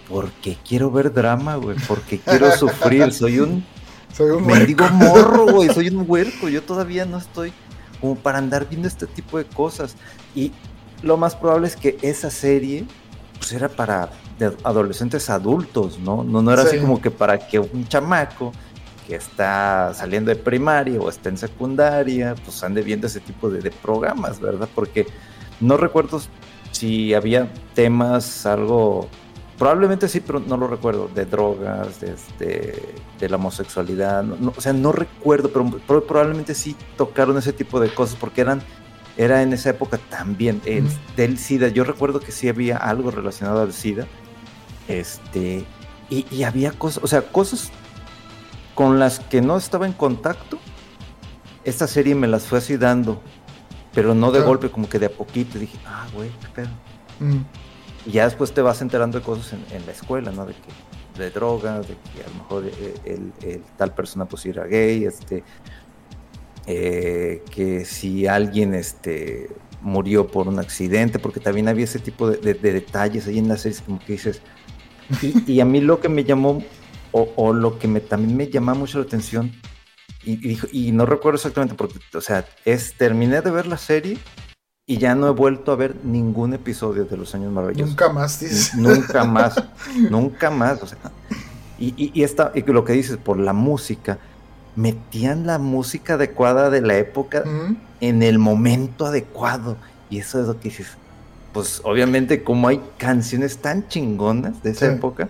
Porque 0.08 0.58
quiero 0.66 0.90
ver 0.90 1.12
drama, 1.12 1.56
güey, 1.56 1.76
porque 1.86 2.18
quiero 2.18 2.50
sufrir, 2.56 3.12
soy 3.12 3.40
un, 3.40 3.64
soy 4.12 4.30
un 4.30 4.46
mendigo 4.46 4.88
morro, 4.90 5.46
güey, 5.46 5.68
soy 5.72 5.88
un 5.88 6.04
huerco, 6.08 6.48
yo 6.48 6.62
todavía 6.62 7.04
no 7.06 7.18
estoy 7.18 7.52
como 8.00 8.16
para 8.16 8.38
andar 8.38 8.68
viendo 8.68 8.88
este 8.88 9.06
tipo 9.06 9.38
de 9.38 9.44
cosas. 9.44 9.94
Y 10.34 10.52
lo 11.02 11.16
más 11.16 11.36
probable 11.36 11.68
es 11.68 11.76
que 11.76 11.96
esa 12.02 12.30
serie 12.30 12.84
pues 13.38 13.52
era 13.52 13.68
para 13.68 14.10
adolescentes 14.64 15.30
adultos, 15.30 15.98
¿no? 15.98 16.24
No, 16.24 16.42
no 16.42 16.52
era 16.52 16.62
así 16.62 16.78
como 16.78 17.00
que 17.00 17.10
para 17.10 17.38
que 17.38 17.58
un 17.58 17.86
chamaco 17.88 18.52
que 19.10 19.16
está 19.16 19.92
saliendo 19.92 20.30
de 20.30 20.36
primaria 20.36 21.00
o 21.00 21.08
está 21.08 21.30
en 21.30 21.36
secundaria, 21.36 22.36
pues 22.44 22.62
ande 22.62 22.80
viendo 22.80 23.08
ese 23.08 23.18
tipo 23.18 23.50
de, 23.50 23.68
programas, 23.72 24.38
¿verdad? 24.38 24.68
Porque 24.72 25.04
no 25.58 25.76
recuerdo 25.76 26.20
si 26.70 27.12
había 27.12 27.52
temas, 27.74 28.46
algo, 28.46 29.08
probablemente 29.58 30.08
sí, 30.08 30.20
pero 30.20 30.38
no 30.38 30.56
lo 30.56 30.68
recuerdo, 30.68 31.10
de 31.12 31.24
drogas, 31.24 32.00
de, 32.00 32.12
este, 32.12 32.94
de 33.18 33.28
la 33.28 33.34
homosexualidad, 33.34 34.24
o 34.30 34.60
sea, 34.60 34.72
no 34.72 34.92
recuerdo, 34.92 35.50
pero, 35.50 36.06
probablemente 36.06 36.54
sí 36.54 36.76
tocaron 36.96 37.36
ese 37.36 37.52
tipo 37.52 37.80
de 37.80 37.92
cosas 37.92 38.14
porque 38.14 38.42
eran 38.42 38.62
era 39.16 39.42
en 39.42 39.52
esa 39.52 39.70
época 39.70 39.98
también 40.08 40.62
el, 40.64 40.86
del 41.16 41.36
SIDA. 41.36 41.66
Yo 41.66 41.82
recuerdo 41.82 42.20
que 42.20 42.30
sí 42.30 42.48
había 42.48 42.76
algo 42.76 43.10
relacionado 43.10 43.60
al 43.60 43.72
SIDA. 43.72 44.06
Este, 44.86 45.64
y, 46.08 46.26
y, 46.30 46.44
había 46.44 46.70
cosas, 46.70 47.02
o 47.02 47.06
sea, 47.06 47.20
cosas 47.22 47.70
con 48.74 48.98
las 48.98 49.20
que 49.20 49.40
no 49.40 49.56
estaba 49.56 49.86
en 49.86 49.92
contacto, 49.92 50.58
esta 51.64 51.86
serie 51.86 52.14
me 52.14 52.26
las 52.26 52.44
fue 52.44 52.58
así 52.58 52.76
dando, 52.76 53.20
pero 53.92 54.14
no 54.14 54.32
de 54.32 54.40
golpe, 54.40 54.70
como 54.70 54.88
que 54.88 54.98
de 54.98 55.06
a 55.06 55.10
poquito. 55.10 55.58
Dije, 55.58 55.78
ah, 55.86 56.06
güey, 56.14 56.30
qué 56.40 56.48
pedo. 56.54 56.70
Mm. 57.18 57.42
Y 58.06 58.12
ya 58.12 58.24
después 58.24 58.52
te 58.52 58.62
vas 58.62 58.80
enterando 58.80 59.18
de 59.18 59.24
cosas 59.24 59.52
en, 59.52 59.86
la 59.86 59.92
escuela, 59.92 60.30
¿no? 60.30 60.46
De 60.46 60.54
que 60.54 61.20
de 61.20 61.30
drogas, 61.30 61.86
de 61.86 61.94
que 61.94 62.24
a 62.24 62.28
lo 62.28 62.34
mejor 62.34 62.64
el, 63.04 63.62
tal 63.76 63.92
persona 63.92 64.24
pues 64.24 64.46
era 64.46 64.64
gay, 64.64 65.04
este, 65.04 65.44
eh, 66.66 67.42
que 67.50 67.84
si 67.84 68.26
alguien 68.26 68.74
este, 68.74 69.50
murió 69.82 70.28
por 70.28 70.48
un 70.48 70.58
accidente, 70.58 71.18
porque 71.18 71.40
también 71.40 71.68
había 71.68 71.84
ese 71.84 71.98
tipo 71.98 72.30
de, 72.30 72.54
detalles 72.54 73.26
ahí 73.26 73.38
en 73.38 73.48
la 73.48 73.58
serie, 73.58 73.78
como 73.84 73.98
que 73.98 74.12
dices. 74.12 74.40
y, 75.46 75.60
a 75.60 75.64
mí 75.64 75.80
lo 75.80 76.00
que 76.00 76.08
me 76.08 76.24
llamó 76.24 76.62
o, 77.12 77.52
lo 77.52 77.78
que 77.78 77.88
me, 77.88 78.00
también 78.00 78.36
me 78.36 78.48
llama 78.48 78.74
mucho 78.74 78.98
la 78.98 79.04
atención, 79.04 79.52
y, 80.22 80.58
y, 80.70 80.92
no 80.92 81.06
recuerdo 81.06 81.36
exactamente 81.36 81.74
porque, 81.74 81.98
o 82.14 82.20
sea, 82.20 82.44
es 82.66 82.94
terminé 82.94 83.40
de 83.40 83.50
ver 83.50 83.66
la 83.66 83.78
serie 83.78 84.18
y 84.86 84.98
ya 84.98 85.14
no 85.14 85.28
he 85.28 85.30
vuelto 85.30 85.72
a 85.72 85.76
ver 85.76 85.96
ningún 86.04 86.52
episodio 86.52 87.06
de 87.06 87.16
Los 87.16 87.34
Años 87.34 87.50
Maravillosos. 87.52 87.90
Nunca 87.90 88.12
más, 88.12 88.38
dices. 88.38 88.74
Nunca 88.74 89.24
más, 89.24 89.54
nunca 90.10 90.50
más, 90.50 90.82
o 90.82 90.86
sea. 90.86 90.98
Y, 91.78 91.94
y, 92.12 92.22
esta, 92.22 92.52
y 92.54 92.62
lo 92.64 92.84
que 92.84 92.92
dices, 92.92 93.16
por 93.16 93.38
la 93.38 93.54
música, 93.54 94.18
metían 94.76 95.46
la 95.46 95.58
música 95.58 96.14
adecuada 96.14 96.70
de 96.70 96.82
la 96.82 96.96
época 96.98 97.44
en 98.00 98.22
el 98.22 98.38
momento 98.38 99.06
adecuado. 99.06 99.76
Y 100.08 100.18
eso 100.18 100.40
es 100.40 100.48
lo 100.48 100.58
que 100.58 100.68
dices. 100.68 100.88
Pues 101.52 101.80
obviamente 101.84 102.44
como 102.44 102.68
hay 102.68 102.80
canciones 102.98 103.58
tan 103.58 103.88
chingonas 103.88 104.62
de 104.62 104.70
esa 104.70 104.92
época, 104.92 105.28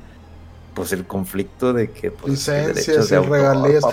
pues 0.74 0.92
el 0.92 1.06
conflicto 1.06 1.72
de 1.72 1.90
que 1.90 2.10
pues, 2.10 2.32
licencias 2.32 3.10
y 3.10 3.16
regalías. 3.16 3.84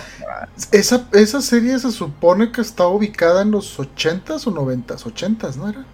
Esa, 0.72 1.08
esa 1.14 1.41
serie 1.41 1.78
se 1.80 1.91
supone 1.91 2.52
que 2.52 2.62
está 2.62 2.88
ubicada 2.88 3.41
en 3.41 3.52
los 3.52 3.78
80s 3.80 4.48
o 4.48 4.52
90s, 4.52 5.04
80s, 5.04 5.56
¿no 5.56 5.70
era? 5.70 5.86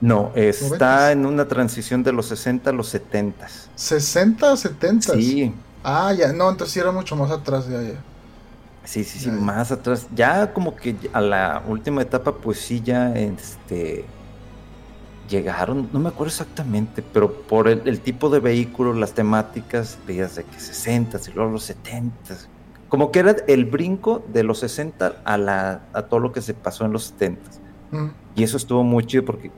No, 0.00 0.32
está 0.34 1.12
en 1.12 1.24
una 1.24 1.46
transición 1.46 2.02
de 2.02 2.12
los 2.12 2.26
60 2.26 2.70
a 2.70 2.72
los 2.72 2.88
70. 2.88 3.46
60 3.74 4.52
a 4.52 4.56
70. 4.56 5.14
Sí. 5.14 5.54
Ah, 5.82 6.12
ya, 6.12 6.32
no, 6.32 6.50
entonces 6.50 6.74
sí 6.74 6.80
era 6.80 6.92
mucho 6.92 7.16
más 7.16 7.30
atrás 7.30 7.68
de 7.68 7.78
allá. 7.78 8.00
Sí, 8.84 9.02
sí, 9.02 9.18
sí, 9.18 9.30
más 9.30 9.72
atrás. 9.72 10.06
Ya 10.14 10.52
como 10.52 10.76
que 10.76 10.94
a 11.12 11.20
la 11.20 11.62
última 11.66 12.02
etapa, 12.02 12.34
pues 12.34 12.58
sí, 12.58 12.82
ya 12.82 13.14
este 13.14 14.04
llegaron, 15.28 15.88
no 15.92 16.00
me 16.00 16.08
acuerdo 16.08 16.30
exactamente, 16.30 17.02
pero 17.02 17.32
por 17.32 17.68
el, 17.68 18.00
tipo 18.00 18.30
de 18.30 18.40
vehículo, 18.40 18.92
las 18.92 19.12
temáticas, 19.12 19.98
veías 20.06 20.36
de 20.36 20.44
que 20.44 20.60
60 20.60 21.18
y 21.28 21.32
luego 21.34 21.52
los 21.52 21.64
70 21.64 22.36
como 22.94 23.10
que 23.10 23.18
era 23.18 23.34
el 23.48 23.64
brinco 23.64 24.24
de 24.32 24.44
los 24.44 24.60
60 24.60 25.22
a, 25.24 25.36
la, 25.36 25.82
a 25.92 26.02
todo 26.02 26.20
lo 26.20 26.30
que 26.30 26.40
se 26.40 26.54
pasó 26.54 26.84
en 26.84 26.92
los 26.92 27.06
70 27.06 27.40
mm. 27.90 28.06
Y 28.36 28.44
eso 28.44 28.56
estuvo 28.56 28.84
muy 28.84 29.04
chido 29.04 29.24
porque, 29.24 29.50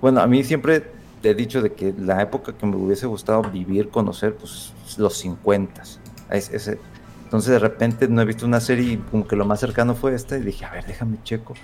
bueno, 0.00 0.20
a 0.20 0.26
mí 0.26 0.42
siempre 0.42 0.90
he 1.22 1.34
dicho 1.34 1.62
de 1.62 1.72
que 1.72 1.94
la 1.96 2.20
época 2.20 2.52
que 2.52 2.66
me 2.66 2.74
hubiese 2.74 3.06
gustado 3.06 3.42
vivir, 3.42 3.90
conocer, 3.90 4.34
pues 4.34 4.72
los 4.96 5.16
50. 5.18 5.82
ese, 6.30 6.80
entonces 7.22 7.52
de 7.52 7.60
repente 7.60 8.08
no 8.08 8.22
he 8.22 8.24
visto 8.24 8.44
una 8.44 8.60
serie 8.60 8.94
y 8.94 8.96
como 8.96 9.28
que 9.28 9.36
lo 9.36 9.44
más 9.44 9.60
cercano 9.60 9.94
fue 9.94 10.14
esta 10.16 10.36
y 10.36 10.42
dije, 10.42 10.64
a 10.64 10.72
ver, 10.72 10.84
déjame 10.84 11.18
checo. 11.22 11.54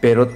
Pero 0.00 0.30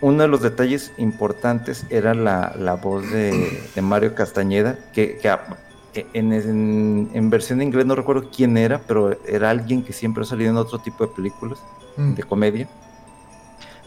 uno 0.00 0.22
de 0.22 0.28
los 0.28 0.42
detalles 0.42 0.92
importantes 0.98 1.86
era 1.90 2.14
la, 2.14 2.54
la 2.58 2.74
voz 2.74 3.10
de, 3.10 3.62
Mario 3.80 4.14
Castañeda, 4.14 4.78
que, 4.92 5.18
que 5.18 6.06
en, 6.12 6.32
en, 6.32 7.10
en, 7.14 7.30
versión 7.30 7.60
en 7.60 7.68
inglés 7.68 7.86
no 7.86 7.94
recuerdo 7.94 8.30
quién 8.34 8.56
era, 8.56 8.80
pero 8.86 9.18
era 9.26 9.50
alguien 9.50 9.82
que 9.82 9.92
siempre 9.92 10.22
ha 10.22 10.26
salido 10.26 10.50
en 10.50 10.56
otro 10.56 10.78
tipo 10.78 11.06
de 11.06 11.14
películas, 11.14 11.58
mm. 11.96 12.14
de 12.14 12.22
comedia. 12.22 12.68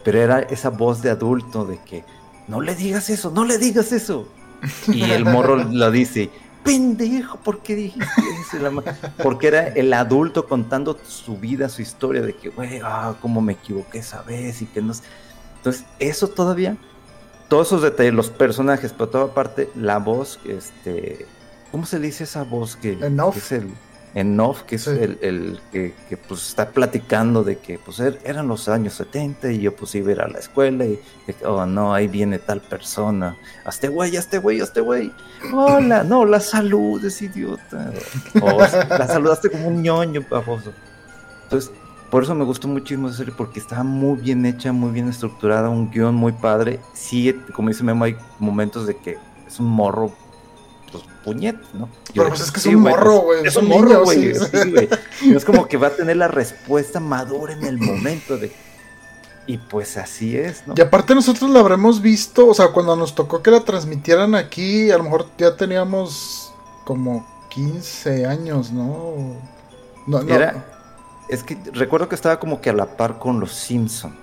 Pero 0.02 0.18
era 0.20 0.40
esa 0.40 0.70
voz 0.70 1.02
de 1.02 1.10
adulto 1.10 1.64
de 1.64 1.78
que, 1.78 2.04
no 2.48 2.60
le 2.60 2.74
digas 2.74 3.10
eso, 3.10 3.30
no 3.30 3.44
le 3.44 3.58
digas 3.58 3.92
eso. 3.92 4.26
Y 4.88 5.02
el 5.10 5.24
morro 5.24 5.56
lo 5.56 5.90
dice, 5.90 6.30
pendejo, 6.64 7.38
¿por 7.38 7.60
qué 7.60 7.74
dijiste 7.74 8.22
eso? 8.56 8.82
Porque 9.22 9.46
era 9.48 9.68
el 9.68 9.92
adulto 9.92 10.46
contando 10.46 10.98
su 11.06 11.38
vida, 11.38 11.68
su 11.68 11.82
historia, 11.82 12.22
de 12.22 12.34
que, 12.34 12.50
güey, 12.50 12.80
ah, 12.82 13.14
cómo 13.22 13.40
me 13.40 13.54
equivoqué 13.54 13.98
esa 13.98 14.22
vez 14.22 14.60
y 14.62 14.66
que 14.66 14.82
no 14.82 14.92
Entonces, 15.60 15.84
eso 15.98 16.28
todavía, 16.28 16.76
todos 17.48 17.68
esos 17.68 17.82
detalles, 17.82 18.14
los 18.14 18.30
personajes, 18.30 18.92
pero 18.92 19.10
toda 19.10 19.34
parte, 19.34 19.68
la 19.74 19.98
voz, 19.98 20.40
este, 20.46 21.26
¿cómo 21.70 21.84
se 21.84 21.98
dice 21.98 22.24
esa 22.24 22.44
voz 22.44 22.76
que, 22.76 22.96
que 22.98 23.38
es 23.38 23.52
el 23.52 23.70
en 24.14 24.40
off, 24.40 24.62
que 24.62 24.76
es 24.76 24.86
el, 24.86 25.60
que, 25.70 25.92
pues 26.28 26.48
está 26.48 26.70
platicando 26.70 27.44
de 27.44 27.58
que 27.58 27.78
pues 27.78 28.00
er, 28.00 28.18
eran 28.24 28.48
los 28.48 28.68
años 28.68 28.94
70 28.94 29.52
y 29.52 29.60
yo 29.60 29.76
pues 29.76 29.94
iba 29.94 30.08
a 30.08 30.12
ir 30.12 30.20
a 30.20 30.28
la 30.28 30.38
escuela 30.38 30.84
y 30.84 30.98
oh 31.44 31.64
no, 31.66 31.94
ahí 31.94 32.08
viene 32.08 32.38
tal 32.38 32.60
persona, 32.60 33.36
este 33.66 33.88
güey, 33.88 34.16
este 34.16 34.38
güey, 34.38 34.60
este 34.60 34.80
güey, 34.80 35.12
hola, 35.52 36.02
no, 36.02 36.24
la 36.24 36.40
salud 36.40 37.04
es 37.04 37.22
idiota, 37.22 37.92
o 38.42 38.58
la 38.58 39.06
saludaste 39.06 39.50
como 39.50 39.68
un 39.68 39.82
ñoño, 39.82 40.24
baboso. 40.28 40.72
Entonces, 41.44 41.72
por 42.10 42.24
eso 42.24 42.34
me 42.34 42.44
gustó 42.44 42.66
muchísimo 42.66 43.08
esa 43.08 43.18
serie, 43.18 43.32
porque 43.36 43.60
estaba 43.60 43.84
muy 43.84 44.18
bien 44.20 44.44
hecha, 44.44 44.72
muy 44.72 44.90
bien 44.90 45.08
estructurada, 45.08 45.68
un 45.68 45.90
guion 45.90 46.14
muy 46.14 46.32
padre. 46.32 46.80
Sí, 46.92 47.32
como 47.54 47.68
dice 47.68 47.84
Memo, 47.84 48.04
hay 48.04 48.16
momentos 48.38 48.86
de 48.86 48.96
que 48.96 49.16
es 49.46 49.60
un 49.60 49.66
morro 49.66 50.12
pues, 50.90 51.04
puñet, 51.24 51.56
¿no? 51.72 51.88
Pero 52.12 52.28
pues 52.28 52.40
es 52.40 52.50
que 52.50 52.58
es 52.58 52.66
un 52.66 52.82
morro, 52.82 53.20
güey. 53.20 53.46
Es, 53.46 53.56
un 53.56 53.68
morro, 53.68 54.02
güey. 54.04 54.30
es 54.30 55.44
como 55.44 55.68
que 55.68 55.76
va 55.76 55.88
a 55.88 55.90
tener 55.90 56.16
la 56.16 56.28
respuesta 56.28 56.98
madura 56.98 57.52
en 57.52 57.64
el 57.64 57.78
momento 57.78 58.36
de. 58.36 58.52
Y 59.46 59.58
pues 59.58 59.96
así 59.96 60.36
es, 60.36 60.66
¿no? 60.66 60.74
Y 60.76 60.80
aparte 60.80 61.14
nosotros 61.14 61.50
la 61.50 61.60
habremos 61.60 62.02
visto, 62.02 62.48
o 62.48 62.54
sea, 62.54 62.68
cuando 62.68 62.94
nos 62.96 63.14
tocó 63.14 63.42
que 63.42 63.50
la 63.50 63.60
transmitieran 63.60 64.34
aquí, 64.34 64.90
a 64.90 64.98
lo 64.98 65.04
mejor 65.04 65.26
ya 65.38 65.56
teníamos 65.56 66.52
como 66.84 67.26
15 67.50 68.26
años, 68.26 68.70
¿no? 68.70 69.38
No, 70.06 70.22
no. 70.22 70.34
Era, 70.34 70.79
es 71.30 71.42
que 71.42 71.56
recuerdo 71.72 72.08
que 72.08 72.14
estaba 72.14 72.38
como 72.38 72.60
que 72.60 72.70
a 72.70 72.72
la 72.72 72.96
par 72.96 73.18
con 73.18 73.40
los 73.40 73.52
Simpson 73.52 74.14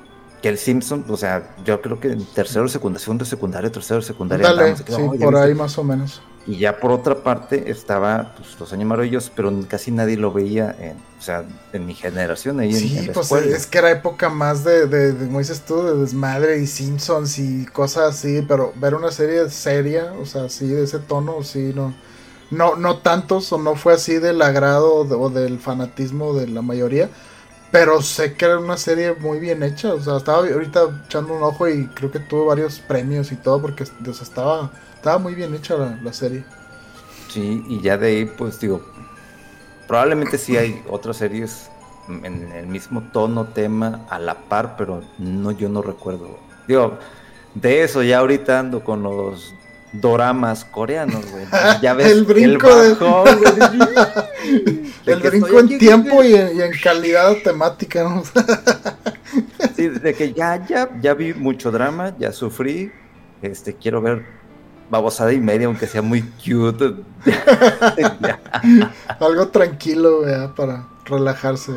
que 0.42 0.50
el 0.50 0.58
Simpson, 0.58 1.06
o 1.08 1.18
sea, 1.18 1.56
yo 1.66 1.82
creo 1.82 2.00
que 2.00 2.12
en 2.12 2.26
tercero, 2.26 2.68
secundario, 2.68 3.04
segundo, 3.04 3.26
secundario, 3.26 3.72
tercero, 3.72 4.02
secundario. 4.02 4.46
Dale, 4.46 4.76
sí, 4.76 4.84
por 5.20 5.36
ahí 5.36 5.56
más 5.56 5.78
o 5.78 5.84
menos. 5.84 6.22
Y 6.46 6.60
ya 6.60 6.80
por 6.80 6.92
otra 6.92 7.16
parte 7.16 7.70
estaba 7.70 8.34
pues, 8.38 8.58
Los 8.60 8.72
Años 8.72 8.88
Maravillosos, 8.88 9.32
pero 9.36 9.52
casi 9.68 9.92
nadie 9.92 10.16
lo 10.16 10.32
veía, 10.32 10.76
en, 10.80 10.96
o 11.20 11.22
sea, 11.22 11.44
en 11.74 11.86
mi 11.86 11.94
generación. 11.94 12.60
Ahí 12.60 12.74
sí, 12.74 12.98
en, 13.00 13.12
pues 13.12 13.32
es 13.32 13.66
que 13.66 13.80
era 13.80 13.92
época 13.92 14.30
más 14.30 14.64
de, 14.64 14.88
de, 14.88 15.12
de, 15.12 15.26
como 15.26 15.40
dices 15.40 15.62
tú, 15.62 15.84
de 15.84 15.96
desmadre 15.96 16.60
y 16.60 16.68
Simpsons 16.68 17.40
y 17.40 17.66
cosas 17.66 18.16
así, 18.16 18.46
pero 18.48 18.72
ver 18.76 18.96
una 18.96 19.12
serie 19.12 19.50
seria, 19.50 20.14
o 20.22 20.26
sea, 20.26 20.46
así 20.46 20.68
de 20.68 20.84
ese 20.84 21.00
tono, 21.00 21.44
sí, 21.44 21.74
no. 21.76 21.94
No, 22.50 22.76
no 22.76 22.98
tantos, 22.98 23.52
o 23.52 23.58
no 23.58 23.76
fue 23.76 23.94
así 23.94 24.20
del 24.20 24.42
agrado 24.42 24.96
o 24.96 25.30
del 25.30 25.60
fanatismo 25.60 26.34
de 26.34 26.48
la 26.48 26.62
mayoría, 26.62 27.10
pero 27.72 28.02
sé 28.02 28.36
que 28.36 28.46
era 28.46 28.60
una 28.60 28.78
serie 28.78 29.14
muy 29.14 29.40
bien 29.40 29.64
hecha, 29.64 29.94
o 29.94 30.02
sea, 30.02 30.18
estaba 30.18 30.40
ahorita 30.40 31.04
echando 31.06 31.34
un 31.34 31.44
ojo 31.44 31.68
y 31.68 31.88
creo 31.88 32.10
que 32.10 32.20
tuvo 32.20 32.46
varios 32.46 32.80
premios 32.80 33.32
y 33.32 33.36
todo, 33.36 33.62
porque 33.62 33.84
o 33.84 34.14
sea, 34.14 34.24
estaba 34.24 34.72
estaba 34.98 35.20
muy 35.20 35.36
bien 35.36 35.54
hecha 35.54 35.76
la, 36.04 36.12
serie. 36.12 36.44
Sí, 37.30 37.64
y 37.68 37.82
ya 37.82 37.98
de 37.98 38.08
ahí, 38.08 38.26
pues 38.26 38.60
digo, 38.60 38.82
probablemente 39.88 40.38
sí 40.38 40.58
hay 40.58 40.82
otras 40.90 41.18
series 41.18 41.70
en 42.10 42.52
el 42.52 42.68
mismo 42.68 43.04
tono, 43.14 43.46
tema, 43.46 44.06
a 44.10 44.20
la 44.20 44.36
par, 44.36 44.76
pero 44.78 45.04
no, 45.18 45.52
yo 45.52 45.70
no 45.70 45.82
recuerdo. 45.82 46.40
Digo, 46.68 46.98
de 47.54 47.84
eso 47.84 48.04
ya 48.04 48.20
ahorita 48.20 48.60
ando 48.60 48.84
con 48.84 49.04
los 49.04 49.54
doramas 49.92 50.66
coreanos, 50.66 51.26
güey. 51.32 51.46
Ya 51.82 51.94
ves 51.94 52.12
el 52.12 52.26
brinco 52.26 52.82
el 52.82 52.96
bajón, 52.96 53.28
el 55.06 55.20
brinco 55.20 55.60
en 55.60 55.78
tiempo 55.78 56.24
y 56.24 56.36
en, 56.36 56.72
calidad 56.82 57.36
temática, 57.44 58.04
¿no? 58.04 58.24
sí, 59.76 59.88
de 59.88 60.14
que 60.14 60.34
ya, 60.34 60.66
ya, 60.66 60.90
ya 61.02 61.14
vi 61.14 61.34
mucho 61.34 61.72
drama, 61.72 62.16
ya 62.18 62.32
sufrí, 62.32 62.92
este, 63.42 63.76
quiero 63.76 64.02
ver 64.02 64.26
babosada 64.90 65.34
y 65.34 65.40
media, 65.40 65.68
aunque 65.68 65.88
sea 65.88 66.02
muy 66.02 66.22
cute. 66.22 66.96
Algo 69.20 69.48
tranquilo, 69.50 70.22
para 70.56 70.88
relajarse. 71.06 71.74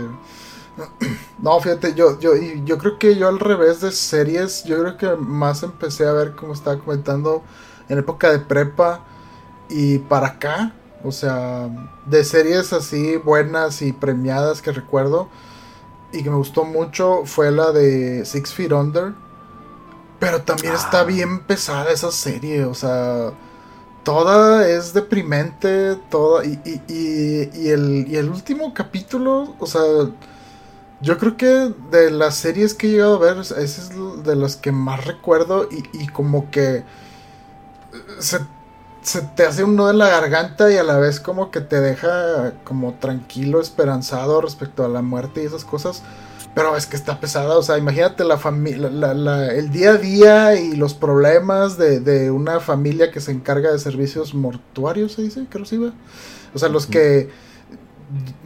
No, 1.43 1.59
fíjate, 1.59 1.95
yo, 1.95 2.21
yo, 2.21 2.33
yo 2.65 2.77
creo 2.77 2.99
que 2.99 3.17
yo 3.17 3.29
al 3.29 3.39
revés 3.39 3.81
de 3.81 3.93
series, 3.93 4.63
yo 4.65 4.79
creo 4.79 4.97
que 4.99 5.17
más 5.17 5.63
empecé 5.63 6.07
a 6.07 6.13
ver, 6.13 6.33
como 6.33 6.53
estaba 6.53 6.79
comentando, 6.79 7.43
en 7.91 7.99
época 7.99 8.31
de 8.31 8.39
prepa 8.39 9.01
y 9.69 9.99
para 9.99 10.29
acá. 10.29 10.73
O 11.05 11.13
sea, 11.13 11.69
de 12.07 12.25
series 12.25 12.73
así 12.73 13.17
buenas 13.19 13.83
y 13.83 13.93
premiadas 13.93 14.63
que 14.63 14.73
recuerdo 14.73 15.29
y 16.13 16.23
que 16.23 16.31
me 16.31 16.37
gustó 16.37 16.65
mucho 16.65 17.23
fue 17.25 17.51
la 17.51 17.73
de 17.73 18.25
Six 18.25 18.55
Feet 18.55 18.73
Under 18.73 19.13
pero 20.21 20.43
también 20.43 20.75
está 20.75 21.01
ah. 21.01 21.05
bien 21.05 21.41
pesada 21.41 21.91
esa 21.91 22.13
serie, 22.13 22.67
o 22.67 22.75
sea, 22.75 23.33
toda 24.05 24.69
es 24.69 24.93
deprimente, 24.93 25.97
toda, 26.11 26.45
y, 26.45 26.61
el, 27.69 28.07
y 28.07 28.17
el 28.17 28.29
último 28.29 28.73
capítulo, 28.75 29.57
o 29.59 29.67
sea, 29.67 29.83
yo 31.01 31.19
creo 31.19 31.39
que 31.39 31.73
de 31.91 32.11
las 32.11 32.35
series 32.35 32.75
que 32.75 32.87
he 32.87 32.91
llegado 32.91 33.17
a 33.17 33.19
ver, 33.19 33.39
ese 33.39 33.65
es 33.65 33.91
de 34.23 34.37
las 34.37 34.57
que 34.57 34.71
más 34.71 35.07
recuerdo 35.07 35.67
y, 35.71 36.07
como 36.09 36.51
que 36.51 36.85
se, 38.19 38.41
se, 39.03 39.23
te 39.23 39.45
hace 39.45 39.65
un 39.65 39.77
nudo 39.77 39.91
en 39.91 39.99
la 39.99 40.09
garganta 40.09 40.71
y 40.71 40.77
a 40.77 40.83
la 40.83 40.99
vez 40.99 41.21
como 41.21 41.51
que 41.51 41.61
te 41.61 41.81
deja 41.81 42.55
como 42.65 42.95
tranquilo, 42.95 43.61
esperanzado 43.61 44.41
respecto 44.41 44.85
a 44.85 44.89
la 44.89 45.03
muerte 45.03 45.43
y 45.43 45.47
esas 45.47 45.65
cosas. 45.65 46.03
Pero 46.55 46.77
es 46.77 46.87
que 46.87 46.97
está 46.97 47.21
pesada, 47.21 47.57
o 47.57 47.63
sea, 47.63 47.79
imagínate 47.79 48.25
la 48.25 48.37
familia, 48.37 48.89
el 49.53 49.71
día 49.71 49.91
a 49.91 49.97
día 49.97 50.55
y 50.57 50.75
los 50.75 50.95
problemas 50.95 51.79
de, 51.79 52.31
una 52.33 52.59
familia 52.59 53.13
que 53.13 53.21
se 53.21 53.31
encarga 53.31 53.71
de 53.71 53.79
servicios 53.79 54.35
mortuarios, 54.35 55.13
se 55.13 55.23
dice, 55.23 55.47
creo 55.49 55.63
que 55.63 55.71
sí, 55.71 55.93
O 56.53 56.59
sea, 56.59 56.69
los 56.69 56.87
que 56.87 57.31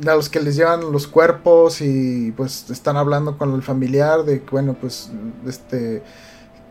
a 0.06 0.14
los 0.14 0.28
que 0.28 0.40
les 0.40 0.56
llevan 0.56 0.92
los 0.92 1.06
cuerpos 1.06 1.80
y 1.80 2.32
pues 2.32 2.68
están 2.70 2.96
hablando 2.96 3.38
con 3.38 3.54
el 3.54 3.62
familiar 3.62 4.24
de 4.24 4.42
bueno, 4.50 4.76
pues 4.78 5.10
este 5.46 6.02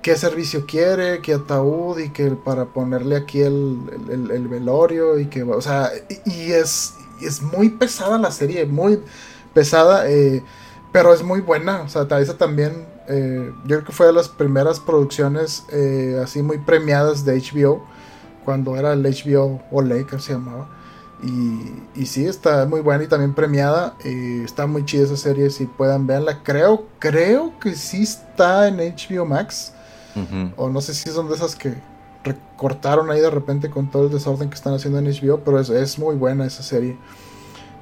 qué 0.03 0.17
servicio 0.17 0.65
quiere, 0.67 1.21
qué 1.21 1.33
ataúd 1.33 1.97
y 1.97 2.09
que 2.09 2.29
para 2.31 2.65
ponerle 2.65 3.15
aquí 3.15 3.41
el, 3.41 3.79
el, 4.09 4.47
velorio 4.47 5.17
y 5.17 5.27
que, 5.27 5.43
o 5.43 5.61
sea, 5.61 5.89
y, 6.25 6.51
es, 6.51 6.95
es 7.21 7.41
muy 7.41 7.69
pesada 7.69 8.19
la 8.19 8.29
serie, 8.29 8.65
muy 8.65 8.99
pesada. 9.53 10.07
Eh, 10.09 10.43
pero 10.91 11.11
es 11.11 11.23
muy 11.23 11.41
buena, 11.41 11.81
o 11.81 11.89
sea, 11.89 12.05
esa 12.19 12.37
también, 12.37 12.85
eh, 13.07 13.51
yo 13.63 13.77
creo 13.77 13.83
que 13.85 13.91
fue 13.93 14.05
de 14.05 14.13
las 14.13 14.29
primeras 14.29 14.79
producciones 14.79 15.63
eh, 15.71 16.21
así 16.23 16.43
muy 16.43 16.59
premiadas 16.59 17.25
de 17.25 17.41
HBO, 17.41 17.83
cuando 18.45 18.75
era 18.75 18.93
el 18.93 19.01
HBO 19.01 19.63
Olay, 19.71 20.03
que 20.03 20.19
se 20.19 20.33
llamaba. 20.33 20.69
Y, 21.23 22.01
y, 22.01 22.05
sí, 22.05 22.25
está 22.25 22.65
muy 22.65 22.81
buena 22.81 23.05
y 23.05 23.07
también 23.07 23.33
premiada. 23.33 23.95
Está 24.03 24.67
muy 24.67 24.83
chida 24.83 25.05
esa 25.05 25.15
serie, 25.15 25.49
si 25.49 25.65
puedan 25.65 26.05
verla. 26.05 26.43
Creo, 26.43 26.85
creo 26.99 27.57
que 27.61 27.75
sí 27.75 28.03
está 28.03 28.67
en 28.67 28.77
HBO 28.77 29.25
Max. 29.25 29.71
O 30.57 30.69
no 30.69 30.81
sé 30.81 30.93
si 30.93 31.09
son 31.09 31.27
de 31.29 31.35
esas 31.35 31.55
que 31.55 31.73
recortaron 32.23 33.09
ahí 33.11 33.19
de 33.19 33.29
repente 33.29 33.69
con 33.69 33.89
todo 33.91 34.05
el 34.07 34.11
desorden 34.11 34.49
que 34.49 34.55
están 34.55 34.73
haciendo 34.73 34.99
en 34.99 35.05
HBO, 35.05 35.39
pero 35.39 35.59
es, 35.59 35.69
es 35.69 35.99
muy 35.99 36.15
buena 36.15 36.45
esa 36.45 36.63
serie. 36.63 36.97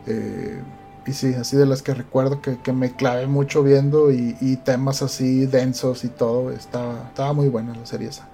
Eh, 0.08 0.62
y 1.06 1.14
sí, 1.14 1.34
así 1.34 1.58
de 1.58 1.66
las 1.66 1.82
que 1.82 1.94
recuerdo 1.94 2.42
que, 2.42 2.58
que 2.60 2.74
me 2.74 2.92
clavé 2.96 3.28
mucho 3.28 3.64
viendo 3.64 4.12
y, 4.12 4.36
y, 4.40 4.58
temas 4.58 5.02
así 5.02 5.46
densos 5.46 6.04
y 6.04 6.10
todo. 6.10 6.52
Estaba, 6.52 7.06
estaba 7.08 7.34
muy 7.34 7.50
buena 7.50 7.76
la 7.76 7.86
serie 7.86 8.10
esa. 8.10 8.28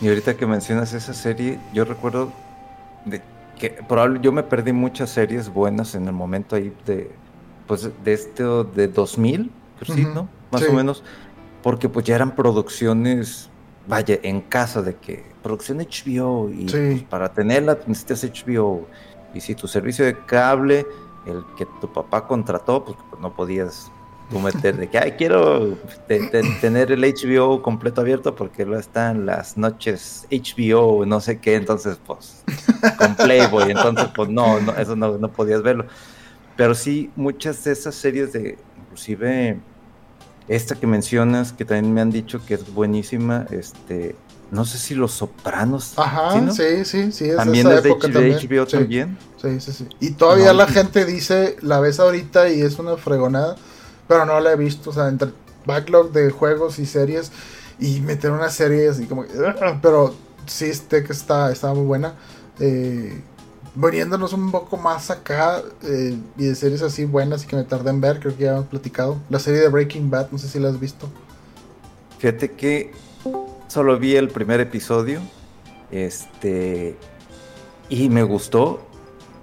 Y 0.00 0.08
ahorita 0.08 0.36
que 0.36 0.46
mencionas 0.46 0.92
esa 0.92 1.12
serie, 1.12 1.58
yo 1.72 1.84
recuerdo 1.84 2.32
de 3.04 3.20
que 3.58 3.70
probablemente 3.70 4.24
yo 4.24 4.32
me 4.32 4.42
perdí 4.42 4.72
muchas 4.72 5.10
series 5.10 5.52
buenas 5.52 5.94
en 5.94 6.06
el 6.06 6.12
momento 6.12 6.56
ahí 6.56 6.72
de 6.86 7.10
pues 7.66 7.90
de 8.04 8.12
este 8.12 8.42
de 8.42 8.88
2000, 8.88 9.50
pues 9.78 9.90
sí, 9.94 10.06
¿no? 10.14 10.28
Más 10.50 10.62
Sí. 10.62 10.68
o 10.70 10.72
menos, 10.72 11.02
porque 11.62 11.88
pues 11.88 12.04
ya 12.06 12.14
eran 12.16 12.34
producciones, 12.34 13.48
vaya, 13.86 14.18
en 14.22 14.40
casa 14.42 14.82
de 14.82 14.96
que 14.96 15.24
producción 15.42 15.80
HBO 15.80 16.50
y 16.50 16.68
Sí. 16.68 16.76
pues, 16.90 17.02
para 17.04 17.32
tenerla 17.32 17.78
necesitas 17.86 18.24
HBO 18.24 18.86
y 19.34 19.40
si 19.40 19.54
tu 19.54 19.66
servicio 19.68 20.04
de 20.04 20.16
cable, 20.26 20.86
el 21.26 21.44
que 21.56 21.66
tu 21.80 21.92
papá 21.92 22.26
contrató, 22.26 22.84
pues, 22.84 22.96
pues, 23.10 23.20
no 23.20 23.34
podías 23.34 23.90
tú 24.30 24.38
meter 24.40 24.76
de 24.76 24.88
que, 24.88 24.98
ay, 24.98 25.12
quiero 25.12 25.78
te- 26.06 26.26
te- 26.28 26.42
tener 26.60 26.92
el 26.92 27.02
HBO 27.04 27.62
completo 27.62 28.02
abierto 28.02 28.34
porque 28.34 28.66
lo 28.66 28.78
están 28.78 29.24
las 29.24 29.56
noches 29.56 30.26
HBO, 30.30 31.06
no 31.06 31.20
sé 31.20 31.40
qué, 31.40 31.54
entonces 31.56 31.98
pues 32.06 32.44
con 32.98 33.14
Playboy, 33.14 33.70
entonces 33.70 34.08
pues 34.14 34.28
no, 34.28 34.60
no 34.60 34.74
eso 34.76 34.94
no, 34.96 35.16
no 35.18 35.30
podías 35.32 35.62
verlo. 35.62 35.86
Pero 36.56 36.74
sí, 36.74 37.10
muchas 37.16 37.62
de 37.64 37.72
esas 37.72 37.94
series 37.94 38.32
de, 38.32 38.58
inclusive 38.76 39.60
esta 40.48 40.74
que 40.76 40.86
mencionas, 40.86 41.52
que 41.52 41.64
también 41.64 41.92
me 41.94 42.00
han 42.00 42.10
dicho 42.10 42.44
que 42.44 42.54
es 42.54 42.72
buenísima, 42.72 43.46
este, 43.50 44.16
no 44.50 44.64
sé 44.64 44.78
si 44.78 44.94
Los 44.94 45.12
Sopranos. 45.12 45.94
Ajá, 45.96 46.32
¿sí, 46.32 46.40
no? 46.40 46.52
sí, 46.52 46.84
sí, 46.84 47.12
sí, 47.12 47.28
es 47.30 47.36
También 47.36 47.66
esa 47.66 47.76
es 47.76 47.82
de 47.82 47.90
época 47.90 48.08
HBO, 48.08 48.12
también. 48.12 48.38
HBO 48.38 48.66
Sí, 48.66 48.72
también. 48.76 49.18
Sí, 49.36 49.60
sí, 49.60 49.72
sí. 49.72 49.88
Y 50.00 50.12
todavía 50.12 50.52
No, 50.52 50.54
la 50.54 50.66
gente 50.66 51.04
dice, 51.04 51.56
la 51.60 51.80
ves 51.80 52.00
ahorita 52.00 52.48
y 52.50 52.62
es 52.62 52.78
una 52.78 52.96
fregonada, 52.96 53.56
pero 54.08 54.24
no 54.24 54.40
la 54.40 54.52
he 54.52 54.56
visto, 54.56 54.90
o 54.90 54.92
sea, 54.92 55.08
entre 55.08 55.32
backlog 55.66 56.12
de 56.12 56.30
juegos 56.30 56.78
y 56.78 56.86
series 56.86 57.30
y 57.78 58.00
meter 58.00 58.30
una 58.32 58.50
serie 58.50 58.88
así 58.88 59.06
como 59.06 59.24
pero 59.82 60.14
sí, 60.46 60.64
este 60.66 61.04
que 61.04 61.12
está, 61.12 61.52
está 61.52 61.72
muy 61.74 61.84
buena. 61.84 62.14
Eh, 62.58 63.20
Veniéndonos 63.74 64.32
un 64.32 64.50
poco 64.50 64.76
más 64.76 65.10
acá 65.10 65.62
eh, 65.82 66.16
y 66.36 66.44
de 66.46 66.54
series 66.54 66.82
así 66.82 67.04
buenas 67.04 67.44
y 67.44 67.46
que 67.46 67.56
me 67.56 67.64
tardé 67.64 67.90
en 67.90 68.00
ver, 68.00 68.18
creo 68.18 68.36
que 68.36 68.44
ya 68.44 68.52
hemos 68.52 68.66
platicado. 68.66 69.18
La 69.28 69.38
serie 69.38 69.60
de 69.60 69.68
Breaking 69.68 70.10
Bad, 70.10 70.30
no 70.30 70.38
sé 70.38 70.48
si 70.48 70.58
la 70.58 70.68
has 70.68 70.80
visto. 70.80 71.08
Fíjate 72.18 72.52
que 72.52 72.92
solo 73.68 73.98
vi 73.98 74.16
el 74.16 74.28
primer 74.28 74.60
episodio, 74.60 75.20
este, 75.90 76.96
y 77.88 78.08
me 78.08 78.22
gustó, 78.24 78.80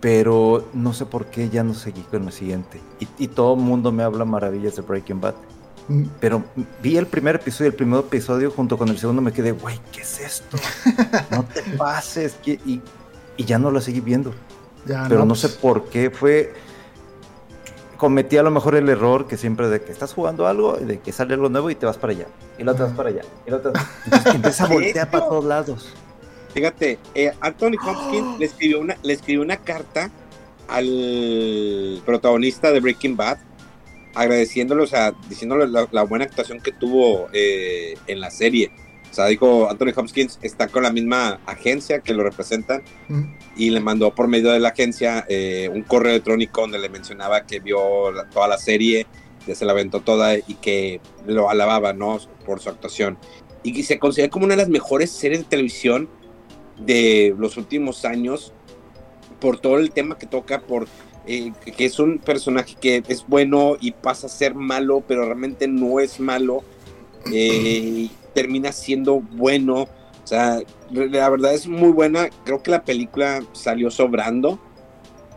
pero 0.01 0.67
no 0.73 0.93
sé 0.93 1.05
por 1.05 1.27
qué 1.27 1.49
ya 1.49 1.63
no 1.63 1.73
seguí 1.73 2.01
con 2.01 2.25
el 2.25 2.33
siguiente. 2.33 2.81
Y, 2.99 3.07
y 3.17 3.27
todo 3.29 3.53
el 3.55 3.61
mundo 3.61 3.91
me 3.91 4.03
habla 4.03 4.25
maravillas 4.25 4.75
de 4.75 4.81
Breaking 4.81 5.21
Bad. 5.21 5.35
Mm, 5.87 6.03
Pero 6.19 6.43
vi 6.81 6.97
el 6.97 7.07
primer 7.07 7.35
episodio, 7.35 7.69
el 7.69 7.75
primer 7.75 7.99
episodio 8.01 8.51
junto 8.51 8.77
con 8.77 8.89
el 8.89 8.97
segundo 8.97 9.21
me 9.21 9.31
quedé, 9.31 9.51
güey, 9.51 9.79
¿qué 9.91 10.01
es 10.01 10.19
esto? 10.19 10.57
No 11.31 11.43
te 11.45 11.61
pases. 11.77 12.35
¿qué?". 12.43 12.59
Y, 12.65 12.81
y 13.37 13.45
ya 13.45 13.59
no 13.59 13.71
lo 13.71 13.81
seguí 13.81 14.01
viendo. 14.01 14.33
Ya, 14.85 15.05
pero 15.07 15.21
no, 15.21 15.29
pues, 15.29 15.39
sé 15.41 15.49
por 15.49 15.85
qué 15.89 16.09
fue. 16.09 16.53
Cometí 17.97 18.37
a 18.37 18.43
lo 18.43 18.51
mejor 18.51 18.75
el 18.75 18.89
error 18.89 19.25
que 19.27 19.37
siempre 19.37 19.69
de 19.69 19.81
que 19.81 19.91
estás 19.91 20.13
jugando 20.13 20.47
algo, 20.47 20.73
de 20.73 20.99
que 20.99 21.11
sale 21.11 21.33
algo 21.33 21.49
nuevo 21.49 21.69
y 21.69 21.75
te 21.75 21.85
vas 21.85 21.97
para 21.97 22.11
allá. 22.11 22.27
Y 22.57 22.63
luego 22.63 22.77
te 22.77 22.83
vas 22.83 22.93
para 22.93 23.09
allá. 23.09 23.21
Y 23.45 23.49
luego 23.49 23.69
te 23.69 23.77
vas... 23.77 23.87
Entonces 24.05 24.35
empieza 24.35 24.63
a 24.65 24.67
voltear 24.67 25.09
para 25.09 25.27
todos 25.27 25.45
lados. 25.45 25.93
Fíjate, 26.53 26.99
eh, 27.13 27.31
Anthony 27.39 27.77
Hopkins 27.85 28.37
le 28.39 28.45
escribió 28.45 28.79
una, 28.79 28.97
le 29.01 29.13
escribió 29.13 29.41
una 29.41 29.57
carta 29.57 30.11
al 30.67 32.01
protagonista 32.05 32.71
de 32.71 32.79
Breaking 32.79 33.15
Bad, 33.15 33.37
agradeciéndole, 34.13 34.83
o 34.83 34.87
sea, 34.87 35.13
diciéndole 35.29 35.67
la, 35.67 35.87
la 35.91 36.03
buena 36.03 36.25
actuación 36.25 36.59
que 36.59 36.71
tuvo 36.71 37.27
eh, 37.33 37.97
en 38.07 38.19
la 38.19 38.29
serie. 38.29 38.71
O 39.15 39.17
sea, 39.17 39.27
dijo 39.27 39.69
Anthony 39.69 39.93
Hopkins 39.95 40.39
está 40.41 40.67
con 40.67 40.83
la 40.83 40.91
misma 40.91 41.39
agencia 41.45 42.01
que 42.01 42.13
lo 42.13 42.21
representan 42.21 42.83
mm, 43.07 43.23
y 43.55 43.69
le 43.69 43.79
mandó 43.79 44.13
por 44.13 44.27
medio 44.27 44.51
de 44.51 44.59
la 44.59 44.69
agencia 44.69 45.25
eh, 45.29 45.69
un 45.73 45.83
correo 45.83 46.11
electrónico 46.11 46.59
donde 46.59 46.79
le 46.79 46.89
mencionaba 46.89 47.45
que 47.45 47.61
vio 47.61 48.11
la- 48.11 48.29
toda 48.29 48.49
la 48.49 48.57
serie, 48.57 49.07
que 49.45 49.55
se 49.55 49.63
la 49.63 49.71
aventó 49.71 50.01
toda 50.01 50.35
y 50.37 50.55
que 50.61 50.99
lo 51.25 51.49
alababa, 51.49 51.93
¿no? 51.93 52.19
Por 52.45 52.59
su 52.59 52.67
actuación. 52.67 53.17
Y 53.63 53.71
que 53.71 53.83
se 53.83 53.99
considera 53.99 54.29
como 54.29 54.43
una 54.47 54.55
de 54.55 54.63
las 54.63 54.69
mejores 54.69 55.11
series 55.11 55.39
de 55.39 55.45
televisión 55.45 56.09
de 56.77 57.33
los 57.39 57.55
últimos 57.55 58.03
años 58.03 58.51
por 59.39 59.59
todo 59.61 59.77
el 59.77 59.91
tema 59.91 60.17
que 60.17 60.25
toca, 60.27 60.59
por 60.59 60.89
eh, 61.25 61.53
que 61.77 61.85
es 61.85 61.99
un 61.99 62.17
personaje 62.19 62.75
que 62.81 63.01
es 63.07 63.25
bueno 63.25 63.77
y 63.79 63.91
pasa 63.93 64.27
a 64.27 64.29
ser 64.29 64.55
malo, 64.55 65.05
pero 65.07 65.23
realmente 65.23 65.69
no 65.69 66.01
es 66.01 66.19
malo. 66.19 66.65
eh, 67.31 68.09
termina 68.35 68.71
siendo 68.71 69.19
bueno. 69.21 69.83
O 69.83 70.27
sea, 70.27 70.59
la 70.91 71.29
verdad 71.29 71.53
es 71.55 71.65
muy 71.67 71.89
buena. 71.91 72.29
Creo 72.43 72.61
que 72.61 72.69
la 72.69 72.83
película 72.83 73.43
salió 73.53 73.89
sobrando. 73.89 74.59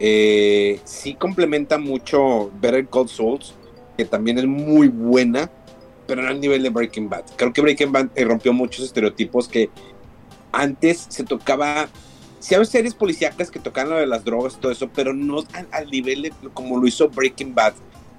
Eh, 0.01 0.81
sí 0.85 1.15
complementa 1.15 1.79
mucho 1.79 2.51
Better 2.61 2.87
Call 2.89 3.09
Souls, 3.09 3.55
que 3.97 4.05
también 4.05 4.39
es 4.39 4.47
muy 4.47 4.89
buena, 4.89 5.51
pero 6.07 6.23
no 6.23 6.29
al 6.29 6.41
nivel 6.41 6.63
de 6.63 6.71
Breaking 6.71 7.09
Bad. 7.09 7.25
Creo 7.37 7.53
que 7.53 7.61
Breaking 7.63 7.93
Bad 7.93 8.09
rompió 8.25 8.53
muchos 8.53 8.85
estereotipos 8.85 9.49
que 9.49 9.71
antes 10.53 11.07
se 11.09 11.25
tocaba. 11.25 11.89
Sí, 12.41 12.55
había 12.55 12.65
series 12.67 12.95
policíacas 12.95 13.51
que 13.51 13.59
tocaban 13.59 13.91
lo 13.91 13.97
de 13.97 14.07
las 14.07 14.25
drogas 14.25 14.59
todo 14.61 14.71
eso, 14.71 14.89
pero 14.95 15.13
no 15.13 15.39
al, 15.53 15.67
al 15.73 15.91
nivel 15.91 16.23
de 16.23 16.33
como 16.55 16.79
lo 16.79 16.87
hizo 16.87 17.09
Breaking 17.09 17.55
Bad. 17.55 17.75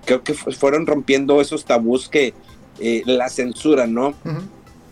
Creo 0.05 0.23
que 0.23 0.33
fu- 0.33 0.51
fueron 0.51 0.85
rompiendo 0.85 1.39
esos 1.39 1.63
tabús 1.63 2.09
que 2.09 2.33
eh, 2.81 3.01
la 3.05 3.29
censura, 3.29 3.87
¿no? 3.87 4.09
ujú. 4.09 4.41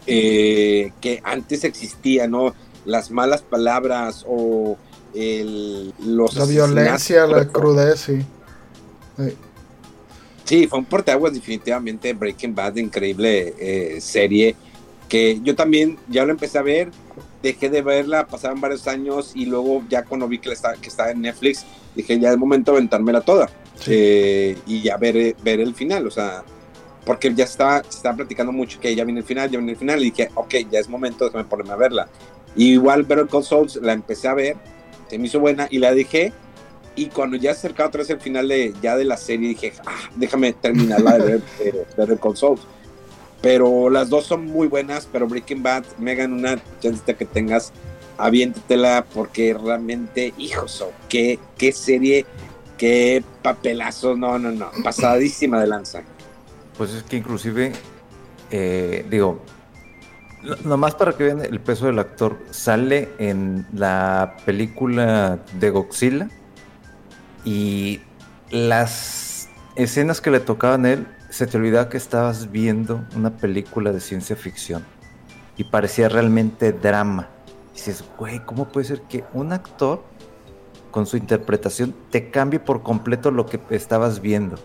Eh, 0.07 0.91
que 1.01 1.21
antes 1.23 1.63
existía, 1.63 2.27
¿no? 2.27 2.55
Las 2.85 3.11
malas 3.11 3.41
palabras 3.41 4.25
o 4.27 4.77
el, 5.13 5.93
los 5.99 6.35
La 6.35 6.45
violencia, 6.45 7.27
la 7.27 7.47
crudez, 7.47 7.99
sí. 7.99 8.25
Sí. 9.17 9.33
Sí, 10.45 10.67
fue 10.67 10.79
un 10.79 10.85
portaguas 10.85 11.33
definitivamente 11.33 12.13
Breaking 12.13 12.55
Bad, 12.55 12.77
increíble 12.77 13.53
eh, 13.59 13.99
serie 13.99 14.55
que 15.07 15.39
yo 15.41 15.55
también 15.55 15.97
ya 16.07 16.25
lo 16.25 16.31
empecé 16.31 16.57
a 16.57 16.61
ver, 16.61 16.89
dejé 17.41 17.69
de 17.69 17.81
verla, 17.81 18.27
pasaron 18.27 18.59
varios 18.59 18.87
años 18.87 19.31
y 19.35 19.45
luego 19.45 19.83
ya 19.89 20.03
cuando 20.03 20.27
vi 20.27 20.39
que, 20.39 20.51
está, 20.51 20.73
que 20.73 20.89
estaba 20.89 21.11
en 21.11 21.21
Netflix, 21.21 21.65
dije 21.95 22.19
ya 22.19 22.31
es 22.31 22.37
momento 22.37 22.71
de 22.71 22.77
aventármela 22.77 23.21
toda 23.21 23.49
Sí. 23.79 23.91
eh, 23.93 24.57
y 24.65 24.81
ya 24.81 24.97
ver, 24.97 25.35
ver 25.43 25.59
el 25.59 25.75
final, 25.75 26.07
o 26.07 26.11
sea, 26.11 26.43
porque 27.07 27.33
ya 27.33 27.45
estaba, 27.45 27.79
estaba 27.79 28.17
platicando 28.17 28.51
mucho 28.51 28.81
que 28.81 28.93
ya 28.93 29.05
viene 29.05 29.21
el 29.21 29.25
final, 29.25 29.49
ya 29.49 29.57
viene 29.57 29.71
el 29.71 29.77
final 29.77 30.01
y 30.01 30.11
dije, 30.11 30.29
ok, 30.35 30.55
ya 30.69 30.79
es 30.79 30.89
momento 30.89 31.29
de 31.29 31.43
ponerme 31.45 31.71
a 31.71 31.77
verla. 31.77 32.09
Y 32.53 32.73
igual 32.73 33.03
Better 33.03 33.27
Call 33.27 33.45
Souls 33.45 33.77
la 33.77 33.93
empecé 33.93 34.27
a 34.27 34.33
ver, 34.33 34.57
se 35.09 35.17
me 35.17 35.27
hizo 35.27 35.39
buena 35.39 35.67
y 35.71 35.79
la 35.79 35.93
dejé 35.93 36.33
y 36.97 37.05
cuando 37.05 37.37
ya 37.37 37.51
acercaba 37.51 37.87
otra 37.87 37.99
vez 37.99 38.09
el 38.09 38.19
final 38.19 38.49
de, 38.49 38.73
ya 38.81 38.97
de 38.97 39.05
la 39.05 39.15
serie, 39.15 39.47
dije, 39.47 39.71
ah, 39.85 40.09
déjame 40.17 40.51
terminarla 40.51 41.17
de 41.17 41.25
ver 41.25 41.41
eh, 41.61 41.85
Better 41.95 42.19
Call 42.19 42.35
Souls. 42.35 42.61
Pero 43.41 43.89
las 43.89 44.09
dos 44.09 44.25
son 44.25 44.45
muy 44.45 44.67
buenas, 44.67 45.07
pero 45.09 45.27
Breaking 45.27 45.63
Bad, 45.63 45.85
Megan, 45.99 46.33
una 46.33 46.59
chance 46.81 47.15
que 47.15 47.25
tengas, 47.25 47.71
aviéntatela 48.17 49.05
porque 49.13 49.53
realmente, 49.53 50.33
hijos, 50.37 50.83
qué, 51.07 51.39
qué 51.57 51.71
serie, 51.71 52.25
qué 52.77 53.23
papelazo, 53.43 54.17
no, 54.17 54.37
no, 54.39 54.51
no, 54.51 54.71
pasadísima 54.83 55.61
de 55.61 55.67
lanza. 55.67 56.03
Pues 56.77 56.93
es 56.93 57.03
que 57.03 57.17
inclusive, 57.17 57.73
eh, 58.51 59.05
digo, 59.09 59.41
no- 60.43 60.55
nomás 60.63 60.95
para 60.95 61.13
que 61.13 61.23
vean 61.23 61.41
el 61.41 61.59
peso 61.59 61.87
del 61.87 61.99
actor, 61.99 62.37
sale 62.51 63.09
en 63.17 63.65
la 63.73 64.37
película 64.45 65.39
de 65.59 65.69
Godzilla 65.71 66.29
y 67.43 68.01
las 68.51 69.49
escenas 69.75 70.21
que 70.21 70.31
le 70.31 70.39
tocaban 70.39 70.85
a 70.85 70.91
él, 70.93 71.07
se 71.29 71.47
te 71.47 71.57
olvidaba 71.57 71.89
que 71.89 71.97
estabas 71.97 72.51
viendo 72.51 73.03
una 73.15 73.31
película 73.31 73.91
de 73.91 73.99
ciencia 73.99 74.35
ficción 74.35 74.85
y 75.57 75.65
parecía 75.65 76.07
realmente 76.09 76.71
drama. 76.71 77.27
Y 77.73 77.75
dices, 77.77 78.03
güey, 78.17 78.39
¿cómo 78.45 78.69
puede 78.69 78.85
ser 78.87 79.01
que 79.01 79.23
un 79.33 79.51
actor 79.53 80.03
con 80.91 81.05
su 81.05 81.17
interpretación 81.17 81.93
te 82.11 82.29
cambie 82.31 82.59
por 82.59 82.81
completo 82.81 83.29
lo 83.31 83.45
que 83.45 83.59
estabas 83.71 84.21
viendo? 84.21 84.55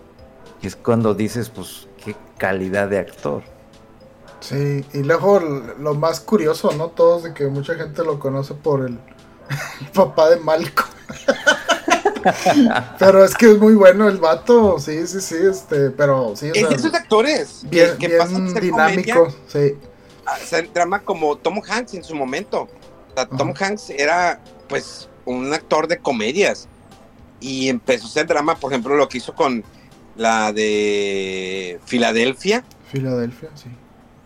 Y 0.63 0.67
es 0.69 0.77
cuando 0.77 1.15
dices, 1.15 1.51
pues, 1.51 1.89
qué 2.05 2.17
calidad 2.39 2.89
de 2.89 2.99
actor. 2.99 3.43
Sí, 4.41 4.85
y 4.93 4.99
luego 4.99 5.39
lo 5.39 5.95
más 5.95 6.21
curioso, 6.21 6.73
¿no? 6.73 6.89
Todos 6.89 7.23
de 7.23 7.35
que 7.35 7.47
mucha 7.47 7.75
gente 7.75 8.05
lo 8.05 8.19
conoce 8.19 8.55
por 8.55 8.81
el, 8.81 8.99
el 9.81 9.87
papá 9.95 10.31
de 10.31 10.37
Malcolm. 10.37 10.91
pero 12.99 13.25
es 13.25 13.35
que 13.35 13.53
es 13.53 13.59
muy 13.59 13.75
bueno 13.75 14.09
el 14.09 14.19
vato, 14.19 14.79
sí, 14.79 15.07
sí, 15.07 15.21
sí, 15.21 15.37
este, 15.51 15.91
pero 15.91 16.35
sí, 16.37 16.51
o 16.51 16.55
Es 16.55 16.69
de 16.69 16.75
esos 16.75 16.95
actores 16.95 17.65
bien, 17.69 17.97
que, 17.99 18.09
bien 18.09 18.55
dinámico, 18.55 19.25
comedia 19.25 19.35
sí. 19.49 19.77
a 20.27 20.39
ser 20.39 20.73
drama 20.73 21.01
como 21.01 21.37
Tom 21.37 21.61
Hanks 21.67 21.95
en 21.95 22.05
su 22.05 22.15
momento. 22.15 22.63
O 22.63 23.15
sea, 23.15 23.29
Tom. 23.29 23.53
Hanks 23.59 23.91
era, 23.91 24.41
pues, 24.69 25.09
un 25.25 25.53
actor 25.53 25.87
de 25.87 25.99
comedias. 25.99 26.69
y 27.41 27.69
empezó 27.69 28.07
a 28.07 28.09
hacer 28.09 28.27
drama, 28.27 28.55
por 28.55 28.73
ejemplo, 28.73 28.95
lo 28.97 29.09
que 29.09 29.19
hizo 29.19 29.35
con 29.35 29.65
la 30.17 30.53
de 30.53 31.79
Filadelfia, 31.87 32.65
Filadelfia, 32.91 33.51
sí. 33.55 33.71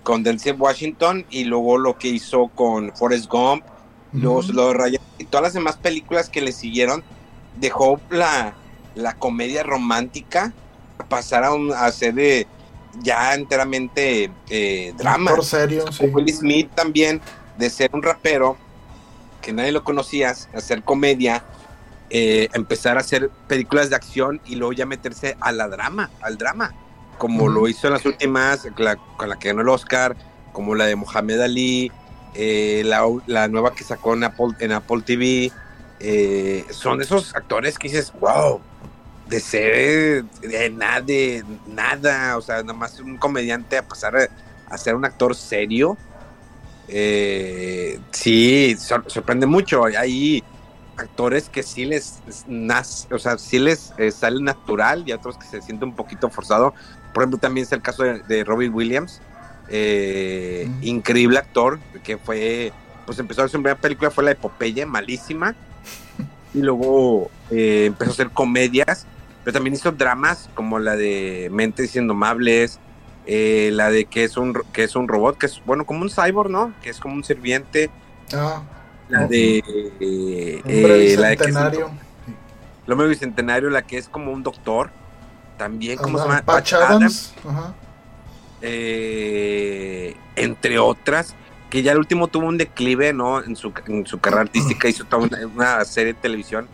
con 0.02 0.22
Denzel 0.22 0.56
Washington, 0.58 1.24
y 1.30 1.44
luego 1.44 1.78
lo 1.78 1.98
que 1.98 2.08
hizo 2.08 2.48
con 2.48 2.92
Forrest 2.96 3.26
Gump, 3.30 3.64
luego 4.12 4.38
Ujú. 4.38 4.52
lo 4.52 4.68
de 4.68 4.74
Ryan, 4.74 5.02
y 5.18 5.24
todas 5.24 5.44
las 5.44 5.54
demás 5.54 5.76
películas 5.76 6.28
que 6.28 6.40
le 6.40 6.52
siguieron, 6.52 7.04
dejó 7.60 8.00
la, 8.10 8.54
la 8.94 9.14
comedia 9.14 9.62
romántica 9.62 10.52
a 10.98 11.04
pasar 11.04 11.44
a, 11.44 11.52
un, 11.52 11.72
a 11.72 11.90
ser 11.92 12.14
de 12.14 12.46
ya 13.02 13.34
enteramente 13.34 14.30
eh, 14.48 14.92
drama. 14.96 15.34
Por 15.34 15.44
serio, 15.44 15.84
sí. 15.92 16.06
Will 16.06 16.32
Smith 16.32 16.70
también, 16.74 17.20
de 17.58 17.70
ser 17.70 17.90
un 17.92 18.02
rapero 18.02 18.56
que 19.40 19.52
nadie 19.52 19.72
lo 19.72 19.84
conocía, 19.84 20.34
hacer 20.54 20.82
comedia, 20.82 21.44
eh, 22.10 22.48
empezar 22.54 22.96
a 22.96 23.00
hacer 23.00 23.30
películas 23.48 23.90
de 23.90 23.96
acción 23.96 24.40
y 24.44 24.56
luego 24.56 24.72
ya 24.72 24.86
meterse 24.86 25.36
a 25.40 25.52
la 25.52 25.68
drama, 25.68 26.10
al 26.22 26.36
drama, 26.38 26.72
como 27.18 27.44
Ujú. 27.44 27.52
lo 27.52 27.68
hizo 27.68 27.86
en 27.88 27.94
las 27.94 28.04
últimas, 28.06 28.66
la- 28.76 28.96
con 29.16 29.28
la 29.28 29.36
que 29.38 29.48
ganó 29.48 29.62
el 29.62 29.68
Oscar, 29.68 30.16
como 30.52 30.74
la 30.74 30.86
de 30.86 30.96
Mohamed 30.96 31.40
Ali, 31.40 31.92
eh, 32.34 32.82
la, 32.84 33.02
la 33.26 33.48
nueva 33.48 33.74
que 33.74 33.84
sacó 33.84 34.14
en 34.14 34.24
Apple, 34.24 34.48
en 34.60 34.72
Apple 34.72 35.02
TV. 35.04 35.52
eh, 35.98 36.66
son 36.70 37.00
esos 37.00 37.34
actores 37.34 37.78
que 37.78 37.88
dices, 37.88 38.12
wow, 38.20 38.60
de 39.26 39.40
ser 39.40 40.24
de 40.42 40.70
nada, 40.70 41.00
de 41.00 41.42
nada, 41.66 42.36
o 42.36 42.42
sea, 42.42 42.62
nada 42.62 42.74
más 42.74 43.00
un 43.00 43.16
comediante 43.16 43.78
a 43.78 43.82
pasar 43.82 44.14
a, 44.16 44.28
a 44.68 44.78
ser 44.78 44.94
un 44.94 45.04
actor 45.06 45.34
serio. 45.34 45.96
Eh, 46.88 47.98
sí, 48.12 48.76
sor- 48.78 49.04
sorprende 49.08 49.46
mucho. 49.46 49.84
Hay 49.86 50.44
actores 50.96 51.48
que 51.48 51.62
sí 51.62 51.84
les 51.84 52.20
nace, 52.46 53.12
o 53.14 53.18
sea, 53.18 53.38
sí 53.38 53.58
les 53.58 53.92
eh, 53.98 54.10
sale 54.10 54.42
natural 54.42 55.04
y 55.06 55.12
otros 55.12 55.36
que 55.36 55.46
se 55.46 55.60
siente 55.62 55.84
un 55.84 55.94
poquito 55.94 56.30
forzado. 56.30 56.74
Por 57.12 57.22
ejemplo, 57.22 57.38
también 57.38 57.64
es 57.66 57.72
el 57.72 57.82
caso 57.82 58.02
de, 58.02 58.20
de 58.20 58.44
Robin 58.44 58.72
Williams, 58.72 59.20
eh, 59.68 60.66
Mm. 60.68 60.84
increíble 60.84 61.38
actor 61.38 61.78
que 62.02 62.18
fue, 62.18 62.72
pues 63.04 63.18
empezó 63.18 63.42
a 63.42 63.48
su 63.48 63.52
primera 63.52 63.76
película 63.76 64.10
fue 64.10 64.24
la 64.24 64.30
de 64.30 64.36
Popeye, 64.36 64.86
malísima, 64.86 65.54
y 66.54 66.60
luego 66.60 67.30
eh, 67.50 67.86
empezó 67.86 68.10
a 68.10 68.14
hacer 68.14 68.30
comedias, 68.30 69.06
pero 69.44 69.54
también 69.54 69.74
hizo 69.74 69.92
dramas 69.92 70.48
como 70.54 70.78
la 70.78 70.96
de 70.96 71.48
Mentes 71.52 71.94
Indomables, 71.96 72.78
la 73.26 73.90
de 73.90 74.04
que 74.04 74.22
es 74.24 74.36
un 74.36 74.54
que 74.72 74.84
es 74.84 74.94
un 74.94 75.08
robot, 75.08 75.36
que 75.36 75.46
es 75.46 75.60
bueno 75.66 75.84
como 75.84 76.02
un 76.02 76.10
cyborg, 76.10 76.48
¿no? 76.48 76.72
Que 76.80 76.90
es 76.90 76.98
como 77.00 77.14
un 77.14 77.24
sirviente, 77.24 77.90
Ah, 78.32 78.62
la 79.08 79.20
Ujú. 79.20 79.28
de 79.28 79.58
eh, 80.00 80.62
eh, 80.66 81.16
la 81.18 81.28
de 81.28 81.36
que 81.36 81.44
es 81.44 81.54
un- 81.56 81.62
bicentenario. 81.62 81.90
el 82.86 82.92
hombre 82.92 83.08
bicentenario, 83.08 83.70
la 83.70 83.82
que 83.82 83.98
es 83.98 84.08
como 84.08 84.32
un 84.32 84.42
doctor, 84.42 84.90
también 85.58 85.96
como 85.98 86.18
se 86.18 86.24
Ah, 86.24 86.26
llama 86.28 86.42
Patch 86.42 86.72
Adams. 86.74 87.34
Ajá. 87.48 87.74
eh, 88.62 90.14
entre 90.36 90.78
otras, 90.78 91.34
que 91.70 91.82
ya 91.82 91.92
el 91.92 91.98
último 91.98 92.28
tuvo 92.28 92.46
un 92.46 92.58
declive, 92.58 93.12
¿no? 93.12 93.42
En 93.42 93.56
su, 93.56 93.72
en 93.86 94.06
su 94.06 94.18
carrera 94.18 94.42
artística, 94.46 94.88
hizo 94.88 95.04
toda 95.04 95.24
una, 95.26 95.46
una 95.46 95.84
serie 95.84 96.14
de 96.14 96.20
televisión, 96.20 96.68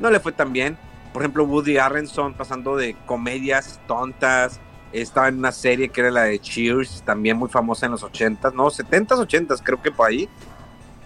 no 0.00 0.10
le 0.10 0.20
fue 0.20 0.32
tan 0.32 0.52
bien. 0.52 0.76
Por 1.12 1.22
ejemplo, 1.22 1.44
Woody 1.44 1.78
Harrelson 1.78 2.34
pasando 2.34 2.76
de 2.76 2.94
comedias 3.06 3.80
tontas, 3.86 4.60
estaba 4.92 5.28
en 5.28 5.38
una 5.38 5.52
serie 5.52 5.88
que 5.88 6.00
era 6.00 6.10
la 6.10 6.24
de 6.24 6.38
Cheers, 6.38 7.02
también 7.04 7.36
muy 7.36 7.48
famosa 7.48 7.86
en 7.86 7.92
los 7.92 8.02
80s, 8.02 8.52
no, 8.54 8.70
70s, 8.70 9.18
80s, 9.26 9.60
creo 9.62 9.80
que 9.82 9.90
por 9.90 10.08
ahí. 10.08 10.28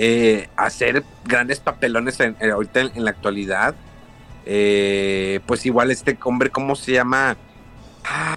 Eh, 0.04 0.48
hacer 0.56 1.04
grandes 1.24 1.60
papelones 1.60 2.18
en, 2.18 2.34
ahorita 2.50 2.80
en, 2.80 3.04
la 3.04 3.12
actualidad. 3.12 3.76
Eh, 4.44 5.38
pues 5.46 5.64
igual 5.64 5.92
este 5.92 6.18
hombre, 6.24 6.50
¿cómo 6.50 6.74
se 6.74 6.90
llama? 6.90 7.36
Ah, 8.04 8.36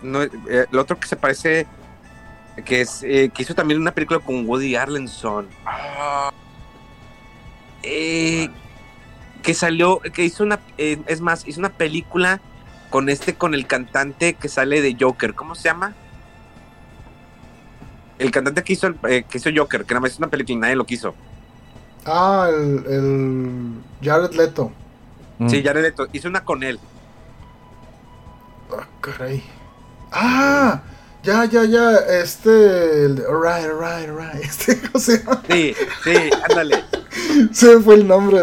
no, 0.00 0.22
eh, 0.22 0.30
el 0.48 0.78
otro 0.78 0.98
que 0.98 1.06
se 1.06 1.16
parece, 1.16 1.66
que 2.64 2.80
es 2.80 3.02
eh, 3.02 3.30
que 3.34 3.42
hizo 3.42 3.54
también 3.54 3.82
una 3.82 3.92
película 3.92 4.18
con 4.18 4.48
Woody 4.48 4.76
Harrelson. 4.76 5.46
Ah, 5.66 6.32
que 7.82 9.52
salió, 9.52 10.00
que 10.00 10.24
hizo 10.24 10.42
una, 10.42 10.58
es 10.78 11.20
más, 11.20 11.46
hizo 11.46 11.60
una 11.60 11.68
película 11.68 12.40
con 12.88 13.10
este, 13.10 13.34
con 13.34 13.52
el 13.52 13.66
cantante 13.66 14.32
que 14.32 14.48
sale 14.48 14.80
de 14.80 14.96
Joker. 14.98 15.34
¿Cómo 15.34 15.54
se 15.54 15.64
llama? 15.64 15.94
El 18.18 18.30
cantante 18.30 18.62
que 18.62 18.72
hizo, 18.74 18.86
el- 18.86 18.96
eh, 19.08 19.24
que 19.28 19.38
hizo 19.38 19.50
Joker, 19.54 19.84
que 19.84 19.94
nada 19.94 20.00
más 20.02 20.12
hizo 20.12 20.18
una 20.20 20.28
película 20.30 20.54
y 20.54 20.60
nadie 20.60 20.76
lo 20.76 20.86
quiso. 20.86 21.14
Ah, 22.06 22.48
el, 22.50 22.84
el 22.86 23.74
Jared 24.02 24.32
Leto. 24.34 24.70
Mm. 25.38 25.48
Sí, 25.48 25.62
Jared 25.64 25.82
Leto, 25.82 26.06
hizo 26.12 26.28
una 26.28 26.44
con 26.44 26.62
él. 26.62 26.78
Ah, 28.76 28.86
caray. 29.00 29.42
Ah, 30.12 30.82
ya, 31.22 31.44
ya, 31.46 31.64
ya. 31.64 31.92
Este. 32.20 33.04
El, 33.06 33.22
alright, 33.28 33.64
alright, 33.66 34.08
alright. 34.08 34.42
Este, 34.44 34.80
¿cómo 34.80 34.98
se 35.00 35.18
llama? 35.18 35.42
Sí, 35.50 35.74
sí, 36.04 36.14
ándale. 36.48 36.84
Se 37.52 37.80
fue 37.80 37.94
el 37.96 38.06
nombre. 38.06 38.38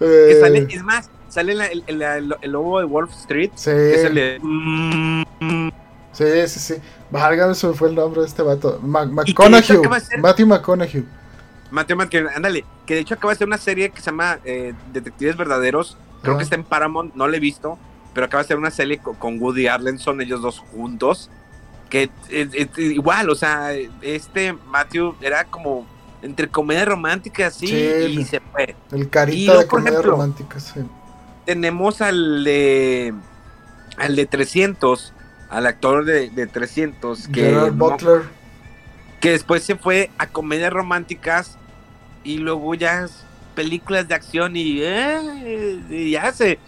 eh, 0.00 0.38
sale, 0.40 0.66
es 0.70 0.82
más, 0.82 1.10
sale 1.28 1.54
la- 1.54 1.66
el, 1.66 1.82
el- 1.86 2.02
el- 2.02 2.50
lobo 2.52 2.78
de 2.80 2.84
Wall 2.84 3.08
Street, 3.10 3.50
Sí, 3.54 3.70
que 3.70 4.38
mm, 4.42 5.22
sí, 6.12 6.24
sí, 6.48 6.58
sí. 6.60 6.74
Válgame, 7.10 7.54
se 7.54 7.66
me 7.66 7.74
fue 7.74 7.88
el 7.88 7.94
nombre 7.94 8.20
de 8.22 8.26
este 8.28 8.42
vato. 8.42 8.78
Ma- 8.82 9.04
McConaughey. 9.06 9.78
Matthew 10.20 10.46
McConaughey. 10.46 11.04
Mateo 11.70 11.96
Marquez, 11.96 12.24
ándale, 12.34 12.64
que 12.84 12.94
de 12.94 13.00
hecho 13.00 13.14
acaba 13.14 13.32
de 13.32 13.38
ser 13.38 13.46
una 13.46 13.58
serie 13.58 13.90
que 13.90 14.00
se 14.00 14.06
llama 14.06 14.40
eh, 14.44 14.74
Detectives 14.92 15.36
Verdaderos, 15.36 15.96
creo 16.20 16.36
que 16.36 16.42
está 16.42 16.56
en 16.56 16.64
Paramount, 16.64 17.14
no 17.14 17.28
la 17.28 17.36
he 17.36 17.40
visto, 17.40 17.78
pero 18.12 18.26
acaba 18.26 18.42
de 18.42 18.48
ser 18.48 18.56
una 18.56 18.72
serie 18.72 18.98
co- 18.98 19.14
con, 19.14 19.40
Woody 19.40 19.68
Harrelson, 19.68 20.20
ellos 20.20 20.42
dos 20.42 20.58
juntos, 20.58 21.30
que 21.88 22.10
igual, 22.76 23.30
o 23.30 23.36
sea, 23.36 23.72
este 24.02 24.52
Matthew 24.52 25.14
era 25.20 25.44
como 25.44 25.86
entre 26.22 26.48
comedia 26.48 26.84
romántica 26.84 27.46
así 27.46 27.68
Sí, 27.68 27.74
y 27.74 28.24
se 28.24 28.40
fue. 28.40 28.74
El 28.90 29.08
carita 29.08 29.52
luego, 29.52 29.60
de 29.62 29.66
comedia 29.68 29.90
ejemplo, 29.90 30.10
romántica, 30.12 30.58
sí. 30.58 30.80
Tenemos 31.46 32.00
al 32.02 32.42
de 32.42 33.14
al 33.96 34.16
de 34.16 34.26
300, 34.26 35.12
al 35.50 35.66
actor 35.66 36.04
de, 36.04 36.30
de 36.30 36.46
300 36.46 37.28
que 37.28 37.52
no- 37.52 37.70
Butler. 37.72 38.22
que 39.20 39.30
después 39.32 39.62
se 39.64 39.76
fue 39.76 40.10
a 40.18 40.26
comedias 40.28 40.72
románticas 40.72 41.58
y 42.24 42.38
luego 42.38 42.74
ya 42.74 43.06
películas 43.54 44.06
de 44.08 44.14
acción 44.14 44.56
y, 44.56 44.78
eh, 44.80 45.80
y 45.90 46.10
ya 46.12 46.32
se 46.32 46.58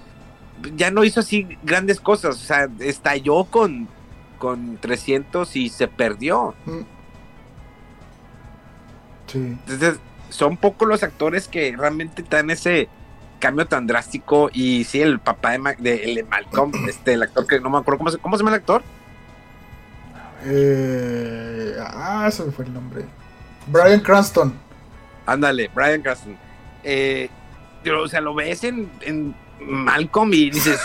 ya 0.77 0.91
no 0.91 1.03
hizo 1.05 1.21
así 1.21 1.47
grandes 1.63 2.01
cosas, 2.01 2.37
o 2.37 2.39
sea, 2.39 2.69
estalló 2.81 3.45
con 3.45 3.89
con 4.39 4.77
300 4.79 5.55
y 5.57 5.69
se 5.69 5.87
perdió. 5.89 6.55
Mm. 6.67 6.81
Sí. 9.29 9.39
Entonces, 9.39 9.99
son 10.31 10.57
pocos 10.57 10.89
los 10.89 11.03
actores 11.03 11.47
que 11.49 11.75
realmente 11.77 12.25
dan 12.29 12.51
ese 12.51 12.89
cambio 13.43 13.67
tan 13.67 13.87
drástico 13.87 14.49
y 14.53 14.85
sí, 14.85 15.01
el 15.03 15.19
papá 15.19 15.51
de, 15.51 15.59
Ma- 15.59 15.75
de, 15.79 16.05
el 16.05 16.15
de 16.15 16.23
Malcolm, 16.25 16.73
este, 16.89 17.15
el 17.15 17.23
actor 17.25 17.47
que 17.47 17.61
no 17.61 17.69
me 17.69 17.79
acuerdo 17.79 17.99
cómo 17.99 18.11
se, 18.11 18.19
cómo 18.19 18.37
se 18.37 18.41
llama 18.43 18.51
el 18.57 18.61
actor. 18.61 18.83
Eh, 20.45 21.77
ah, 21.81 22.29
se 22.33 22.45
me 22.45 22.53
fue 22.53 22.65
el 22.65 22.73
nombre. 22.73 23.05
Brian 23.67 24.01
Cranston. 24.01 24.55
Ándale, 25.27 25.71
Brian 25.75 26.03
Cranston. 26.03 26.37
Eh, 26.83 27.29
o 28.03 28.09
sea, 28.09 28.21
lo 28.21 28.35
ves 28.35 28.65
en, 28.65 28.91
en 29.03 29.35
Malcolm 29.61 30.33
y 30.35 30.51
dices, 30.51 30.81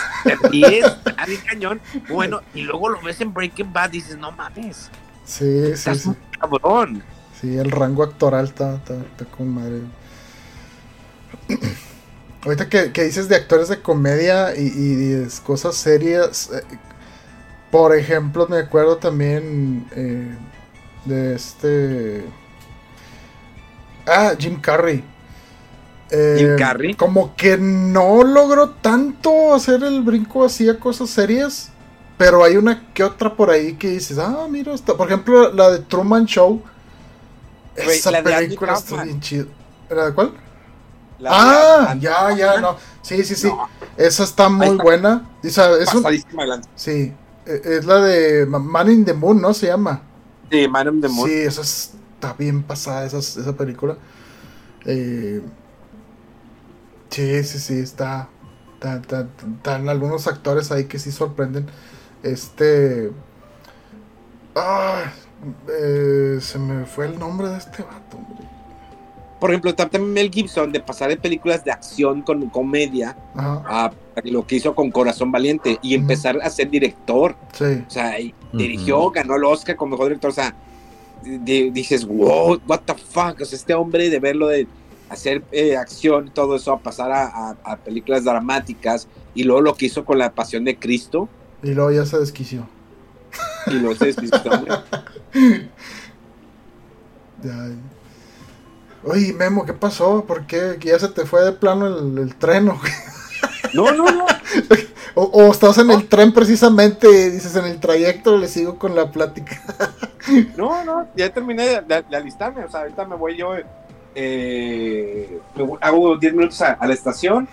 cañón. 1.46 1.80
Bueno, 2.08 2.40
y 2.54 2.62
luego 2.62 2.88
lo 2.88 3.00
ves 3.02 3.20
en 3.20 3.32
Breaking 3.34 3.72
Bad 3.72 3.88
y 3.92 3.98
dices, 3.98 4.16
no 4.18 4.30
mames, 4.32 4.90
Sí, 5.24 5.44
sí, 5.66 5.72
estás 5.72 5.98
sí. 6.02 6.08
un 6.08 6.16
cabrón. 6.38 7.02
Sí, 7.40 7.56
el 7.56 7.70
rango 7.70 8.02
actoral 8.02 8.44
está, 8.46 8.74
está, 8.76 8.94
está 8.94 9.24
con 9.26 9.48
madre. 9.54 9.80
Ahorita 12.44 12.68
que, 12.68 12.92
que 12.92 13.04
dices 13.04 13.28
de 13.28 13.36
actores 13.36 13.68
de 13.68 13.80
comedia 13.80 14.56
y, 14.56 14.66
y 14.66 14.94
de 14.94 15.28
cosas 15.44 15.74
serias, 15.74 16.50
eh, 16.52 16.62
por 17.70 17.94
ejemplo, 17.94 18.46
me 18.48 18.58
acuerdo 18.58 18.96
también 18.96 19.86
eh, 19.92 20.34
de 21.04 21.34
este... 21.34 22.24
Ah, 24.06 24.32
Jim 24.38 24.60
Carrey. 24.60 25.04
Eh, 26.10 26.36
Jim 26.38 26.56
Carrey. 26.56 26.94
Como 26.94 27.34
que 27.36 27.58
no 27.58 28.22
logró 28.22 28.70
tanto 28.70 29.54
hacer 29.54 29.82
el 29.82 30.02
brinco 30.02 30.44
así 30.44 30.68
a 30.68 30.78
cosas 30.78 31.10
serias. 31.10 31.70
Pero 32.16 32.42
hay 32.42 32.56
una 32.56 32.92
que 32.94 33.04
otra 33.04 33.36
por 33.36 33.50
ahí 33.50 33.74
que 33.74 33.90
dices, 33.90 34.18
ah, 34.18 34.46
mira, 34.50 34.72
está. 34.72 34.96
Por 34.96 35.06
ejemplo, 35.06 35.52
la 35.52 35.70
de 35.70 35.80
Truman 35.80 36.24
Show. 36.24 36.62
Esa 37.76 38.22
película 38.22 38.74
está 38.74 39.04
bien 39.04 39.20
chida. 39.20 39.44
¿La 39.90 40.06
de 40.06 40.14
cuál? 40.14 40.32
La- 41.18 41.30
ah, 41.32 41.94
la- 41.94 42.00
ya, 42.00 42.36
ya, 42.36 42.60
no. 42.60 42.76
Sí, 43.02 43.24
sí, 43.24 43.34
sí. 43.34 43.48
No. 43.48 43.68
Esa 43.96 44.24
está 44.24 44.48
muy 44.48 44.68
está. 44.68 44.82
buena. 44.82 45.28
Es 45.42 45.58
un- 45.94 46.02
sí, 46.76 47.12
e- 47.46 47.60
es 47.64 47.84
la 47.84 48.00
de 48.00 48.46
Ma- 48.46 48.58
Man 48.58 48.90
in 48.90 49.04
the 49.04 49.14
Moon, 49.14 49.40
¿no? 49.40 49.52
Se 49.54 49.66
llama. 49.66 50.02
Sí, 50.50 50.68
Man 50.68 50.88
of 50.88 50.94
the 51.00 51.08
Moon. 51.08 51.28
Sí, 51.28 51.34
esa 51.34 51.62
está 51.62 52.32
bien 52.34 52.62
pasada, 52.62 53.04
esa, 53.04 53.18
esa 53.18 53.56
película. 53.56 53.96
Eh, 54.84 55.42
sí, 57.10 57.44
sí, 57.44 57.58
sí, 57.58 57.78
está. 57.80 58.28
Están 58.80 59.88
algunos 59.88 60.26
actores 60.28 60.70
ahí 60.70 60.84
que 60.84 60.98
sí 61.00 61.10
sorprenden. 61.10 61.66
Este. 62.22 63.10
Ah, 64.54 65.04
eh, 65.68 66.38
se 66.40 66.58
me 66.58 66.84
fue 66.86 67.06
el 67.06 67.18
nombre 67.18 67.48
de 67.48 67.58
este 67.58 67.82
vato, 67.82 68.16
hombre. 68.18 68.47
Por 69.38 69.50
ejemplo, 69.50 69.74
también 69.74 70.12
Mel 70.12 70.30
Gibson 70.30 70.72
de 70.72 70.80
pasar 70.80 71.10
de 71.10 71.16
películas 71.16 71.64
de 71.64 71.70
acción 71.70 72.22
con 72.22 72.48
comedia 72.50 73.16
a 73.36 73.92
lo 74.24 74.46
que 74.46 74.56
hizo 74.56 74.74
con 74.74 74.90
Corazón 74.90 75.30
Valiente 75.30 75.78
y 75.80 75.94
empezar 75.94 76.38
a 76.42 76.50
ser 76.50 76.70
director. 76.70 77.36
Sí. 77.52 77.84
O 77.86 77.90
sea, 77.90 78.16
dirigió, 78.52 79.10
ganó 79.10 79.36
el 79.36 79.44
Oscar 79.44 79.76
como 79.76 79.92
mejor 79.92 80.08
director. 80.08 80.30
O 80.30 80.34
sea, 80.34 80.54
dices, 81.22 82.04
wow, 82.04 82.60
what 82.66 82.80
the 82.84 82.94
fuck. 82.94 83.40
O 83.40 83.44
sea, 83.44 83.56
este 83.56 83.74
hombre 83.74 84.10
de 84.10 84.18
verlo 84.18 84.48
de 84.48 84.66
hacer 85.08 85.42
eh, 85.52 85.76
acción 85.76 86.26
y 86.28 86.30
todo 86.30 86.56
eso, 86.56 86.72
a 86.72 86.80
pasar 86.80 87.12
a, 87.12 87.76
películas 87.84 88.24
dramáticas 88.24 89.06
y 89.34 89.44
luego 89.44 89.60
lo 89.60 89.74
que 89.74 89.86
hizo 89.86 90.04
con 90.04 90.18
La 90.18 90.32
Pasión 90.32 90.64
de 90.64 90.76
Cristo. 90.78 91.28
Y 91.62 91.70
luego 91.70 91.92
ya 91.92 92.04
se 92.06 92.18
desquició. 92.18 92.68
Y 93.66 93.72
luego 93.72 93.94
se 93.94 94.06
desquició, 94.06 94.40
ya. 97.42 97.70
Oye, 99.04 99.32
Memo, 99.32 99.64
¿qué 99.64 99.72
pasó? 99.72 100.24
¿Por 100.24 100.46
qué? 100.46 100.76
¿Ya 100.80 100.98
se 100.98 101.08
te 101.08 101.24
fue 101.24 101.44
de 101.44 101.52
plano 101.52 101.86
el, 101.86 102.18
el 102.18 102.34
tren 102.34 102.66
No, 103.74 103.92
no, 103.92 104.10
no. 104.10 104.26
o, 105.14 105.50
estás 105.50 105.78
en 105.78 105.90
el 105.90 106.08
tren 106.08 106.32
precisamente 106.32 107.08
y 107.08 107.30
dices 107.30 107.54
en 107.56 107.66
el 107.66 107.80
trayecto 107.80 108.36
le 108.36 108.48
sigo 108.48 108.78
con 108.78 108.94
la 108.94 109.10
plática. 109.10 109.60
no, 110.56 110.84
no, 110.84 111.08
ya 111.16 111.32
terminé 111.32 111.82
de, 111.82 112.04
alistarme. 112.16 112.64
O 112.64 112.70
sea, 112.70 112.80
ahorita 112.80 113.04
me 113.04 113.16
voy 113.16 113.36
yo. 113.36 113.52
Eh, 114.14 115.38
hago 115.80 116.16
10 116.16 116.34
minutos 116.34 116.60
a, 116.62 116.84
la 116.84 116.92
estación 116.92 117.46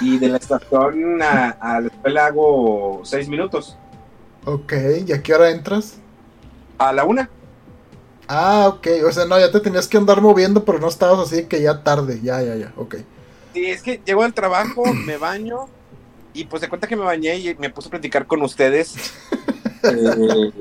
y 0.00 0.18
de 0.18 0.28
la 0.28 0.36
estación 0.36 1.20
a, 1.20 1.50
a 1.50 1.80
la 1.80 1.88
escuela 1.88 2.26
hago 2.26 3.00
6 3.02 3.28
minutos. 3.28 3.76
Ok, 4.44 4.72
¿y 5.06 5.12
a 5.12 5.22
qué 5.22 5.34
hora 5.34 5.50
entras? 5.50 5.98
A 6.78 6.92
la 6.92 7.04
una. 7.04 7.28
Ah, 8.28 8.68
ok. 8.68 8.86
O 9.06 9.12
sea, 9.12 9.26
no, 9.26 9.38
ya 9.38 9.50
te 9.50 9.60
tenías 9.60 9.88
que 9.88 9.96
andar 9.96 10.20
moviendo, 10.20 10.64
pero 10.64 10.78
no 10.78 10.88
estabas 10.88 11.18
así 11.20 11.44
que 11.44 11.60
ya 11.60 11.82
tarde. 11.82 12.20
Ya, 12.22 12.42
ya, 12.42 12.56
ya. 12.56 12.72
Ok. 12.76 12.96
Sí, 13.52 13.66
es 13.66 13.82
que 13.82 14.00
llego 14.04 14.22
al 14.22 14.34
trabajo, 14.34 14.84
me 15.06 15.16
baño 15.16 15.66
y 16.34 16.44
pues 16.44 16.62
de 16.62 16.68
cuenta 16.68 16.86
que 16.86 16.96
me 16.96 17.04
bañé 17.04 17.36
y 17.36 17.54
me 17.56 17.70
puse 17.70 17.88
a 17.88 17.90
platicar 17.90 18.26
con 18.26 18.42
ustedes. 18.42 18.94
eh, 19.82 20.52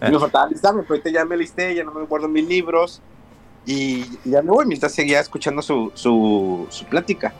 me 0.00 0.18
faltaba 0.18 0.48
listarme, 0.48 0.82
pero 0.82 0.94
ahorita 0.94 1.10
ya 1.10 1.24
me 1.24 1.36
listé, 1.36 1.74
ya 1.74 1.84
no 1.84 1.92
me 1.92 2.04
guardo 2.06 2.28
mis 2.28 2.46
libros 2.46 3.00
y, 3.66 4.04
ya 4.24 4.42
me 4.42 4.50
voy 4.50 4.66
mientras 4.66 4.92
seguía 4.92 5.20
escuchando 5.20 5.62
su, 5.62 5.92
su, 5.94 6.66
su 6.70 6.84
plática. 6.86 7.32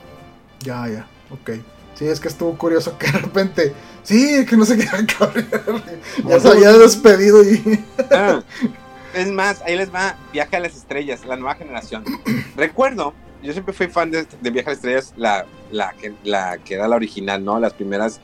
Ya, 0.61 0.89
ya. 0.89 1.07
Ok. 1.31 1.51
Sí, 1.95 2.07
es 2.07 2.19
que 2.19 2.29
estuvo 2.29 2.57
curioso 2.57 2.97
que 2.99 3.07
de 3.07 3.19
repente. 3.19 3.75
Sí, 4.03 4.45
que 4.47 4.57
no 4.57 4.65
se 4.65 4.77
quedan 4.77 5.07
Ya 6.27 6.41
se 6.41 6.49
había 6.49 6.73
despedido 6.73 7.43
y. 7.43 7.85
Ah. 8.11 8.43
Es 9.15 9.31
más, 9.31 9.63
ahí 9.63 9.77
les 9.77 9.95
va 9.95 10.17
Viaje 10.33 10.57
a 10.57 10.61
las 10.61 10.77
Estrellas, 10.77 11.25
la 11.25 11.37
nueva 11.37 11.55
generación. 11.55 12.05
Recuerdo, 12.57 13.15
yo 13.43 13.53
siempre 13.53 13.73
fui 13.73 13.87
fan 13.87 14.11
de, 14.11 14.27
Viaje 14.43 14.69
a 14.69 14.71
las 14.71 14.79
Estrellas, 14.79 15.15
la, 15.17 15.47
la, 15.71 15.95
la, 16.25 16.59
que 16.59 16.75
era 16.75 16.89
la 16.89 16.97
original, 16.97 17.45
¿no? 17.45 17.61
Las 17.61 17.75
primeras 17.75 18.21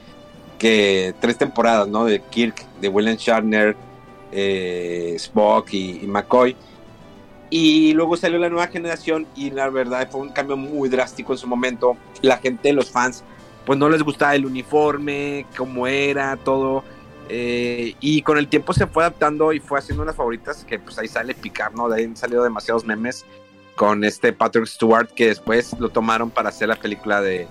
que 0.58 1.14
tres 1.20 1.38
temporadas, 1.38 1.86
¿no? 1.88 2.04
De 2.04 2.20
Kirk, 2.20 2.66
de 2.80 2.88
William 2.88 3.16
Shatner, 3.16 3.76
eh, 4.32 5.12
Spock 5.16 5.72
y, 5.72 6.06
McCoy. 6.06 6.56
Y 7.50 7.92
luego 7.94 8.16
salió 8.16 8.38
la 8.38 8.48
nueva 8.48 8.66
generación 8.68 9.26
y 9.34 9.50
la 9.50 9.68
verdad 9.70 10.08
fue 10.10 10.20
un 10.20 10.28
cambio 10.30 10.56
muy 10.56 10.88
drástico 10.88 11.32
en 11.32 11.38
su 11.38 11.46
momento. 11.46 11.96
La 12.20 12.38
gente, 12.38 12.72
los 12.72 12.90
fans, 12.90 13.24
pues 13.64 13.78
no 13.78 13.88
les 13.88 14.02
gustaba 14.02 14.34
el 14.34 14.46
uniforme, 14.46 15.46
cómo 15.56 15.86
era, 15.86 16.36
todo 16.36 16.84
eh, 17.32 17.94
y 18.00 18.22
con 18.22 18.38
el 18.38 18.48
tiempo 18.48 18.72
se 18.72 18.88
fue 18.88 19.04
adaptando 19.04 19.52
y 19.52 19.60
fue 19.60 19.78
haciendo 19.78 20.02
unas 20.02 20.16
favoritas 20.16 20.64
que 20.64 20.80
pues 20.80 20.98
ahí 20.98 21.06
sale 21.06 21.32
picar, 21.32 21.72
¿no? 21.72 21.88
De 21.88 21.98
ahí 21.98 22.04
han 22.04 22.16
salido 22.16 22.42
demasiados 22.42 22.84
memes 22.84 23.24
con 23.76 24.02
este 24.02 24.32
Patrick 24.32 24.66
Stewart 24.66 25.08
que 25.08 25.28
después 25.28 25.78
lo 25.78 25.90
tomaron 25.90 26.30
para 26.30 26.48
hacer 26.48 26.68
la 26.68 26.74
película 26.74 27.20
de, 27.20 27.46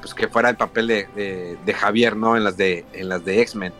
pues 0.00 0.12
que 0.12 0.26
fuera 0.26 0.50
el 0.50 0.56
papel 0.56 0.88
de, 0.88 1.56
de, 1.64 1.74
Javier, 1.74 2.16
¿no? 2.16 2.36
En 2.36 2.42
las 2.42 2.56
de, 2.56 2.84
en 2.92 3.08
las 3.08 3.24
de 3.24 3.40
X-Men. 3.42 3.72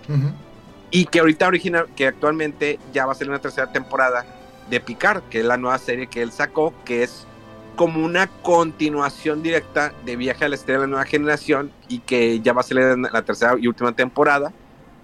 Y 0.92 1.06
que 1.06 1.18
ahorita 1.18 1.48
original, 1.48 1.88
que 1.96 2.06
actualmente 2.06 2.78
ya 2.92 3.04
va 3.04 3.12
a 3.12 3.14
ser 3.16 3.28
una 3.28 3.40
tercera 3.40 3.72
temporada 3.72 4.24
de 4.70 4.78
Picard, 4.78 5.24
que 5.24 5.40
es 5.40 5.44
la 5.44 5.56
nueva 5.56 5.78
serie 5.78 6.06
que 6.06 6.22
él 6.22 6.30
sacó, 6.30 6.72
que 6.84 7.02
es 7.02 7.26
como 7.74 8.04
una 8.04 8.28
continuación 8.28 9.42
directa 9.42 9.92
de 10.04 10.14
Viaje 10.14 10.44
a 10.44 10.48
la 10.48 10.54
Estrella 10.54 10.78
de 10.78 10.86
la 10.86 10.90
Nueva 10.90 11.04
Generación 11.04 11.72
y 11.88 11.98
que 11.98 12.38
ya 12.40 12.52
va 12.52 12.60
a 12.60 12.64
ser 12.64 12.96
la 12.96 13.22
tercera 13.22 13.56
y 13.58 13.66
última 13.66 13.92
temporada 13.92 14.52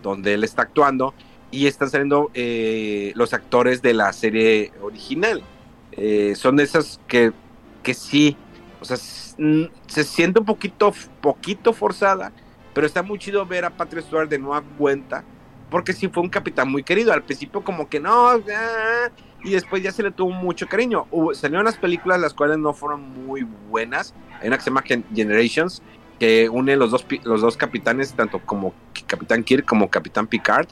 donde 0.02 0.34
él 0.34 0.44
está 0.44 0.62
actuando, 0.62 1.14
y 1.50 1.66
están 1.66 1.90
saliendo 1.90 2.30
eh, 2.34 3.12
los 3.14 3.32
actores 3.32 3.80
de 3.82 3.94
la 3.94 4.12
serie 4.12 4.72
original. 4.82 5.42
Eh, 5.92 6.34
son 6.36 6.60
esas 6.60 7.00
que, 7.08 7.32
que 7.82 7.94
sí, 7.94 8.36
o 8.80 8.84
sea, 8.84 8.96
se 8.96 10.04
siente 10.04 10.40
un 10.40 10.46
poquito, 10.46 10.92
poquito 11.20 11.72
forzada, 11.72 12.32
pero 12.74 12.86
está 12.86 13.02
muy 13.02 13.18
chido 13.18 13.44
ver 13.46 13.64
a 13.64 13.70
Patrick 13.70 14.04
Stewart 14.04 14.28
de 14.28 14.38
nueva 14.38 14.62
cuenta, 14.76 15.24
porque 15.70 15.92
sí 15.92 16.08
fue 16.08 16.22
un 16.22 16.28
capitán 16.28 16.70
muy 16.70 16.82
querido. 16.82 17.12
Al 17.12 17.22
principio 17.22 17.62
como 17.62 17.88
que 17.88 17.98
no, 17.98 18.38
y 19.42 19.50
después 19.50 19.82
ya 19.82 19.92
se 19.92 20.02
le 20.02 20.10
tuvo 20.10 20.30
mucho 20.30 20.66
cariño. 20.66 21.06
Hubo, 21.10 21.34
salieron 21.34 21.64
las 21.64 21.76
películas 21.76 22.20
las 22.20 22.34
cuales 22.34 22.58
no 22.58 22.72
fueron 22.72 23.26
muy 23.26 23.46
buenas. 23.68 24.14
Hay 24.40 24.48
una 24.48 24.58
que 24.58 24.64
se 24.64 24.70
llama 24.70 24.84
Generations, 25.14 25.82
que 26.18 26.48
une 26.48 26.76
los 26.76 26.90
dos, 26.90 27.06
los 27.24 27.40
dos 27.40 27.56
capitanes, 27.56 28.14
tanto 28.14 28.40
como 28.44 28.74
Capitán 29.06 29.44
Kirk 29.44 29.64
como 29.64 29.88
Capitán 29.88 30.26
Picard, 30.26 30.66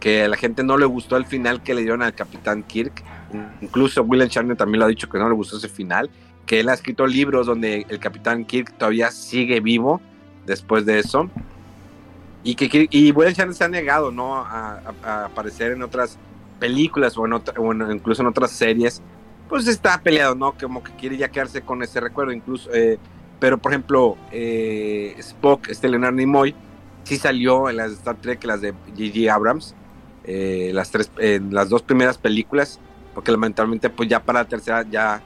que 0.00 0.24
a 0.24 0.28
la 0.28 0.36
gente 0.36 0.62
no 0.62 0.76
le 0.76 0.86
gustó 0.86 1.16
el 1.16 1.26
final 1.26 1.62
que 1.62 1.74
le 1.74 1.82
dieron 1.82 2.02
al 2.02 2.14
Capitán 2.14 2.62
Kirk. 2.62 3.02
Incluso 3.60 4.02
William 4.02 4.28
Shatner 4.28 4.56
también 4.56 4.80
lo 4.80 4.86
ha 4.86 4.88
dicho 4.88 5.08
que 5.08 5.18
no 5.18 5.28
le 5.28 5.34
gustó 5.34 5.56
ese 5.56 5.68
final, 5.68 6.10
que 6.46 6.60
él 6.60 6.68
ha 6.68 6.74
escrito 6.74 7.06
libros 7.06 7.46
donde 7.46 7.86
el 7.88 7.98
Capitán 7.98 8.44
Kirk 8.44 8.76
todavía 8.76 9.10
sigue 9.10 9.60
vivo 9.60 10.00
después 10.46 10.86
de 10.86 10.98
eso. 10.98 11.30
Y 12.44 12.54
que 12.56 12.88
y 12.90 13.12
William 13.12 13.34
Shatner 13.34 13.54
se 13.54 13.64
ha 13.64 13.68
negado 13.68 14.10
¿no? 14.10 14.36
a, 14.36 14.82
aparecer 15.24 15.72
en 15.72 15.82
otras 15.82 16.18
películas 16.58 17.16
o, 17.16 17.24
en 17.26 17.92
incluso 17.92 18.22
en 18.22 18.28
otras 18.28 18.52
series. 18.52 19.00
Pues 19.48 19.66
está 19.66 20.00
peleado, 20.00 20.34
¿no? 20.34 20.54
Como 20.58 20.82
que 20.82 20.92
quiere 20.92 21.16
ya 21.16 21.28
quedarse 21.28 21.62
con 21.62 21.82
ese 21.82 22.00
recuerdo. 22.00 22.32
Incluso 22.32 22.72
eh, 22.72 22.98
pero, 23.42 23.58
por 23.58 23.72
ejemplo, 23.72 24.16
eh, 24.30 25.16
Spock, 25.18 25.68
este 25.68 25.88
Leonard 25.88 26.14
Nimoy, 26.14 26.54
sí 27.02 27.16
salió 27.16 27.68
en 27.68 27.76
las 27.76 27.90
de 27.90 27.96
Star 27.96 28.14
Trek, 28.20 28.44
las 28.44 28.60
de 28.60 28.70
J.J. 28.70 29.34
Abrams, 29.34 29.74
eh, 30.22 30.70
las, 30.72 30.92
tres, 30.92 31.10
en 31.18 31.52
las 31.52 31.68
dos 31.68 31.82
primeras 31.82 32.18
películas, 32.18 32.78
porque 33.12 33.32
lamentablemente, 33.32 33.90
pues 33.90 34.08
ya 34.08 34.22
para 34.22 34.44
la 34.44 34.48
tercera 34.48 34.86
ya 34.88 35.20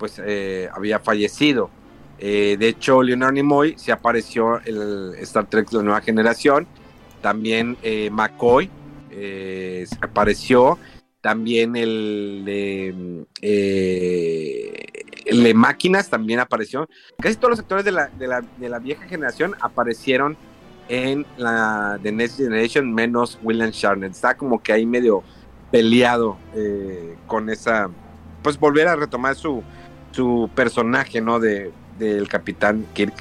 pues 0.00 0.20
eh, 0.26 0.68
había 0.74 0.98
fallecido. 0.98 1.70
de 2.18 2.58
hecho, 2.60 3.04
Leonard 3.04 3.34
Nimoy 3.34 3.78
se 3.78 3.92
apareció 3.92 4.56
en 4.66 4.74
el 4.74 5.14
Star 5.20 5.46
Trek 5.46 5.72
La 5.72 5.84
Nueva 5.84 6.00
Generación. 6.00 6.66
También 7.22 7.76
McCoy 8.10 8.68
apareció. 10.00 10.76
También 11.20 11.76
el 11.76 13.26
de 15.30 15.54
máquinas 15.54 16.08
también 16.08 16.40
apareció. 16.40 16.88
Casi 17.18 17.36
todos 17.36 17.50
los 17.50 17.58
actores 17.60 17.84
de 17.84 17.92
la, 17.92 18.08
de 18.08 18.26
la, 18.26 18.40
de 18.40 18.68
la 18.68 18.78
vieja 18.78 19.06
generación 19.06 19.54
aparecieron 19.60 20.36
en 20.88 21.24
la 21.36 21.98
de 22.02 22.12
Next 22.12 22.36
Generation, 22.36 22.92
menos 22.92 23.38
William 23.42 23.70
Shatner. 23.70 24.10
Está 24.10 24.36
como 24.36 24.62
que 24.62 24.72
ahí 24.72 24.86
medio 24.86 25.22
peleado 25.70 26.36
eh, 26.54 27.16
con 27.26 27.48
esa. 27.48 27.88
Pues 28.42 28.58
volver 28.58 28.88
a 28.88 28.96
retomar 28.96 29.36
su, 29.36 29.62
su 30.10 30.50
personaje, 30.54 31.20
¿no? 31.20 31.38
De, 31.38 31.70
del 31.98 32.28
Capitán 32.28 32.86
Kirk. 32.92 33.14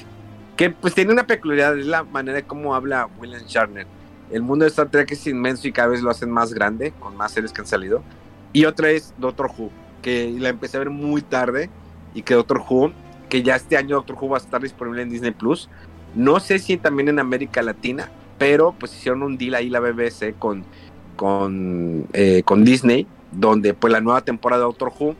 Que 0.55 0.71
pues 0.71 0.93
tiene 0.93 1.13
una 1.13 1.27
peculiaridad, 1.27 1.77
es 1.77 1.85
la 1.85 2.03
manera 2.03 2.37
de 2.37 2.43
cómo 2.43 2.75
habla 2.75 3.07
William 3.19 3.43
Shatner. 3.45 3.85
El 4.31 4.41
mundo 4.41 4.63
de 4.63 4.69
Star 4.69 4.89
Trek 4.89 5.11
es 5.11 5.25
inmenso 5.27 5.67
y 5.67 5.71
cada 5.71 5.89
vez 5.89 6.01
lo 6.01 6.09
hacen 6.09 6.29
más 6.29 6.53
grande, 6.53 6.93
con 6.99 7.15
más 7.15 7.31
series 7.31 7.51
que 7.51 7.61
han 7.61 7.67
salido. 7.67 8.03
Y 8.51 8.65
otra 8.65 8.89
es 8.89 9.13
Doctor 9.17 9.51
Who, 9.57 9.69
que 10.01 10.35
la 10.39 10.49
empecé 10.49 10.77
a 10.77 10.79
ver 10.79 10.89
muy 10.89 11.21
tarde 11.21 11.69
y 12.13 12.21
que 12.21 12.33
Doctor 12.33 12.63
Who, 12.67 12.91
que 13.29 13.43
ya 13.43 13.55
este 13.55 13.77
año 13.77 13.97
Doctor 13.97 14.17
Who 14.19 14.29
va 14.29 14.37
a 14.37 14.41
estar 14.41 14.61
disponible 14.61 15.01
en 15.01 15.09
Disney 15.09 15.31
Plus. 15.31 15.69
No 16.15 16.39
sé 16.39 16.59
si 16.59 16.77
también 16.77 17.09
en 17.09 17.19
América 17.19 17.61
Latina, 17.61 18.09
pero 18.37 18.73
pues 18.77 18.93
hicieron 18.95 19.23
un 19.23 19.37
deal 19.37 19.55
ahí 19.55 19.69
la 19.69 19.79
BBC 19.79 20.37
con, 20.37 20.63
con, 21.15 22.07
eh, 22.13 22.41
con 22.43 22.63
Disney, 22.63 23.05
donde 23.31 23.73
pues 23.73 23.93
la 23.93 24.01
nueva 24.01 24.21
temporada 24.21 24.61
de 24.61 24.65
Doctor 24.65 24.91
Who 24.97 25.15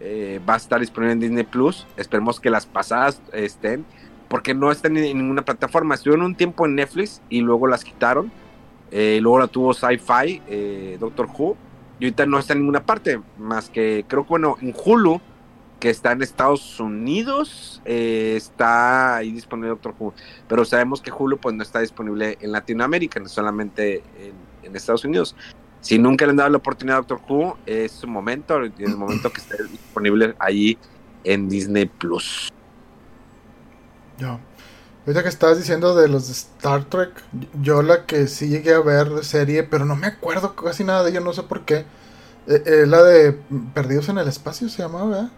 eh, 0.00 0.40
va 0.48 0.54
a 0.54 0.56
estar 0.56 0.80
disponible 0.80 1.12
en 1.12 1.20
Disney 1.20 1.44
Plus. 1.44 1.86
Esperemos 1.96 2.40
que 2.40 2.50
las 2.50 2.66
pasadas 2.66 3.20
estén, 3.32 3.84
porque 4.28 4.54
no 4.54 4.72
están 4.72 4.96
en 4.96 5.16
ninguna 5.16 5.42
plataforma. 5.42 5.94
Estuvieron 5.94 6.24
un 6.24 6.34
tiempo 6.34 6.66
en 6.66 6.74
Netflix 6.74 7.22
y 7.28 7.40
luego 7.40 7.66
las 7.66 7.84
quitaron. 7.84 8.32
Eh, 8.90 9.20
luego 9.22 9.38
la 9.38 9.46
tuvo 9.46 9.72
Sci-Fi, 9.72 10.98
Doctor 10.98 11.26
Who, 11.26 11.56
y 12.02 12.06
ahorita 12.06 12.26
no 12.26 12.38
está 12.38 12.52
en 12.52 12.58
ninguna 12.58 12.84
parte, 12.84 13.20
más 13.38 13.70
que 13.70 14.04
creo 14.08 14.24
que 14.24 14.30
bueno, 14.30 14.56
en 14.60 14.74
Hulu 14.76 15.20
que 15.82 15.90
está 15.90 16.12
en 16.12 16.22
Estados 16.22 16.78
Unidos, 16.78 17.82
eh, 17.84 18.34
está 18.36 19.16
ahí 19.16 19.32
disponible 19.32 19.70
Doctor 19.70 19.92
Who, 19.98 20.14
pero 20.46 20.64
sabemos 20.64 21.02
que 21.02 21.10
Hulu 21.10 21.38
pues 21.38 21.56
no 21.56 21.64
está 21.64 21.80
disponible 21.80 22.38
en 22.40 22.52
Latinoamérica, 22.52 23.18
no 23.18 23.28
solamente 23.28 24.04
en, 24.62 24.76
Estados 24.76 25.04
Unidos. 25.04 25.34
Si 25.80 25.98
nunca 25.98 26.24
le 26.24 26.30
han 26.30 26.36
dado 26.36 26.50
la 26.50 26.58
oportunidad 26.58 26.98
a 26.98 27.00
Doctor 27.00 27.20
Who, 27.28 27.58
es 27.66 27.90
su 27.90 28.06
momento, 28.06 28.62
en 28.62 28.72
el 28.78 28.96
momento 28.96 29.32
que 29.32 29.40
esté 29.40 29.56
disponible 29.64 30.36
ahí 30.38 30.78
en 31.24 31.48
Disney 31.48 31.86
Plus. 31.86 32.52
Ya. 34.18 34.38
Ahorita 35.04 35.24
que 35.24 35.30
estabas 35.30 35.58
diciendo 35.58 35.96
de 35.96 36.06
los 36.06 36.28
de 36.28 36.32
Star 36.34 36.84
Trek, 36.84 37.10
yo 37.60 37.82
la 37.82 38.06
que 38.06 38.28
sí 38.28 38.48
llegué 38.48 38.72
a 38.72 38.80
ver 38.80 39.24
serie, 39.24 39.64
pero 39.64 39.84
no 39.84 39.96
me 39.96 40.06
acuerdo 40.06 40.54
casi 40.54 40.84
nada 40.84 41.02
de 41.02 41.10
ello, 41.10 41.22
no 41.22 41.32
sé 41.32 41.42
por 41.42 41.64
qué. 41.64 41.84
Eh, 42.46 42.62
eh, 42.66 42.84
la 42.86 43.02
de 43.02 43.32
Perdidos 43.74 44.08
en 44.10 44.18
el 44.18 44.28
Espacio 44.28 44.68
se 44.68 44.82
llamaba, 44.82 45.06
¿verdad? 45.06 45.32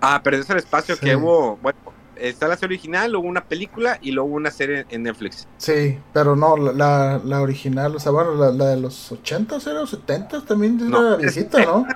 Ah, 0.00 0.20
Perdidos 0.22 0.48
en 0.50 0.56
el 0.56 0.62
Espacio, 0.62 0.98
que 0.98 1.14
hubo, 1.14 1.56
bueno, 1.58 1.78
está 2.16 2.48
la 2.48 2.56
serie 2.56 2.76
original, 2.76 3.14
hubo 3.16 3.28
una 3.28 3.44
película 3.44 3.98
y 4.00 4.12
luego 4.12 4.30
una 4.30 4.50
serie 4.50 4.86
en 4.90 5.02
Netflix. 5.02 5.46
Sí, 5.58 5.98
pero 6.12 6.36
no, 6.36 6.56
la, 6.56 7.20
la 7.24 7.40
original, 7.40 7.96
o 7.96 8.00
sea, 8.00 8.12
bueno, 8.12 8.34
la, 8.34 8.66
de 8.66 8.76
los 8.76 9.12
80 9.12 9.56
era 9.56 9.72
los 9.74 9.90
70 9.90 10.44
también 10.44 10.78
de 10.78 10.84
no, 10.86 11.16
visita, 11.16 11.64
¿no? 11.64 11.86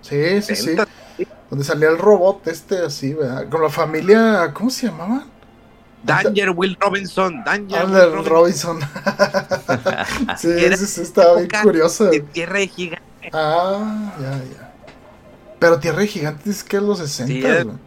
Sí, 0.00 0.42
sí, 0.42 0.56
sí. 0.56 0.76
Donde 1.50 1.64
salía 1.64 1.88
el 1.88 1.98
robot 1.98 2.46
este 2.48 2.78
así, 2.78 3.14
¿verdad? 3.14 3.48
Con 3.48 3.62
la 3.62 3.70
familia, 3.70 4.50
¿cómo 4.52 4.70
se 4.70 4.86
llamaba? 4.86 5.24
Danger 6.04 6.50
Will 6.50 6.76
Robinson, 6.78 7.42
Danger 7.44 7.86
Will 7.86 8.24
Robinson. 8.24 8.80
sí, 10.36 10.48
eso, 10.58 11.02
estaba 11.02 11.36
bien 11.36 11.48
curioso. 11.62 12.06
De 12.06 12.20
Tierra 12.20 12.58
de 12.58 12.68
Gigantes. 12.68 13.30
Ah, 13.32 14.12
ya, 14.20 14.30
ya. 14.30 14.63
Pero 15.64 15.80
Tierra 15.80 16.00
de 16.00 16.06
Gigantes 16.08 16.46
es 16.58 16.62
que 16.62 16.76
es 16.76 16.82
los 16.82 16.98
60, 16.98 17.78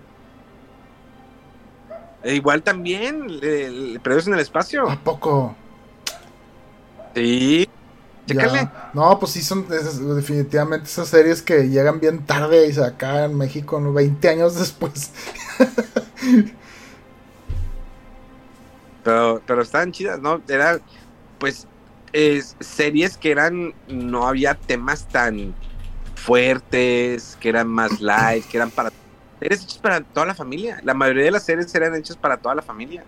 e 2.24 2.34
igual 2.34 2.64
también, 2.64 3.30
el, 3.40 4.00
Perdidos 4.02 4.26
en 4.26 4.34
el 4.34 4.40
Espacio. 4.40 4.90
¿A 4.90 4.96
poco? 4.96 5.56
Sí. 7.14 7.70
No, 8.96 9.20
pues 9.20 9.34
sí, 9.34 9.44
son 9.44 9.68
definitivamente 9.70 10.88
esas 10.88 11.08
series 11.08 11.44
que 11.44 11.70
llegan 11.70 12.00
bien 12.00 12.26
tarde 12.26 12.66
y 12.66 12.74
se 12.74 12.84
acá 12.84 13.26
en 13.26 13.38
México, 13.38 13.80
20 13.80 14.28
años 14.28 14.56
después. 14.56 15.12
pero, 19.04 19.40
pero 19.46 19.62
estaban 19.62 19.92
chidas, 19.92 20.20
¿no? 20.20 20.42
Eran, 20.48 20.82
pues, 21.38 21.68
series 22.60 23.18
que 23.18 23.30
eran, 23.30 23.76
no 23.88 24.28
había 24.28 24.56
temas 24.56 25.08
tan 25.08 25.54
fuertes, 26.28 27.38
que 27.40 27.48
eran 27.48 27.70
más 27.70 28.02
light, 28.02 28.44
que 28.46 28.58
eran 28.58 28.70
para 28.70 28.92
series 29.40 29.64
hechas 29.64 29.78
para 29.78 30.02
toda 30.02 30.26
la 30.26 30.36
familia. 30.36 30.82
La 30.84 30.94
mayoría 30.94 31.24
de 31.24 31.32
las 31.32 31.44
series 31.44 31.74
eran 31.74 31.96
hechas 31.96 32.18
para 32.18 32.36
toda 32.36 32.54
la 32.54 32.62
familia. 32.62 33.06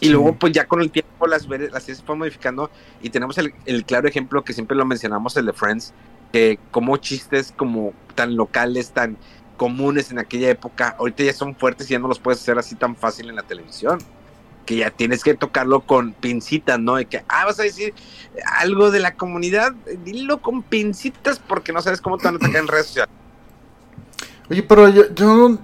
Y 0.00 0.08
luego, 0.10 0.32
pues 0.34 0.52
ya 0.52 0.66
con 0.66 0.80
el 0.80 0.92
tiempo 0.92 1.26
las, 1.26 1.48
las 1.48 1.82
series 1.82 1.98
se 1.98 2.04
fueron 2.04 2.20
modificando 2.20 2.70
y 3.02 3.10
tenemos 3.10 3.36
el, 3.38 3.84
claro 3.84 4.06
ejemplo 4.06 4.44
que 4.44 4.52
siempre 4.52 4.76
lo 4.76 4.84
mencionamos, 4.84 5.36
el 5.36 5.46
de 5.46 5.52
Friends, 5.52 5.92
que 6.32 6.60
como 6.70 6.96
chistes 6.98 7.52
como 7.56 7.92
tan 8.14 8.36
locales, 8.36 8.92
tan 8.92 9.16
comunes 9.56 10.12
en 10.12 10.20
aquella 10.20 10.50
época, 10.50 10.94
ahorita 10.98 11.24
ya 11.24 11.32
son 11.32 11.56
fuertes 11.56 11.90
y 11.90 11.94
ya 11.94 11.98
no 11.98 12.06
los 12.06 12.20
puedes 12.20 12.40
hacer 12.40 12.58
así 12.58 12.76
tan 12.76 12.94
fácil 12.94 13.28
en 13.28 13.36
la 13.36 13.42
televisión. 13.42 13.98
Que 14.66 14.76
ya 14.76 14.90
tienes 14.90 15.24
que 15.24 15.34
tocarlo 15.34 15.80
con 15.80 16.12
pincitas, 16.12 16.78
¿no? 16.78 16.96
De 16.96 17.06
que, 17.06 17.24
ah, 17.28 17.44
vas 17.44 17.58
a 17.58 17.64
decir 17.64 17.94
algo 18.58 18.90
de 18.90 19.00
la 19.00 19.14
comunidad, 19.14 19.72
dilo 20.04 20.40
con 20.40 20.62
pincitas 20.62 21.38
porque 21.38 21.72
no 21.72 21.82
sabes 21.82 22.00
cómo 22.00 22.18
te 22.18 22.24
van 22.24 22.34
a 22.34 22.36
atacar 22.36 22.62
en 22.62 22.68
redes 22.68 22.86
sociales. 22.86 23.14
Oye, 24.50 24.62
pero 24.62 24.88
yo, 24.88 25.58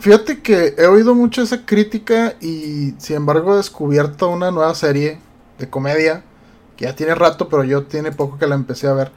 Fíjate 0.00 0.42
que 0.42 0.76
he 0.78 0.86
oído 0.86 1.12
mucho 1.16 1.42
esa 1.42 1.66
crítica 1.66 2.36
y 2.40 2.94
sin 2.98 3.16
embargo 3.16 3.54
he 3.54 3.56
descubierto 3.56 4.28
una 4.28 4.52
nueva 4.52 4.72
serie 4.76 5.18
de 5.58 5.68
comedia 5.68 6.22
que 6.76 6.84
ya 6.84 6.94
tiene 6.94 7.16
rato, 7.16 7.48
pero 7.48 7.64
yo 7.64 7.82
tiene 7.86 8.12
poco 8.12 8.38
que 8.38 8.46
la 8.46 8.54
empecé 8.54 8.86
a 8.86 8.92
ver. 8.92 9.10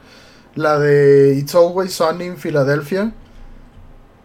La 0.56 0.80
de 0.80 1.36
It's 1.36 1.54
Always 1.54 1.92
Sunny 1.92 2.24
in 2.24 2.36
Philadelphia. 2.36 3.12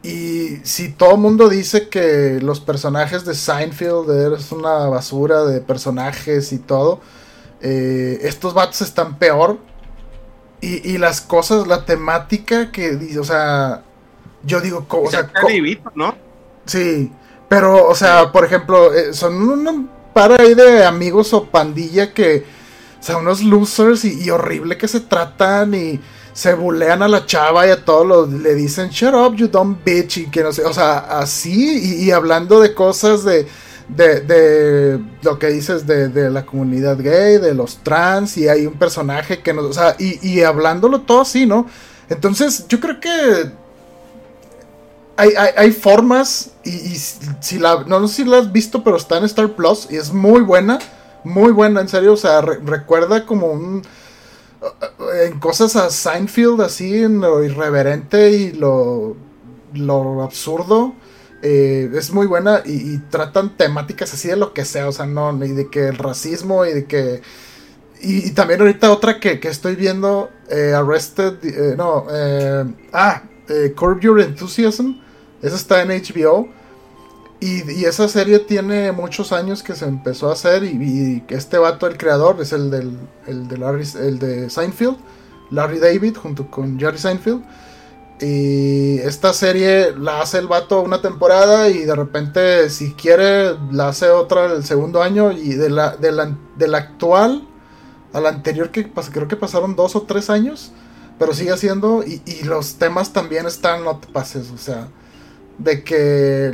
Y 0.07 0.61
si 0.63 0.87
todo 0.87 1.15
el 1.15 1.17
mundo 1.17 1.49
dice 1.49 1.89
que 1.89 2.39
los 2.41 2.61
personajes 2.61 3.25
de 3.25 3.35
Seinfeld 3.35 4.33
es 4.37 4.53
una 4.53 4.87
basura 4.87 5.43
de 5.43 5.59
personajes 5.59 6.53
y 6.53 6.59
todo, 6.59 7.01
eh, 7.59 8.19
estos 8.21 8.53
vatos 8.53 8.81
están 8.81 9.17
peor. 9.17 9.57
Y, 10.61 10.93
y, 10.93 10.97
las 10.97 11.19
cosas, 11.19 11.67
la 11.67 11.83
temática 11.83 12.71
que, 12.71 12.97
o 13.19 13.23
sea, 13.25 13.83
yo 14.43 14.61
digo, 14.61 14.87
o 14.89 15.11
sea, 15.11 15.29
¿no? 15.93 16.15
Sí, 16.65 17.11
pero, 17.49 17.85
o 17.85 17.93
sea, 17.93 18.31
por 18.31 18.45
ejemplo, 18.45 18.93
eh, 18.93 19.13
son 19.13 19.35
un 19.35 19.89
par 20.13 20.39
ahí 20.39 20.53
de 20.53 20.85
amigos 20.85 21.33
o 21.33 21.45
pandilla 21.45 22.13
que, 22.13 22.45
o 22.99 23.03
sea, 23.03 23.17
unos 23.17 23.43
losers 23.43 24.05
y, 24.05 24.29
horrible 24.29 24.77
que 24.77 24.87
se 24.87 25.01
tratan 25.01 25.73
y 25.73 25.99
se 26.37 26.53
bulean 26.53 27.01
a 27.01 27.07
la 27.07 27.25
chava 27.25 27.65
y 27.65 27.71
a 27.71 27.83
todos 27.83 28.05
los, 28.05 28.29
le 28.31 28.53
dicen, 28.53 28.89
shut 28.89 29.15
up, 29.15 29.35
you 29.35 29.47
dumb 29.47 29.75
bitch, 29.83 30.17
y 30.17 30.29
que 30.29 30.43
no 30.43 30.51
sé, 30.51 30.63
o 30.65 30.71
sea, 30.71 30.99
así, 30.99 31.97
y, 31.99 32.11
hablando 32.11 32.59
de 32.59 32.75
cosas 32.75 33.23
de, 33.23 33.47
de, 33.87 35.01
lo 35.23 35.39
que 35.39 35.47
dices 35.47 35.87
de, 35.87 36.09
de, 36.09 36.29
la 36.29 36.45
comunidad 36.45 36.99
gay, 36.99 37.39
de 37.39 37.55
los 37.55 37.77
trans, 37.77 38.37
y 38.37 38.47
hay 38.47 38.67
un 38.67 38.75
personaje 38.75 39.41
que 39.41 39.51
nos, 39.51 39.65
o 39.65 39.73
sea, 39.73 39.95
y, 39.97 40.19
y 40.21 40.43
hablándolo 40.43 41.01
todo 41.01 41.21
así, 41.21 41.47
¿no? 41.47 41.65
Entonces, 42.07 42.67
yo 42.67 42.79
creo 42.79 42.99
que 42.99 43.51
hay, 45.17 45.71
formas, 45.71 46.51
y, 46.63 46.99
si 47.39 47.57
la, 47.57 47.83
no, 47.87 48.07
sé 48.07 48.17
si 48.17 48.29
la 48.29 48.37
has 48.37 48.51
visto, 48.51 48.83
pero 48.83 48.97
está 48.97 49.17
en 49.17 49.23
Star 49.23 49.49
Plus 49.53 49.87
y 49.89 49.95
es 49.95 50.13
muy 50.13 50.41
buena, 50.41 50.77
muy 51.23 51.51
buena, 51.51 51.81
en 51.81 51.89
serio, 51.89 52.13
o 52.13 52.17
sea, 52.17 52.41
recuerda 52.41 53.25
como 53.25 53.47
un... 53.47 53.81
En 55.23 55.39
cosas 55.39 55.75
a 55.75 55.89
Seinfeld, 55.89 56.61
así, 56.61 57.03
en 57.03 57.21
lo 57.21 57.43
irreverente 57.43 58.31
y 58.31 58.51
lo, 58.53 59.15
lo 59.73 60.23
absurdo. 60.23 60.93
Eh, 61.43 61.89
es 61.93 62.11
muy 62.11 62.25
buena 62.25 62.63
y, 62.65 62.97
tratan 63.09 63.55
temáticas 63.57 64.13
así 64.13 64.27
de 64.27 64.37
lo 64.37 64.53
que 64.53 64.65
sea, 64.65 64.87
o 64.87 64.91
sea, 64.91 65.05
no, 65.05 65.33
y 65.45 65.49
de 65.49 65.69
que 65.69 65.87
el 65.89 65.97
racismo 65.97 66.65
y 66.65 66.73
de 66.73 66.85
que... 66.85 67.21
Y, 68.01 68.31
también 68.31 68.61
ahorita 68.61 68.91
otra 68.91 69.19
que, 69.19 69.39
estoy 69.43 69.75
viendo, 69.75 70.29
eh, 70.49 70.73
Arrested, 70.73 71.35
eh, 71.43 71.75
no, 71.77 72.05
ah, 72.93 73.23
Curb 73.75 73.99
Your 74.01 74.19
Enthusiasm, 74.19 74.99
esa 75.41 75.55
está 75.55 75.81
en 75.81 75.89
HBO. 75.89 76.49
Y, 77.39 77.85
esa 77.85 78.07
serie 78.07 78.39
tiene 78.39 78.91
muchos 78.91 79.31
años 79.31 79.61
que 79.61 79.75
se 79.75 79.85
empezó 79.85 80.29
a 80.29 80.33
hacer. 80.33 80.63
Y, 80.63 81.23
este 81.29 81.57
vato, 81.57 81.87
el 81.87 81.97
creador, 81.97 82.37
es 82.41 82.51
el, 82.53 82.71
del, 82.71 82.97
el, 83.27 83.47
de 83.47 83.57
Larry, 83.57 83.87
el 83.99 84.19
de 84.19 84.49
Seinfeld. 84.49 84.97
Larry 85.51 85.79
David 85.79 86.17
junto 86.17 86.49
con 86.49 86.79
Jerry 86.79 86.97
Seinfeld. 86.97 87.43
Y 88.19 88.97
esta 88.99 89.31
serie 89.31 89.91
la 89.95 90.21
hace 90.21 90.39
el 90.39 90.47
vato 90.47 90.81
una 90.81 91.01
temporada 91.01 91.69
y 91.69 91.83
de 91.83 91.95
repente 91.95 92.67
si 92.71 92.93
quiere 92.93 93.55
la 93.71 93.89
hace 93.89 94.09
otra 94.09 94.45
el 94.45 94.63
segundo 94.63 95.03
año 95.03 95.31
y 95.31 95.53
de 95.53 95.69
la, 95.69 95.95
de 95.95 96.11
la, 96.11 96.77
actual 96.77 97.47
a 98.13 98.19
la 98.19 98.29
anterior 98.29 98.71
que 98.71 98.89
creo 98.89 99.27
que 99.27 99.35
pasaron 99.35 99.75
dos 99.75 99.95
o 99.95 100.01
tres 100.01 100.31
años, 100.31 100.71
pero 101.19 101.35
sigue 101.35 101.51
haciendo 101.51 102.03
y, 102.03 102.23
y 102.25 102.43
los 102.45 102.77
temas 102.77 103.13
también 103.13 103.45
están, 103.45 103.83
no 103.83 103.97
te 103.97 104.07
pases, 104.07 104.49
o 104.49 104.57
sea, 104.57 104.87
de 105.57 105.83
que, 105.83 106.51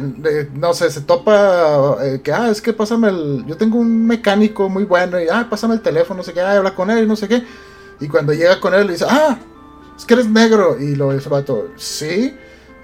no 0.53 0.73
sé, 0.73 0.89
se 0.89 1.01
topa, 1.01 1.97
eh, 2.01 2.21
que, 2.23 2.31
ah, 2.31 2.49
es 2.49 2.61
que 2.61 2.71
pásame 2.71 3.09
el, 3.09 3.45
yo 3.45 3.57
tengo 3.57 3.77
un 3.77 4.07
mecánico 4.07 4.69
muy 4.69 4.85
bueno 4.85 5.19
y, 5.19 5.27
ah, 5.27 5.47
pásame 5.49 5.75
el 5.75 5.81
teléfono, 5.81 6.19
no 6.19 6.23
sé 6.23 6.34
qué, 6.34 6.41
ah, 6.41 6.57
habla 6.57 6.73
con 6.73 6.89
él 6.89 7.07
no 7.07 7.15
sé 7.15 7.27
qué. 7.27 7.43
Y 7.99 8.07
cuando 8.07 8.34
llega 8.34 8.59
con 8.59 8.73
él, 8.73 8.88
le 8.88 8.93
dice, 8.93 9.05
ah, 9.07 9.38
es 9.97 10.05
que 10.05 10.13
eres 10.13 10.27
negro. 10.27 10.77
Y 10.80 10.95
lo 10.95 11.13
dice 11.13 11.30
vato, 11.30 11.69
sí. 11.77 12.35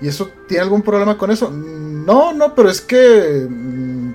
¿Y 0.01 0.07
eso 0.07 0.29
tiene 0.47 0.63
algún 0.63 0.81
problema 0.81 1.17
con 1.17 1.31
eso? 1.31 1.49
No, 1.49 2.33
no, 2.33 2.55
pero 2.55 2.69
es 2.69 2.79
que 2.81 3.47
mm, 3.49 4.13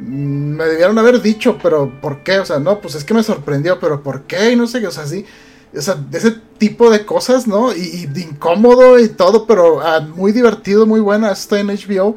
me 0.00 0.64
debieron 0.64 0.98
haber 0.98 1.20
dicho, 1.20 1.58
pero 1.60 2.00
¿por 2.00 2.22
qué? 2.22 2.38
O 2.38 2.44
sea, 2.44 2.58
no, 2.58 2.80
pues 2.80 2.94
es 2.94 3.04
que 3.04 3.14
me 3.14 3.22
sorprendió, 3.22 3.80
pero 3.80 4.02
¿por 4.02 4.22
qué? 4.22 4.52
Y 4.52 4.56
no 4.56 4.66
sé 4.66 4.80
qué, 4.80 4.86
o 4.88 4.92
sea, 4.92 5.06
sí 5.06 5.24
o 5.76 5.80
sea, 5.80 5.96
ese 6.12 6.32
tipo 6.58 6.90
de 6.90 7.04
cosas, 7.04 7.46
¿no? 7.46 7.74
Y, 7.74 8.06
de 8.06 8.22
incómodo 8.22 8.98
y 8.98 9.08
todo, 9.08 9.46
pero 9.46 9.80
ah, 9.80 10.00
muy 10.00 10.32
divertido, 10.32 10.86
muy 10.86 11.00
buena. 11.00 11.32
Está 11.32 11.60
en 11.60 11.68
HBO. 11.68 12.16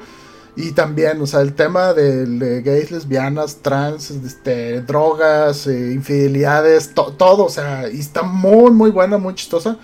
Y 0.56 0.74
también, 0.74 1.22
o 1.22 1.28
sea, 1.28 1.42
el 1.42 1.54
tema 1.54 1.94
de, 1.94 2.62
gays, 2.62 2.92
lesbianas, 2.92 3.58
trans, 3.62 4.12
este, 4.12 4.82
drogas, 4.82 5.66
eh, 5.68 5.94
infidelidades, 5.94 6.94
todo, 6.94 7.46
o 7.46 7.50
sea, 7.50 7.90
y 7.90 8.00
está 8.00 8.24
muy, 8.24 8.70
muy 8.72 8.92
buena, 8.92 9.18
muy 9.18 9.34
chistosa. 9.34 9.78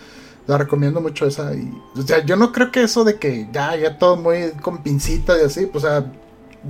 La 0.46 0.58
recomiendo 0.58 1.00
mucho 1.00 1.26
esa. 1.26 1.54
Y, 1.54 1.72
o 1.96 2.02
sea, 2.02 2.24
yo 2.26 2.36
no 2.36 2.52
creo 2.52 2.72
que 2.72 2.84
eso 2.84 3.04
de 3.06 3.18
que 3.18 3.48
ya, 3.52 3.76
ya 3.76 3.98
todo 3.98 4.18
muy 4.18 4.52
con 4.62 4.84
pincita 4.84 5.38
y 5.42 5.46
así, 5.46 5.68
pues, 5.68 5.84
o 5.86 5.88
sea, 5.88 6.12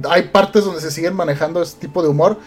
hay 0.10 0.30
partes 0.30 0.64
donde 0.64 0.82
se 0.82 0.92
siguen 0.92 1.16
manejando 1.16 1.62
ese 1.62 1.78
tipo 1.78 2.04
de 2.04 2.10
humor 2.10 2.38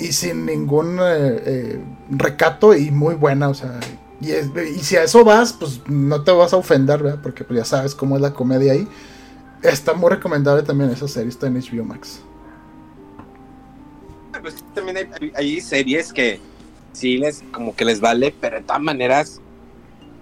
y 0.00 0.12
sin 0.12 0.46
ningún 0.46 0.98
eh, 0.98 1.42
eh, 1.44 1.84
recato 2.10 2.74
y 2.74 2.90
muy 2.90 3.14
buena, 3.14 3.48
o 3.48 3.54
sea, 3.54 3.78
y, 4.20 4.78
si 4.80 4.96
a 4.96 5.04
eso 5.04 5.24
vas, 5.24 5.52
pues 5.52 5.80
no 5.88 6.22
te 6.22 6.30
vas 6.30 6.52
a 6.52 6.56
ofender, 6.56 7.02
¿verdad? 7.02 7.20
Porque 7.22 7.44
pues, 7.44 7.58
ya 7.58 7.64
sabes 7.64 7.94
cómo 7.94 8.16
es 8.16 8.22
la 8.22 8.34
comedia 8.34 8.72
ahí. 8.72 8.86
Está 9.62 9.94
muy 9.94 10.10
recomendable 10.10 10.62
también 10.62 10.90
esa 10.90 11.08
serie, 11.08 11.28
está 11.28 11.46
en 11.46 11.54
HBO 11.54 11.84
Max. 11.84 12.22
Pues 14.40 14.64
también 14.74 15.10
hay, 15.34 15.60
series 15.60 16.12
que 16.12 16.40
sí 16.92 17.18
les 17.18 17.42
como 17.52 17.74
que 17.76 17.84
les 17.84 18.00
vale, 18.00 18.34
pero 18.40 18.56
de 18.56 18.62
todas 18.62 18.80
maneras, 18.80 19.40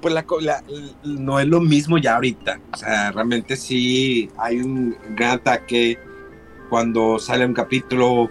pues 0.00 0.12
la, 0.12 0.64
no 1.04 1.38
es 1.38 1.46
lo 1.46 1.60
mismo 1.60 1.98
ya 1.98 2.16
ahorita. 2.16 2.60
O 2.72 2.76
sea, 2.76 3.12
realmente 3.12 3.56
sí 3.56 4.28
hay 4.36 4.58
un 4.58 4.96
gran 5.14 5.38
ataque 5.38 5.98
cuando 6.68 7.18
sale 7.18 7.46
un 7.46 7.54
capítulo 7.54 8.28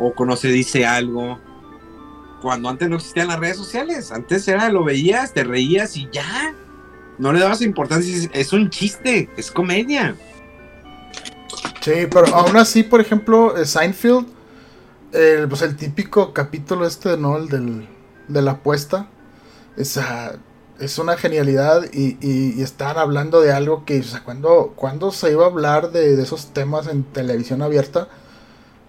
o 0.00 0.12
cuando 0.14 0.34
se 0.36 0.48
dice 0.48 0.86
algo. 0.86 1.38
Cuando 2.42 2.70
antes 2.70 2.88
no 2.88 2.96
existían 2.96 3.28
las 3.28 3.38
redes 3.38 3.58
sociales, 3.58 4.10
antes 4.10 4.48
era 4.48 4.70
lo 4.70 4.82
veías, 4.82 5.34
te 5.34 5.44
reías 5.44 5.96
y 5.96 6.08
ya. 6.10 6.54
No 7.18 7.34
le 7.34 7.40
dabas 7.40 7.60
importancia, 7.60 8.16
es, 8.16 8.30
es 8.32 8.52
un 8.54 8.70
chiste, 8.70 9.28
es 9.36 9.50
comedia. 9.50 10.16
Sí, 11.82 12.06
pero 12.10 12.34
aún 12.34 12.56
así, 12.56 12.82
por 12.82 13.00
ejemplo, 13.02 13.56
eh, 13.58 13.66
Seinfeld, 13.66 14.26
eh, 15.12 15.46
pues 15.48 15.60
el 15.60 15.76
típico 15.76 16.32
capítulo 16.32 16.86
este, 16.86 17.18
¿no? 17.18 17.36
El 17.36 17.48
del, 17.48 17.88
de 18.28 18.42
la 18.42 18.52
apuesta. 18.52 19.06
Esa, 19.76 20.38
es 20.78 20.98
una 20.98 21.18
genialidad 21.18 21.84
y, 21.92 22.16
y, 22.22 22.58
y 22.58 22.62
estaban 22.62 22.96
hablando 22.96 23.42
de 23.42 23.52
algo 23.52 23.84
que, 23.84 24.00
o 24.00 24.02
sea, 24.02 24.24
cuando, 24.24 24.72
cuando 24.76 25.10
se 25.12 25.30
iba 25.30 25.44
a 25.44 25.48
hablar 25.48 25.92
de 25.92 26.20
esos 26.22 26.54
temas 26.54 26.86
en 26.86 27.04
televisión 27.04 27.60
abierta, 27.60 28.08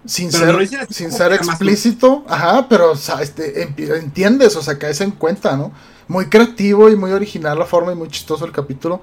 sin 0.04 0.30
Pero 0.30 0.64
ser, 0.66 0.86
sin 0.92 1.12
ser 1.12 1.30
más- 1.30 1.40
explícito, 1.48 2.24
ajá, 2.28 2.66
pero 2.68 2.92
o 2.92 2.96
sea, 2.96 3.22
este, 3.22 3.62
entiendes, 3.62 4.56
o 4.56 4.62
sea, 4.62 4.78
caes 4.78 5.00
en 5.00 5.12
cuenta, 5.12 5.56
¿no? 5.56 5.72
Muy 6.08 6.26
creativo 6.26 6.90
y 6.90 6.96
muy 6.96 7.12
original 7.12 7.58
la 7.58 7.64
forma 7.66 7.92
y 7.92 7.94
muy 7.94 8.08
chistoso 8.08 8.44
el 8.44 8.52
capítulo. 8.52 9.00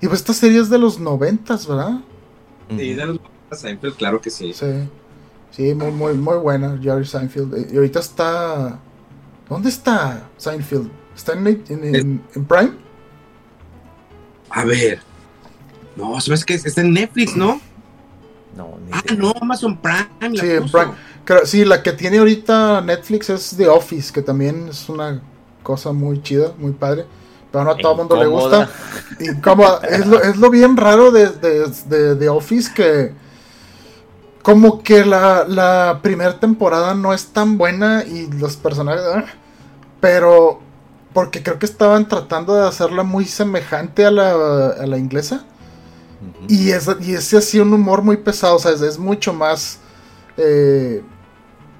Y 0.00 0.06
pues 0.08 0.20
esta 0.20 0.32
serie 0.34 0.60
es 0.60 0.68
de 0.70 0.78
los 0.78 0.98
noventas, 0.98 1.66
¿verdad? 1.66 2.00
Sí, 2.68 2.94
de 2.94 3.06
los 3.06 3.18
Seinfeld, 3.52 3.94
claro 3.96 4.20
que 4.20 4.30
sí. 4.30 4.52
Sí, 4.52 4.66
sí, 5.50 5.74
muy, 5.74 5.90
muy, 5.92 6.14
muy 6.14 6.36
buena, 6.38 6.78
Jerry 6.82 7.04
Seinfeld. 7.06 7.72
Y 7.72 7.76
ahorita 7.76 8.00
está. 8.00 8.78
¿Dónde 9.48 9.68
está 9.68 10.28
Seinfeld? 10.36 10.88
¿Está 11.16 11.32
en, 11.34 11.46
en, 11.46 11.94
en- 11.94 12.22
en 12.34 12.44
Prime? 12.44 12.72
A 14.50 14.64
ver. 14.64 15.00
No, 15.96 16.20
sabes 16.20 16.44
que 16.44 16.54
está 16.54 16.80
en 16.80 16.92
Netflix, 16.92 17.36
¿no? 17.36 17.60
No, 18.56 18.78
ni 18.84 18.92
Ah, 18.92 19.02
idea. 19.04 19.16
no, 19.18 19.32
Amazon 19.40 19.76
Prime. 19.78 20.08
la 20.20 20.40
Sí, 20.40 20.50
en 20.50 20.62
puso. 20.62 20.78
Prime. 20.78 20.92
Creo- 21.24 21.46
sí, 21.46 21.64
la 21.64 21.82
que 21.82 21.92
tiene 21.92 22.18
ahorita 22.18 22.80
Netflix 22.80 23.30
es 23.30 23.54
The 23.56 23.68
Office, 23.68 24.12
que 24.12 24.22
también 24.22 24.68
es 24.70 24.88
una 24.88 25.20
cosa 25.62 25.92
muy 25.92 26.22
chida, 26.22 26.52
muy 26.58 26.72
padre. 26.72 27.06
Pero 27.52 27.64
no 27.64 27.70
a 27.72 27.76
todo 27.76 27.92
el 27.92 27.98
mundo 27.98 28.16
le 28.16 28.26
gusta. 28.26 28.68
Incómoda. 29.20 29.80
es, 29.88 30.06
lo, 30.06 30.22
es 30.22 30.36
lo 30.36 30.50
bien 30.50 30.76
raro 30.76 31.10
de, 31.10 31.28
de, 31.30 31.66
de 31.86 32.16
The 32.16 32.28
Office 32.28 32.72
que. 32.74 33.12
Como 34.42 34.82
que 34.82 35.04
la, 35.04 35.44
la 35.46 35.98
primera 36.02 36.40
temporada 36.40 36.94
no 36.94 37.12
es 37.12 37.26
tan 37.28 37.58
buena 37.58 38.04
y 38.04 38.26
los 38.32 38.56
personajes. 38.56 39.02
ah, 39.14 39.24
Pero. 40.00 40.60
Porque 41.12 41.42
creo 41.42 41.58
que 41.58 41.66
estaban 41.66 42.06
tratando 42.06 42.54
de 42.54 42.66
hacerla 42.68 43.02
muy 43.02 43.24
semejante 43.24 44.06
a 44.06 44.12
la, 44.12 44.68
a 44.80 44.86
la 44.86 44.96
inglesa. 44.96 45.44
Y 46.48 46.70
es, 46.70 46.88
y 47.00 47.14
es 47.14 47.32
así 47.34 47.58
un 47.60 47.72
humor 47.72 48.02
muy 48.02 48.18
pesado, 48.18 48.56
o 48.56 48.58
sea, 48.58 48.72
es, 48.72 48.98
mucho 48.98 49.32
más... 49.32 49.78
eh, 50.36 51.02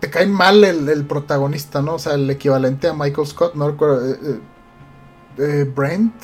te 0.00 0.08
cae 0.08 0.26
mal 0.26 0.64
el, 0.64 1.04
protagonista, 1.04 1.82
¿no? 1.82 1.94
O 1.94 1.98
sea, 1.98 2.14
el 2.14 2.30
equivalente 2.30 2.88
a 2.88 2.94
Michael 2.94 3.26
Scott, 3.26 3.54
no 3.54 3.70
recuerdo... 3.70 4.10
eh, 4.10 4.40
eh, 5.38 5.64
Brent, 5.74 6.14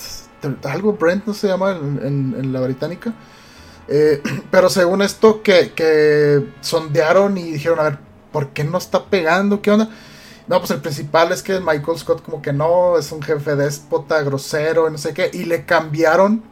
algo 0.65 0.93
Brent 0.95 1.27
no 1.27 1.35
se 1.35 1.49
llama 1.49 1.73
en, 1.73 2.53
la 2.53 2.61
británica. 2.61 3.15
Pero 4.51 4.69
según 4.69 5.03
esto, 5.03 5.43
que, 5.43 5.73
que 5.73 6.53
sondearon 6.61 7.37
y 7.39 7.53
dijeron, 7.53 7.81
a 7.81 7.85
ver, 7.85 7.99
¿por 8.33 8.49
qué 8.51 8.65
no 8.65 8.79
está 8.79 9.05
pegando? 9.05 9.63
¿Qué 9.63 9.71
onda? 9.71 9.91
No, 10.47 10.59
pues 10.59 10.71
el 10.71 10.81
principal 10.81 11.33
es 11.33 11.43
que 11.43 11.59
Michael 11.61 11.99
Scott 11.99 12.23
como 12.23 12.41
que 12.41 12.53
no, 12.53 12.99
es 12.99 13.11
un 13.11 13.21
jefe 13.21 13.57
déspota, 13.57 14.23
grosero, 14.23 14.89
no 14.91 14.99
sé 14.99 15.13
qué, 15.13 15.31
y 15.33 15.45
le 15.45 15.65
cambiaron 15.65 16.43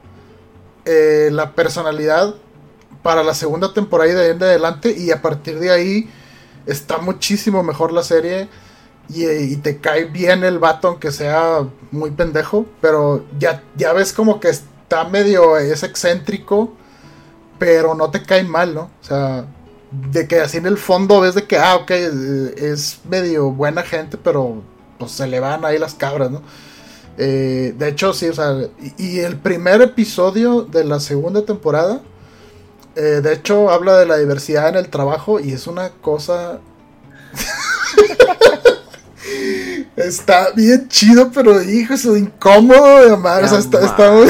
eh, 0.85 1.29
la 1.33 1.53
personalidad 1.53 2.35
para 3.03 3.23
la 3.23 3.35
segunda 3.35 3.73
temporada 3.73 4.11
y 4.11 4.15
de 4.15 4.23
ahí 4.23 4.31
en 4.31 4.43
adelante, 4.43 4.95
y 4.97 5.11
a 5.11 5.21
partir 5.21 5.59
de 5.59 5.71
ahí 5.71 6.11
está 6.67 6.99
muchísimo 6.99 7.63
mejor 7.63 7.93
la 7.93 8.03
serie, 8.03 8.49
y, 9.09 9.25
eh, 9.25 9.43
y 9.43 9.57
te 9.57 9.79
cae 9.79 10.07
bien 10.07 10.45
el 10.45 10.59
vato, 10.59 10.89
aunque 10.89 11.13
sea 11.13 11.67
muy 11.91 12.11
pendejo, 12.11 12.67
pero 12.81 13.25
ya, 13.39 13.63
ya 13.77 13.93
ves 13.93 14.13
como 14.13 14.41
que 14.41 14.49
está 14.49 15.05
medio, 15.05 15.59
es 15.59 15.83
excéntrico, 15.83 16.75
pero 17.59 17.95
no 17.95 18.11
te 18.11 18.23
cae 18.23 18.45
mal, 18.45 18.75
¿no? 18.75 18.91
O 19.01 19.05
sea, 19.05 19.47
de 19.91 20.27
que 20.27 20.41
así 20.41 20.59
en 20.59 20.67
el 20.67 20.79
fondo 20.79 21.21
ves 21.21 21.35
de 21.35 21.45
que, 21.45 21.59
ah, 21.59 21.77
ok, 21.77 21.91
es 21.91 23.01
medio 23.09 23.51
buena 23.51 23.83
gente, 23.83 24.17
pero 24.17 24.63
pues 24.99 25.13
se 25.13 25.27
le 25.27 25.41
van 25.41 25.65
ahí 25.65 25.79
las 25.79 25.95
cabras, 25.95 26.31
¿no? 26.31 26.43
Eh, 27.17 27.75
de 27.77 27.89
hecho, 27.89 28.13
sí, 28.13 28.29
o 28.29 28.35
sea, 28.35 28.57
y, 28.81 28.95
y 28.99 29.21
el 29.21 29.37
primer 29.37 29.81
episodio 29.83 30.63
de 30.63 30.85
la 30.85 30.99
segunda 31.01 31.45
temporada, 31.45 32.01
eh, 32.97 33.21
de 33.23 33.33
hecho, 33.33 33.71
habla 33.71 33.99
de 33.99 34.07
la 34.07 34.19
diversidad 34.19 34.69
en 34.69 34.77
el 34.77 34.89
trabajo 34.89 35.41
y 35.41 35.53
es 35.53 35.67
una 35.67 35.91
cosa... 35.91 36.61
Está 39.97 40.51
bien 40.55 40.89
chido, 40.89 41.31
pero 41.33 41.63
hijo, 41.63 41.95
es 41.95 42.05
incómodo 42.05 43.09
de 43.09 43.17
madre. 43.17 43.47
O 43.47 43.49
sea, 43.49 43.59
está, 43.59 44.11
güey. 44.11 44.29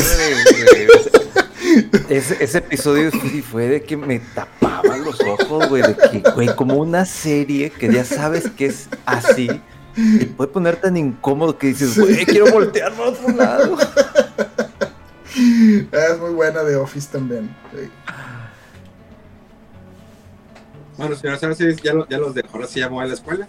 Ese, 2.09 2.37
ese 2.45 2.59
episodio 2.59 3.11
sí 3.11 3.43
fue 3.43 3.67
de 3.67 3.83
que 3.83 3.97
me 3.97 4.21
tapaba 4.21 4.97
los 4.99 5.19
ojos, 5.23 5.69
güey, 5.69 5.83
de 5.83 5.97
que, 5.97 6.23
güey, 6.35 6.55
como 6.55 6.75
una 6.75 7.07
serie 7.07 7.71
que 7.71 7.91
ya 7.93 8.05
sabes 8.05 8.51
que 8.51 8.67
es 8.67 8.89
así, 9.07 9.49
te 9.95 10.27
puede 10.27 10.51
poner 10.51 10.77
tan 10.77 10.97
incómodo 10.97 11.57
que 11.57 11.69
dices, 11.69 11.99
güey, 11.99 12.25
quiero 12.27 12.51
voltear 12.53 12.93
para 12.93 13.11
otro 13.11 13.29
lado. 13.31 13.77
Es 15.37 16.19
muy 16.21 16.31
buena 16.31 16.63
de 16.63 16.77
Office 16.77 17.09
también. 17.11 17.55
sí. 17.73 17.91
Bueno, 20.97 21.17
señores, 21.17 21.43
ahora 21.43 21.57
sí, 21.57 21.65
ya, 21.83 21.93
lo- 21.93 22.09
ya 22.09 22.19
los 22.19 22.35
dejo. 22.35 22.49
Ahora 22.53 22.67
sí 22.69 22.79
ya 22.81 22.89
me 22.89 22.95
voy 22.95 23.05
a 23.05 23.09
la 23.09 23.15
escuela. 23.15 23.49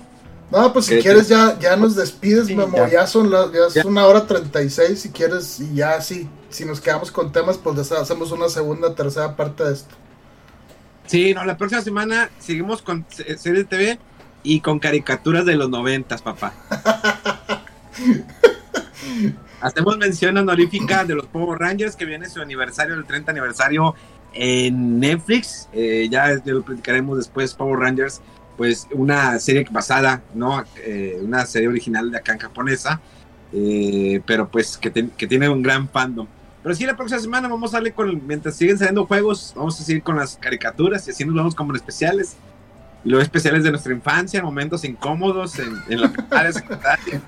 No, 0.52 0.74
pues 0.74 0.86
si 0.86 0.96
¿Qué 0.96 1.02
quieres 1.02 1.28
ya, 1.28 1.58
ya 1.60 1.76
nos 1.76 1.96
despides, 1.96 2.48
Sí, 2.48 2.56
Memo. 2.56 2.76
ya. 2.78 2.90
Ya 2.90 3.08
son 3.08 3.30
las, 3.32 3.52
ya 3.52 3.66
es 3.82 3.86
una 3.86 4.06
hora 4.06 4.26
treinta 4.26 4.62
y 4.64 4.70
seis 4.70 5.02
si 5.02 5.10
quieres, 5.10 5.60
y 5.60 5.76
ya 5.76 6.00
sí, 6.02 6.28
si 6.50 6.66
nos 6.66 6.82
quedamos 6.82 7.12
con 7.12 7.32
temas, 7.32 7.58
pues 7.58 7.88
ya 7.90 8.00
hacemos 8.00 8.32
una 8.32 8.50
segunda, 8.50 8.94
tercera 8.96 9.36
parte 9.36 9.64
de 9.64 9.74
esto. 9.74 9.94
Sí, 11.08 11.34
no, 11.36 11.44
la 11.46 11.58
próxima 11.58 11.82
semana 11.82 12.30
seguimos 12.40 12.82
con 12.82 13.06
se- 13.10 13.38
serie 13.38 13.64
TV 13.64 14.00
y 14.46 14.62
con 14.62 14.80
caricaturas 14.80 15.46
de 15.46 15.56
los 15.56 15.70
noventas, 15.70 16.22
papá. 16.22 16.54
Hacemos 19.62 19.98
mención 19.98 20.38
honorífica 20.38 21.04
de 21.06 21.16
los 21.16 21.26
Power 21.28 21.60
Rangers 21.60 21.96
que 21.96 22.06
viene 22.06 22.30
su 22.30 22.42
aniversario, 22.42 22.94
el 22.94 23.06
30 23.06 23.32
aniversario 23.32 23.96
en 24.34 25.00
Netflix. 25.00 25.68
Eh, 25.74 26.08
ya 26.10 26.28
lo 26.46 26.62
platicaremos 26.64 27.18
después, 27.18 27.54
Power 27.54 27.80
Rangers, 27.80 28.22
pues 28.58 28.88
una 28.92 29.40
serie 29.40 29.66
basada, 29.72 30.22
¿no? 30.34 30.64
Eh, 30.78 31.20
una 31.22 31.46
serie 31.46 31.68
original 31.68 32.12
de 32.12 32.18
acá 32.18 32.34
en 32.34 32.40
japonesa, 32.40 33.02
eh, 33.54 34.22
pero 34.26 34.48
pues 34.50 34.78
que, 34.78 34.92
te- 34.92 35.10
que 35.18 35.28
tiene 35.28 35.50
un 35.50 35.62
gran 35.64 35.90
fandom. 35.90 36.28
Pero 36.62 36.76
sí, 36.76 36.86
la 36.86 36.96
próxima 36.96 37.20
semana 37.22 37.48
vamos 37.48 37.74
a 37.74 37.78
darle 37.78 37.92
con, 37.94 38.26
mientras 38.28 38.56
siguen 38.56 38.78
saliendo 38.78 39.06
juegos, 39.06 39.54
vamos 39.56 39.80
a 39.80 39.84
seguir 39.84 40.04
con 40.04 40.16
las 40.18 40.36
caricaturas 40.38 41.08
y 41.08 41.12
así 41.12 41.24
nos 41.26 41.36
vamos 41.36 41.56
como 41.56 41.72
en 41.72 41.76
especiales. 41.78 42.36
Luego 43.06 43.22
especiales 43.22 43.64
de 43.64 43.70
nuestra 43.70 43.94
infancia, 43.94 44.42
momentos 44.42 44.84
incómodos 44.84 45.58
en, 45.60 45.74
en 45.88 46.02
la 46.02 46.12
primaria, 46.12 46.52
secundaria. 46.52 47.22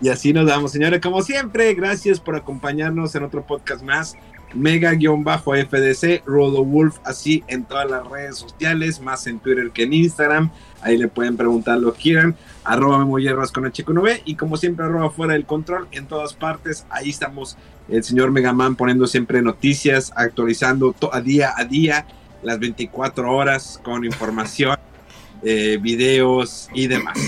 Y 0.00 0.08
así 0.08 0.32
nos 0.32 0.46
damos, 0.46 0.72
señores. 0.72 1.00
Como 1.00 1.22
siempre, 1.22 1.72
gracias 1.74 2.20
por 2.20 2.36
acompañarnos 2.36 3.14
en 3.14 3.24
otro 3.24 3.44
podcast 3.46 3.82
más. 3.82 4.16
Mega-FDC, 4.54 6.24
Rolo 6.26 6.64
Wolf, 6.64 6.98
así 7.04 7.42
en 7.48 7.64
todas 7.64 7.90
las 7.90 8.06
redes 8.06 8.36
sociales, 8.36 9.00
más 9.00 9.26
en 9.26 9.38
Twitter 9.40 9.70
que 9.70 9.84
en 9.84 9.92
Instagram. 9.92 10.50
Ahí 10.80 10.96
le 10.96 11.08
pueden 11.08 11.36
preguntar 11.36 11.78
lo 11.78 11.94
que 11.94 12.02
quieran. 12.02 12.36
Arroba 12.62 12.98
Memo 12.98 13.18
Hierbas 13.18 13.50
con 13.50 13.64
HQ9 13.64 14.22
y 14.24 14.36
como 14.36 14.56
siempre, 14.56 14.84
arroba 14.84 15.10
fuera 15.10 15.32
del 15.32 15.46
control 15.46 15.88
en 15.90 16.06
todas 16.06 16.34
partes. 16.34 16.86
Ahí 16.90 17.10
estamos 17.10 17.56
el 17.88 18.04
señor 18.04 18.30
Megaman 18.30 18.76
poniendo 18.76 19.06
siempre 19.06 19.42
noticias, 19.42 20.12
actualizando 20.16 20.94
a 21.12 21.20
día 21.20 21.52
a 21.56 21.64
día, 21.64 22.06
las 22.44 22.58
24 22.58 23.32
horas 23.32 23.80
con 23.82 24.04
información, 24.04 24.76
eh, 25.42 25.78
videos 25.80 26.68
y 26.72 26.86
demás. 26.86 27.18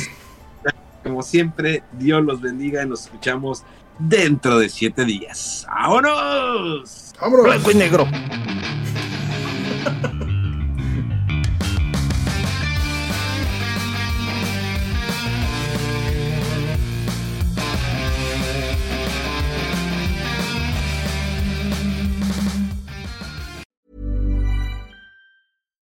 Como 1.02 1.22
siempre, 1.22 1.82
Dios 1.92 2.24
los 2.24 2.40
bendiga 2.40 2.82
y 2.82 2.88
nos 2.88 3.02
escuchamos 3.02 3.62
dentro 3.98 4.58
de 4.58 4.68
siete 4.68 5.04
días. 5.04 5.66
¡Vámonos! 5.68 7.14
¡Vámonos! 7.20 7.46
Blanco 7.46 7.70
y 7.70 7.74
negro. 7.74 8.06